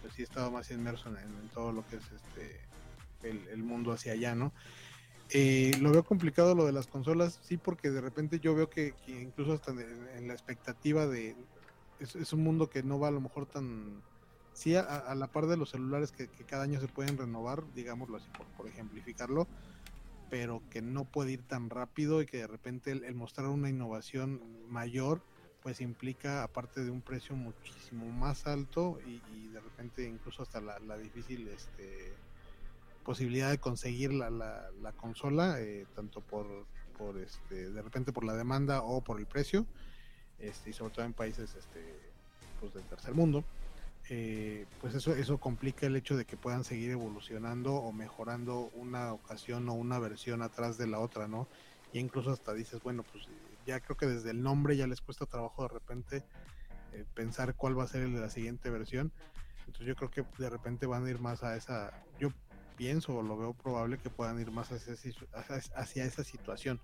pues 0.00 0.14
sí 0.14 0.22
estaba 0.22 0.48
más 0.48 0.70
inmerso 0.70 1.10
en, 1.10 1.50
todo 1.50 1.72
lo 1.72 1.86
que 1.86 1.96
es 1.96 2.04
este 2.10 2.68
el, 3.22 3.62
mundo 3.62 3.92
hacia 3.92 4.12
allá, 4.12 4.34
¿no? 4.34 4.54
Eh, 5.30 5.72
lo 5.80 5.90
veo 5.90 6.02
complicado 6.04 6.54
lo 6.54 6.64
de 6.64 6.72
las 6.72 6.86
consolas, 6.86 7.38
sí, 7.42 7.56
porque 7.56 7.90
de 7.90 8.00
repente 8.00 8.40
yo 8.40 8.54
veo 8.54 8.70
que, 8.70 8.94
incluso 9.06 9.52
hasta 9.52 9.72
en, 9.72 10.28
la 10.28 10.34
expectativa 10.34 11.06
de... 11.06 11.36
Es, 12.00 12.32
un 12.32 12.42
mundo 12.44 12.70
que 12.70 12.82
no 12.82 12.98
va 12.98 13.08
a 13.08 13.12
lo 13.12 13.20
mejor 13.20 13.46
tan... 13.46 14.02
Sí, 14.54 14.74
a, 14.74 15.14
la 15.14 15.28
par 15.28 15.46
de 15.46 15.56
los 15.56 15.70
celulares 15.70 16.10
que, 16.10 16.28
cada 16.46 16.64
año 16.64 16.80
se 16.80 16.88
pueden 16.88 17.16
renovar, 17.16 17.62
digámoslo 17.74 18.16
así, 18.16 18.28
por, 18.36 18.46
por 18.48 18.66
ejemplificarlo, 18.66 19.46
pero 20.30 20.62
que 20.70 20.82
no 20.82 21.04
puede 21.04 21.32
ir 21.32 21.42
tan 21.42 21.70
rápido 21.70 22.22
y 22.22 22.26
que 22.26 22.38
de 22.38 22.46
repente 22.46 22.92
el, 22.92 23.14
mostrar 23.14 23.48
una 23.48 23.68
innovación 23.68 24.40
mayor 24.68 25.20
pues 25.62 25.80
implica 25.80 26.44
aparte 26.44 26.84
de 26.84 26.90
un 26.90 27.02
precio 27.02 27.34
muchísimo 27.34 28.06
más 28.06 28.46
alto 28.46 29.00
y, 29.06 29.48
de 29.48 29.60
repente 29.60 30.04
incluso 30.04 30.42
hasta 30.42 30.60
la, 30.60 30.96
difícil 30.98 31.48
este 31.48 32.14
posibilidad 33.08 33.48
de 33.48 33.56
conseguir 33.56 34.12
la, 34.12 34.28
la, 34.28 34.92
consola 34.92 35.58
eh, 35.62 35.86
tanto 35.94 36.20
por, 36.20 36.66
por 36.98 37.16
este 37.16 37.70
de 37.70 37.80
repente 37.80 38.12
por 38.12 38.22
la 38.22 38.34
demanda 38.34 38.82
o 38.82 39.00
por 39.00 39.18
el 39.18 39.24
precio 39.24 39.64
este 40.38 40.68
y 40.68 40.72
sobre 40.74 40.92
todo 40.92 41.06
en 41.06 41.14
países 41.14 41.54
este 41.54 41.80
pues 42.60 42.74
del 42.74 42.84
tercer 42.84 43.14
mundo 43.14 43.44
eh, 44.10 44.66
pues 44.82 44.94
eso, 44.94 45.14
eso 45.14 45.38
complica 45.38 45.86
el 45.86 45.96
hecho 45.96 46.18
de 46.18 46.26
que 46.26 46.36
puedan 46.36 46.64
seguir 46.64 46.90
evolucionando 46.90 47.76
o 47.76 47.92
mejorando 47.92 48.70
una 48.74 49.14
ocasión 49.14 49.70
o 49.70 49.72
una 49.72 49.98
versión 49.98 50.42
atrás 50.42 50.76
de 50.76 50.86
la 50.86 50.98
otra, 50.98 51.28
¿no? 51.28 51.48
Y 51.94 51.98
incluso 51.98 52.30
hasta 52.30 52.52
dices, 52.52 52.82
bueno, 52.82 53.04
pues 53.10 53.24
ya 53.66 53.80
creo 53.80 53.96
que 53.96 54.06
desde 54.06 54.30
el 54.30 54.42
nombre 54.42 54.76
ya 54.76 54.86
les 54.86 55.00
cuesta 55.00 55.24
trabajo 55.26 55.62
de 55.62 55.68
repente 55.68 56.24
eh, 56.92 57.04
pensar 57.14 57.54
cuál 57.54 57.78
va 57.78 57.84
a 57.84 57.88
ser 57.88 58.02
el 58.02 58.14
de 58.14 58.20
la 58.20 58.30
siguiente 58.30 58.70
versión. 58.70 59.12
Entonces 59.66 59.86
yo 59.86 59.94
creo 59.94 60.10
que 60.10 60.24
de 60.38 60.50
repente 60.50 60.86
van 60.86 61.06
a 61.06 61.10
ir 61.10 61.18
más 61.18 61.42
a 61.42 61.56
esa, 61.56 61.92
yo 62.18 62.30
pienso 62.78 63.14
o 63.14 63.22
lo 63.22 63.36
veo 63.36 63.52
probable 63.52 63.98
que 63.98 64.08
puedan 64.08 64.40
ir 64.40 64.50
más 64.50 64.70
hacia, 64.72 64.94
hacia 65.74 66.04
esa 66.04 66.24
situación. 66.24 66.80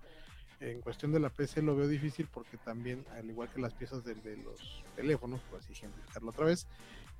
En 0.59 0.81
cuestión 0.81 1.11
de 1.11 1.19
la 1.19 1.29
PC 1.29 1.61
lo 1.63 1.75
veo 1.75 1.87
difícil 1.87 2.27
porque 2.31 2.57
también, 2.57 3.03
al 3.17 3.29
igual 3.29 3.49
que 3.49 3.59
las 3.59 3.73
piezas 3.73 4.03
de, 4.05 4.13
de 4.15 4.37
los 4.37 4.83
teléfonos, 4.95 5.41
por 5.49 5.59
así 5.59 5.73
ejemplificarlo 5.73 6.29
otra 6.29 6.45
vez, 6.45 6.67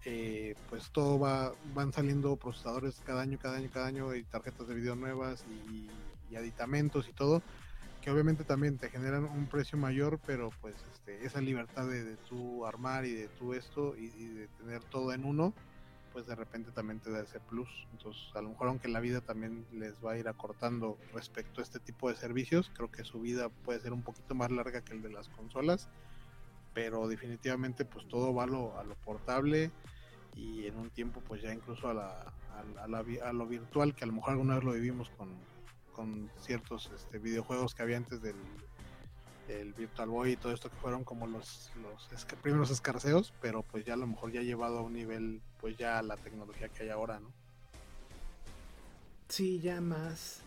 eh, 0.08 0.54
pues 0.70 0.92
todo 0.92 1.18
va, 1.18 1.54
van 1.74 1.92
saliendo 1.92 2.36
procesadores 2.36 3.02
cada 3.04 3.24
año, 3.24 3.40
cada 3.42 3.58
año, 3.58 3.70
cada 3.74 3.88
año 3.88 4.14
y 4.14 4.24
tarjetas 4.24 4.68
de 4.68 4.76
video 4.76 4.96
nuevas 4.96 5.44
y, 5.50 5.90
aditamentos 6.36 7.08
y 7.08 7.14
todo, 7.14 7.42
que 8.02 8.12
obviamente 8.12 8.44
también 8.44 8.78
te 8.78 8.90
generan 8.90 9.24
un 9.24 9.48
precio 9.48 9.78
mayor, 9.78 10.20
pero 10.26 10.52
pues 10.60 10.76
este, 10.94 11.26
esa 11.26 11.40
libertad 11.40 11.88
de, 11.88 12.04
de 12.04 12.18
tu 12.18 12.66
armar 12.66 13.06
y 13.06 13.14
de 13.14 13.30
tu 13.30 13.54
esto 13.54 13.96
y, 13.96 14.10
de 14.10 14.48
tener 14.60 14.84
todo 14.84 15.14
en 15.14 15.24
uno, 15.24 15.54
pues 16.16 16.28
de 16.28 16.36
repente 16.36 16.72
también 16.72 17.02
te 17.02 17.12
da 17.12 17.20
ese 17.20 17.42
plus. 17.42 17.68
Entonces, 17.92 18.24
a 18.36 18.42
lo 18.42 18.48
mejor 18.48 18.70
aunque 18.70 18.88
la 18.88 19.02
vida 19.02 19.20
también 19.20 19.66
les 19.74 20.02
va 20.02 20.14
a 20.14 20.18
ir 20.18 20.30
acortando 20.30 20.98
respecto 21.14 21.60
a 21.60 21.64
este 21.66 21.78
tipo 21.78 22.08
de 22.08 22.16
servicios, 22.16 22.72
creo 22.74 22.90
que 22.90 23.04
su 23.04 23.20
vida 23.20 23.50
puede 23.50 23.82
ser 23.82 23.92
un 23.92 24.02
poquito 24.02 24.34
más 24.34 24.50
larga 24.50 24.80
que 24.80 24.94
el 24.94 25.02
de 25.02 25.10
las 25.10 25.28
consolas, 25.28 25.90
pero 26.74 27.10
definitivamente 27.10 27.84
pues 27.84 28.08
todo 28.08 28.34
va 28.34 28.44
a 28.44 28.48
lo, 28.48 28.80
a 28.80 28.86
lo 28.86 28.96
portable 28.96 29.72
y 30.34 30.68
en 30.68 30.78
un 30.78 30.90
tiempo 30.90 31.20
pues 31.20 31.42
ya 31.42 31.54
incluso 31.54 31.90
a, 31.90 31.94
la, 31.94 32.34
a, 32.82 33.34
lo 33.34 33.46
virtual 33.46 33.94
que 33.94 34.06
a 34.06 34.08
lo 34.08 34.14
mejor 34.14 34.32
alguna 34.32 34.56
vez 34.56 34.64
lo 34.64 34.72
vivimos 34.72 35.10
con, 35.18 35.36
con 35.92 36.32
ciertos 36.40 36.90
este, 36.96 37.20
videojuegos 37.20 37.76
que 37.76 37.84
había 37.84 37.98
antes 37.98 38.22
del, 38.22 38.38
Virtual 39.78 40.10
Boy 40.10 40.32
y 40.32 40.36
todo 40.38 40.54
esto 40.54 40.70
que 40.70 40.76
fueron 40.78 41.04
como 41.04 41.28
los, 41.28 41.72
primeros 42.42 42.72
escarceos, 42.72 43.34
pero 43.42 43.64
pues 43.64 43.86
ya 43.86 43.94
a 43.94 43.98
lo 43.98 44.08
mejor 44.08 44.32
ya 44.32 44.42
llevado 44.42 44.80
a 44.80 44.82
un 44.82 44.94
nivel 44.94 45.42
pues 45.60 45.78
ya 45.78 46.02
la 46.02 46.18
tecnología 46.18 46.70
que 46.70 46.84
hay 46.84 46.90
ahora, 46.90 47.20
¿no? 47.20 47.32
Sí, 49.30 49.60
ya 49.60 49.82
más 49.82 50.42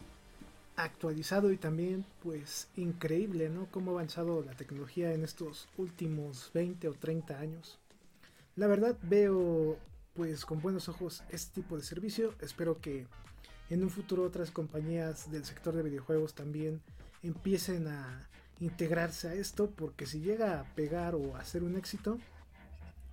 actualizado 0.76 1.50
y 1.50 1.56
también 1.56 2.04
pues 2.22 2.68
increíble, 2.76 3.48
¿no? 3.48 3.66
Cómo 3.70 3.90
ha 3.90 3.94
avanzado 3.94 4.42
la 4.42 4.52
tecnología 4.52 5.12
en 5.12 5.24
estos 5.24 5.68
últimos 5.76 6.50
20 6.54 6.88
o 6.88 6.94
30 6.94 7.38
años. 7.38 7.78
La 8.56 8.66
verdad 8.66 8.96
veo 9.02 9.76
pues 10.14 10.44
con 10.44 10.60
buenos 10.60 10.88
ojos 10.88 11.22
este 11.30 11.62
tipo 11.62 11.76
de 11.76 11.82
servicio. 11.82 12.34
Espero 12.40 12.80
que 12.80 13.06
en 13.70 13.82
un 13.82 13.90
futuro 13.90 14.24
otras 14.24 14.50
compañías 14.50 15.30
del 15.30 15.44
sector 15.44 15.74
de 15.74 15.82
videojuegos 15.82 16.34
también 16.34 16.80
empiecen 17.22 17.88
a 17.88 18.27
integrarse 18.60 19.28
a 19.28 19.34
esto 19.34 19.70
porque 19.70 20.06
si 20.06 20.20
llega 20.20 20.60
a 20.60 20.64
pegar 20.74 21.14
o 21.14 21.36
a 21.36 21.44
ser 21.44 21.62
un 21.62 21.76
éxito, 21.76 22.18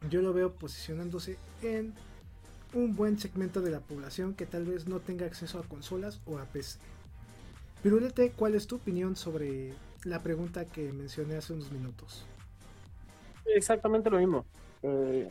yo 0.09 0.21
lo 0.21 0.33
veo 0.33 0.53
posicionándose 0.53 1.37
en 1.61 1.93
un 2.73 2.95
buen 2.95 3.17
segmento 3.19 3.61
de 3.61 3.71
la 3.71 3.79
población 3.79 4.33
que 4.33 4.45
tal 4.45 4.65
vez 4.65 4.87
no 4.87 4.99
tenga 4.99 5.25
acceso 5.25 5.59
a 5.59 5.63
consolas 5.63 6.19
o 6.25 6.37
a 6.37 6.45
PC. 6.45 6.79
Pirulete, 7.81 8.31
¿cuál 8.31 8.55
es 8.55 8.67
tu 8.67 8.77
opinión 8.77 9.15
sobre 9.15 9.73
la 10.03 10.21
pregunta 10.21 10.65
que 10.65 10.91
mencioné 10.91 11.37
hace 11.37 11.53
unos 11.53 11.71
minutos? 11.71 12.25
Exactamente 13.45 14.09
lo 14.09 14.17
mismo. 14.17 14.45
Eh, 14.81 15.29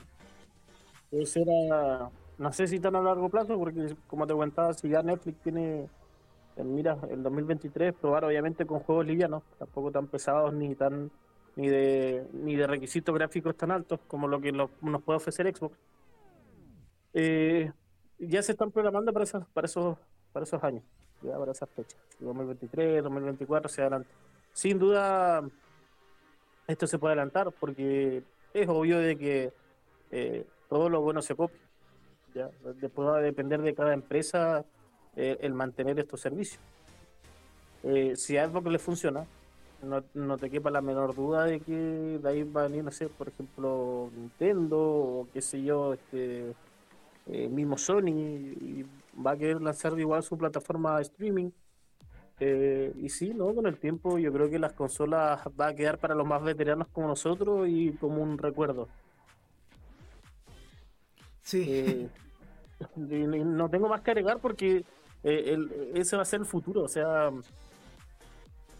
eso 1.10 1.40
era, 1.40 2.10
no 2.38 2.52
sé 2.52 2.66
si 2.66 2.80
tan 2.80 2.96
a 2.96 3.02
largo 3.02 3.28
plazo, 3.28 3.58
porque 3.58 3.94
como 4.06 4.26
te 4.26 4.32
comentaba, 4.32 4.72
si 4.72 4.88
ya 4.88 5.02
Netflix 5.02 5.38
tiene, 5.42 5.88
mira, 6.62 6.98
el 7.10 7.22
2023, 7.22 7.94
probar 7.94 8.24
obviamente 8.24 8.64
con 8.64 8.80
juegos 8.80 9.06
livianos, 9.06 9.42
tampoco 9.58 9.90
tan 9.90 10.06
pesados 10.06 10.52
ni 10.54 10.74
tan 10.74 11.10
ni 11.56 11.68
de 11.68 12.26
ni 12.32 12.56
de 12.56 12.66
requisitos 12.66 13.14
gráficos 13.14 13.56
tan 13.56 13.70
altos 13.70 14.00
como 14.06 14.28
lo 14.28 14.40
que 14.40 14.52
nos 14.52 14.70
puede 15.04 15.16
ofrecer 15.16 15.52
Xbox. 15.54 15.76
Eh, 17.12 17.72
ya 18.18 18.42
se 18.42 18.52
están 18.52 18.70
programando 18.70 19.12
para 19.12 19.24
esos, 19.24 19.44
para 19.48 19.66
esos, 19.66 19.96
para 20.32 20.44
esos 20.44 20.62
años, 20.62 20.82
para 21.22 21.52
esas 21.52 21.68
fechas, 21.70 21.98
2023, 22.20 23.02
2024 23.02 23.66
hacia 23.66 23.84
adelante. 23.84 24.10
Sin 24.52 24.78
duda, 24.78 25.42
esto 26.66 26.86
se 26.86 26.98
puede 26.98 27.12
adelantar 27.12 27.52
porque 27.52 28.22
es 28.52 28.68
obvio 28.68 28.98
de 28.98 29.16
que 29.16 29.52
eh, 30.10 30.46
todo 30.68 30.88
lo 30.88 31.00
bueno 31.00 31.22
se 31.22 31.34
copia. 31.34 31.60
¿ya? 32.34 32.50
Después 32.80 33.22
de 33.22 33.74
cada 33.74 33.94
empresa 33.94 34.64
eh, 35.16 35.38
el 35.40 35.54
mantener 35.54 35.98
estos 35.98 36.20
servicios. 36.20 36.60
Eh, 37.82 38.14
si 38.16 38.36
a 38.36 38.50
que 38.50 38.70
le 38.70 38.78
funciona, 38.78 39.26
no, 39.82 40.02
no, 40.14 40.38
te 40.38 40.50
quepa 40.50 40.70
la 40.70 40.80
menor 40.80 41.14
duda 41.14 41.44
de 41.44 41.60
que 41.60 41.72
de 42.22 42.28
ahí 42.28 42.42
va 42.42 42.62
a 42.62 42.68
venir, 42.68 42.84
no 42.84 42.90
sé, 42.90 43.08
por 43.08 43.28
ejemplo, 43.28 44.10
Nintendo 44.16 44.78
o 44.78 45.28
qué 45.32 45.42
sé 45.42 45.62
yo, 45.62 45.92
este 45.92 46.54
eh, 47.26 47.48
mismo 47.48 47.76
Sony, 47.76 48.08
y 48.08 48.86
va 49.24 49.32
a 49.32 49.36
querer 49.36 49.60
lanzar 49.60 49.98
igual 49.98 50.22
su 50.22 50.38
plataforma 50.38 50.96
de 50.96 51.02
streaming. 51.02 51.50
y 52.40 53.08
sí, 53.10 53.32
¿no? 53.34 53.54
Con 53.54 53.66
el 53.66 53.78
tiempo 53.78 54.18
yo 54.18 54.32
creo 54.32 54.50
que 54.50 54.58
las 54.58 54.72
consolas 54.72 55.40
va 55.60 55.68
a 55.68 55.74
quedar 55.74 55.98
para 55.98 56.14
los 56.14 56.26
más 56.26 56.42
veteranos 56.42 56.88
como 56.88 57.08
nosotros 57.08 57.68
y 57.68 57.92
como 57.92 58.22
un 58.22 58.38
recuerdo. 58.38 58.88
Sí. 61.44 61.64
Eh, 61.68 62.08
no 62.96 63.68
tengo 63.68 63.88
más 63.88 64.00
que 64.00 64.10
agregar 64.10 64.38
porque 64.40 64.84
eh, 65.24 65.92
ese 65.94 66.16
va 66.16 66.22
a 66.22 66.26
ser 66.26 66.40
el 66.40 66.46
futuro. 66.46 66.82
O 66.82 66.88
sea, 66.88 67.30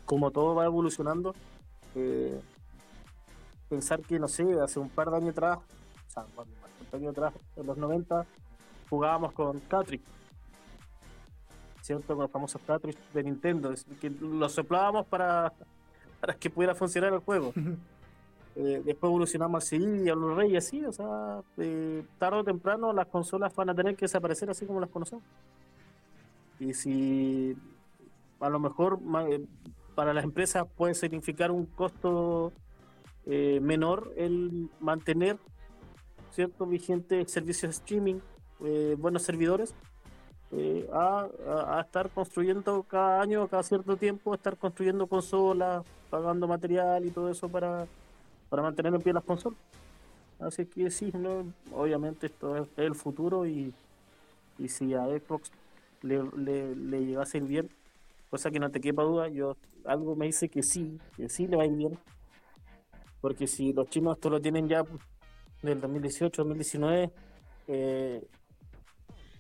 como 0.05 0.31
todo 0.31 0.55
va 0.55 0.66
evolucionando, 0.66 1.35
eh, 1.95 2.41
pensar 3.69 4.01
que, 4.03 4.19
no 4.19 4.29
sé, 4.29 4.61
hace 4.61 4.79
un 4.79 4.89
par 4.89 5.11
de 5.11 5.16
años 5.16 5.31
atrás, 5.31 5.59
o 6.09 6.11
sea, 6.11 6.27
un 6.37 7.01
años 7.01 7.11
atrás, 7.11 7.35
en 7.57 7.66
los 7.66 7.77
90, 7.77 8.27
jugábamos 8.89 9.33
con 9.33 9.61
Catrick. 9.61 10.03
¿Cierto? 11.83 12.15
Con 12.15 12.21
los 12.21 12.31
famosos 12.31 12.62
Catrick 12.66 12.97
de 13.12 13.23
Nintendo, 13.23 13.75
que 14.01 14.11
los 14.11 14.53
soplábamos 14.53 15.07
para, 15.07 15.53
para 16.21 16.35
que 16.35 16.49
pudiera 16.49 16.75
funcionar 16.75 17.12
el 17.12 17.19
juego. 17.21 17.53
Eh, 18.57 18.83
después 18.85 19.11
evolucionamos 19.11 19.65
así, 19.65 19.77
y 19.77 20.09
a 20.09 20.15
los 20.15 20.37
reyes 20.37 20.65
así, 20.65 20.85
o 20.85 20.93
sea, 20.93 21.43
eh, 21.59 22.05
tarde 22.19 22.39
o 22.39 22.45
temprano 22.45 22.93
las 22.93 23.09
consolas 23.09 23.55
van 23.57 23.71
a 23.71 23.75
tener 23.75 23.97
que 23.97 24.05
desaparecer 24.05 24.49
así 24.49 24.65
como 24.65 24.81
las 24.81 24.91
conocemos. 24.91 25.25
Y 26.61 26.75
si 26.75 27.57
a 28.41 28.49
lo 28.49 28.59
mejor 28.61 29.01
eh, 29.29 29.45
para 29.95 30.13
las 30.13 30.25
empresas 30.25 30.67
puede 30.77 30.95
significar 30.95 31.51
un 31.51 31.67
costo 31.67 32.53
eh, 33.27 33.59
menor 33.61 34.13
el 34.17 34.69
mantener 34.81 35.39
cierto 36.31 36.67
vigente 36.67 37.25
servicios 37.27 37.71
de 37.71 37.79
streaming, 37.79 38.21
eh, 38.65 38.97
buenos 38.99 39.23
servidores, 39.23 39.75
eh, 40.53 40.89
a, 40.93 41.27
a, 41.69 41.81
estar 41.81 42.11
construyendo 42.11 42.83
cada 42.83 43.21
año, 43.21 43.47
cada 43.49 43.63
cierto 43.63 43.97
tiempo, 43.97 44.35
estar 44.35 44.57
construyendo 44.57 45.07
consolas, 45.07 45.85
pagando 46.11 46.47
material 46.47 47.05
y 47.05 47.11
todo 47.11 47.31
eso 47.31 47.49
para, 47.49 47.87
para 48.51 48.63
mantener 48.63 48.95
en 48.95 49.01
pie 49.01 49.13
las 49.13 49.25
consolas. 49.25 49.59
Así 50.39 50.67
que 50.67 50.91
sí, 50.91 51.11
no, 51.15 51.47
obviamente 51.73 52.27
esto 52.27 52.57
es 52.57 52.69
el 52.77 52.95
futuro 52.95 53.47
y, 53.47 53.73
y 54.59 54.69
si 54.69 54.93
a 54.95 55.07
Xbox 55.07 55.51
le, 56.05 56.23
le, 56.37 56.77
le 56.77 57.07
llegase 57.07 57.39
a 57.39 57.41
ir 57.41 57.47
bien, 57.47 57.71
cosa 58.31 58.51
que 58.51 58.61
no 58.61 58.71
te 58.71 58.81
quepa 58.81 59.03
duda, 59.03 59.29
yo 59.29 59.57
algo 59.85 60.15
me 60.17 60.27
dice 60.27 60.49
que 60.49 60.63
sí, 60.63 60.99
que 61.17 61.29
sí 61.29 61.47
le 61.47 61.57
va 61.57 61.63
a 61.63 61.67
ir 61.67 61.77
bien. 61.77 61.99
Porque 63.21 63.47
si 63.47 63.73
los 63.73 63.89
chinos 63.89 64.17
esto 64.17 64.29
lo 64.29 64.41
tienen 64.41 64.69
ya 64.69 64.85
del 65.63 65.81
2018, 65.81 66.43
2019, 66.43 67.11
eh, 67.69 68.29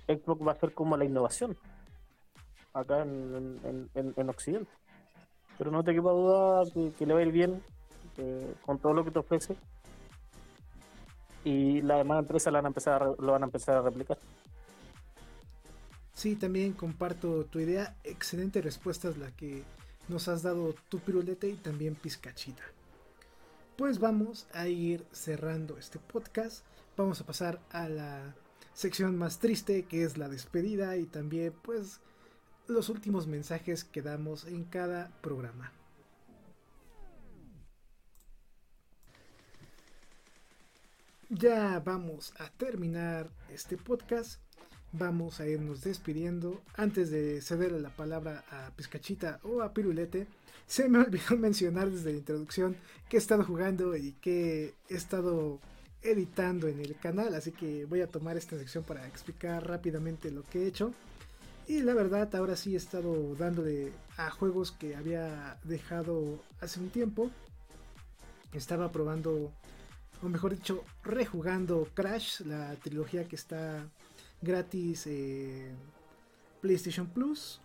Xbox 0.06 0.46
va 0.46 0.52
a 0.52 0.56
ser 0.56 0.72
como 0.72 0.96
la 0.96 1.04
innovación 1.04 1.56
acá 2.72 3.02
en, 3.02 3.90
en, 3.94 4.28
Occidente. 4.28 4.70
Pero 5.58 5.70
no 5.70 5.84
te 5.84 5.94
quepa 5.94 6.10
duda 6.10 6.62
que, 6.98 7.06
le 7.06 7.14
va 7.14 7.20
a 7.20 7.22
ir 7.22 7.32
bien 7.32 7.62
eh, 8.16 8.54
con 8.64 8.78
todo 8.78 8.94
lo 8.94 9.04
que 9.04 9.10
te 9.10 9.18
ofrece 9.18 9.56
y 11.44 11.82
las 11.82 11.98
demás 11.98 12.20
empresas 12.20 12.52
lo 12.52 12.58
van 12.58 12.64
a 12.64 12.68
empezar 12.68 13.14
lo 13.18 13.32
van 13.32 13.42
a 13.42 13.46
empezar 13.46 13.76
a 13.76 13.82
replicar. 13.82 14.18
Sí, 16.14 16.36
también 16.36 16.72
comparto 16.72 17.44
tu 17.46 17.58
idea. 17.58 17.96
Excelente 18.04 18.62
respuesta 18.62 19.08
es 19.08 19.18
la 19.18 19.30
que 19.32 19.64
nos 20.08 20.28
has 20.28 20.42
dado 20.42 20.74
tu 20.88 21.00
pirulete 21.00 21.48
y 21.48 21.56
también 21.56 21.96
pizcachita. 21.96 22.62
Pues 23.76 23.98
vamos 23.98 24.46
a 24.52 24.68
ir 24.68 25.04
cerrando 25.12 25.76
este 25.76 25.98
podcast. 25.98 26.64
Vamos 26.96 27.20
a 27.20 27.26
pasar 27.26 27.60
a 27.70 27.88
la 27.88 28.34
sección 28.72 29.18
más 29.18 29.40
triste 29.40 29.84
que 29.84 30.04
es 30.04 30.16
la 30.16 30.28
despedida 30.28 30.96
y 30.96 31.06
también 31.06 31.52
pues 31.62 32.00
los 32.68 32.88
últimos 32.88 33.26
mensajes 33.26 33.82
que 33.84 34.00
damos 34.00 34.44
en 34.44 34.64
cada 34.64 35.10
programa. 35.20 35.72
Ya 41.28 41.80
vamos 41.80 42.32
a 42.38 42.48
terminar 42.50 43.28
este 43.50 43.76
podcast. 43.76 44.43
Vamos 44.96 45.40
a 45.40 45.46
irnos 45.48 45.82
despidiendo. 45.82 46.62
Antes 46.76 47.10
de 47.10 47.42
ceder 47.42 47.72
la 47.72 47.90
palabra 47.90 48.44
a 48.48 48.70
Pizcachita 48.76 49.40
o 49.42 49.60
a 49.60 49.74
Pirulete, 49.74 50.28
se 50.68 50.88
me 50.88 50.98
olvidó 51.04 51.36
mencionar 51.36 51.90
desde 51.90 52.12
la 52.12 52.18
introducción 52.18 52.76
que 53.08 53.16
he 53.16 53.18
estado 53.18 53.42
jugando 53.42 53.96
y 53.96 54.12
que 54.12 54.74
he 54.88 54.94
estado 54.94 55.58
editando 56.00 56.68
en 56.68 56.78
el 56.78 56.94
canal. 56.96 57.34
Así 57.34 57.50
que 57.50 57.86
voy 57.86 58.02
a 58.02 58.06
tomar 58.06 58.36
esta 58.36 58.56
sección 58.56 58.84
para 58.84 59.04
explicar 59.08 59.66
rápidamente 59.66 60.30
lo 60.30 60.44
que 60.44 60.62
he 60.62 60.66
hecho. 60.68 60.94
Y 61.66 61.80
la 61.80 61.94
verdad, 61.94 62.32
ahora 62.36 62.54
sí 62.54 62.74
he 62.74 62.76
estado 62.76 63.34
dándole 63.34 63.90
a 64.16 64.30
juegos 64.30 64.70
que 64.70 64.94
había 64.94 65.58
dejado 65.64 66.38
hace 66.60 66.78
un 66.78 66.90
tiempo. 66.90 67.32
Estaba 68.52 68.92
probando 68.92 69.50
o 70.22 70.28
mejor 70.28 70.54
dicho, 70.54 70.84
rejugando 71.02 71.88
Crash, 71.94 72.42
la 72.42 72.74
trilogía 72.76 73.24
que 73.24 73.36
está 73.36 73.84
gratis 74.44 75.06
en 75.06 75.76
PlayStation 76.60 77.06
Plus. 77.06 77.60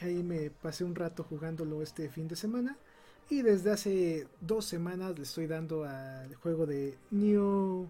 Ahí 0.00 0.22
me 0.22 0.50
pasé 0.50 0.84
un 0.84 0.94
rato 0.94 1.24
jugándolo 1.24 1.82
este 1.82 2.08
fin 2.08 2.28
de 2.28 2.36
semana. 2.36 2.76
Y 3.30 3.42
desde 3.42 3.70
hace 3.70 4.28
dos 4.40 4.66
semanas 4.66 5.16
le 5.16 5.22
estoy 5.22 5.46
dando 5.46 5.84
al 5.84 6.34
juego 6.34 6.66
de 6.66 6.98
New 7.10 7.88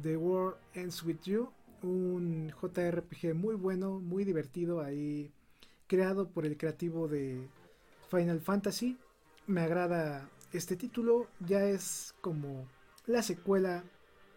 The 0.00 0.16
World 0.16 0.56
Ends 0.74 1.02
With 1.04 1.20
You. 1.22 1.50
Un 1.82 2.52
JRPG 2.60 3.34
muy 3.34 3.54
bueno, 3.54 4.00
muy 4.00 4.24
divertido 4.24 4.82
ahí. 4.82 5.32
Creado 5.86 6.28
por 6.28 6.44
el 6.44 6.58
creativo 6.58 7.08
de 7.08 7.48
Final 8.10 8.40
Fantasy. 8.40 8.98
Me 9.46 9.62
agrada 9.62 10.28
este 10.52 10.76
título. 10.76 11.28
Ya 11.40 11.64
es 11.64 12.14
como 12.20 12.66
la 13.06 13.22
secuela 13.22 13.84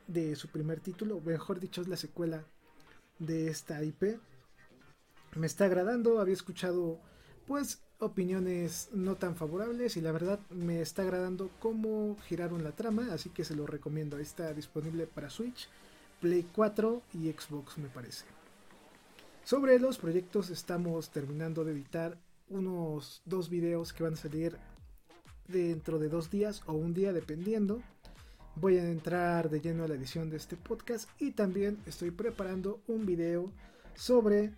de 0.08 0.36
su 0.36 0.48
primer 0.50 0.80
título, 0.80 1.22
mejor 1.22 1.60
dicho, 1.60 1.82
es 1.82 1.88
la 1.88 1.98
secuela 1.98 2.46
de 3.22 3.48
esta 3.48 3.84
IP. 3.84 4.20
Me 5.36 5.48
está 5.48 5.66
agradando, 5.66 6.20
había 6.20 6.34
escuchado 6.34 7.00
pues 7.48 7.82
opiniones 8.00 8.90
no 8.94 9.16
tan 9.16 9.36
favorables 9.36 9.96
y 9.96 10.02
la 10.02 10.12
verdad 10.12 10.40
me 10.50 10.82
está 10.82 11.04
agradando 11.04 11.50
cómo 11.60 12.18
giraron 12.28 12.64
la 12.64 12.72
trama, 12.72 13.14
así 13.14 13.30
que 13.30 13.46
se 13.46 13.56
lo 13.56 13.68
recomiendo. 13.68 14.18
Está 14.18 14.54
disponible 14.54 15.08
para 15.08 15.30
Switch, 15.30 15.70
Play 16.20 16.46
4 16.54 17.02
y 17.14 17.32
Xbox 17.32 17.78
me 17.78 17.88
parece. 17.88 18.26
Sobre 19.44 19.80
los 19.80 19.98
proyectos 19.98 20.50
estamos 20.50 21.10
terminando 21.10 21.64
de 21.64 21.74
editar 21.74 22.18
unos 22.50 23.22
dos 23.26 23.50
videos 23.50 23.94
que 23.94 24.04
van 24.04 24.14
a 24.14 24.18
salir 24.18 24.58
dentro 25.48 26.00
de 26.00 26.10
dos 26.10 26.30
días 26.30 26.64
o 26.66 26.74
un 26.74 26.94
día 26.94 27.14
dependiendo 27.14 27.82
voy 28.56 28.78
a 28.78 28.90
entrar 28.90 29.50
de 29.50 29.62
lleno 29.62 29.84
a 29.84 29.88
la 29.88 29.96
edición 29.96 30.30
de 30.30 30.38
este 30.38 30.58
podcast 30.58 31.10
y 31.20 31.32
también 31.32 31.78
estoy 31.86 32.12
preparando 32.12 32.82
un 32.88 33.06
video 33.06 33.52
sobre 33.96 34.52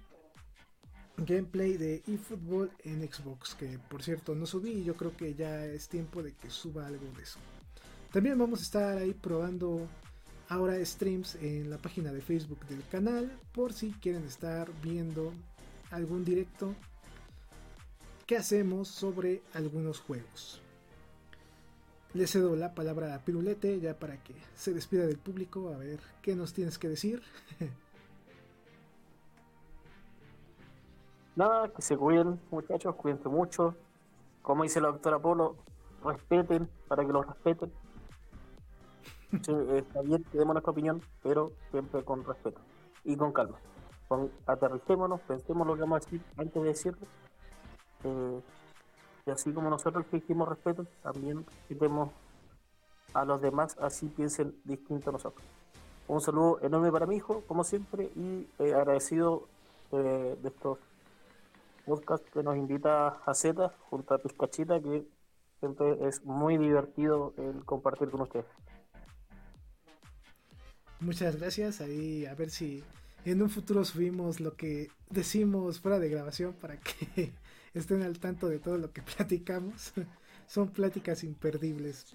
gameplay 1.18 1.78
de 1.78 2.04
eFootball 2.08 2.72
en 2.84 3.08
Xbox 3.08 3.56
que 3.56 3.78
por 3.90 4.02
cierto 4.02 4.34
no 4.36 4.46
subí 4.46 4.72
y 4.72 4.84
yo 4.84 4.96
creo 4.96 5.16
que 5.16 5.36
ya 5.36 5.66
es 5.66 5.88
tiempo 5.88 6.24
de 6.24 6.34
que 6.34 6.50
suba 6.50 6.88
algo 6.88 7.06
de 7.16 7.24
eso. 7.24 7.40
También 8.12 8.38
vamos 8.38 8.60
a 8.60 8.64
estar 8.64 8.98
ahí 8.98 9.14
probando 9.14 9.88
ahora 10.50 10.84
streams 10.84 11.36
en 11.36 11.70
la 11.70 11.78
página 11.78 12.12
de 12.12 12.22
Facebook 12.22 12.66
del 12.68 12.84
canal 12.88 13.40
por 13.54 13.74
si 13.74 13.92
quieren 13.94 14.24
estar 14.26 14.70
viendo 14.82 15.34
algún 15.92 16.26
directo 16.26 16.76
que 18.26 18.38
hacemos 18.38 18.88
sobre 18.88 19.42
algunos 19.54 20.00
juegos. 20.00 20.63
Le 22.14 22.28
cedo 22.28 22.56
la 22.56 22.76
palabra 22.76 23.16
a 23.16 23.20
Pirulete 23.20 23.80
ya 23.80 23.98
para 23.98 24.18
que 24.18 24.36
se 24.56 24.74
despida 24.74 25.08
del 25.08 25.18
público. 25.18 25.74
A 25.74 25.78
ver, 25.78 26.00
¿qué 26.22 26.36
nos 26.36 26.54
tienes 26.54 26.78
que 26.78 26.88
decir? 26.88 27.24
Nada, 31.36 31.70
que 31.70 31.82
se 31.82 31.98
cuiden, 31.98 32.40
muchachos, 32.52 32.96
cuídense 32.96 33.28
mucho. 33.30 33.76
Como 34.44 34.62
dice 34.62 34.80
la 34.80 34.90
doctora 34.90 35.18
Polo, 35.18 35.56
respeten 36.04 36.70
para 36.88 37.04
que 37.04 37.12
los 37.12 37.26
respeten. 37.26 37.72
está 39.76 40.02
bien 40.02 40.24
que 40.26 40.38
demos 40.38 40.54
nuestra 40.54 40.72
opinión, 40.72 41.02
pero 41.24 41.52
siempre 41.72 42.04
con 42.04 42.24
respeto 42.24 42.62
y 43.04 43.16
con 43.16 43.34
calma. 43.34 43.58
Con, 44.08 44.32
aterricémonos, 44.46 45.20
pensemos 45.22 45.66
lo 45.66 45.74
que 45.74 45.82
vamos 45.82 45.96
a 45.96 46.06
decir 46.06 46.22
antes 46.38 46.62
de 46.62 46.68
decirlo. 46.68 47.08
Eh, 48.04 48.42
y 49.26 49.32
así 49.32 49.54
como 49.54 49.70
nosotros 49.70 50.06
exigimos 50.06 50.50
respeto, 50.50 50.86
también 51.02 51.46
exigimos 51.62 52.10
a 53.14 53.26
los 53.26 53.42
demás, 53.42 53.78
así 53.80 54.08
piensen 54.08 54.56
distinto 54.64 55.10
a 55.10 55.14
nosotros. 55.14 55.46
Un 56.08 56.20
saludo 56.20 56.60
enorme 56.62 56.92
para 56.92 57.06
mi 57.06 57.16
hijo, 57.16 57.44
como 57.48 57.64
siempre, 57.64 58.12
y 58.16 58.48
eh, 58.60 58.74
agradecido 58.74 59.48
eh, 59.92 60.38
de 60.42 60.50
estos 60.50 60.80
podcasts 61.86 62.30
que 62.32 62.44
nos 62.44 62.58
invita 62.58 63.08
a 63.08 63.34
Z 63.34 63.74
junto 63.90 64.14
a 64.14 64.18
Pizcachita, 64.18 64.82
que 64.82 65.06
siempre 65.60 66.08
es 66.08 66.24
muy 66.26 66.58
divertido 66.58 67.34
el 67.38 67.64
compartir 67.64 68.10
con 68.10 68.22
ustedes. 68.22 68.46
Muchas 71.00 71.38
gracias. 71.38 71.82
Ahí 71.82 72.26
a 72.26 72.34
ver 72.34 72.50
si 72.50 72.84
en 73.26 73.42
un 73.42 73.50
futuro 73.50 73.86
subimos 73.86 74.40
lo 74.40 74.56
que 74.56 74.90
decimos 75.10 75.80
fuera 75.80 76.00
de 76.00 76.10
grabación 76.10 76.54
para 76.54 76.78
que 76.78 77.34
estén 77.74 78.04
al 78.04 78.20
tanto 78.20 78.48
de 78.48 78.60
todo 78.60 78.78
lo 78.78 78.92
que 78.92 79.02
platicamos. 79.16 79.94
Son 80.48 80.70
pláticas 80.70 81.24
imperdibles. 81.24 82.06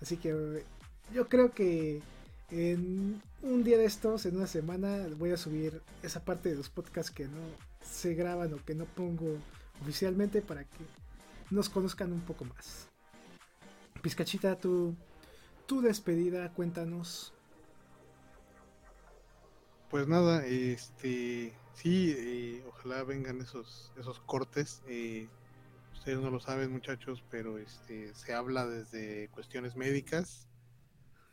Así 0.00 0.16
que 0.16 0.64
yo 1.12 1.28
creo 1.28 1.50
que 1.52 2.02
en 2.50 3.20
un 3.42 3.64
día 3.64 3.78
de 3.78 3.86
estos, 3.86 4.26
en 4.26 4.36
una 4.36 4.46
semana, 4.46 5.06
voy 5.18 5.30
a 5.30 5.36
subir 5.36 5.82
esa 6.02 6.24
parte 6.24 6.48
de 6.48 6.56
los 6.56 6.68
podcasts 6.68 7.10
que 7.10 7.26
no 7.26 7.40
se 7.80 8.14
graban 8.14 8.52
o 8.54 8.64
que 8.64 8.74
no 8.74 8.84
pongo 8.84 9.36
oficialmente 9.82 10.42
para 10.42 10.64
que 10.64 10.84
nos 11.50 11.68
conozcan 11.68 12.12
un 12.12 12.20
poco 12.20 12.44
más. 12.44 12.88
Pizcachita, 14.02 14.56
tu, 14.56 14.94
tu 15.66 15.80
despedida, 15.80 16.52
cuéntanos. 16.52 17.32
Pues 19.90 20.06
nada, 20.06 20.44
este 20.46 21.52
Sí, 21.76 22.14
eh, 22.16 22.64
ojalá 22.66 23.04
vengan 23.04 23.40
esos, 23.40 23.92
esos 23.98 24.18
cortes. 24.20 24.82
Eh, 24.88 25.28
ustedes 25.92 26.18
no 26.20 26.30
lo 26.30 26.40
saben, 26.40 26.72
muchachos, 26.72 27.22
pero 27.30 27.58
este 27.58 28.14
se 28.14 28.34
habla 28.34 28.66
desde 28.66 29.28
cuestiones 29.28 29.76
médicas 29.76 30.48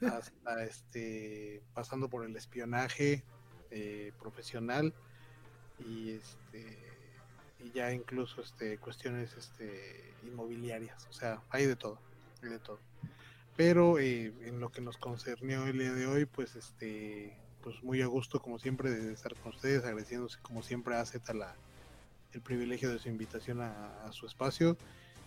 hasta 0.01 0.65
este 0.65 1.63
pasando 1.73 2.09
por 2.09 2.25
el 2.25 2.35
espionaje 2.35 3.23
eh, 3.71 4.11
profesional 4.19 4.93
y 5.79 6.11
este 6.11 6.77
y 7.59 7.71
ya 7.71 7.93
incluso 7.93 8.41
este 8.41 8.77
cuestiones 8.79 9.33
este 9.37 10.13
inmobiliarias, 10.23 11.07
o 11.09 11.13
sea, 11.13 11.41
hay 11.51 11.65
de 11.65 11.77
todo, 11.77 11.99
hay 12.41 12.49
de 12.49 12.59
todo. 12.59 12.79
Pero 13.55 13.97
eh, 13.97 14.33
en 14.41 14.59
lo 14.59 14.71
que 14.71 14.81
nos 14.81 14.97
concernió 14.97 15.65
el 15.67 15.77
día 15.77 15.93
de 15.93 16.05
hoy, 16.05 16.25
pues 16.25 16.55
este 16.57 17.37
pues 17.63 17.81
muy 17.83 18.01
a 18.01 18.07
gusto 18.07 18.41
como 18.41 18.59
siempre 18.59 18.91
de 18.91 19.13
estar 19.13 19.33
con 19.35 19.53
ustedes, 19.53 19.83
agradeciéndose 19.83 20.37
como 20.41 20.61
siempre 20.61 20.95
a 20.95 21.05
Z 21.05 21.33
la, 21.33 21.55
el 22.33 22.41
privilegio 22.41 22.91
de 22.91 22.99
su 22.99 23.07
invitación 23.09 23.61
a, 23.61 24.11
su 24.11 24.25
espacio, 24.25 24.77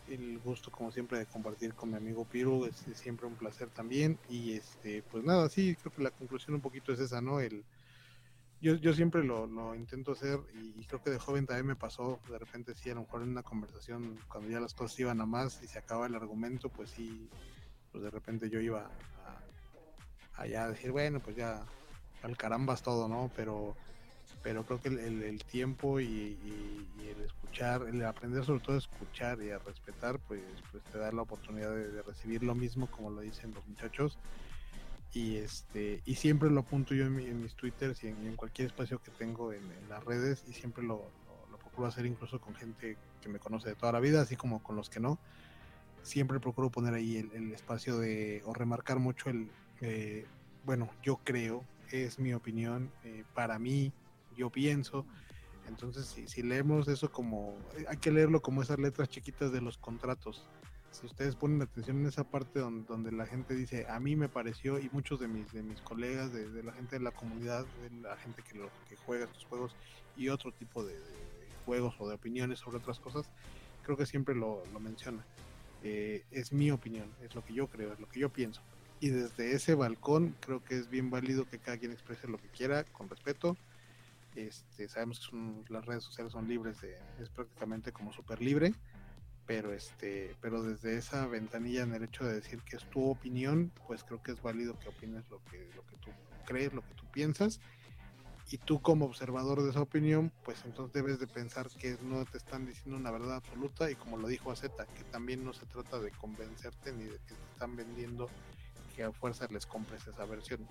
el 0.09 0.39
gusto 0.39 0.71
como 0.71 0.93
siempre 0.93 1.19
de 1.19 1.27
compartir 1.27 1.75
con 1.75 1.91
mi 1.91 1.97
amigo 1.97 2.25
Piru, 2.25 2.67
es, 2.67 2.77
siempre 2.95 3.27
un 3.27 3.35
placer 3.35 3.71
también 3.71 4.19
y 4.29 4.53
este 4.53 5.03
pues 5.11 5.25
nada, 5.25 5.49
sí, 5.49 5.77
creo 5.77 5.93
que 5.93 6.03
la 6.03 6.11
conclusión 6.11 6.55
un 6.55 6.61
poquito 6.61 6.93
es 6.93 7.01
esa, 7.01 7.21
¿no? 7.21 7.41
El 7.41 7.65
yo, 8.61 8.75
yo 8.77 8.95
siempre 8.95 9.23
lo, 9.23 9.47
lo 9.47 9.75
intento 9.75 10.13
hacer 10.13 10.39
y, 10.55 10.85
creo 10.87 11.03
que 11.03 11.11
de 11.11 11.19
joven 11.19 11.47
también 11.47 11.67
me 11.67 11.77
pasó, 11.77 12.21
de 12.29 12.39
repente 12.39 12.75
sí, 12.75 12.91
a 12.91 12.95
lo 12.95 13.03
mejor 13.03 13.23
en 13.23 13.31
una 13.31 13.43
conversación 13.43 14.19
cuando 14.29 14.51
ya 14.51 14.61
las 14.61 14.75
cosas 14.75 14.99
iban 14.99 15.21
a 15.21 15.27
más 15.27 15.63
y 15.63 15.67
se 15.67 15.79
acaba 15.79 16.07
el 16.07 16.15
argumento, 16.15 16.69
pues 16.69 16.91
sí, 16.91 17.29
pues 17.93 18.05
de 18.05 18.11
repente 18.11 18.49
yo 18.49 18.61
iba 18.61 18.91
a, 20.37 20.43
a 20.43 20.69
decir, 20.69 20.91
bueno, 20.91 21.21
pues 21.21 21.37
ya 21.37 21.67
al 22.23 22.37
carambas 22.37 22.83
todo, 22.83 23.09
¿no? 23.09 23.31
Pero, 23.37 23.77
pero 24.43 24.65
creo 24.65 24.81
que 24.81 24.89
el, 24.89 25.23
el, 25.23 25.45
tiempo 25.45 26.01
y, 26.01 26.39
el 27.01 27.23
escuchar, 27.25 27.83
el 27.83 28.05
aprender 28.05 28.45
sobre 28.45 28.61
todo 28.61 28.77
a 28.77 28.79
escuchar 28.79 29.43
y 29.43 29.51
a 29.51 29.59
respetar, 29.59 30.19
pues, 30.21 30.43
pues 30.71 30.83
te 30.85 30.99
da 30.99 31.13
la 31.13 31.23
oportunidad 31.23 31.75
de, 31.75 32.03
recibir 32.03 32.43
lo 32.43 32.55
mismo 32.55 32.89
como 32.91 33.11
lo 33.11 33.21
dicen 33.21 33.53
los 33.55 33.67
muchachos. 33.67 34.19
Y 35.13 35.37
este 35.37 36.03
y 36.05 36.17
siempre 36.17 36.51
lo 36.51 36.61
apunto 36.61 36.95
yo 36.95 37.07
en, 37.07 37.43
mis 37.43 37.55
twitters 37.55 38.05
y 38.05 38.09
en, 38.09 38.37
cualquier 38.37 38.67
espacio 38.69 39.01
que 39.01 39.11
tengo 39.13 39.53
en, 39.53 39.63
las 39.89 40.05
redes 40.05 40.45
y 40.49 40.53
siempre 40.53 40.85
lo, 40.85 41.03
lo, 41.51 41.59
procuro 41.59 41.89
hacer 41.89 42.07
incluso 42.07 42.41
con 42.41 42.55
gente 42.55 42.97
que 43.23 43.29
me 43.29 43.39
conoce 43.39 43.71
de 43.71 43.75
toda 43.77 43.93
la 43.93 44.01
vida, 44.01 44.21
así 44.21 44.37
como 44.37 44.63
con 44.63 44.77
los 44.77 44.91
que 44.91 45.01
no. 45.01 45.19
Siempre 46.03 46.39
procuro 46.39 46.71
poner 46.71 46.95
ahí 46.95 47.17
el, 47.17 47.53
espacio 47.53 47.99
de, 47.99 48.43
o 48.45 48.55
remarcar 48.55 48.99
mucho 48.99 49.31
el, 49.31 49.49
eh, 49.81 50.27
bueno, 50.65 50.91
yo 51.03 51.21
creo, 51.23 51.65
es 51.91 52.19
mi 52.19 52.35
opinión, 52.35 52.91
eh, 53.05 53.25
para 53.35 53.59
mí, 53.59 53.93
yo 54.37 54.51
pienso. 54.51 55.07
Entonces, 55.69 56.17
si, 56.27 56.43
leemos 56.43 56.87
eso 56.89 57.11
como, 57.11 57.57
eh, 57.77 57.85
hay 57.89 57.97
que 57.97 58.13
leerlo 58.13 58.41
como 58.41 58.63
esas 58.63 58.79
letras 58.79 59.09
chiquitas 59.09 59.53
de 59.53 59.61
los 59.61 59.79
contratos. 59.79 60.47
Si 60.91 61.05
ustedes 61.05 61.35
ponen 61.37 61.61
atención 61.61 61.99
en 61.99 62.07
esa 62.07 62.25
parte 62.25 62.61
donde, 62.61 63.13
la 63.13 63.27
gente 63.27 63.55
dice, 63.55 63.87
a 63.89 64.01
mí 64.01 64.17
me 64.17 64.29
pareció, 64.29 64.79
y 64.79 64.89
muchos 64.93 65.21
de 65.21 65.29
mis, 65.29 65.53
de 65.53 65.63
mis 65.63 65.81
colegas, 65.83 66.33
de, 66.33 66.63
la 66.63 66.73
gente 66.73 66.97
de 66.97 67.05
la 67.05 67.11
comunidad, 67.11 67.67
de 67.83 67.91
la 68.01 68.17
gente 68.17 68.43
que, 68.43 68.57
lo, 68.57 68.71
que 68.89 68.97
juega 68.97 69.25
estos 69.25 69.45
juegos 69.45 69.77
y 70.17 70.29
otro 70.29 70.53
tipo 70.53 70.85
de, 70.85 70.95
juegos 71.67 71.97
o 71.99 72.09
de 72.09 72.15
opiniones 72.15 72.61
sobre 72.61 72.79
otras 72.79 73.01
cosas, 73.01 73.29
creo 73.83 73.97
que 73.97 74.07
siempre 74.07 74.35
lo, 74.35 74.63
lo 74.73 74.81
menciona. 74.81 75.27
Eh, 75.83 76.25
es 76.31 76.53
mi 76.53 76.71
opinión, 76.71 77.11
es 77.23 77.35
lo 77.35 77.45
que 77.45 77.53
yo 77.53 77.67
creo, 77.67 77.93
es 77.93 78.01
lo 78.01 78.09
que 78.09 78.21
yo 78.21 78.31
pienso 78.31 78.63
y 79.01 79.11
desde 79.11 79.53
ese 79.53 79.75
balcón 79.75 80.35
creo 80.41 80.63
que 80.65 80.77
es 80.77 80.89
bien 80.89 81.11
válido 81.11 81.49
que 81.49 81.59
cada 81.59 81.79
quien 81.79 81.93
exprese 81.93 82.29
lo 82.29 82.39
que 82.39 82.49
quiera 82.49 82.85
con 82.85 83.09
respeto. 83.09 83.57
Este, 84.35 84.89
sabemos 84.89 85.31
que 85.31 85.73
las 85.73 85.85
redes 85.87 86.05
sociales 86.05 86.33
son 86.33 86.47
libres, 86.47 86.81
de, 86.81 86.99
es 87.21 87.31
prácticamente 87.31 87.93
como 87.93 88.13
súper 88.13 88.43
libre, 88.43 88.75
pero 89.47 89.73
este, 89.73 90.37
pero 90.43 90.63
desde 90.63 90.97
esa 90.97 91.27
ventanilla 91.27 91.83
en 91.83 91.95
el 91.95 92.05
hecho 92.05 92.25
de 92.25 92.35
decir 92.35 92.61
que 92.63 92.77
es 92.77 92.85
tu 92.91 93.09
opinión, 93.09 93.73
pues 93.87 94.05
creo 94.05 94.23
que 94.23 94.33
es 94.33 94.43
válido 94.43 94.79
que 94.79 94.89
opines 94.89 95.29
lo 95.31 95.43
que, 95.45 95.71
lo 95.75 95.87
que 95.87 95.97
tú 95.97 96.11
crees, 96.45 96.75
lo 96.75 96.83
que 96.83 96.95
tú 96.95 97.05
piensas, 97.13 97.61
y 98.51 98.59
tú 98.59 98.81
como 98.81 99.07
observador 99.07 99.63
de 99.63 99.71
esa 99.71 99.81
opinión, 99.81 100.31
pues 100.45 100.63
entonces 100.65 100.93
debes 100.93 101.19
de 101.19 101.27
pensar 101.27 101.69
que 101.71 101.97
no 102.03 102.25
te 102.27 102.39
están 102.39 102.67
diciendo 102.67 102.97
una 102.97 103.11
verdad 103.11 103.37
absoluta, 103.37 103.91
y 103.91 103.95
como 103.95 104.19
lo 104.19 104.29
dijo 104.29 104.53
Azeta, 104.53 104.87
que 104.87 105.03
también 105.05 105.45
no 105.45 105.53
se 105.53 105.67
trata 105.67 105.99
de 105.99 106.11
convencerte 106.13 106.93
ni 106.93 107.05
de 107.05 107.19
que 107.27 107.35
te 107.35 107.53
están 107.53 107.75
vendiendo 107.75 108.29
que 108.97 109.05
a 109.05 109.13
fuerza 109.13 109.47
les 109.51 109.67
compres 109.67 110.07
esa 110.07 110.25
versión. 110.25 110.67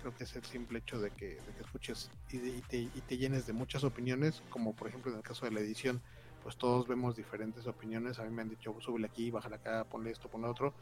Creo 0.00 0.14
que 0.14 0.24
es 0.24 0.36
el 0.36 0.44
simple 0.44 0.80
hecho 0.80 1.00
de 1.00 1.10
que, 1.10 1.38
escuches 1.60 2.10
y, 2.30 2.60
te, 2.60 3.16
llenes 3.16 3.46
de 3.46 3.52
muchas 3.52 3.82
opiniones, 3.82 4.42
como 4.50 4.74
por 4.74 4.88
ejemplo 4.88 5.10
en 5.10 5.18
el 5.18 5.22
caso 5.22 5.46
de 5.46 5.52
la 5.52 5.60
edición, 5.60 6.02
pues 6.42 6.56
todos 6.56 6.86
vemos 6.86 7.16
diferentes 7.16 7.66
opiniones. 7.66 8.18
A 8.18 8.24
mí 8.24 8.30
me 8.30 8.42
han 8.42 8.50
dicho, 8.50 8.76
súbele 8.80 9.06
aquí, 9.06 9.30
bájale 9.30 9.56
acá, 9.56 9.84
ponle 9.84 10.10
esto, 10.10 10.28
ponle 10.28 10.48
otro. 10.48 10.74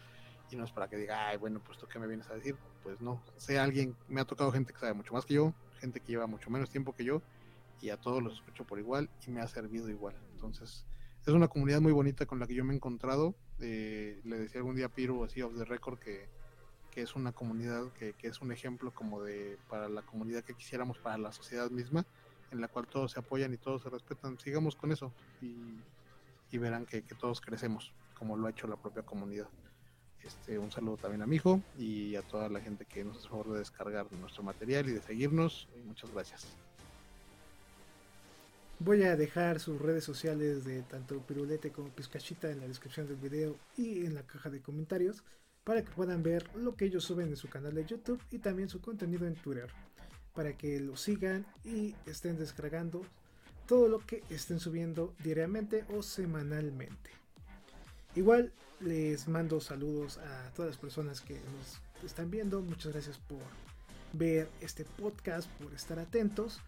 Y 0.50 0.56
no 0.56 0.64
es 0.64 0.72
para 0.72 0.88
que 0.88 0.96
diga, 0.96 1.28
ay, 1.28 1.36
bueno, 1.36 1.60
pues 1.64 1.78
tú 1.78 1.86
qué 1.86 1.98
me 1.98 2.08
vienes 2.08 2.28
a 2.28 2.34
decir. 2.34 2.56
Pues 2.82 3.00
no, 3.00 3.22
sea 3.36 3.62
alguien, 3.62 3.94
me 4.08 4.20
ha 4.20 4.24
tocado 4.24 4.50
gente 4.50 4.72
que 4.72 4.80
sabe 4.80 4.94
mucho 4.94 5.14
más 5.14 5.24
que 5.24 5.34
yo, 5.34 5.54
gente 5.78 6.00
que 6.00 6.08
lleva 6.08 6.26
mucho 6.26 6.50
menos 6.50 6.70
tiempo 6.70 6.94
que 6.94 7.04
yo, 7.04 7.22
y 7.80 7.90
a 7.90 7.98
todos 7.98 8.22
los 8.22 8.34
escucho 8.34 8.64
por 8.64 8.78
igual 8.78 9.08
y 9.26 9.30
me 9.30 9.40
ha 9.40 9.46
servido 9.46 9.88
igual. 9.88 10.16
Entonces, 10.32 10.84
es 11.26 11.32
una 11.34 11.48
comunidad 11.48 11.80
muy 11.80 11.92
bonita 11.92 12.26
con 12.26 12.40
la 12.40 12.46
que 12.46 12.54
yo 12.54 12.64
me 12.64 12.72
he 12.72 12.76
encontrado. 12.76 13.34
Eh, 13.60 14.20
le 14.24 14.38
decía 14.38 14.60
algún 14.60 14.74
día 14.74 14.86
a 14.86 14.88
Piro, 14.88 15.22
así 15.22 15.42
off 15.42 15.54
the 15.56 15.64
record, 15.64 15.98
que 15.98 16.28
que 16.90 17.02
es 17.02 17.14
una 17.14 17.32
comunidad 17.32 17.90
que, 17.92 18.14
es 18.22 18.40
un 18.40 18.52
ejemplo 18.52 18.90
como 18.92 19.22
de 19.22 19.58
para 19.68 19.88
la 19.88 20.02
comunidad 20.02 20.42
que 20.44 20.54
quisiéramos 20.54 20.98
para 20.98 21.18
la 21.18 21.32
sociedad 21.32 21.70
misma, 21.70 22.04
en 22.50 22.60
la 22.60 22.68
cual 22.68 22.86
todos 22.86 23.12
se 23.12 23.20
apoyan 23.20 23.52
y 23.54 23.56
todos 23.56 23.82
se 23.82 23.90
respetan. 23.90 24.38
Sigamos 24.38 24.76
con 24.76 24.92
eso 24.92 25.12
y, 25.40 26.58
verán 26.58 26.86
que, 26.86 27.02
todos 27.02 27.40
crecemos, 27.40 27.92
como 28.18 28.36
lo 28.36 28.46
ha 28.46 28.50
hecho 28.50 28.66
la 28.66 28.76
propia 28.76 29.02
comunidad. 29.02 29.48
Este, 30.22 30.58
un 30.58 30.70
saludo 30.70 30.98
también 30.98 31.22
a 31.22 31.26
mi 31.26 31.36
hijo 31.36 31.62
y 31.78 32.14
a 32.16 32.22
toda 32.22 32.48
la 32.50 32.60
gente 32.60 32.84
que 32.84 33.02
nos 33.04 33.16
hace 33.16 33.28
favor 33.28 33.52
de 33.52 33.60
descargar 33.60 34.12
nuestro 34.12 34.42
material 34.42 34.88
y 34.88 34.92
de 34.92 35.00
seguirnos. 35.00 35.68
muchas 35.86 36.12
gracias. 36.12 36.46
Voy 38.82 39.02
a 39.02 39.14
dejar 39.14 39.60
sus 39.60 39.78
redes 39.78 40.04
sociales 40.04 40.64
de 40.64 40.82
tanto 40.82 41.20
Pirulete 41.20 41.70
como 41.70 41.90
Pizcachita 41.90 42.50
en 42.50 42.60
la 42.60 42.66
descripción 42.66 43.06
del 43.06 43.16
video 43.16 43.56
y 43.76 44.06
en 44.06 44.14
la 44.14 44.22
caja 44.22 44.48
de 44.48 44.60
comentarios 44.60 45.22
para 45.64 45.84
que 45.84 45.90
puedan 45.90 46.22
ver 46.22 46.48
lo 46.56 46.74
que 46.74 46.86
ellos 46.86 47.04
suben 47.04 47.28
en 47.28 47.36
su 47.36 47.48
canal 47.48 47.74
de 47.74 47.84
YouTube 47.84 48.22
y 48.30 48.38
también 48.38 48.68
su 48.68 48.80
contenido 48.80 49.26
en 49.26 49.34
Twitter, 49.34 49.70
para 50.34 50.56
que 50.56 50.80
lo 50.80 50.96
sigan 50.96 51.46
y 51.64 51.94
estén 52.06 52.38
descargando 52.38 53.02
todo 53.66 53.88
lo 53.88 54.04
que 54.04 54.22
estén 54.30 54.58
subiendo 54.58 55.14
diariamente 55.22 55.84
o 55.90 56.02
semanalmente. 56.02 57.10
Igual 58.16 58.52
les 58.80 59.28
mando 59.28 59.60
saludos 59.60 60.18
a 60.18 60.50
todas 60.54 60.70
las 60.70 60.78
personas 60.78 61.20
que 61.20 61.34
nos 61.34 62.04
están 62.04 62.30
viendo, 62.30 62.60
muchas 62.62 62.92
gracias 62.92 63.18
por 63.18 63.38
ver 64.12 64.48
este 64.60 64.84
podcast, 64.84 65.48
por 65.62 65.72
estar 65.72 65.98
atentos. 65.98 66.60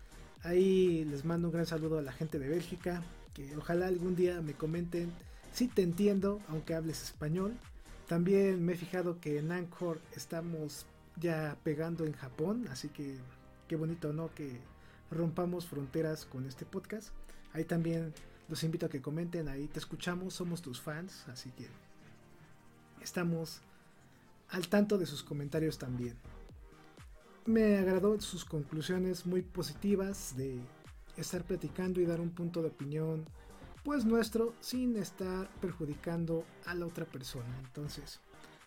Ahí 0.43 1.05
les 1.05 1.25
mando 1.25 1.49
un 1.49 1.55
gran 1.55 1.67
saludo 1.67 1.99
a 1.99 2.03
la 2.03 2.13
gente 2.13 2.39
de 2.39 2.49
Bélgica, 2.49 3.03
que 3.35 3.57
ojalá 3.57 3.87
algún 3.87 4.15
día 4.15 4.41
me 4.41 4.55
comenten 4.55 5.13
si 5.53 5.69
te 5.69 5.83
entiendo, 5.83 6.41
aunque 6.49 6.75
hables 6.75 7.03
español. 7.03 7.57
También 8.13 8.63
me 8.63 8.75
he 8.75 8.77
fijado 8.77 9.21
que 9.21 9.39
en 9.39 9.51
Anchor 9.53 9.99
estamos 10.15 10.85
ya 11.19 11.57
pegando 11.65 12.05
en 12.05 12.13
Japón, 12.13 12.69
así 12.71 12.91
que 12.91 13.17
qué 13.67 13.75
bonito, 13.75 14.13
¿no? 14.13 14.29
Que 14.35 14.61
rompamos 15.11 15.67
fronteras 15.67 16.27
con 16.27 16.45
este 16.45 16.67
podcast. 16.67 17.09
Ahí 17.55 17.65
también 17.65 18.13
los 18.51 18.65
invito 18.65 18.85
a 18.85 18.91
que 18.91 19.01
comenten, 19.01 19.49
ahí 19.49 19.67
te 19.67 19.79
escuchamos, 19.79 20.35
somos 20.35 20.61
tus 20.61 20.79
fans, 20.79 21.27
así 21.29 21.53
que 21.53 21.67
estamos 23.01 23.63
al 24.51 24.69
tanto 24.69 24.99
de 24.99 25.07
sus 25.07 25.23
comentarios 25.23 25.79
también. 25.79 26.15
Me 27.47 27.79
agradó 27.79 28.21
sus 28.21 28.45
conclusiones 28.45 29.25
muy 29.25 29.41
positivas 29.41 30.37
de 30.37 30.61
estar 31.17 31.45
platicando 31.45 31.99
y 31.99 32.05
dar 32.05 32.21
un 32.21 32.29
punto 32.29 32.61
de 32.61 32.69
opinión 32.69 33.25
pues 33.83 34.05
nuestro 34.05 34.55
sin 34.61 34.97
estar 34.97 35.49
perjudicando 35.61 36.45
a 36.67 36.75
la 36.75 36.87
otra 36.87 37.05
persona. 37.05 37.59
Entonces, 37.65 38.21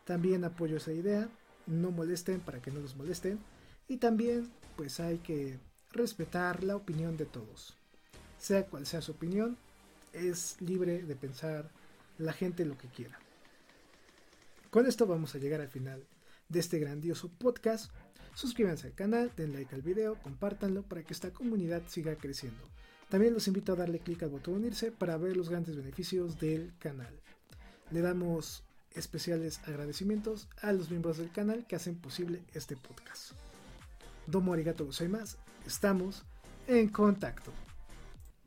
también 0.03 0.43
apoyo 0.43 0.77
esa 0.77 0.91
idea, 0.91 1.29
no 1.67 1.91
molesten 1.91 2.39
para 2.41 2.61
que 2.61 2.71
no 2.71 2.79
los 2.79 2.95
molesten 2.95 3.39
y 3.87 3.97
también 3.97 4.51
pues 4.75 4.99
hay 4.99 5.19
que 5.19 5.59
respetar 5.91 6.63
la 6.63 6.75
opinión 6.75 7.17
de 7.17 7.25
todos. 7.25 7.77
Sea 8.37 8.65
cual 8.65 8.85
sea 8.85 9.01
su 9.01 9.13
opinión, 9.13 9.57
es 10.13 10.61
libre 10.61 11.01
de 11.03 11.15
pensar 11.15 11.69
la 12.17 12.33
gente 12.33 12.65
lo 12.65 12.77
que 12.77 12.87
quiera. 12.89 13.19
Con 14.69 14.85
esto 14.85 15.07
vamos 15.07 15.33
a 15.35 15.37
llegar 15.37 15.61
al 15.61 15.69
final 15.69 16.05
de 16.49 16.59
este 16.59 16.79
grandioso 16.79 17.29
podcast. 17.29 17.91
Suscríbanse 18.33 18.87
al 18.87 18.93
canal, 18.93 19.31
den 19.35 19.53
like 19.53 19.73
al 19.73 19.81
video, 19.81 20.21
compártanlo 20.21 20.83
para 20.83 21.03
que 21.03 21.13
esta 21.13 21.31
comunidad 21.31 21.83
siga 21.87 22.15
creciendo. 22.15 22.74
También 23.09 23.33
los 23.33 23.47
invito 23.47 23.73
a 23.73 23.75
darle 23.75 23.99
clic 23.99 24.23
al 24.23 24.29
botón 24.29 24.55
unirse 24.55 24.91
para 24.91 25.17
ver 25.17 25.37
los 25.37 25.49
grandes 25.49 25.75
beneficios 25.75 26.39
del 26.39 26.73
canal. 26.79 27.13
Le 27.91 28.01
damos 28.01 28.63
especiales 28.91 29.59
agradecimientos 29.65 30.47
a 30.61 30.71
los 30.71 30.89
miembros 30.89 31.17
del 31.17 31.31
canal 31.31 31.67
que 31.67 31.75
hacen 31.75 31.95
posible 31.95 32.43
este 32.53 32.75
podcast. 32.75 33.33
Domo 34.25 34.53
arigato 34.53 34.89
más. 35.09 35.37
estamos 35.65 36.23
en 36.67 36.89
contacto. 36.89 37.51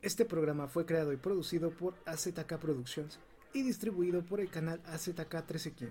Este 0.01 0.25
programa 0.25 0.67
fue 0.67 0.85
creado 0.85 1.13
y 1.13 1.17
producido 1.17 1.71
por 1.71 1.95
AZK 2.05 2.57
Productions 2.57 3.19
y 3.53 3.63
distribuido 3.63 4.23
por 4.23 4.39
el 4.39 4.49
canal 4.49 4.81
AZK 4.85 5.45
13 5.45 5.73
King. 5.73 5.87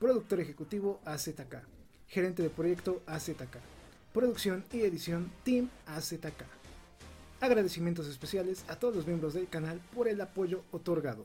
Productor 0.00 0.40
ejecutivo 0.40 1.00
AZK. 1.04 1.62
Gerente 2.08 2.42
de 2.42 2.50
proyecto 2.50 3.02
AZK. 3.06 3.58
Producción 4.12 4.64
y 4.72 4.80
edición 4.80 5.30
Team 5.44 5.68
AZK. 5.86 6.55
Agradecimientos 7.46 8.08
especiales 8.08 8.64
a 8.66 8.74
todos 8.74 8.96
los 8.96 9.06
miembros 9.06 9.34
del 9.34 9.48
canal 9.48 9.80
por 9.94 10.08
el 10.08 10.20
apoyo 10.20 10.64
otorgado. 10.72 11.24